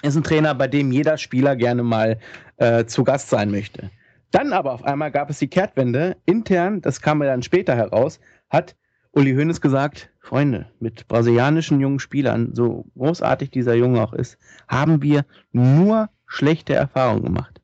ist 0.00 0.16
ein 0.16 0.24
Trainer, 0.24 0.54
bei 0.54 0.66
dem 0.66 0.90
jeder 0.90 1.18
Spieler 1.18 1.54
gerne 1.54 1.82
mal 1.82 2.18
äh, 2.56 2.86
zu 2.86 3.04
Gast 3.04 3.28
sein 3.28 3.50
möchte. 3.50 3.90
Dann 4.30 4.54
aber 4.54 4.72
auf 4.72 4.84
einmal 4.84 5.10
gab 5.10 5.28
es 5.28 5.38
die 5.38 5.48
Kehrtwende. 5.48 6.16
Intern, 6.24 6.80
das 6.80 7.02
kam 7.02 7.22
ja 7.22 7.28
dann 7.28 7.42
später 7.42 7.76
heraus, 7.76 8.18
hat 8.48 8.74
Uli 9.12 9.34
Hoeneß 9.34 9.60
gesagt, 9.60 10.10
Freunde, 10.18 10.66
mit 10.80 11.06
brasilianischen 11.08 11.78
jungen 11.78 12.00
Spielern, 12.00 12.54
so 12.54 12.86
großartig 12.96 13.50
dieser 13.50 13.74
Junge 13.74 14.02
auch 14.02 14.14
ist, 14.14 14.38
haben 14.66 15.02
wir 15.02 15.26
nur 15.52 16.08
schlechte 16.26 16.74
Erfahrungen 16.74 17.22
gemacht. 17.22 17.60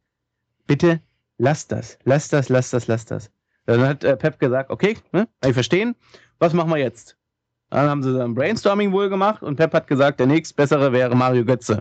Bitte 0.67 1.01
lass 1.41 1.67
das, 1.67 1.99
lass 2.05 2.29
das, 2.29 2.49
lass 2.49 2.71
das, 2.71 2.87
lass 2.87 3.05
das. 3.07 3.31
Dann 3.67 3.81
hat 3.83 4.05
äh, 4.05 4.17
Pep 4.17 4.39
gesagt, 4.39 4.71
okay, 4.71 4.97
ne, 5.13 5.27
ich 5.45 5.55
verstehen, 5.55 5.97
was 6.39 6.53
machen 6.53 6.71
wir 6.71 6.79
jetzt? 6.79 7.17
Dann 7.71 7.89
haben 7.89 8.03
sie 8.03 8.23
ein 8.23 8.35
Brainstorming 8.35 8.93
wohl 8.93 9.09
gemacht 9.09 9.43
und 9.43 9.57
Pep 9.57 9.73
hat 9.73 9.87
gesagt, 9.87 10.21
der 10.21 10.27
nächstbessere 10.27 10.93
wäre 10.93 11.15
Mario 11.17 11.45
Götze. 11.45 11.81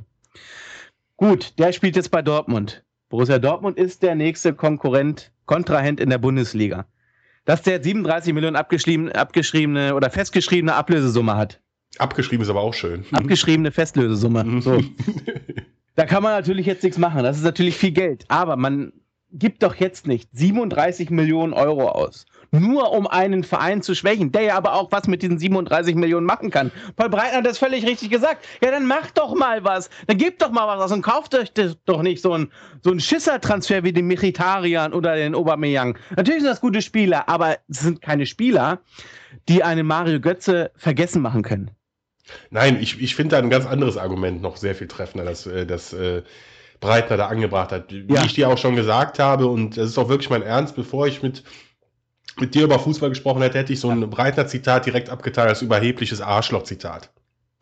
Gut, 1.17 1.57
der 1.59 1.73
spielt 1.73 1.95
jetzt 1.95 2.11
bei 2.11 2.21
Dortmund. 2.21 2.83
Borussia 3.09 3.39
Dortmund 3.39 3.77
ist 3.77 4.03
der 4.03 4.15
nächste 4.15 4.53
Konkurrent, 4.53 5.31
Kontrahent 5.45 5.99
in 5.99 6.09
der 6.09 6.19
Bundesliga. 6.19 6.85
Dass 7.45 7.63
der 7.63 7.81
37 7.81 8.33
Millionen 8.33 8.55
abgeschriebene, 8.55 9.15
abgeschriebene 9.15 9.95
oder 9.95 10.09
festgeschriebene 10.09 10.75
Ablösesumme 10.75 11.35
hat. 11.35 11.59
Abgeschrieben 11.97 12.43
ist 12.43 12.49
aber 12.49 12.61
auch 12.61 12.75
schön. 12.75 13.05
Abgeschriebene 13.11 13.71
Festlösesumme. 13.71 14.61
So. 14.61 14.79
da 15.95 16.05
kann 16.05 16.21
man 16.21 16.33
natürlich 16.33 16.67
jetzt 16.67 16.83
nichts 16.83 16.99
machen. 16.99 17.23
Das 17.23 17.37
ist 17.37 17.43
natürlich 17.43 17.75
viel 17.75 17.91
Geld. 17.91 18.25
Aber 18.27 18.55
man 18.55 18.93
gibt 19.31 19.63
doch 19.63 19.75
jetzt 19.75 20.07
nicht 20.07 20.29
37 20.33 21.09
Millionen 21.09 21.53
Euro 21.53 21.89
aus, 21.89 22.25
nur 22.51 22.91
um 22.91 23.07
einen 23.07 23.43
Verein 23.43 23.81
zu 23.81 23.93
schwächen, 23.93 24.31
der 24.31 24.41
ja 24.41 24.57
aber 24.57 24.73
auch 24.73 24.91
was 24.91 25.07
mit 25.07 25.21
diesen 25.21 25.37
37 25.37 25.95
Millionen 25.95 26.25
machen 26.25 26.49
kann. 26.49 26.71
Paul 26.95 27.09
Breitner 27.09 27.39
hat 27.39 27.45
das 27.45 27.59
völlig 27.59 27.85
richtig 27.85 28.09
gesagt. 28.09 28.45
Ja, 28.63 28.71
dann 28.71 28.87
macht 28.87 29.17
doch 29.17 29.35
mal 29.35 29.63
was. 29.63 29.89
Dann 30.07 30.17
gebt 30.17 30.41
doch 30.41 30.51
mal 30.51 30.67
was 30.67 30.83
aus 30.85 30.91
und 30.91 31.01
kauft 31.01 31.35
euch 31.35 31.51
doch 31.85 32.01
nicht 32.01 32.21
so 32.21 32.33
ein, 32.33 32.51
so 32.81 32.91
ein 32.91 32.99
Schissertransfer 32.99 33.83
wie 33.83 33.93
den 33.93 34.07
Michitarian 34.07 34.93
oder 34.93 35.15
den 35.15 35.35
Aubameyang. 35.35 35.97
Natürlich 36.15 36.41
sind 36.41 36.49
das 36.49 36.61
gute 36.61 36.81
Spieler, 36.81 37.29
aber 37.29 37.57
es 37.69 37.81
sind 37.81 38.01
keine 38.01 38.25
Spieler, 38.25 38.79
die 39.47 39.63
einen 39.63 39.85
Mario 39.85 40.19
Götze 40.19 40.71
vergessen 40.75 41.21
machen 41.21 41.43
können. 41.43 41.71
Nein, 42.49 42.77
ich, 42.79 43.01
ich 43.01 43.15
finde 43.15 43.35
da 43.35 43.41
ein 43.41 43.49
ganz 43.49 43.65
anderes 43.65 43.97
Argument 43.97 44.41
noch 44.41 44.57
sehr 44.57 44.75
viel 44.75 44.87
treffender, 44.87 45.25
dass, 45.25 45.47
äh, 45.47 45.65
dass 45.65 45.93
äh, 45.93 46.23
Breitner 46.79 47.17
da 47.17 47.27
angebracht 47.27 47.71
hat. 47.71 47.91
Wie 47.91 48.13
ja. 48.13 48.23
ich 48.23 48.33
dir 48.33 48.49
auch 48.49 48.57
schon 48.57 48.75
gesagt 48.75 49.19
habe, 49.19 49.47
und 49.47 49.77
das 49.77 49.89
ist 49.89 49.97
auch 49.97 50.09
wirklich 50.09 50.29
mein 50.29 50.43
Ernst, 50.43 50.75
bevor 50.75 51.07
ich 51.07 51.21
mit, 51.21 51.43
mit 52.39 52.55
dir 52.55 52.63
über 52.63 52.79
Fußball 52.79 53.09
gesprochen 53.09 53.41
hätte, 53.41 53.57
hätte 53.57 53.73
ich 53.73 53.79
so 53.79 53.89
ein 53.89 54.09
Breitner-Zitat 54.09 54.85
direkt 54.85 55.09
abgetan 55.09 55.47
als 55.47 55.61
überhebliches 55.61 56.21
Arschloch-Zitat. 56.21 57.09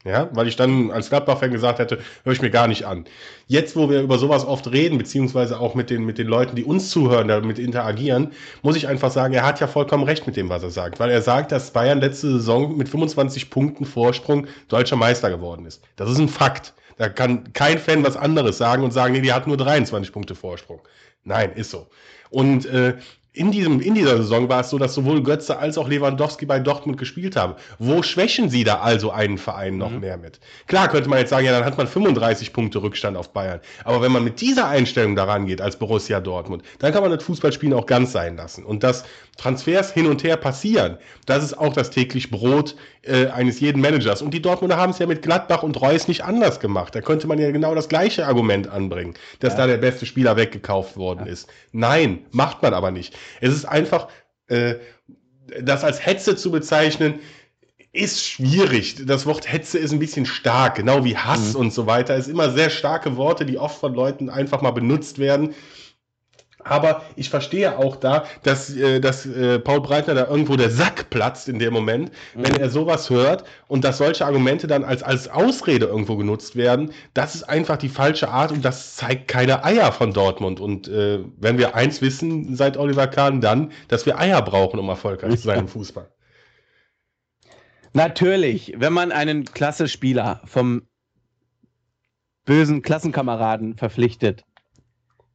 Ja, 0.05 0.29
weil 0.31 0.47
ich 0.47 0.55
dann 0.55 0.91
als 0.91 1.09
Gladbach-Fan 1.09 1.51
gesagt 1.51 1.79
hätte, 1.79 1.99
höre 2.23 2.31
ich 2.31 2.41
mir 2.41 2.51
gar 2.51 2.67
nicht 2.67 2.85
an. 2.85 3.05
Jetzt, 3.47 3.75
wo 3.75 3.89
wir 3.89 4.01
über 4.01 4.17
sowas 4.17 4.45
oft 4.45 4.71
reden, 4.71 4.97
beziehungsweise 4.97 5.59
auch 5.59 5.75
mit 5.75 5.89
den, 5.89 6.05
mit 6.05 6.17
den 6.17 6.27
Leuten, 6.27 6.55
die 6.55 6.63
uns 6.63 6.91
zuhören, 6.91 7.27
damit 7.27 7.59
interagieren, 7.59 8.31
muss 8.61 8.77
ich 8.77 8.87
einfach 8.87 9.11
sagen, 9.11 9.33
er 9.33 9.45
hat 9.45 9.59
ja 9.59 9.67
vollkommen 9.67 10.03
recht 10.03 10.25
mit 10.25 10.37
dem, 10.37 10.47
was 10.47 10.63
er 10.63 10.69
sagt. 10.69 11.01
Weil 11.01 11.09
er 11.09 11.21
sagt, 11.21 11.51
dass 11.51 11.71
Bayern 11.71 11.99
letzte 11.99 12.31
Saison 12.31 12.77
mit 12.77 12.87
25 12.87 13.49
Punkten 13.49 13.85
Vorsprung 13.85 14.47
deutscher 14.69 14.95
Meister 14.95 15.29
geworden 15.29 15.65
ist. 15.65 15.83
Das 15.97 16.09
ist 16.09 16.19
ein 16.19 16.29
Fakt. 16.29 16.73
Da 16.97 17.09
kann 17.09 17.53
kein 17.53 17.77
Fan 17.77 18.03
was 18.03 18.17
anderes 18.17 18.57
sagen 18.57 18.83
und 18.83 18.91
sagen, 18.91 19.13
nee, 19.13 19.21
die 19.21 19.33
hat 19.33 19.47
nur 19.47 19.57
23 19.57 20.11
Punkte 20.11 20.35
Vorsprung. 20.35 20.81
Nein, 21.23 21.51
ist 21.53 21.71
so. 21.71 21.87
Und 22.29 22.65
äh, 22.65 22.97
in, 23.37 23.51
diesem, 23.51 23.79
in 23.79 23.93
dieser 23.93 24.17
Saison 24.17 24.49
war 24.49 24.61
es 24.61 24.69
so, 24.69 24.77
dass 24.77 24.95
sowohl 24.95 25.21
Götze 25.21 25.59
als 25.59 25.77
auch 25.77 25.87
Lewandowski 25.87 26.45
bei 26.45 26.59
Dortmund 26.59 26.97
gespielt 26.97 27.35
haben. 27.35 27.53
Wo 27.77 28.01
schwächen 28.01 28.49
sie 28.49 28.63
da 28.63 28.79
also 28.79 29.11
einen 29.11 29.37
Verein 29.37 29.77
noch 29.77 29.91
mhm. 29.91 29.99
mehr 29.99 30.17
mit? 30.17 30.39
Klar 30.65 30.89
könnte 30.89 31.09
man 31.09 31.19
jetzt 31.19 31.29
sagen, 31.29 31.45
ja, 31.45 31.51
dann 31.51 31.65
hat 31.65 31.77
man 31.77 31.87
35 31.87 32.51
Punkte 32.51 32.81
Rückstand 32.81 33.15
auf 33.15 33.33
Bayern. 33.33 33.59
Aber 33.83 34.01
wenn 34.01 34.11
man 34.11 34.23
mit 34.23 34.41
dieser 34.41 34.67
Einstellung 34.67 35.15
daran 35.15 35.45
geht 35.45 35.61
als 35.61 35.77
Borussia 35.77 36.19
Dortmund, 36.19 36.63
dann 36.79 36.91
kann 36.91 37.03
man 37.03 37.11
das 37.11 37.23
Fußballspielen 37.23 37.77
auch 37.77 37.85
ganz 37.85 38.11
sein 38.11 38.37
lassen. 38.37 38.65
Und 38.65 38.83
dass 38.83 39.05
Transfers 39.37 39.91
hin 39.91 40.07
und 40.07 40.23
her 40.23 40.35
passieren, 40.37 40.97
das 41.25 41.43
ist 41.43 41.57
auch 41.57 41.73
das 41.73 41.89
täglich 41.89 42.31
Brot 42.31 42.75
äh, 43.03 43.27
eines 43.27 43.59
jeden 43.59 43.81
Managers. 43.81 44.21
Und 44.21 44.33
die 44.33 44.41
Dortmunder 44.41 44.77
haben 44.77 44.91
es 44.91 44.99
ja 44.99 45.05
mit 45.05 45.21
Gladbach 45.21 45.63
und 45.63 45.79
Reus 45.79 46.07
nicht 46.07 46.23
anders 46.23 46.59
gemacht. 46.59 46.95
Da 46.95 47.01
könnte 47.01 47.27
man 47.27 47.39
ja 47.39 47.51
genau 47.51 47.75
das 47.75 47.89
gleiche 47.89 48.25
Argument 48.25 48.67
anbringen, 48.67 49.13
dass 49.39 49.53
ja. 49.53 49.59
da 49.59 49.67
der 49.67 49.77
beste 49.77 50.05
Spieler 50.05 50.35
weggekauft 50.35 50.97
worden 50.97 51.25
ja. 51.25 51.31
ist. 51.31 51.47
Nein, 51.71 52.25
macht 52.31 52.61
man 52.61 52.73
aber 52.73 52.91
nicht. 52.91 53.15
Es 53.41 53.53
ist 53.53 53.65
einfach, 53.65 54.07
äh, 54.47 54.75
das 55.61 55.83
als 55.83 56.05
Hetze 56.05 56.35
zu 56.35 56.51
bezeichnen, 56.51 57.19
ist 57.93 58.23
schwierig. 58.23 59.05
Das 59.05 59.25
Wort 59.25 59.51
Hetze 59.51 59.77
ist 59.79 59.91
ein 59.91 59.99
bisschen 59.99 60.25
stark, 60.25 60.75
genau 60.75 61.03
wie 61.03 61.17
Hass 61.17 61.53
mhm. 61.53 61.61
und 61.61 61.73
so 61.73 61.87
weiter. 61.87 62.15
Es 62.15 62.27
ist 62.27 62.31
immer 62.31 62.51
sehr 62.51 62.69
starke 62.69 63.17
Worte, 63.17 63.45
die 63.45 63.57
oft 63.57 63.79
von 63.79 63.93
Leuten 63.93 64.29
einfach 64.29 64.61
mal 64.61 64.71
benutzt 64.71 65.19
werden. 65.19 65.55
Aber 66.69 67.03
ich 67.15 67.29
verstehe 67.29 67.77
auch 67.77 67.95
da, 67.95 68.25
dass, 68.43 68.75
äh, 68.75 68.99
dass 68.99 69.25
äh, 69.25 69.59
Paul 69.59 69.81
Breitner 69.81 70.13
da 70.15 70.27
irgendwo 70.27 70.55
der 70.55 70.69
Sack 70.69 71.09
platzt 71.09 71.49
in 71.49 71.59
dem 71.59 71.73
Moment, 71.73 72.11
mhm. 72.35 72.43
wenn 72.43 72.55
er 72.57 72.69
sowas 72.69 73.09
hört 73.09 73.43
und 73.67 73.83
dass 73.83 73.97
solche 73.97 74.25
Argumente 74.25 74.67
dann 74.67 74.83
als, 74.83 75.03
als 75.03 75.27
Ausrede 75.27 75.85
irgendwo 75.85 76.17
genutzt 76.17 76.55
werden. 76.55 76.91
Das 77.13 77.35
ist 77.35 77.43
einfach 77.43 77.77
die 77.77 77.89
falsche 77.89 78.29
Art 78.29 78.51
und 78.51 78.63
das 78.63 78.95
zeigt 78.95 79.27
keine 79.27 79.63
Eier 79.63 79.91
von 79.91 80.13
Dortmund. 80.13 80.59
Und 80.59 80.87
äh, 80.87 81.19
wenn 81.37 81.57
wir 81.57 81.75
eins 81.75 82.01
wissen 82.01 82.55
seit 82.55 82.77
Oliver 82.77 83.07
Kahn, 83.07 83.41
dann, 83.41 83.71
dass 83.87 84.05
wir 84.05 84.19
Eier 84.19 84.41
brauchen, 84.41 84.79
um 84.79 84.89
erfolgreich 84.89 85.37
zu 85.37 85.47
sein 85.47 85.59
im 85.59 85.67
Fußball. 85.67 86.09
Natürlich, 87.93 88.75
wenn 88.77 88.93
man 88.93 89.11
einen 89.11 89.45
Klasse-Spieler 89.45 90.41
vom 90.45 90.83
bösen 92.45 92.81
Klassenkameraden 92.81 93.75
verpflichtet, 93.75 94.43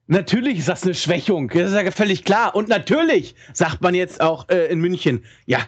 Natürlich 0.07 0.59
ist 0.59 0.69
das 0.69 0.83
eine 0.83 0.95
Schwächung, 0.95 1.49
das 1.49 1.71
ist 1.71 1.77
ja 1.77 1.91
völlig 1.91 2.25
klar. 2.25 2.55
Und 2.55 2.69
natürlich 2.69 3.35
sagt 3.53 3.81
man 3.83 3.95
jetzt 3.95 4.21
auch 4.21 4.49
äh, 4.49 4.67
in 4.67 4.81
München, 4.81 5.25
ja, 5.47 5.61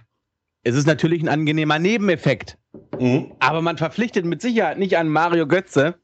es 0.64 0.74
ist 0.74 0.87
natürlich 0.87 1.22
ein 1.22 1.28
angenehmer 1.28 1.78
Nebeneffekt. 1.78 2.59
Mhm. 2.99 3.32
Aber 3.39 3.62
man 3.62 3.78
verpflichtet 3.78 4.24
mit 4.24 4.43
Sicherheit 4.43 4.78
nicht 4.78 4.97
an 4.97 5.09
Mario 5.09 5.47
Götze, 5.47 5.95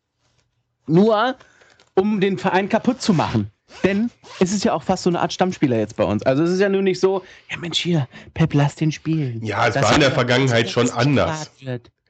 nur 0.87 1.37
um 1.95 2.20
den 2.20 2.39
Verein 2.39 2.68
kaputt 2.68 3.03
zu 3.03 3.12
machen. 3.12 3.51
Denn 3.85 4.11
es 4.41 4.53
ist 4.53 4.64
ja 4.64 4.72
auch 4.72 4.83
fast 4.83 5.05
so 5.05 5.11
eine 5.11 5.20
Art 5.20 5.33
Stammspieler 5.33 5.78
jetzt 5.78 5.97
bei 5.97 6.05
uns. 6.05 6.22
Also 6.24 6.43
es 6.43 6.51
ist 6.51 6.61
ja 6.61 6.68
nur 6.68 6.83
nicht 6.83 7.01
so, 7.01 7.22
ja 7.51 7.57
Mensch, 7.57 7.78
hier, 7.78 8.09
Pep, 8.35 8.53
lass 8.55 8.74
den 8.74 8.93
spielen. 8.93 9.45
Ja, 9.45 9.68
es 9.68 9.74
das 9.74 9.85
war 9.85 9.95
in 9.95 10.01
der 10.01 10.11
Vergangenheit 10.11 10.68
schon 10.70 10.91
anders. 10.91 11.51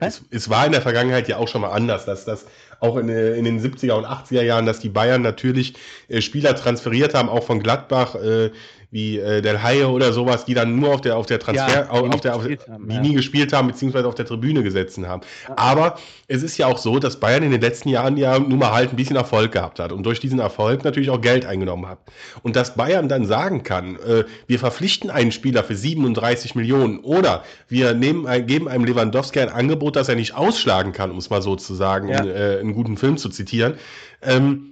Es, 0.01 0.23
es, 0.31 0.49
war 0.49 0.67
in 0.67 0.73
der 0.73 0.83
Vergangenheit 0.83 1.29
ja 1.29 1.37
auch 1.37 1.49
schon 1.49 1.61
mal 1.61 1.71
anders, 1.71 2.07
dass 2.07 2.25
das 2.25 2.47
auch 2.81 2.97
in, 2.97 3.09
äh, 3.09 3.35
in 3.35 3.45
den 3.45 3.61
70er 3.61 3.93
und 3.93 4.07
80er 4.07 4.43
Jahren, 4.43 4.67
dass 4.67 4.81
die 4.81 4.89
Bayern 4.89 5.23
natürlich 5.23 5.75
äh, 6.09 6.23
Spieler 6.23 6.57
transferiert 6.57 7.15
haben, 7.15 7.29
auch 7.29 7.45
von 7.45 7.63
Gladbach. 7.63 8.15
Äh, 8.15 8.51
wie 8.93 9.19
äh, 9.19 9.41
Del 9.41 9.63
Haie 9.63 9.89
oder 9.89 10.13
sowas, 10.13 10.45
die 10.45 10.55
dann 10.55 10.77
nur 10.77 10.93
auf 10.95 11.01
der, 11.01 11.17
auf 11.17 11.27
der 11.27 11.39
Transfer, 11.39 11.85
Ja, 11.85 11.91
auf, 11.91 12.03
die 12.03 12.15
auf 12.15 12.21
der, 12.21 12.35
auf, 12.37 12.43
nie 12.45 12.49
gespielt 12.57 12.69
haben, 12.69 12.89
die 12.89 12.95
ja. 12.95 13.01
nie 13.01 13.15
gespielt 13.15 13.53
haben, 13.53 13.69
beziehungsweise 13.69 14.09
auf 14.09 14.15
der 14.17 14.27
Tribüne 14.27 14.63
gesessen 14.63 15.07
haben. 15.07 15.23
Aber 15.57 15.97
es 16.27 16.43
ist 16.43 16.59
ja 16.59 16.67
auch 16.67 16.79
so, 16.79 16.99
dass 16.99 17.21
Bayern 17.21 17.43
in 17.45 17.53
den 17.53 17.61
letzten 17.61 17.89
Jahren 17.89 18.17
ja 18.17 18.39
nun 18.39 18.59
mal 18.59 18.73
halt 18.73 18.91
ein 18.91 18.97
bisschen 18.97 19.17
Erfolg 19.17 19.53
gehabt 19.53 19.79
hat 19.79 19.93
und 19.93 20.05
durch 20.05 20.19
diesen 20.21 20.41
Erfolg 20.41 20.83
natürlich 20.85 21.11
auch 21.11 21.21
Geld 21.21 21.47
eingenommen 21.47 21.87
hat. 21.89 21.99
Und 22.43 22.57
dass 22.57 22.75
Bayern 22.75 23.09
dann 23.09 23.27
sagen 23.27 23.63
kann, 23.63 23.97
äh, 23.97 24.25
wir 24.49 24.59
verpflichten 24.59 25.09
einen 25.11 25.31
Spieler 25.33 25.63
für 25.63 25.77
37 25.77 26.55
Millionen 26.57 26.99
oder 27.01 27.45
wir 27.69 27.95
nehmen, 27.95 28.27
ein- 28.27 28.47
geben 28.47 28.69
einem 28.69 28.85
Lewandowski 28.85 29.39
ein 29.41 29.51
Angebot, 29.51 29.95
das 29.97 30.09
er 30.09 30.17
nicht 30.17 30.35
ausschlagen 30.35 30.93
kann, 30.93 31.11
um 31.13 31.19
es 31.19 31.31
mal 31.31 31.43
so 31.43 31.55
zu 31.57 31.75
sagen, 31.75 32.09
Ja. 32.09 32.23
um 32.23 32.29
äh, 32.29 32.59
einen 32.59 32.75
guten 32.75 32.97
Film 32.97 33.17
zu 33.19 33.29
zitieren. 33.29 33.75
Ähm, 34.23 34.70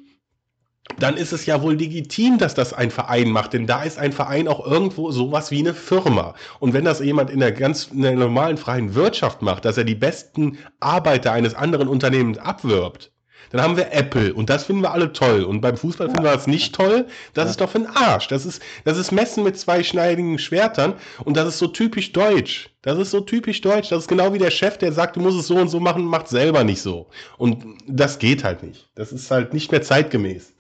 dann 0.99 1.16
ist 1.16 1.32
es 1.32 1.47
ja 1.47 1.62
wohl 1.62 1.74
legitim, 1.74 2.39
dass 2.39 2.55
das 2.55 2.72
ein 2.72 2.91
Verein 2.91 3.30
macht, 3.30 3.53
denn 3.53 3.66
da 3.66 3.82
ist 3.82 3.99
ein 3.99 4.12
Verein 4.12 4.49
auch 4.49 4.66
irgendwo 4.66 5.11
sowas 5.11 5.51
wie 5.51 5.61
eine 5.61 5.74
Firma. 5.74 6.34
Und 6.61 6.72
wenn 6.72 6.84
das 6.84 7.01
jemand 7.01 7.30
in 7.30 7.41
der 7.41 7.53
ganz 7.53 7.89
in 7.93 8.03
der 8.03 8.12
normalen 8.16 8.57
freien 8.57 8.95
Wirtschaft 8.95 9.43
macht, 9.43 9.64
dass 9.64 9.76
er 9.78 9.84
die 9.84 9.95
besten 9.95 10.59
Arbeiter 10.80 11.32
eines 11.32 11.55
anderen 11.55 11.89
Unternehmens 11.89 12.39
abwirbt, 12.39 13.12
dann 13.51 13.62
haben 13.62 13.76
wir 13.78 13.93
Apple 13.93 14.34
und 14.34 14.51
das 14.51 14.64
finden 14.64 14.82
wir 14.82 14.93
alle 14.93 15.12
toll. 15.12 15.43
Und 15.45 15.62
beim 15.62 15.76
Fußball 15.76 16.09
finden 16.09 16.22
wir 16.24 16.32
das 16.32 16.47
nicht 16.47 16.74
toll. 16.74 17.07
Das 17.32 17.45
Ja. 17.45 17.51
ist 17.53 17.61
doch 17.62 17.70
für 17.70 17.78
ein 17.78 17.86
Arsch. 17.86 18.28
Das 18.28 18.45
ist, 18.45 18.61
das 18.84 18.99
ist 18.99 19.11
Messen 19.11 19.43
mit 19.43 19.59
zweischneidigen 19.59 20.39
Schwertern 20.39 20.95
und 21.24 21.36
das 21.36 21.49
ist 21.49 21.59
so 21.59 21.68
typisch 21.68 22.12
deutsch. 22.12 22.68
Das 22.82 22.99
ist 22.99 23.11
so 23.11 23.20
typisch 23.20 23.62
deutsch. 23.62 23.89
Das 23.89 24.01
ist 24.01 24.09
genau 24.09 24.34
wie 24.34 24.39
der 24.39 24.51
Chef, 24.51 24.76
der 24.76 24.93
sagt, 24.93 25.16
du 25.16 25.20
musst 25.20 25.39
es 25.39 25.47
so 25.47 25.57
und 25.57 25.68
so 25.68 25.80
machen, 25.80 26.05
macht 26.05 26.28
selber 26.28 26.62
nicht 26.62 26.82
so. 26.82 27.09
Und 27.39 27.64
das 27.86 28.18
geht 28.18 28.45
halt 28.45 28.62
nicht. 28.62 28.91
Das 28.95 29.12
ist 29.12 29.30
halt 29.30 29.55
nicht 29.55 29.70
mehr 29.72 29.80
zeitgemäß. 29.82 30.53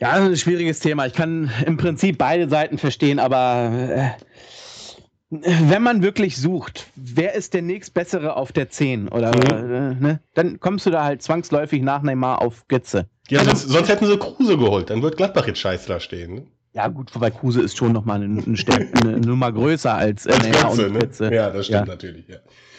Ja, 0.00 0.16
das 0.16 0.24
ist 0.24 0.28
ein 0.30 0.36
schwieriges 0.36 0.80
Thema. 0.80 1.06
Ich 1.06 1.12
kann 1.12 1.50
im 1.66 1.76
Prinzip 1.76 2.18
beide 2.18 2.48
Seiten 2.48 2.78
verstehen, 2.78 3.18
aber 3.18 3.70
äh, 3.72 4.10
wenn 5.30 5.82
man 5.82 6.02
wirklich 6.02 6.36
sucht, 6.36 6.88
wer 6.96 7.34
ist 7.34 7.54
der 7.54 7.62
nächstbessere 7.62 8.36
auf 8.36 8.52
der 8.52 8.68
10? 8.70 9.08
Oder 9.08 9.32
äh, 9.32 9.94
ne? 9.94 10.20
dann 10.34 10.60
kommst 10.60 10.86
du 10.86 10.90
da 10.90 11.04
halt 11.04 11.22
zwangsläufig 11.22 11.82
nach 11.82 12.02
Neymar 12.02 12.42
auf 12.42 12.66
Götze. 12.68 13.08
Ja, 13.28 13.42
sonst, 13.44 13.68
sonst 13.68 13.88
hätten 13.88 14.06
sie 14.06 14.18
Kruse 14.18 14.58
geholt. 14.58 14.90
Dann 14.90 15.02
wird 15.02 15.16
Gladbach 15.16 15.46
jetzt 15.46 15.60
scheiße 15.60 15.88
da 15.88 15.98
stehen. 15.98 16.34
Ne? 16.34 16.46
Ja, 16.74 16.88
gut, 16.88 17.14
wobei 17.14 17.30
Kruse 17.30 17.62
ist 17.62 17.76
schon 17.76 17.92
nochmal 17.92 18.22
eine, 18.22 18.42
eine, 18.42 18.88
eine 19.00 19.20
Nummer 19.20 19.52
größer 19.52 19.94
als 19.94 20.26
äh, 20.26 20.36
Neymar 20.38 20.70
Götze, 20.70 20.86
und 20.86 20.92
ne? 20.92 20.98
Götze. 20.98 21.34
Ja, 21.34 21.50
das 21.50 21.66
stimmt 21.66 21.86
Ja. 21.86 21.92
natürlich. 21.94 22.28
Ja. 22.28 22.36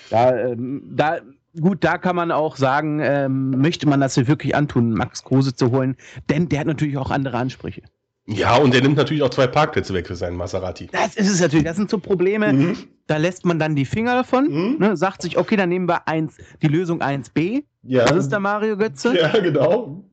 Da, 0.10 0.38
ähm, 0.38 0.84
da, 0.96 1.20
gut, 1.60 1.84
da 1.84 1.98
kann 1.98 2.16
man 2.16 2.32
auch 2.32 2.56
sagen, 2.58 3.00
ähm, 3.02 3.52
möchte 3.52 3.88
man 3.88 4.00
das 4.02 4.14
sich 4.16 4.28
wirklich 4.28 4.56
antun, 4.56 4.92
Max 4.94 5.24
Kruse 5.24 5.56
zu 5.56 5.72
holen, 5.72 5.96
denn 6.30 6.50
der 6.50 6.60
hat 6.62 6.68
natürlich 6.68 6.98
auch 6.98 7.12
andere 7.12 7.38
Ansprüche. 7.38 7.82
ja, 8.28 8.56
und 8.58 8.74
der 8.74 8.82
nimmt 8.82 8.98
natürlich 8.98 9.22
auch 9.22 9.30
zwei 9.30 9.46
Parkplätze 9.48 9.94
weg 9.94 10.08
für 10.08 10.16
seinen 10.16 10.36
Maserati. 10.36 10.88
Das 10.92 11.16
ist 11.16 11.30
es 11.32 11.40
natürlich, 11.42 11.66
das 11.66 11.78
sind 11.78 11.90
so 11.92 12.00
Probleme, 12.00 12.52
Mhm. 12.54 12.78
da 13.08 13.18
lässt 13.18 13.46
man 13.46 13.60
dann 13.60 13.76
die 13.76 13.86
Finger 13.86 14.16
davon, 14.16 14.46
Mhm. 14.50 14.78
ne, 14.80 14.98
sagt 14.98 15.22
sich, 15.22 15.38
okay, 15.38 15.56
dann 15.56 15.70
nehmen 15.70 15.88
wir 15.88 16.08
eins, 16.08 16.38
die 16.62 16.68
Lösung 16.68 17.02
1b, 17.02 17.64
Ja. 17.84 18.06
das 18.06 18.18
ist 18.18 18.32
der 18.32 18.40
Mario 18.40 18.78
Götze, 18.78 19.16
Ja, 19.20 19.30
genau. 19.40 20.04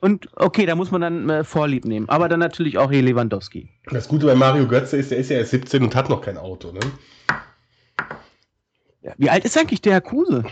und 0.00 0.28
okay, 0.36 0.66
da 0.66 0.74
muss 0.74 0.90
man 0.90 1.00
dann 1.00 1.30
äh, 1.30 1.42
Vorlieb 1.42 1.86
nehmen, 1.86 2.08
aber 2.10 2.28
dann 2.28 2.40
natürlich 2.40 2.76
auch 2.76 2.90
hier 2.90 3.00
Lewandowski. 3.02 3.70
Das 3.90 4.08
Gute 4.08 4.26
bei 4.26 4.34
Mario 4.34 4.68
Götze 4.68 4.98
ist, 4.98 5.10
der 5.10 5.16
ist 5.18 5.30
ja 5.30 5.38
erst 5.38 5.52
17 5.52 5.82
und 5.82 5.96
hat 5.96 6.10
noch 6.10 6.20
kein 6.20 6.36
Auto. 6.36 6.70
Ne? 6.72 6.80
Wie 9.16 9.30
alt 9.30 9.44
ist 9.44 9.56
eigentlich 9.56 9.80
der 9.80 9.94
Herr 9.94 10.00
Kruse? 10.02 10.44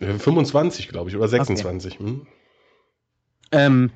Äh, 0.00 0.18
25, 0.18 0.88
glaube 0.88 1.10
ich, 1.10 1.16
oder 1.16 1.28
26. 1.28 1.98
Hm? 1.98 2.26
Ähm, 3.52 3.90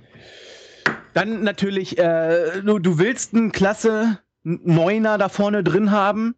dann 1.14 1.42
natürlich, 1.42 1.98
äh, 1.98 2.62
du, 2.62 2.78
du 2.78 2.98
willst 2.98 3.34
einen 3.34 3.52
klasse 3.52 4.18
Neuner 4.44 5.18
da 5.18 5.28
vorne 5.28 5.64
drin 5.64 5.90
haben, 5.90 6.34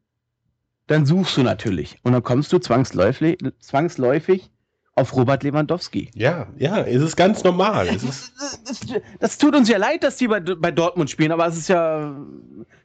dann 0.86 1.06
suchst 1.06 1.36
du 1.36 1.42
natürlich. 1.42 1.98
Und 2.02 2.12
dann 2.12 2.22
kommst 2.22 2.52
du 2.52 2.58
zwangsläufig, 2.58 3.38
zwangsläufig 3.60 4.50
auf 4.96 5.14
Robert 5.14 5.42
Lewandowski. 5.44 6.10
Ja, 6.14 6.48
ja, 6.58 6.78
es 6.82 7.00
ist 7.02 7.16
ganz 7.16 7.44
normal. 7.44 7.88
Es 7.88 8.02
ist, 8.02 8.32
Das, 8.40 8.80
das, 8.80 9.02
das 9.18 9.38
tut 9.38 9.54
uns 9.54 9.68
ja 9.68 9.78
leid, 9.78 10.02
dass 10.02 10.16
die 10.16 10.28
bei, 10.28 10.40
bei 10.40 10.70
Dortmund 10.70 11.10
spielen, 11.10 11.32
aber 11.32 11.46
es 11.46 11.56
ist 11.56 11.68
ja, 11.68 12.16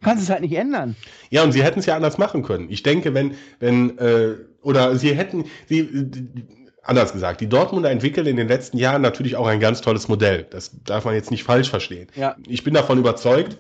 kannst 0.02 0.24
es 0.24 0.30
halt 0.30 0.42
nicht 0.42 0.54
ändern. 0.54 0.96
ja, 1.30 1.44
und 1.44 1.52
sie 1.52 1.64
hätten 1.64 1.80
es 1.80 1.86
ja 1.86 1.96
anders 1.96 2.18
machen 2.18 2.44
können. 2.44 2.70
Ich 2.70 2.84
denke, 2.84 3.14
wenn, 3.14 3.36
wenn, 3.60 3.98
äh, 3.98 4.36
oder 4.62 4.96
sie 4.98 5.16
hätten, 5.16 5.46
sie, 5.68 5.90
anders 6.86 7.14
gesagt, 7.14 7.42
die 7.42 7.50
Dortmunder 7.50 7.90
entwickeln 7.92 8.28
in 8.28 8.38
den 8.38 8.48
letzten 8.48 8.78
Jahren 8.78 9.02
natürlich 9.02 9.36
auch 9.36 9.48
ein 9.48 9.60
ganz 9.60 9.82
tolles 9.82 10.08
Modell. 10.08 10.46
Das 10.50 10.72
darf 10.84 11.06
man 11.06 11.16
jetzt 11.16 11.32
nicht 11.32 11.44
falsch 11.44 11.70
verstehen. 11.70 12.08
Ja. 12.16 12.36
Ich 12.48 12.64
bin 12.64 12.74
davon 12.74 12.98
überzeugt, 13.00 13.58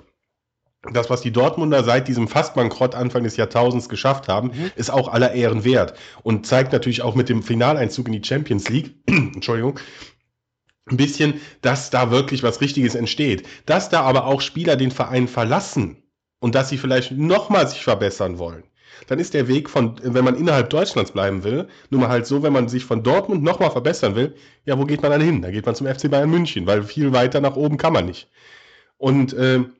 das, 0.94 1.10
was 1.10 1.22
die 1.22 1.32
Dortmunder 1.32 1.84
seit 1.84 2.08
diesem 2.08 2.28
Fastbankrott 2.28 2.94
Anfang 2.94 3.24
des 3.24 3.38
Jahrtausends 3.38 3.90
geschafft 3.90 4.28
haben, 4.28 4.50
Mhm. 4.50 4.72
ist 4.76 4.92
auch 4.92 5.08
aller 5.08 5.34
Ehren 5.34 5.64
wert 5.64 5.96
und 6.22 6.46
zeigt 6.46 6.74
natürlich 6.74 7.02
auch 7.02 7.16
mit 7.16 7.28
dem 7.28 7.42
Finaleinzug 7.42 8.06
in 8.08 8.14
die 8.14 8.24
Champions 8.24 8.70
League, 8.70 8.94
Entschuldigung, 9.08 9.80
ein 10.88 10.98
bisschen, 10.98 11.42
dass 11.62 11.90
da 11.90 12.12
wirklich 12.12 12.44
was 12.44 12.62
Richtiges 12.62 12.94
entsteht. 12.94 13.48
Dass 13.66 13.90
da 13.90 14.02
aber 14.02 14.26
auch 14.26 14.42
Spieler 14.42 14.76
den 14.76 14.92
Verein 14.92 15.28
verlassen 15.28 16.04
und 16.40 16.54
dass 16.54 16.70
sie 16.70 16.78
vielleicht 16.78 17.12
nochmal 17.12 17.68
sich 17.68 17.84
verbessern 17.84 18.38
wollen. 18.38 18.64
Dann 19.08 19.20
ist 19.20 19.34
der 19.34 19.48
Weg 19.48 19.70
von, 19.70 19.96
wenn 20.02 20.26
man 20.26 20.36
innerhalb 20.36 20.70
Deutschlands 20.70 21.12
bleiben 21.12 21.44
will, 21.44 21.68
nun 21.90 22.02
mal 22.02 22.10
halt 22.10 22.26
so, 22.26 22.44
wenn 22.44 22.54
man 22.54 22.68
sich 22.68 22.86
von 22.86 23.04
Dortmund 23.04 23.44
nochmal 23.44 23.72
verbessern 23.72 24.16
will, 24.16 24.36
ja, 24.66 24.78
wo 24.78 24.86
geht 24.86 25.02
man 25.02 25.12
dann 25.12 25.22
hin? 25.22 25.42
Da 25.42 25.52
geht 25.52 25.66
man 25.66 25.76
zum 25.76 25.88
FC 25.88 26.10
Bayern 26.10 26.30
München, 26.30 26.66
weil 26.66 26.84
viel 26.84 27.14
weiter 27.14 27.42
nach 27.42 27.56
oben 27.56 27.78
kann 27.78 27.94
man 27.94 28.06
nicht. 28.06 28.30
Und 28.98 29.36
ähm, 29.38 29.74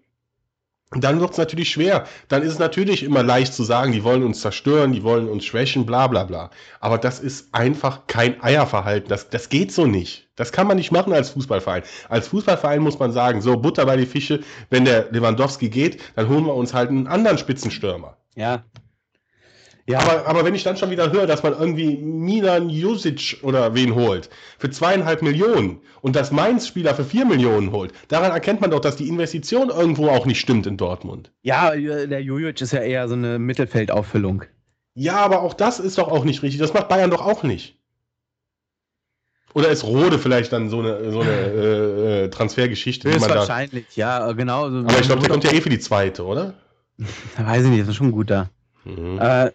dann 0.92 1.20
wird 1.20 1.32
es 1.32 1.38
natürlich 1.38 1.70
schwer. 1.70 2.06
Dann 2.28 2.42
ist 2.44 2.54
es 2.54 2.60
natürlich 2.60 3.04
immer 3.04 3.24
leicht 3.24 3.54
zu 3.54 3.64
sagen, 3.64 3.92
die 3.92 4.04
wollen 4.04 4.24
uns 4.24 4.42
zerstören, 4.42 4.94
die 4.94 5.04
wollen 5.04 5.28
uns 5.28 5.46
schwächen, 5.46 5.86
bla 5.86 6.08
bla 6.08 6.24
bla. 6.24 6.52
Aber 6.80 6.98
das 6.98 7.20
ist 7.20 7.54
einfach 7.54 8.08
kein 8.08 8.42
Eierverhalten. 8.42 9.10
Das, 9.10 9.30
das 9.30 9.50
geht 9.50 9.72
so 9.72 9.88
nicht. 9.88 10.30
Das 10.36 10.52
kann 10.52 10.68
man 10.68 10.78
nicht 10.78 10.92
machen 10.92 11.14
als 11.14 11.32
Fußballverein. 11.32 11.84
Als 12.10 12.28
Fußballverein 12.28 12.82
muss 12.82 13.00
man 13.00 13.12
sagen, 13.12 13.42
so 13.42 13.58
Butter 13.58 13.86
bei 13.86 13.98
die 13.98 14.06
Fische, 14.06 14.42
wenn 14.70 14.86
der 14.86 15.12
Lewandowski 15.12 15.70
geht, 15.70 16.02
dann 16.16 16.30
holen 16.30 16.46
wir 16.46 16.54
uns 16.54 16.74
halt 16.74 16.90
einen 16.90 17.08
anderen 17.08 17.38
Spitzenstürmer. 17.38 18.18
Ja. 18.36 18.64
Ja, 19.88 20.00
Aber, 20.00 20.26
aber 20.26 20.44
wenn 20.46 20.56
ich 20.56 20.64
dann 20.64 20.78
schon 20.78 20.90
wieder 20.90 21.12
höre, 21.12 21.28
dass 21.28 21.44
man 21.44 21.54
irgendwie 21.54 21.96
Milan 21.98 22.70
Jusic 22.70 23.38
oder 23.44 23.76
wen 23.76 23.94
holt 23.94 24.32
für 24.58 24.72
zweieinhalb 24.72 25.22
Millionen 25.22 25.80
und 26.02 26.16
dass 26.16 26.32
Mainz-Spieler 26.32 26.96
für 26.96 27.04
vier 27.04 27.24
Millionen 27.26 27.72
holt, 27.72 27.94
daran 28.08 28.32
erkennt 28.32 28.62
man 28.62 28.72
doch, 28.72 28.80
dass 28.80 28.96
die 28.96 29.08
Investition 29.08 29.70
irgendwo 29.70 30.10
auch 30.10 30.26
nicht 30.26 30.40
stimmt 30.40 30.66
in 30.66 30.78
Dortmund. 30.78 31.32
ja, 31.44 31.70
der 31.76 32.22
Jujuc 32.24 32.60
ist 32.62 32.74
ja 32.74 32.80
eher 32.82 33.08
so 33.08 33.14
eine 33.14 33.38
Mittelfeldauffüllung. 33.38 34.44
Ja, 34.96 35.18
aber 35.18 35.42
auch 35.44 35.54
das 35.54 35.80
ist 35.80 36.00
doch 36.00 36.08
auch 36.08 36.24
nicht 36.24 36.42
richtig. 36.42 36.60
Das 36.60 36.74
macht 36.74 36.88
Bayern 36.90 37.12
doch 37.12 37.24
auch 37.24 37.44
nicht. 37.44 37.78
Oder 39.54 39.70
ist 39.70 39.84
Rode 39.84 40.20
vielleicht 40.20 40.52
dann 40.52 40.70
so 40.70 40.80
eine, 40.80 41.12
so 41.12 41.20
eine 41.22 41.32
äh, 42.26 42.30
Transfergeschichte, 42.30 43.10
die 43.10 43.20
man 43.20 43.30
da. 43.30 43.66
Ja, 43.96 44.32
genau. 44.34 44.70
so- 44.70 44.80
Aber 44.80 45.00
ich 45.00 45.06
glaube, 45.06 45.22
der 45.22 45.30
kommt 45.30 45.44
ja 45.44 45.52
eh 45.52 45.62
für 45.62 45.70
die 45.70 45.80
zweite, 45.80 46.26
oder? 46.26 46.56
Weiß 47.38 47.64
ich 47.64 47.70
nicht, 47.70 47.82
das 47.82 47.90
ist 47.90 47.96
schon 47.96 48.12
gut 48.12 48.30
da. 48.32 48.50
Mhm. 48.84 49.18
Äh, 49.20 49.52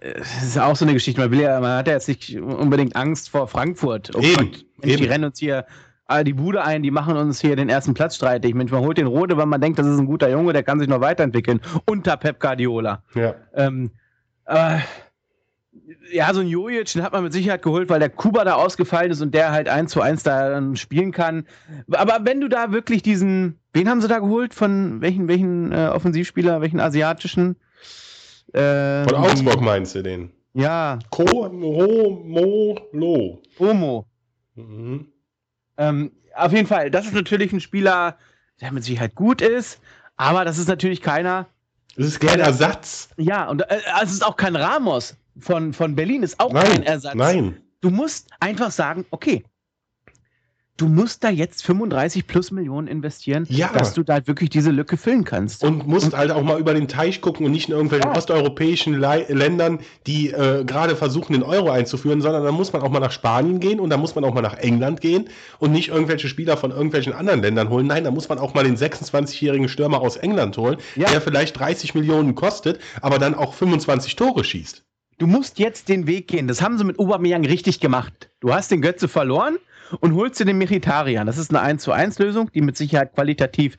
es 0.00 0.42
ist 0.42 0.58
auch 0.58 0.76
so 0.76 0.84
eine 0.84 0.94
Geschichte. 0.94 1.20
Man, 1.20 1.30
will 1.30 1.40
ja, 1.40 1.60
man 1.60 1.78
hat 1.78 1.88
ja 1.88 1.94
jetzt 1.94 2.08
nicht 2.08 2.38
unbedingt 2.38 2.96
Angst 2.96 3.30
vor 3.30 3.48
Frankfurt. 3.48 4.14
Oh 4.14 4.20
Eben, 4.20 4.44
Mensch, 4.44 4.64
die 4.82 4.90
eben. 4.90 5.04
rennen 5.04 5.24
uns 5.24 5.38
hier 5.38 5.66
äh, 6.08 6.24
die 6.24 6.32
Bude 6.32 6.64
ein, 6.64 6.82
die 6.82 6.90
machen 6.90 7.16
uns 7.16 7.40
hier 7.40 7.56
den 7.56 7.68
ersten 7.68 7.94
Platz 7.94 8.16
streitig. 8.16 8.54
Mensch, 8.54 8.72
man 8.72 8.80
holt 8.80 8.98
den 8.98 9.06
Rode, 9.06 9.36
weil 9.36 9.46
man 9.46 9.60
denkt, 9.60 9.78
das 9.78 9.86
ist 9.86 9.98
ein 9.98 10.06
guter 10.06 10.30
Junge, 10.30 10.52
der 10.52 10.62
kann 10.62 10.78
sich 10.78 10.88
noch 10.88 11.00
weiterentwickeln. 11.00 11.60
Unter 11.86 12.16
Pep 12.16 12.40
Guardiola. 12.40 13.02
Ja. 13.14 13.34
Ähm, 13.54 13.90
äh, 14.46 14.78
ja, 16.10 16.32
so 16.32 16.40
ein 16.40 16.48
Jojic, 16.48 16.92
den 16.92 17.02
hat 17.02 17.12
man 17.12 17.22
mit 17.22 17.32
Sicherheit 17.32 17.62
geholt, 17.62 17.88
weil 17.88 18.00
der 18.00 18.10
Kuba 18.10 18.44
da 18.44 18.54
ausgefallen 18.54 19.10
ist 19.10 19.20
und 19.20 19.34
der 19.34 19.52
halt 19.52 19.68
eins 19.68 19.92
zu 19.92 20.00
eins 20.00 20.22
da 20.22 20.48
dann 20.50 20.76
spielen 20.76 21.12
kann. 21.12 21.46
Aber 21.90 22.20
wenn 22.24 22.40
du 22.40 22.48
da 22.48 22.72
wirklich 22.72 23.02
diesen, 23.02 23.58
wen 23.72 23.88
haben 23.88 24.00
sie 24.00 24.08
da 24.08 24.18
geholt? 24.18 24.54
Von 24.54 25.00
welchen, 25.00 25.28
welchen 25.28 25.72
äh, 25.72 25.90
Offensivspieler, 25.92 26.60
welchen 26.60 26.80
asiatischen? 26.80 27.56
Ähm, 28.54 29.08
Von 29.08 29.16
Augsburg 29.16 29.60
meinst 29.60 29.94
du 29.94 30.02
den? 30.02 30.30
Ja, 30.54 30.98
Ko, 31.10 31.22
Ro, 31.24 32.10
Mo, 32.24 32.80
Lo. 32.92 33.42
Omo. 33.58 34.06
Mhm. 34.54 35.06
Ähm, 35.76 36.12
auf 36.34 36.52
jeden 36.52 36.66
Fall, 36.66 36.90
das 36.90 37.06
ist 37.06 37.14
natürlich 37.14 37.52
ein 37.52 37.60
Spieler, 37.60 38.16
der 38.60 38.72
mit 38.72 38.84
Sicherheit 38.84 39.14
gut 39.14 39.40
ist, 39.42 39.80
aber 40.16 40.44
das 40.44 40.58
ist 40.58 40.68
natürlich 40.68 41.00
keiner, 41.02 41.46
Das 41.96 42.06
ist 42.06 42.20
kein 42.20 42.40
Ersatz. 42.40 43.10
ja, 43.16 43.48
und 43.48 43.62
äh, 43.62 43.78
also 43.94 44.06
es 44.06 44.12
ist 44.12 44.26
auch 44.26 44.36
kein 44.36 44.56
Ramos 44.56 45.14
von, 45.38 45.72
von 45.72 45.94
Berlin, 45.94 46.22
ist 46.22 46.40
auch 46.40 46.52
kein 46.52 46.68
Nein, 46.70 46.82
Ersatz. 46.84 47.14
nein. 47.14 47.60
Du 47.80 47.90
musst 47.90 48.28
einfach 48.40 48.72
sagen, 48.72 49.04
okay, 49.10 49.44
du 50.78 50.86
musst 50.88 51.22
da 51.24 51.28
jetzt 51.28 51.62
35 51.64 52.26
plus 52.26 52.50
Millionen 52.50 52.86
investieren, 52.88 53.44
Ja. 53.50 53.70
dass 53.74 53.92
du 53.94 54.02
da 54.02 54.26
wirklich 54.26 54.48
diese 54.48 54.70
Lücke 54.70 54.96
füllen 54.96 55.24
kannst. 55.24 55.62
Und 55.64 55.86
musst 55.86 56.16
halt 56.16 56.30
auch 56.30 56.42
mal 56.42 56.58
über 56.58 56.72
den 56.72 56.88
Teich 56.88 57.20
gucken 57.20 57.44
und 57.44 57.52
nicht 57.52 57.68
in 57.68 57.74
irgendwelchen 57.74 58.10
Ja. 58.12 58.16
osteuropäischen 58.16 58.94
Lei- 58.94 59.26
Ländern, 59.28 59.80
die 60.06 60.30
äh, 60.30 60.64
gerade 60.64 60.96
versuchen, 60.96 61.32
den 61.34 61.42
Euro 61.42 61.70
einzuführen, 61.70 62.20
sondern 62.22 62.44
da 62.44 62.52
muss 62.52 62.72
man 62.72 62.80
auch 62.82 62.90
mal 62.90 63.00
nach 63.00 63.12
Spanien 63.12 63.60
gehen 63.60 63.80
und 63.80 63.90
da 63.90 63.96
muss 63.96 64.14
man 64.14 64.24
auch 64.24 64.32
mal 64.32 64.40
nach 64.40 64.56
England 64.56 65.00
gehen 65.00 65.28
und 65.58 65.72
nicht 65.72 65.88
irgendwelche 65.88 66.28
Spieler 66.28 66.56
von 66.56 66.70
irgendwelchen 66.70 67.12
anderen 67.12 67.42
Ländern 67.42 67.68
holen. 67.68 67.86
Nein, 67.86 68.04
da 68.04 68.10
muss 68.10 68.28
man 68.28 68.38
auch 68.38 68.54
mal 68.54 68.64
den 68.64 68.76
26-jährigen 68.76 69.68
Stürmer 69.68 70.00
aus 70.00 70.16
England 70.16 70.56
holen, 70.56 70.76
Ja. 70.96 71.10
der 71.10 71.20
vielleicht 71.20 71.58
30 71.58 71.94
Millionen 71.94 72.34
kostet, 72.34 72.78
aber 73.02 73.18
dann 73.18 73.34
auch 73.34 73.52
25 73.54 74.16
Tore 74.16 74.44
schießt. 74.44 74.84
Du 75.18 75.26
musst 75.26 75.58
jetzt 75.58 75.88
den 75.88 76.06
Weg 76.06 76.28
gehen. 76.28 76.46
Das 76.46 76.62
haben 76.62 76.78
sie 76.78 76.84
mit 76.84 77.00
Aubameyang 77.00 77.44
richtig 77.44 77.80
gemacht. 77.80 78.30
Du 78.38 78.54
hast 78.54 78.70
den 78.70 78.80
Götze 78.80 79.08
verloren 79.08 79.56
und 80.00 80.14
holst 80.14 80.40
dir 80.40 80.44
den 80.44 80.58
Mkhitaryan. 80.58 81.26
Das 81.26 81.38
ist 81.38 81.50
eine 81.50 81.60
1 81.60 81.82
zu 81.82 81.92
1 81.92 82.18
Lösung, 82.18 82.50
die 82.52 82.60
mit 82.60 82.76
Sicherheit 82.76 83.14
qualitativ 83.14 83.78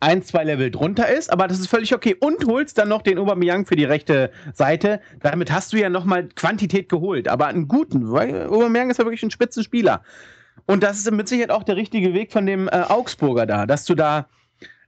ein, 0.00 0.22
zwei 0.22 0.44
Level 0.44 0.70
drunter 0.70 1.08
ist, 1.08 1.30
aber 1.30 1.46
das 1.46 1.60
ist 1.60 1.68
völlig 1.68 1.94
okay. 1.94 2.16
Und 2.18 2.46
holst 2.46 2.78
dann 2.78 2.88
noch 2.88 3.02
den 3.02 3.18
Aubameyang 3.18 3.66
für 3.66 3.76
die 3.76 3.84
rechte 3.84 4.32
Seite. 4.54 5.00
Damit 5.20 5.52
hast 5.52 5.72
du 5.72 5.76
ja 5.76 5.90
nochmal 5.90 6.28
Quantität 6.28 6.88
geholt, 6.88 7.28
aber 7.28 7.48
einen 7.48 7.68
guten, 7.68 8.10
weil 8.10 8.46
Aubameyang 8.46 8.90
ist 8.90 8.98
ja 8.98 9.04
wirklich 9.04 9.22
ein 9.22 9.30
Spitzenspieler. 9.30 10.02
Und 10.66 10.82
das 10.82 10.98
ist 10.98 11.10
mit 11.10 11.28
Sicherheit 11.28 11.50
auch 11.50 11.64
der 11.64 11.76
richtige 11.76 12.14
Weg 12.14 12.32
von 12.32 12.46
dem 12.46 12.68
äh, 12.68 12.82
Augsburger 12.88 13.46
da, 13.46 13.66
dass 13.66 13.84
du 13.84 13.94
da 13.94 14.28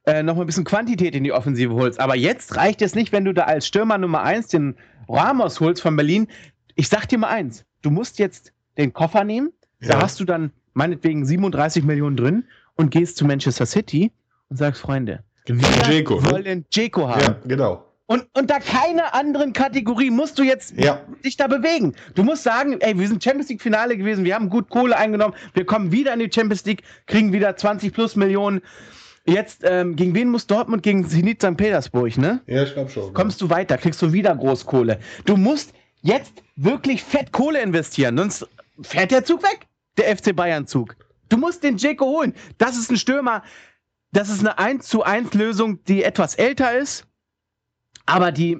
äh, 0.04 0.22
noch 0.22 0.34
mal 0.34 0.42
ein 0.42 0.46
bisschen 0.46 0.64
Quantität 0.64 1.14
in 1.14 1.24
die 1.24 1.32
Offensive 1.32 1.74
holst. 1.74 2.00
Aber 2.00 2.16
jetzt 2.16 2.56
reicht 2.56 2.82
es 2.82 2.94
nicht, 2.94 3.12
wenn 3.12 3.24
du 3.24 3.34
da 3.34 3.44
als 3.44 3.66
Stürmer 3.66 3.98
Nummer 3.98 4.22
1 4.22 4.48
den 4.48 4.76
Ramos 5.08 5.60
holst 5.60 5.82
von 5.82 5.94
Berlin. 5.96 6.26
Ich 6.74 6.88
sag 6.88 7.06
dir 7.06 7.18
mal 7.18 7.28
eins, 7.28 7.64
du 7.82 7.90
musst 7.90 8.18
jetzt 8.18 8.52
den 8.78 8.92
Koffer 8.92 9.24
nehmen, 9.24 9.52
da 9.86 10.00
hast 10.00 10.20
du 10.20 10.24
dann 10.24 10.50
meinetwegen 10.74 11.24
37 11.26 11.84
Millionen 11.84 12.16
drin 12.16 12.44
und 12.76 12.90
gehst 12.90 13.16
zu 13.16 13.24
Manchester 13.24 13.66
City 13.66 14.10
und 14.48 14.56
sagst, 14.56 14.80
Freunde, 14.80 15.22
wir 15.46 15.56
Dzeko, 15.56 16.20
ne? 16.20 16.30
wollen 16.30 16.64
Jeko 16.70 17.08
haben. 17.08 17.20
Ja, 17.20 17.36
genau. 17.46 17.84
Und 18.06 18.26
unter 18.34 18.60
keiner 18.60 19.14
anderen 19.14 19.52
Kategorie 19.52 20.10
musst 20.10 20.38
du 20.38 20.42
jetzt 20.42 20.74
Ja. 20.76 21.00
dich 21.24 21.36
da 21.36 21.46
bewegen. 21.46 21.94
Du 22.14 22.24
musst 22.24 22.42
sagen, 22.42 22.76
ey, 22.80 22.98
wir 22.98 23.08
sind 23.08 23.22
Champions 23.24 23.48
League 23.48 23.62
Finale 23.62 23.96
gewesen, 23.96 24.24
wir 24.24 24.34
haben 24.34 24.50
gut 24.50 24.68
Kohle 24.68 24.96
eingenommen, 24.96 25.34
wir 25.54 25.64
kommen 25.64 25.92
wieder 25.92 26.12
in 26.12 26.20
die 26.20 26.30
Champions 26.32 26.64
League, 26.64 26.82
kriegen 27.06 27.32
wieder 27.32 27.56
20 27.56 27.92
plus 27.92 28.14
Millionen. 28.16 28.60
Jetzt, 29.24 29.62
ähm, 29.64 29.94
gegen 29.96 30.14
wen 30.14 30.28
muss 30.30 30.46
Dortmund? 30.48 30.82
Gegen 30.82 31.08
Zenit 31.08 31.40
St. 31.42 31.56
Petersburg, 31.56 32.18
ne? 32.18 32.40
Ja, 32.46 32.64
ich 32.64 32.74
glaube 32.74 32.90
schon. 32.90 33.14
Kommst 33.14 33.40
du 33.40 33.48
weiter, 33.48 33.78
kriegst 33.78 34.02
du 34.02 34.12
wieder 34.12 34.34
Großkohle. 34.34 34.98
Du 35.24 35.36
musst 35.36 35.72
jetzt 36.02 36.32
wirklich 36.56 37.02
fett 37.04 37.30
Kohle 37.32 37.62
investieren, 37.62 38.18
sonst 38.18 38.46
fährt 38.82 39.12
der 39.12 39.24
Zug 39.24 39.42
weg, 39.44 39.60
der 39.96 40.16
FC 40.16 40.34
Bayern 40.34 40.66
Zug. 40.66 40.96
Du 41.28 41.36
musst 41.36 41.62
den 41.62 41.76
Jeko 41.76 42.06
holen. 42.06 42.34
Das 42.58 42.76
ist 42.76 42.90
ein 42.90 42.96
Stürmer, 42.96 43.42
das 44.12 44.28
ist 44.28 44.40
eine 44.40 44.58
1 44.58 44.86
zu 44.86 45.02
1 45.02 45.32
Lösung, 45.34 45.82
die 45.84 46.04
etwas 46.04 46.34
älter 46.34 46.76
ist, 46.76 47.06
aber 48.04 48.32
die 48.32 48.58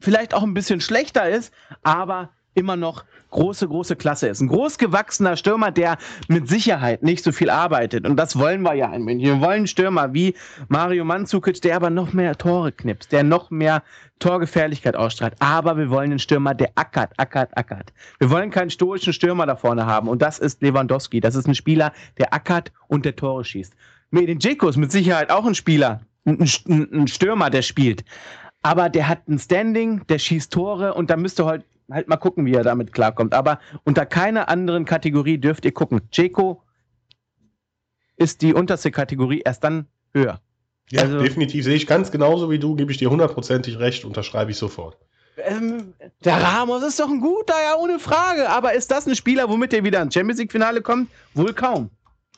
vielleicht 0.00 0.34
auch 0.34 0.42
ein 0.42 0.54
bisschen 0.54 0.80
schlechter 0.80 1.28
ist, 1.28 1.52
aber 1.82 2.34
immer 2.54 2.76
noch 2.76 3.04
große, 3.30 3.68
große 3.68 3.96
Klasse 3.96 4.28
ist. 4.28 4.40
Ein 4.40 4.48
großgewachsener 4.48 5.36
Stürmer, 5.36 5.70
der 5.70 5.98
mit 6.28 6.48
Sicherheit 6.48 7.02
nicht 7.02 7.24
so 7.24 7.32
viel 7.32 7.50
arbeitet. 7.50 8.06
Und 8.06 8.16
das 8.16 8.38
wollen 8.38 8.62
wir 8.62 8.74
ja 8.74 8.92
in 8.92 9.02
München. 9.02 9.26
Wir 9.26 9.40
wollen 9.40 9.66
Stürmer 9.66 10.12
wie 10.12 10.34
Mario 10.68 11.04
Mandzukic, 11.04 11.60
der 11.62 11.76
aber 11.76 11.90
noch 11.90 12.12
mehr 12.12 12.36
Tore 12.36 12.72
knipst, 12.72 13.12
der 13.12 13.22
noch 13.22 13.50
mehr 13.50 13.82
Torgefährlichkeit 14.18 14.96
ausstrahlt. 14.96 15.34
Aber 15.38 15.76
wir 15.76 15.90
wollen 15.90 16.10
einen 16.10 16.18
Stürmer, 16.18 16.54
der 16.54 16.70
ackert, 16.74 17.12
ackert, 17.16 17.56
ackert. 17.56 17.92
Wir 18.18 18.30
wollen 18.30 18.50
keinen 18.50 18.70
stoischen 18.70 19.12
Stürmer 19.12 19.46
da 19.46 19.56
vorne 19.56 19.86
haben. 19.86 20.08
Und 20.08 20.20
das 20.22 20.38
ist 20.38 20.62
Lewandowski. 20.62 21.20
Das 21.20 21.34
ist 21.34 21.46
ein 21.46 21.54
Spieler, 21.54 21.92
der 22.18 22.34
ackert 22.34 22.72
und 22.88 23.04
der 23.04 23.16
Tore 23.16 23.44
schießt. 23.44 23.74
Medin 24.10 24.38
Dzeko 24.38 24.68
ist 24.68 24.76
mit 24.76 24.90
Sicherheit 24.90 25.30
auch 25.30 25.46
ein 25.46 25.54
Spieler, 25.54 26.00
ein, 26.24 26.40
ein, 26.40 27.06
Stürmer, 27.06 27.48
der 27.48 27.62
spielt. 27.62 28.04
Aber 28.62 28.88
der 28.88 29.08
hat 29.08 29.26
ein 29.28 29.38
Standing, 29.38 30.06
der 30.08 30.18
schießt 30.18 30.52
Tore 30.52 30.94
und 30.94 31.10
da 31.10 31.16
müsst 31.16 31.40
ihr 31.40 31.62
halt, 31.92 32.08
mal 32.08 32.16
gucken, 32.16 32.46
wie 32.46 32.54
er 32.54 32.62
damit 32.64 32.92
klarkommt. 32.92 33.34
Aber 33.34 33.60
unter 33.84 34.06
keiner 34.06 34.48
anderen 34.48 34.84
Kategorie 34.84 35.38
dürft 35.38 35.64
ihr 35.64 35.72
gucken. 35.72 36.00
Dzeko 36.12 36.62
ist 38.16 38.42
die 38.42 38.54
unterste 38.54 38.90
Kategorie, 38.90 39.42
erst 39.44 39.64
dann 39.64 39.86
höher. 40.12 40.40
Ja, 40.90 41.02
Also- 41.02 41.20
definitiv 41.20 41.64
sehe 41.64 41.74
ich 41.76 41.86
ganz 41.86 42.10
genauso 42.10 42.50
wie 42.50 42.58
du, 42.58 42.74
gebe 42.76 42.90
ich 42.92 42.98
dir 42.98 43.10
hundertprozentig 43.10 43.78
recht, 43.78 44.04
unterschreibe 44.04 44.50
ich 44.50 44.56
sofort. 44.56 44.98
Ähm, 45.42 45.94
der 46.24 46.42
Ramos 46.42 46.82
ist 46.82 47.00
doch 47.00 47.08
ein 47.08 47.20
guter, 47.20 47.54
ja, 47.54 47.76
ohne 47.78 47.98
Frage. 47.98 48.50
Aber 48.50 48.74
ist 48.74 48.90
das 48.90 49.06
ein 49.06 49.16
Spieler, 49.16 49.48
womit 49.48 49.72
er 49.72 49.84
wieder 49.84 50.02
ins 50.02 50.12
Champions 50.12 50.38
League-Finale 50.40 50.82
kommt? 50.82 51.08
Wohl 51.34 51.54
kaum. 51.54 51.88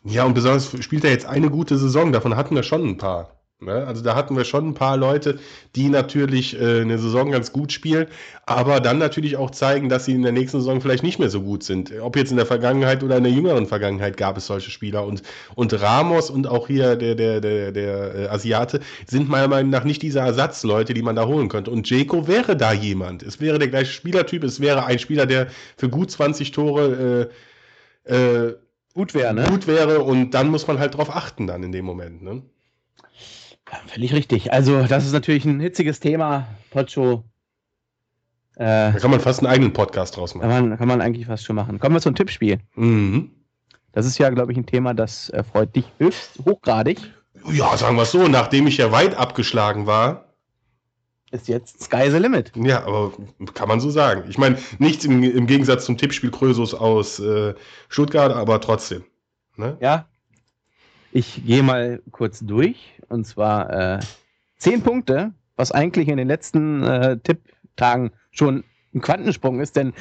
Ja, 0.05 0.25
und 0.25 0.35
besonders 0.35 0.77
spielt 0.85 1.05
er 1.05 1.11
jetzt 1.11 1.27
eine 1.27 1.51
gute 1.51 1.79
Saison, 1.79 2.13
davon 2.13 2.37
hatten 2.37 2.55
wir 2.55 2.63
schon 2.63 2.87
ein 2.87 2.99
paar. 2.99 3.42
Ne? 3.63 3.87
Also 3.87 4.03
da 4.03 4.15
hatten 4.15 4.37
wir 4.37 4.45
schon 4.45 4.69
ein 4.69 4.75
paar 4.75 4.97
Leute, 4.97 5.39
die 5.77 5.89
natürlich 5.89 6.61
äh, 6.61 6.81
eine 6.81 6.99
Saison 6.99 7.31
ganz 7.31 7.53
gut 7.53 7.73
spielen, 7.73 8.07
aber 8.47 8.81
dann 8.81 8.99
natürlich 8.99 9.37
auch 9.37 9.51
zeigen, 9.51 9.89
dass 9.89 10.05
sie 10.05 10.13
in 10.13 10.23
der 10.23 10.33
nächsten 10.33 10.59
Saison 10.59 10.81
vielleicht 10.81 11.03
nicht 11.03 11.19
mehr 11.19 11.31
so 11.31 11.43
gut 11.43 11.63
sind. 11.63 11.93
Ob 12.01 12.17
jetzt 12.17 12.31
in 12.31 12.37
der 12.37 12.47
Vergangenheit 12.47 13.03
oder 13.03 13.17
in 13.17 13.25
der 13.25 13.33
jüngeren 13.33 13.67
Vergangenheit 13.67 14.17
gab 14.17 14.37
es 14.37 14.47
solche 14.47 14.71
Spieler. 14.71 15.07
Und, 15.07 15.23
und 15.55 15.81
Ramos 15.81 16.31
und 16.31 16.47
auch 16.47 16.67
hier 16.67 16.97
der, 16.97 17.15
der, 17.15 17.41
der, 17.41 17.73
der 17.73 18.15
äh, 18.15 18.29
Asiate 18.29 18.81
sind 19.07 19.29
meiner 19.29 19.49
Meinung 19.49 19.71
nach 19.71 19.85
nicht 19.85 20.03
diese 20.03 20.21
Ersatzleute, 20.21 20.95
die 20.95 21.03
man 21.03 21.17
da 21.17 21.27
holen 21.27 21.49
könnte. 21.49 21.71
Und 21.71 21.89
Jeko 21.89 22.27
wäre 22.29 22.57
da 22.57 22.73
jemand. 22.73 23.23
Es 23.23 23.41
wäre 23.41 23.59
der 23.59 23.69
gleiche 23.69 23.93
Spielertyp, 23.93 24.45
es 24.45 24.61
wäre 24.61 24.87
ein 24.87 24.99
Spieler, 24.99 25.27
der 25.27 25.49
für 25.77 25.89
gut 25.89 26.11
20 26.11 26.51
Tore 26.51 27.31
äh, 28.07 28.15
äh, 28.15 28.55
Gut 28.95 29.15
wäre, 29.15 29.33
ne? 29.33 29.47
gut 29.49 29.67
wäre 29.67 30.03
und 30.03 30.33
dann 30.33 30.49
muss 30.49 30.67
man 30.67 30.79
halt 30.79 30.97
drauf 30.97 31.09
achten 31.09 31.47
dann 31.47 31.63
in 31.63 31.73
dem 31.73 31.85
Moment. 31.87 32.23
Ne? 32.23 32.43
Völlig 33.87 34.13
richtig. 34.13 34.53
Also, 34.53 34.83
das 34.85 35.05
ist 35.07 35.13
natürlich 35.13 35.45
ein 35.45 35.61
hitziges 35.61 36.01
Thema. 36.01 36.47
Pocho. 36.71 37.25
Äh, 38.57 38.93
Da 38.93 38.99
kann 38.99 39.11
man 39.11 39.21
fast 39.21 39.41
einen 39.41 39.47
eigenen 39.53 39.73
Podcast 39.73 40.17
draus 40.17 40.33
kann, 40.33 40.47
machen. 40.49 40.69
man, 40.69 40.79
kann 40.79 40.89
man 40.89 41.01
eigentlich 41.01 41.27
fast 41.27 41.45
schon 41.45 41.57
machen. 41.57 41.79
Kommen 41.79 41.95
wir 41.97 42.01
zum 42.01 42.15
Tippspiel. 42.15 42.59
Mhm. 42.75 43.31
Das 43.93 44.07
ist 44.07 44.19
ja, 44.19 44.31
glaube 44.31 44.53
ich, 44.53 44.59
ein 44.59 44.67
Thema, 44.67 44.95
das 44.95 45.31
freut 45.51 45.75
dich 45.77 45.85
höchst 45.99 46.39
hochgradig. 46.47 46.99
Ja, 47.51 47.77
sagen 47.77 47.97
wir 47.97 48.03
es 48.05 48.11
so, 48.13 48.29
nachdem 48.29 48.67
ich 48.67 48.77
ja 48.79 48.93
weit 48.93 49.15
abgeschlagen 49.17 49.87
war, 49.87 50.27
Ist 51.31 51.49
jetzt 51.49 51.83
Sky 51.83 52.11
the 52.11 52.19
Limit. 52.19 52.53
ja, 52.57 52.85
aber 52.85 53.13
kann 53.55 53.69
man 53.69 53.81
so 53.81 53.91
sagen. 53.91 54.25
Ich 54.29 54.39
meine, 54.39 54.57
nichts 54.79 55.05
im, 55.05 55.23
im 55.23 55.47
Gegensatz 55.47 55.85
zum 55.87 55.99
Tippspiel 55.99 56.31
Krösus 56.31 56.73
aus 56.75 57.19
äh, 57.21 57.55
Stuttgart, 57.89 58.33
aber 58.33 58.61
trotzdem. 58.61 59.05
Ne? 59.57 59.77
Ja. 59.81 60.07
Ich 61.11 61.45
gehe 61.45 61.63
mal 61.63 62.01
kurz 62.13 62.41
durch. 62.41 62.95
Und 63.13 63.27
zwar 63.27 63.71
äh, 63.71 64.01
zehn 64.57 64.83
Punkte, 64.83 65.33
was 65.57 65.71
eigentlich 65.71 66.09
in 66.09 66.17
den 66.17 66.29
letzten 66.29 66.83
äh, 66.83 67.19
Tipptagen 67.19 68.11
schon 68.31 68.65
ein 68.95 69.01
Quantensprung 69.01 69.61
ist, 69.61 69.77
denn 69.77 69.93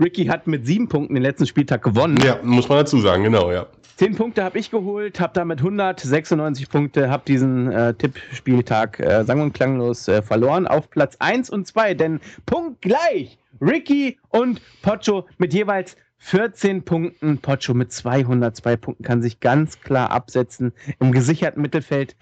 Ricky 0.00 0.26
hat 0.26 0.46
mit 0.46 0.66
sieben 0.66 0.88
Punkten 0.88 1.14
den 1.14 1.22
letzten 1.22 1.46
Spieltag 1.46 1.82
gewonnen. 1.82 2.18
Ja, 2.24 2.38
muss 2.42 2.68
man 2.68 2.78
dazu 2.78 2.98
sagen, 2.98 3.24
genau, 3.24 3.50
ja. 3.50 3.66
Zehn 3.96 4.14
Punkte 4.14 4.44
habe 4.44 4.58
ich 4.58 4.70
geholt, 4.70 5.18
habe 5.18 5.32
damit 5.34 5.58
196 5.58 6.68
Punkte, 6.68 7.10
habe 7.10 7.24
diesen 7.26 7.72
äh, 7.72 7.94
Tippspieltag 7.94 9.00
äh, 9.00 9.24
sang- 9.24 9.40
und 9.40 9.54
klanglos 9.54 10.06
äh, 10.06 10.22
verloren 10.22 10.68
auf 10.68 10.88
Platz 10.88 11.16
1 11.18 11.50
und 11.50 11.66
2, 11.66 11.94
denn 11.94 12.20
punktgleich 12.46 13.38
Ricky 13.60 14.18
und 14.28 14.60
Pocho 14.82 15.26
mit 15.38 15.52
jeweils 15.52 15.96
14 16.18 16.84
Punkten. 16.84 17.38
Pocho 17.38 17.74
mit 17.74 17.92
202 17.92 18.76
Punkten 18.76 19.04
kann 19.04 19.22
sich 19.22 19.40
ganz 19.40 19.80
klar 19.80 20.10
absetzen 20.10 20.72
im 21.00 21.12
gesicherten 21.12 21.62
Mittelfeld, 21.62 22.16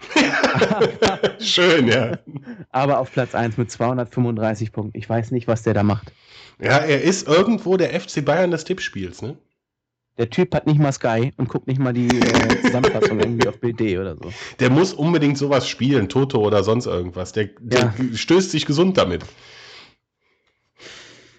Schön, 1.39 1.87
ja. 1.87 2.17
aber 2.71 2.99
auf 2.99 3.11
Platz 3.11 3.35
1 3.35 3.57
mit 3.57 3.71
235 3.71 4.71
Punkten. 4.71 4.97
Ich 4.97 5.09
weiß 5.09 5.31
nicht, 5.31 5.47
was 5.47 5.63
der 5.63 5.73
da 5.73 5.83
macht. 5.83 6.11
Ja, 6.59 6.77
er 6.77 7.01
ist 7.01 7.27
irgendwo 7.27 7.77
der 7.77 7.99
FC 7.99 8.23
Bayern 8.23 8.51
des 8.51 8.63
Tippspiels, 8.63 9.21
ne? 9.21 9.37
Der 10.17 10.31
Typ 10.31 10.55
hat 10.55 10.65
nicht 10.65 10.79
mal 10.79 10.91
Sky 10.91 11.31
und 11.37 11.47
guckt 11.47 11.67
nicht 11.67 11.79
mal 11.79 11.93
die 11.93 12.07
äh, 12.07 12.61
Zusammenfassung 12.63 13.19
irgendwie 13.19 13.47
auf 13.47 13.59
BD 13.59 13.99
oder 13.99 14.15
so. 14.15 14.33
Der 14.59 14.71
muss 14.71 14.93
unbedingt 14.93 15.37
sowas 15.37 15.69
spielen, 15.69 16.09
Toto 16.09 16.39
oder 16.39 16.63
sonst 16.63 16.87
irgendwas. 16.87 17.33
Der, 17.33 17.49
der 17.59 17.93
stößt 18.15 18.49
sich 18.49 18.65
gesund 18.65 18.97
damit. 18.97 19.23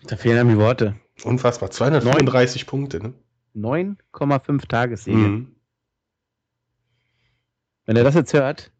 Da 0.06 0.16
fehlen 0.16 0.38
einem 0.38 0.50
die 0.50 0.58
Worte. 0.58 0.94
Unfassbar. 1.24 1.70
235 1.70 2.66
Punkte, 2.66 3.00
ne? 3.02 3.14
9,5 3.56 4.68
Tagessiege. 4.68 5.16
Mhm. 5.16 5.54
Wenn 7.86 7.96
er 7.96 8.04
das 8.04 8.14
jetzt 8.14 8.32
hört, 8.34 8.70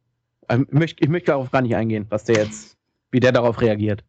ähm, 0.49 0.67
ich 0.71 0.79
möchte, 0.79 1.03
ich 1.05 1.09
möchte 1.11 1.27
darauf 1.33 1.51
gar 1.51 1.63
nicht 1.63 1.75
eingehen, 1.75 2.07
was 2.11 2.25
der 2.25 2.37
jetzt, 2.37 2.77
wie 3.11 3.21
der 3.21 3.33
darauf 3.33 3.61
reagiert. 3.61 4.05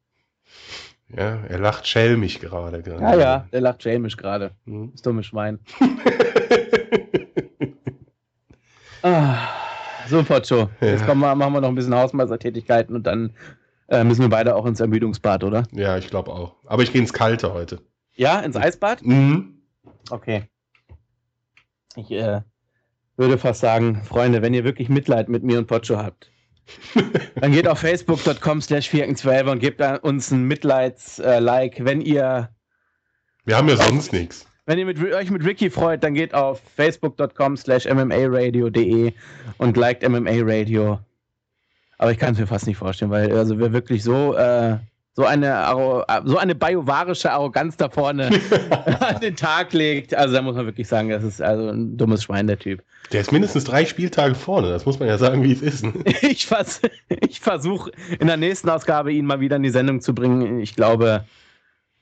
Ja, 1.07 1.37
er 1.47 1.57
lacht 1.59 1.87
schelmig 1.87 2.39
gerade. 2.39 2.83
gerade. 2.83 3.01
Ja, 3.01 3.15
ja, 3.19 3.47
der 3.51 3.61
lacht 3.61 3.81
schelmisch 3.81 4.15
gerade. 4.17 4.51
Mhm. 4.65 4.91
Das 4.91 5.01
dumme 5.01 5.23
Schwein. 5.23 5.59
Ah, 9.01 9.47
so, 10.09 10.23
Pocho. 10.23 10.69
Jetzt 10.81 10.99
Ja. 11.01 11.05
kommen 11.05 11.21
wir, 11.21 11.33
machen 11.35 11.53
wir 11.53 11.61
noch 11.61 11.69
ein 11.69 11.75
bisschen 11.75 11.95
Hausmeistertätigkeiten 11.95 12.95
und 12.95 13.07
dann 13.07 13.33
äh, 13.87 14.03
müssen 14.03 14.21
wir 14.21 14.29
beide 14.29 14.55
auch 14.55 14.65
ins 14.65 14.81
Ermüdungsbad, 14.81 15.43
oder? 15.45 15.63
ja, 15.71 15.97
ich 15.97 16.09
glaube 16.09 16.31
auch. 16.31 16.55
Aber 16.65 16.83
ich 16.83 16.91
gehe 16.91 16.99
ins 17.01 17.13
Kalte 17.13 17.53
heute. 17.53 17.79
Ja, 18.19 18.41
ins 18.41 18.57
Eisbad? 18.57 19.01
Mhm. 19.05 19.61
Okay. 20.09 20.43
Ich 21.95 22.11
äh, 22.11 22.41
würde 23.15 23.37
fast 23.37 23.61
sagen, 23.61 24.03
Freunde, 24.03 24.41
wenn 24.41 24.53
ihr 24.53 24.65
wirklich 24.65 24.89
Mitleid 24.89 25.29
mit 25.29 25.41
mir 25.41 25.57
und 25.57 25.67
Pocho 25.67 25.95
habt, 25.95 26.29
dann 27.35 27.53
geht 27.53 27.65
auf 27.65 27.79
facebook.com 27.79 28.59
slash 28.59 28.89
412 28.89 29.47
und 29.47 29.59
gebt 29.59 29.81
uns 30.03 30.31
ein 30.31 30.43
Mitleids-Like. 30.43 31.85
wenn 31.85 32.01
ihr. 32.01 32.49
Wir 33.45 33.55
haben 33.55 33.69
ja 33.69 33.77
sonst 33.77 34.11
nichts. 34.11 34.45
Wenn 34.65 34.77
ihr 34.79 34.85
mit, 34.85 35.01
euch 35.01 35.31
mit 35.31 35.45
Ricky 35.45 35.69
freut, 35.69 36.03
dann 36.03 36.13
geht 36.13 36.33
auf 36.33 36.61
facebook.com 36.75 37.55
slash 37.55 37.85
mmaradio.de 37.85 39.13
und 39.59 39.77
liked 39.77 40.07
MMA 40.07 40.41
Radio. 40.41 40.99
Aber 41.97 42.11
ich 42.11 42.17
kann 42.17 42.33
es 42.33 42.39
mir 42.39 42.47
fast 42.47 42.67
nicht 42.67 42.77
vorstellen, 42.77 43.11
weil 43.11 43.31
also 43.31 43.57
wir 43.57 43.71
wirklich 43.71 44.03
so 44.03 44.35
äh, 44.35 44.77
so 45.15 45.25
eine, 45.25 46.05
so 46.25 46.37
eine 46.37 46.55
biovarische 46.55 47.31
Arroganz 47.31 47.75
da 47.75 47.89
vorne 47.89 48.29
an 48.99 49.19
den 49.21 49.35
Tag 49.35 49.73
legt. 49.73 50.15
Also 50.15 50.33
da 50.33 50.41
muss 50.41 50.55
man 50.55 50.65
wirklich 50.65 50.87
sagen, 50.87 51.09
das 51.09 51.23
ist 51.23 51.41
also 51.41 51.69
ein 51.69 51.97
dummes 51.97 52.23
Schwein, 52.23 52.47
der 52.47 52.57
Typ. 52.57 52.83
Der 53.11 53.21
ist 53.21 53.31
mindestens 53.31 53.65
drei 53.65 53.85
Spieltage 53.85 54.35
vorne, 54.35 54.69
das 54.69 54.85
muss 54.85 54.99
man 54.99 55.07
ja 55.07 55.17
sagen, 55.17 55.43
wie 55.43 55.51
es 55.51 55.61
ist. 55.61 55.85
ich, 56.21 56.45
vers 56.45 56.81
ich 57.07 57.39
versuche 57.39 57.91
in 58.19 58.27
der 58.27 58.37
nächsten 58.37 58.69
Ausgabe 58.69 59.11
ihn 59.11 59.25
mal 59.25 59.39
wieder 59.39 59.55
in 59.55 59.63
die 59.63 59.71
Sendung 59.71 59.99
zu 59.99 60.13
bringen. 60.13 60.59
Ich 60.59 60.75
glaube, 60.75 61.25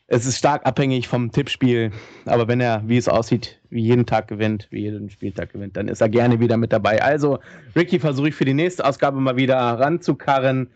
es 0.07 0.25
ist 0.25 0.37
stark 0.37 0.65
abhängig 0.65 1.07
vom 1.07 1.31
Tippspiel. 1.31 1.91
Aber 2.25 2.47
wenn 2.47 2.61
er, 2.61 2.81
wie 2.87 2.97
es 2.97 3.07
aussieht, 3.07 3.59
wie 3.69 3.81
jeden 3.81 4.05
Tag 4.05 4.27
gewinnt, 4.27 4.67
wie 4.71 4.81
jeden 4.83 5.09
Spieltag 5.09 5.51
gewinnt, 5.51 5.75
dann 5.75 5.89
ist 5.89 6.01
er 6.01 6.09
gerne 6.09 6.39
wieder 6.39 6.57
mit 6.57 6.71
dabei. 6.71 7.01
Also, 7.01 7.39
Ricky 7.75 7.99
versuche 7.99 8.29
ich 8.29 8.35
für 8.35 8.45
die 8.45 8.53
nächste 8.53 8.85
Ausgabe 8.85 9.19
mal 9.19 9.35
wieder 9.35 9.57
ranzukarren. 9.57 10.69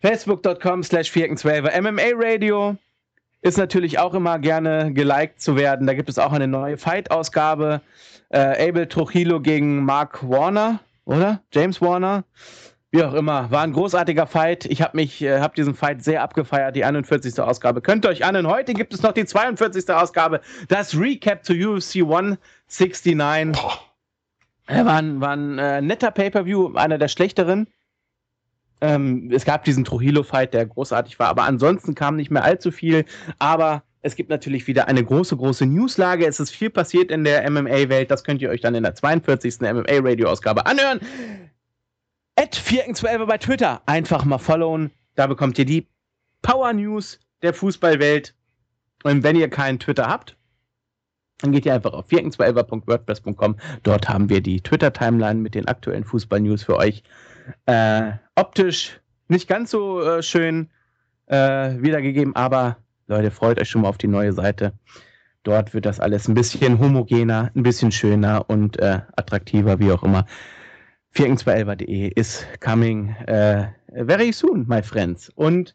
Facebook.com 0.00 0.82
slash 0.82 1.10
412 1.10 1.80
MMA 1.82 2.12
Radio 2.14 2.76
ist 3.42 3.58
natürlich 3.58 3.98
auch 3.98 4.14
immer 4.14 4.38
gerne 4.38 4.92
geliked 4.92 5.40
zu 5.40 5.56
werden. 5.56 5.86
Da 5.86 5.94
gibt 5.94 6.08
es 6.08 6.18
auch 6.18 6.32
eine 6.32 6.48
neue 6.48 6.78
Fight-Ausgabe. 6.78 7.80
Äh, 8.30 8.68
Abel 8.68 8.86
Trujillo 8.86 9.40
gegen 9.40 9.84
Mark 9.84 10.26
Warner, 10.28 10.80
oder? 11.04 11.42
James 11.52 11.80
Warner. 11.80 12.24
Wie 12.92 13.04
auch 13.04 13.14
immer, 13.14 13.50
war 13.50 13.62
ein 13.62 13.72
großartiger 13.72 14.26
Fight. 14.26 14.64
Ich 14.66 14.82
habe 14.82 14.96
mich, 14.96 15.22
äh, 15.22 15.40
habe 15.40 15.54
diesen 15.54 15.74
Fight 15.74 16.02
sehr 16.02 16.22
abgefeiert. 16.22 16.74
Die 16.76 16.84
41. 16.84 17.38
Ausgabe 17.40 17.82
könnt 17.82 18.04
ihr 18.04 18.08
euch 18.08 18.24
an. 18.24 18.36
Und 18.36 18.46
heute 18.48 18.72
gibt 18.72 18.92
es 18.94 19.02
noch 19.02 19.12
die 19.12 19.24
42. 19.24 19.90
Ausgabe, 19.90 20.40
das 20.68 20.98
Recap 20.98 21.44
zu 21.44 21.52
UFC 21.52 21.96
169. 21.96 23.62
Boah. 23.62 23.78
War 24.66 24.96
ein, 24.96 25.20
war 25.20 25.32
ein 25.32 25.58
äh, 25.58 25.82
netter 25.82 26.10
Pay-per-View, 26.10 26.74
einer 26.74 26.98
der 26.98 27.08
schlechteren. 27.08 27.66
Ähm, 28.80 29.30
es 29.32 29.44
gab 29.44 29.64
diesen 29.64 29.84
Trujillo-Fight, 29.84 30.54
der 30.54 30.66
großartig 30.66 31.18
war, 31.18 31.28
aber 31.28 31.44
ansonsten 31.44 31.94
kam 31.94 32.16
nicht 32.16 32.30
mehr 32.30 32.44
allzu 32.44 32.70
viel. 32.70 33.04
Aber 33.38 33.82
es 34.02 34.16
gibt 34.16 34.30
natürlich 34.30 34.66
wieder 34.66 34.88
eine 34.88 35.04
große, 35.04 35.36
große 35.36 35.66
Newslage. 35.66 36.26
Es 36.26 36.40
ist 36.40 36.50
viel 36.50 36.70
passiert 36.70 37.10
in 37.10 37.24
der 37.24 37.48
MMA-Welt. 37.50 38.10
Das 38.10 38.24
könnt 38.24 38.40
ihr 38.40 38.48
euch 38.48 38.62
dann 38.62 38.74
in 38.74 38.82
der 38.82 38.94
42. 38.94 39.60
MMA-Radio-Ausgabe 39.60 40.64
anhören. 40.64 41.00
At 42.36 42.56
412 42.56 43.26
bei 43.26 43.36
Twitter. 43.36 43.82
Einfach 43.84 44.24
mal 44.24 44.38
followen. 44.38 44.90
Da 45.16 45.26
bekommt 45.26 45.58
ihr 45.58 45.66
die 45.66 45.86
Power 46.40 46.72
News 46.72 47.20
der 47.42 47.52
Fußballwelt. 47.52 48.34
Und 49.02 49.22
wenn 49.22 49.36
ihr 49.36 49.50
keinen 49.50 49.78
Twitter 49.78 50.06
habt, 50.06 50.36
dann 51.38 51.52
geht 51.52 51.66
ihr 51.66 51.74
einfach 51.74 51.92
auf 51.92 52.06
412.wordpress.com. 52.08 53.56
Dort 53.82 54.08
haben 54.08 54.28
wir 54.28 54.40
die 54.40 54.60
Twitter-Timeline 54.60 55.40
mit 55.40 55.54
den 55.54 55.68
aktuellen 55.68 56.04
Fußball-News 56.04 56.64
für 56.64 56.76
euch. 56.76 57.02
Äh, 57.66 58.12
optisch 58.36 59.00
nicht 59.28 59.48
ganz 59.48 59.70
so 59.70 60.02
äh, 60.02 60.22
schön 60.22 60.70
äh, 61.26 61.76
wiedergegeben, 61.80 62.34
aber 62.34 62.76
Leute, 63.06 63.30
freut 63.30 63.60
euch 63.60 63.68
schon 63.68 63.82
mal 63.82 63.88
auf 63.88 63.98
die 63.98 64.08
neue 64.08 64.32
Seite. 64.32 64.72
Dort 65.42 65.72
wird 65.72 65.86
das 65.86 66.00
alles 66.00 66.28
ein 66.28 66.34
bisschen 66.34 66.78
homogener, 66.78 67.50
ein 67.54 67.62
bisschen 67.62 67.90
schöner 67.90 68.44
und 68.48 68.78
äh, 68.78 69.00
attraktiver, 69.16 69.78
wie 69.78 69.90
auch 69.90 70.02
immer. 70.02 70.26
4x2elber.de 71.14 72.12
is 72.14 72.46
coming 72.60 73.16
uh, 73.28 73.64
very 74.06 74.32
soon, 74.32 74.64
my 74.68 74.82
friends. 74.82 75.30
Und 75.34 75.74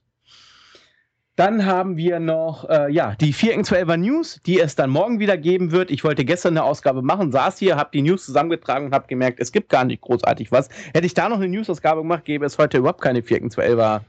dann 1.35 1.65
haben 1.65 1.97
wir 1.97 2.19
noch 2.19 2.69
äh, 2.69 2.91
ja, 2.91 3.15
die 3.15 3.33
4x12er 3.33 3.97
News, 3.97 4.39
die 4.45 4.59
es 4.59 4.75
dann 4.75 4.89
morgen 4.89 5.19
wieder 5.19 5.37
geben 5.37 5.71
wird. 5.71 5.91
Ich 5.91 6.03
wollte 6.05 6.23
gestern 6.23 6.53
eine 6.53 6.63
Ausgabe 6.63 7.01
machen, 7.01 7.31
saß 7.31 7.57
hier, 7.59 7.75
habe 7.75 7.89
die 7.93 8.01
News 8.01 8.25
zusammengetragen 8.25 8.87
und 8.87 8.93
habe 8.93 9.07
gemerkt, 9.07 9.39
es 9.41 9.51
gibt 9.51 9.69
gar 9.69 9.83
nicht 9.83 10.01
großartig 10.01 10.51
was. 10.51 10.69
Hätte 10.93 11.05
ich 11.05 11.13
da 11.13 11.27
noch 11.27 11.37
eine 11.37 11.49
News-Ausgabe 11.49 12.01
gemacht, 12.01 12.23
gäbe 12.23 12.45
es 12.45 12.57
heute 12.57 12.77
überhaupt 12.77 13.01
keine 13.01 13.19
4x12er 13.19 14.01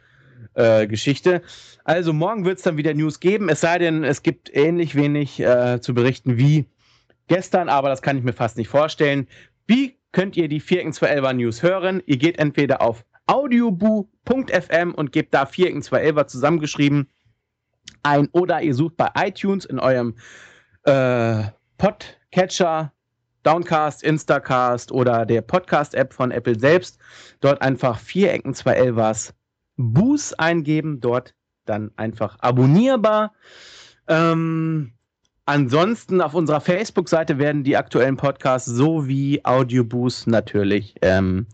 äh, 0.54 0.86
Geschichte. 0.86 1.42
Also 1.82 2.12
morgen 2.12 2.44
wird 2.44 2.58
es 2.58 2.64
dann 2.64 2.76
wieder 2.76 2.94
News 2.94 3.18
geben, 3.18 3.48
es 3.48 3.60
sei 3.60 3.78
denn, 3.78 4.04
es 4.04 4.22
gibt 4.22 4.54
ähnlich 4.54 4.94
wenig 4.94 5.40
äh, 5.40 5.80
zu 5.80 5.94
berichten 5.94 6.38
wie 6.38 6.66
gestern, 7.26 7.68
aber 7.68 7.88
das 7.88 8.02
kann 8.02 8.16
ich 8.16 8.22
mir 8.22 8.34
fast 8.34 8.56
nicht 8.56 8.68
vorstellen. 8.68 9.26
Wie 9.66 9.98
könnt 10.12 10.36
ihr 10.36 10.46
die 10.46 10.62
4x12er 10.62 11.32
News 11.32 11.64
hören? 11.64 12.02
Ihr 12.06 12.18
geht 12.18 12.38
entweder 12.38 12.82
auf 12.82 13.04
audioboo.fm 13.26 14.94
und 14.94 15.10
gebt 15.10 15.34
da 15.34 15.42
4x12er 15.42 16.28
zusammengeschrieben 16.28 17.08
ein 18.02 18.28
oder 18.32 18.62
ihr 18.62 18.74
sucht 18.74 18.96
bei 18.96 19.10
iTunes 19.16 19.64
in 19.64 19.78
eurem 19.78 20.14
äh, 20.84 21.44
Podcatcher, 21.78 22.92
Downcast, 23.42 24.02
Instacast 24.02 24.92
oder 24.92 25.26
der 25.26 25.42
Podcast-App 25.42 26.12
von 26.12 26.30
Apple 26.30 26.58
selbst. 26.58 26.98
Dort 27.40 27.62
einfach 27.62 27.98
vier 27.98 28.32
Ecken, 28.32 28.54
zwei 28.54 28.72
Elvas 28.72 29.34
Boost 29.76 30.40
eingeben, 30.40 31.00
dort 31.00 31.34
dann 31.64 31.90
einfach 31.96 32.38
abonnierbar. 32.40 33.32
Ähm, 34.08 34.92
ansonsten 35.44 36.20
auf 36.20 36.34
unserer 36.34 36.60
Facebook-Seite 36.60 37.38
werden 37.38 37.64
die 37.64 37.76
aktuellen 37.76 38.16
Podcasts 38.16 38.68
sowie 38.68 39.40
Audioboost 39.44 40.26
natürlich 40.28 40.94
ähm, 41.02 41.46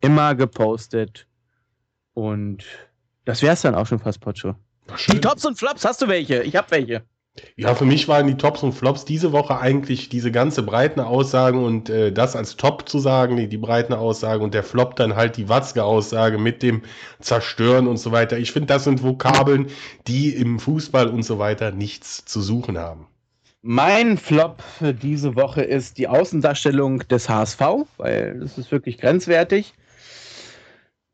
immer 0.00 0.34
gepostet. 0.34 1.26
Und 2.14 2.64
das 3.24 3.42
wäre 3.42 3.54
es 3.54 3.62
dann 3.62 3.74
auch 3.74 3.86
schon 3.86 4.00
fast, 4.00 4.20
Pocho. 4.88 5.12
Die 5.12 5.20
Tops 5.20 5.44
und 5.44 5.56
Flops, 5.56 5.84
hast 5.84 6.02
du 6.02 6.08
welche? 6.08 6.42
Ich 6.42 6.56
habe 6.56 6.70
welche. 6.70 7.04
Ja, 7.56 7.74
für 7.74 7.84
mich 7.84 8.08
waren 8.08 8.26
die 8.26 8.36
Tops 8.36 8.62
und 8.62 8.72
Flops 8.72 9.04
diese 9.04 9.30
Woche 9.32 9.60
eigentlich 9.60 10.08
diese 10.08 10.32
ganze 10.32 10.62
breiten 10.62 10.98
Aussagen 10.98 11.64
und 11.64 11.88
äh, 11.88 12.12
das 12.12 12.34
als 12.34 12.56
Top 12.56 12.88
zu 12.88 12.98
sagen, 12.98 13.36
die, 13.36 13.48
die 13.48 13.58
breiten 13.58 13.92
Aussagen 13.92 14.42
und 14.42 14.54
der 14.54 14.64
Flop 14.64 14.96
dann 14.96 15.14
halt 15.14 15.36
die 15.36 15.48
Watzke-Aussage 15.48 16.38
mit 16.38 16.62
dem 16.62 16.82
Zerstören 17.20 17.86
und 17.86 17.98
so 17.98 18.10
weiter. 18.10 18.38
Ich 18.38 18.50
finde, 18.50 18.66
das 18.66 18.84
sind 18.84 19.02
Vokabeln, 19.02 19.68
die 20.08 20.30
im 20.34 20.58
Fußball 20.58 21.08
und 21.08 21.22
so 21.22 21.38
weiter 21.38 21.70
nichts 21.70 22.24
zu 22.24 22.40
suchen 22.40 22.78
haben. 22.78 23.06
Mein 23.62 24.18
Flop 24.18 24.62
für 24.62 24.94
diese 24.94 25.34
Woche 25.36 25.62
ist 25.62 25.98
die 25.98 26.08
Außendarstellung 26.08 27.06
des 27.08 27.28
HSV, 27.28 27.60
weil 27.96 28.40
das 28.40 28.56
ist 28.56 28.70
wirklich 28.70 28.98
grenzwertig. 28.98 29.74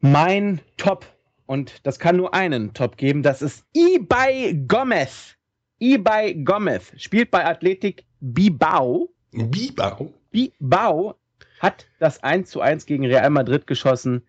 Mein 0.00 0.60
Top 0.76 1.06
und 1.46 1.86
das 1.86 1.98
kann 1.98 2.16
nur 2.16 2.34
einen 2.34 2.72
Top 2.74 2.96
geben. 2.96 3.22
Das 3.22 3.42
ist 3.42 3.64
Ibai 3.74 4.58
Gomez. 4.66 5.36
Ibai 5.78 6.32
Gomez 6.32 6.92
spielt 6.96 7.30
bei 7.30 7.44
Athletik 7.44 8.04
Bibau. 8.20 9.08
Bibau? 9.32 10.12
Bibau 10.30 11.16
hat 11.60 11.86
das 11.98 12.22
1 12.22 12.50
zu 12.50 12.60
1 12.60 12.86
gegen 12.86 13.04
Real 13.06 13.30
Madrid 13.30 13.66
geschossen. 13.66 14.22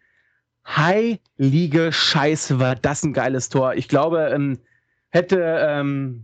Heilige 0.68 1.92
Scheiße, 1.92 2.60
war 2.60 2.76
das 2.76 3.04
ein 3.04 3.14
geiles 3.14 3.50
Tor. 3.50 3.76
Ich 3.76 3.88
glaube, 3.88 4.32
ähm, 4.34 4.60
hätte 5.10 5.60
ähm, 5.62 6.24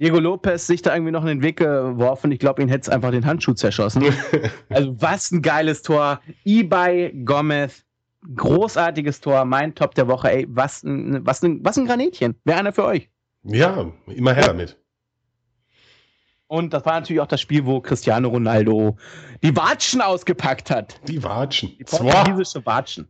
Diego 0.00 0.18
Lopez 0.18 0.66
sich 0.66 0.80
da 0.80 0.94
irgendwie 0.94 1.12
noch 1.12 1.22
in 1.22 1.28
den 1.28 1.42
Weg 1.42 1.58
geworfen. 1.58 2.32
Ich 2.32 2.38
glaube, 2.38 2.62
ihn 2.62 2.68
hätte 2.68 2.82
es 2.82 2.88
einfach 2.88 3.10
den 3.10 3.26
Handschuh 3.26 3.52
zerschossen. 3.52 4.04
also, 4.70 4.96
was 5.00 5.30
ein 5.30 5.42
geiles 5.42 5.82
Tor. 5.82 6.22
Ibai 6.44 7.12
Gomez 7.24 7.84
großartiges 8.36 9.20
Tor, 9.20 9.44
mein 9.44 9.74
Top 9.74 9.94
der 9.94 10.08
Woche. 10.08 10.30
Ey, 10.30 10.46
was 10.48 10.82
ein, 10.82 11.24
was 11.26 11.42
ein, 11.42 11.64
was 11.64 11.76
ein 11.78 11.86
Granitchen. 11.86 12.36
Wäre 12.44 12.58
einer 12.58 12.72
für 12.72 12.84
euch. 12.84 13.08
Ja, 13.42 13.90
immer 14.06 14.34
her 14.34 14.42
ja. 14.42 14.48
damit. 14.48 14.76
Und 16.46 16.74
das 16.74 16.84
war 16.84 16.94
natürlich 16.98 17.20
auch 17.20 17.28
das 17.28 17.40
Spiel, 17.40 17.64
wo 17.64 17.80
Cristiano 17.80 18.28
Ronaldo 18.28 18.96
die 19.42 19.56
Watschen 19.56 20.00
ausgepackt 20.00 20.70
hat. 20.70 21.00
Die 21.06 21.22
Watschen. 21.22 21.76
Die 21.78 21.84
portugiesische 21.84 22.66
Watschen. 22.66 23.08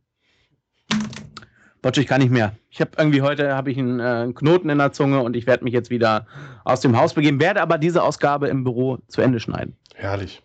Botsch, 1.80 1.96
ich 1.96 2.06
kann 2.06 2.20
nicht 2.20 2.30
mehr. 2.30 2.54
Ich 2.68 2.80
habe 2.80 2.90
irgendwie 2.98 3.22
heute 3.22 3.54
habe 3.54 3.70
ich 3.70 3.78
einen, 3.78 4.00
äh, 4.00 4.02
einen, 4.02 4.34
Knoten 4.34 4.68
in 4.68 4.76
der 4.76 4.92
Zunge 4.92 5.22
und 5.22 5.34
ich 5.36 5.46
werde 5.46 5.64
mich 5.64 5.72
jetzt 5.72 5.88
wieder 5.88 6.26
aus 6.64 6.80
dem 6.80 6.98
Haus 6.98 7.14
begeben, 7.14 7.40
werde 7.40 7.62
aber 7.62 7.78
diese 7.78 8.02
Ausgabe 8.02 8.48
im 8.48 8.64
Büro 8.64 8.98
zu 9.08 9.22
Ende 9.22 9.40
schneiden. 9.40 9.74
Herrlich. 9.94 10.42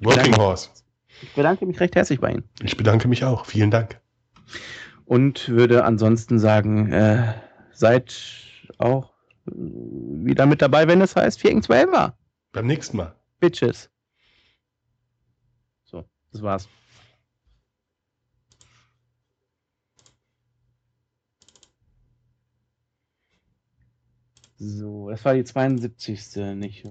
Working 0.00 0.36
Horse. 0.36 0.70
Ich 1.22 1.34
bedanke 1.34 1.66
mich 1.66 1.80
recht 1.80 1.96
herzlich 1.96 2.20
bei 2.20 2.32
Ihnen. 2.32 2.48
Ich 2.62 2.76
bedanke 2.76 3.08
mich 3.08 3.24
auch. 3.24 3.46
Vielen 3.46 3.70
Dank. 3.70 4.00
Und 5.04 5.48
würde 5.48 5.84
ansonsten 5.84 6.38
sagen, 6.38 6.92
äh, 6.92 7.34
seid 7.72 8.14
auch 8.78 9.12
wieder 9.46 10.46
mit 10.46 10.62
dabei, 10.62 10.86
wenn 10.88 11.00
es 11.00 11.16
heißt 11.16 11.40
4 11.40 11.50
gegen 11.50 11.62
12 11.62 11.90
war. 11.90 12.18
Beim 12.52 12.66
nächsten 12.66 12.98
Mal. 12.98 13.14
Bitches. 13.40 13.90
So, 15.84 16.04
das 16.32 16.42
war's. 16.42 16.68
So, 24.60 25.08
das 25.08 25.24
war 25.24 25.34
die 25.34 25.44
72. 25.44 26.36
nicht 26.56 26.84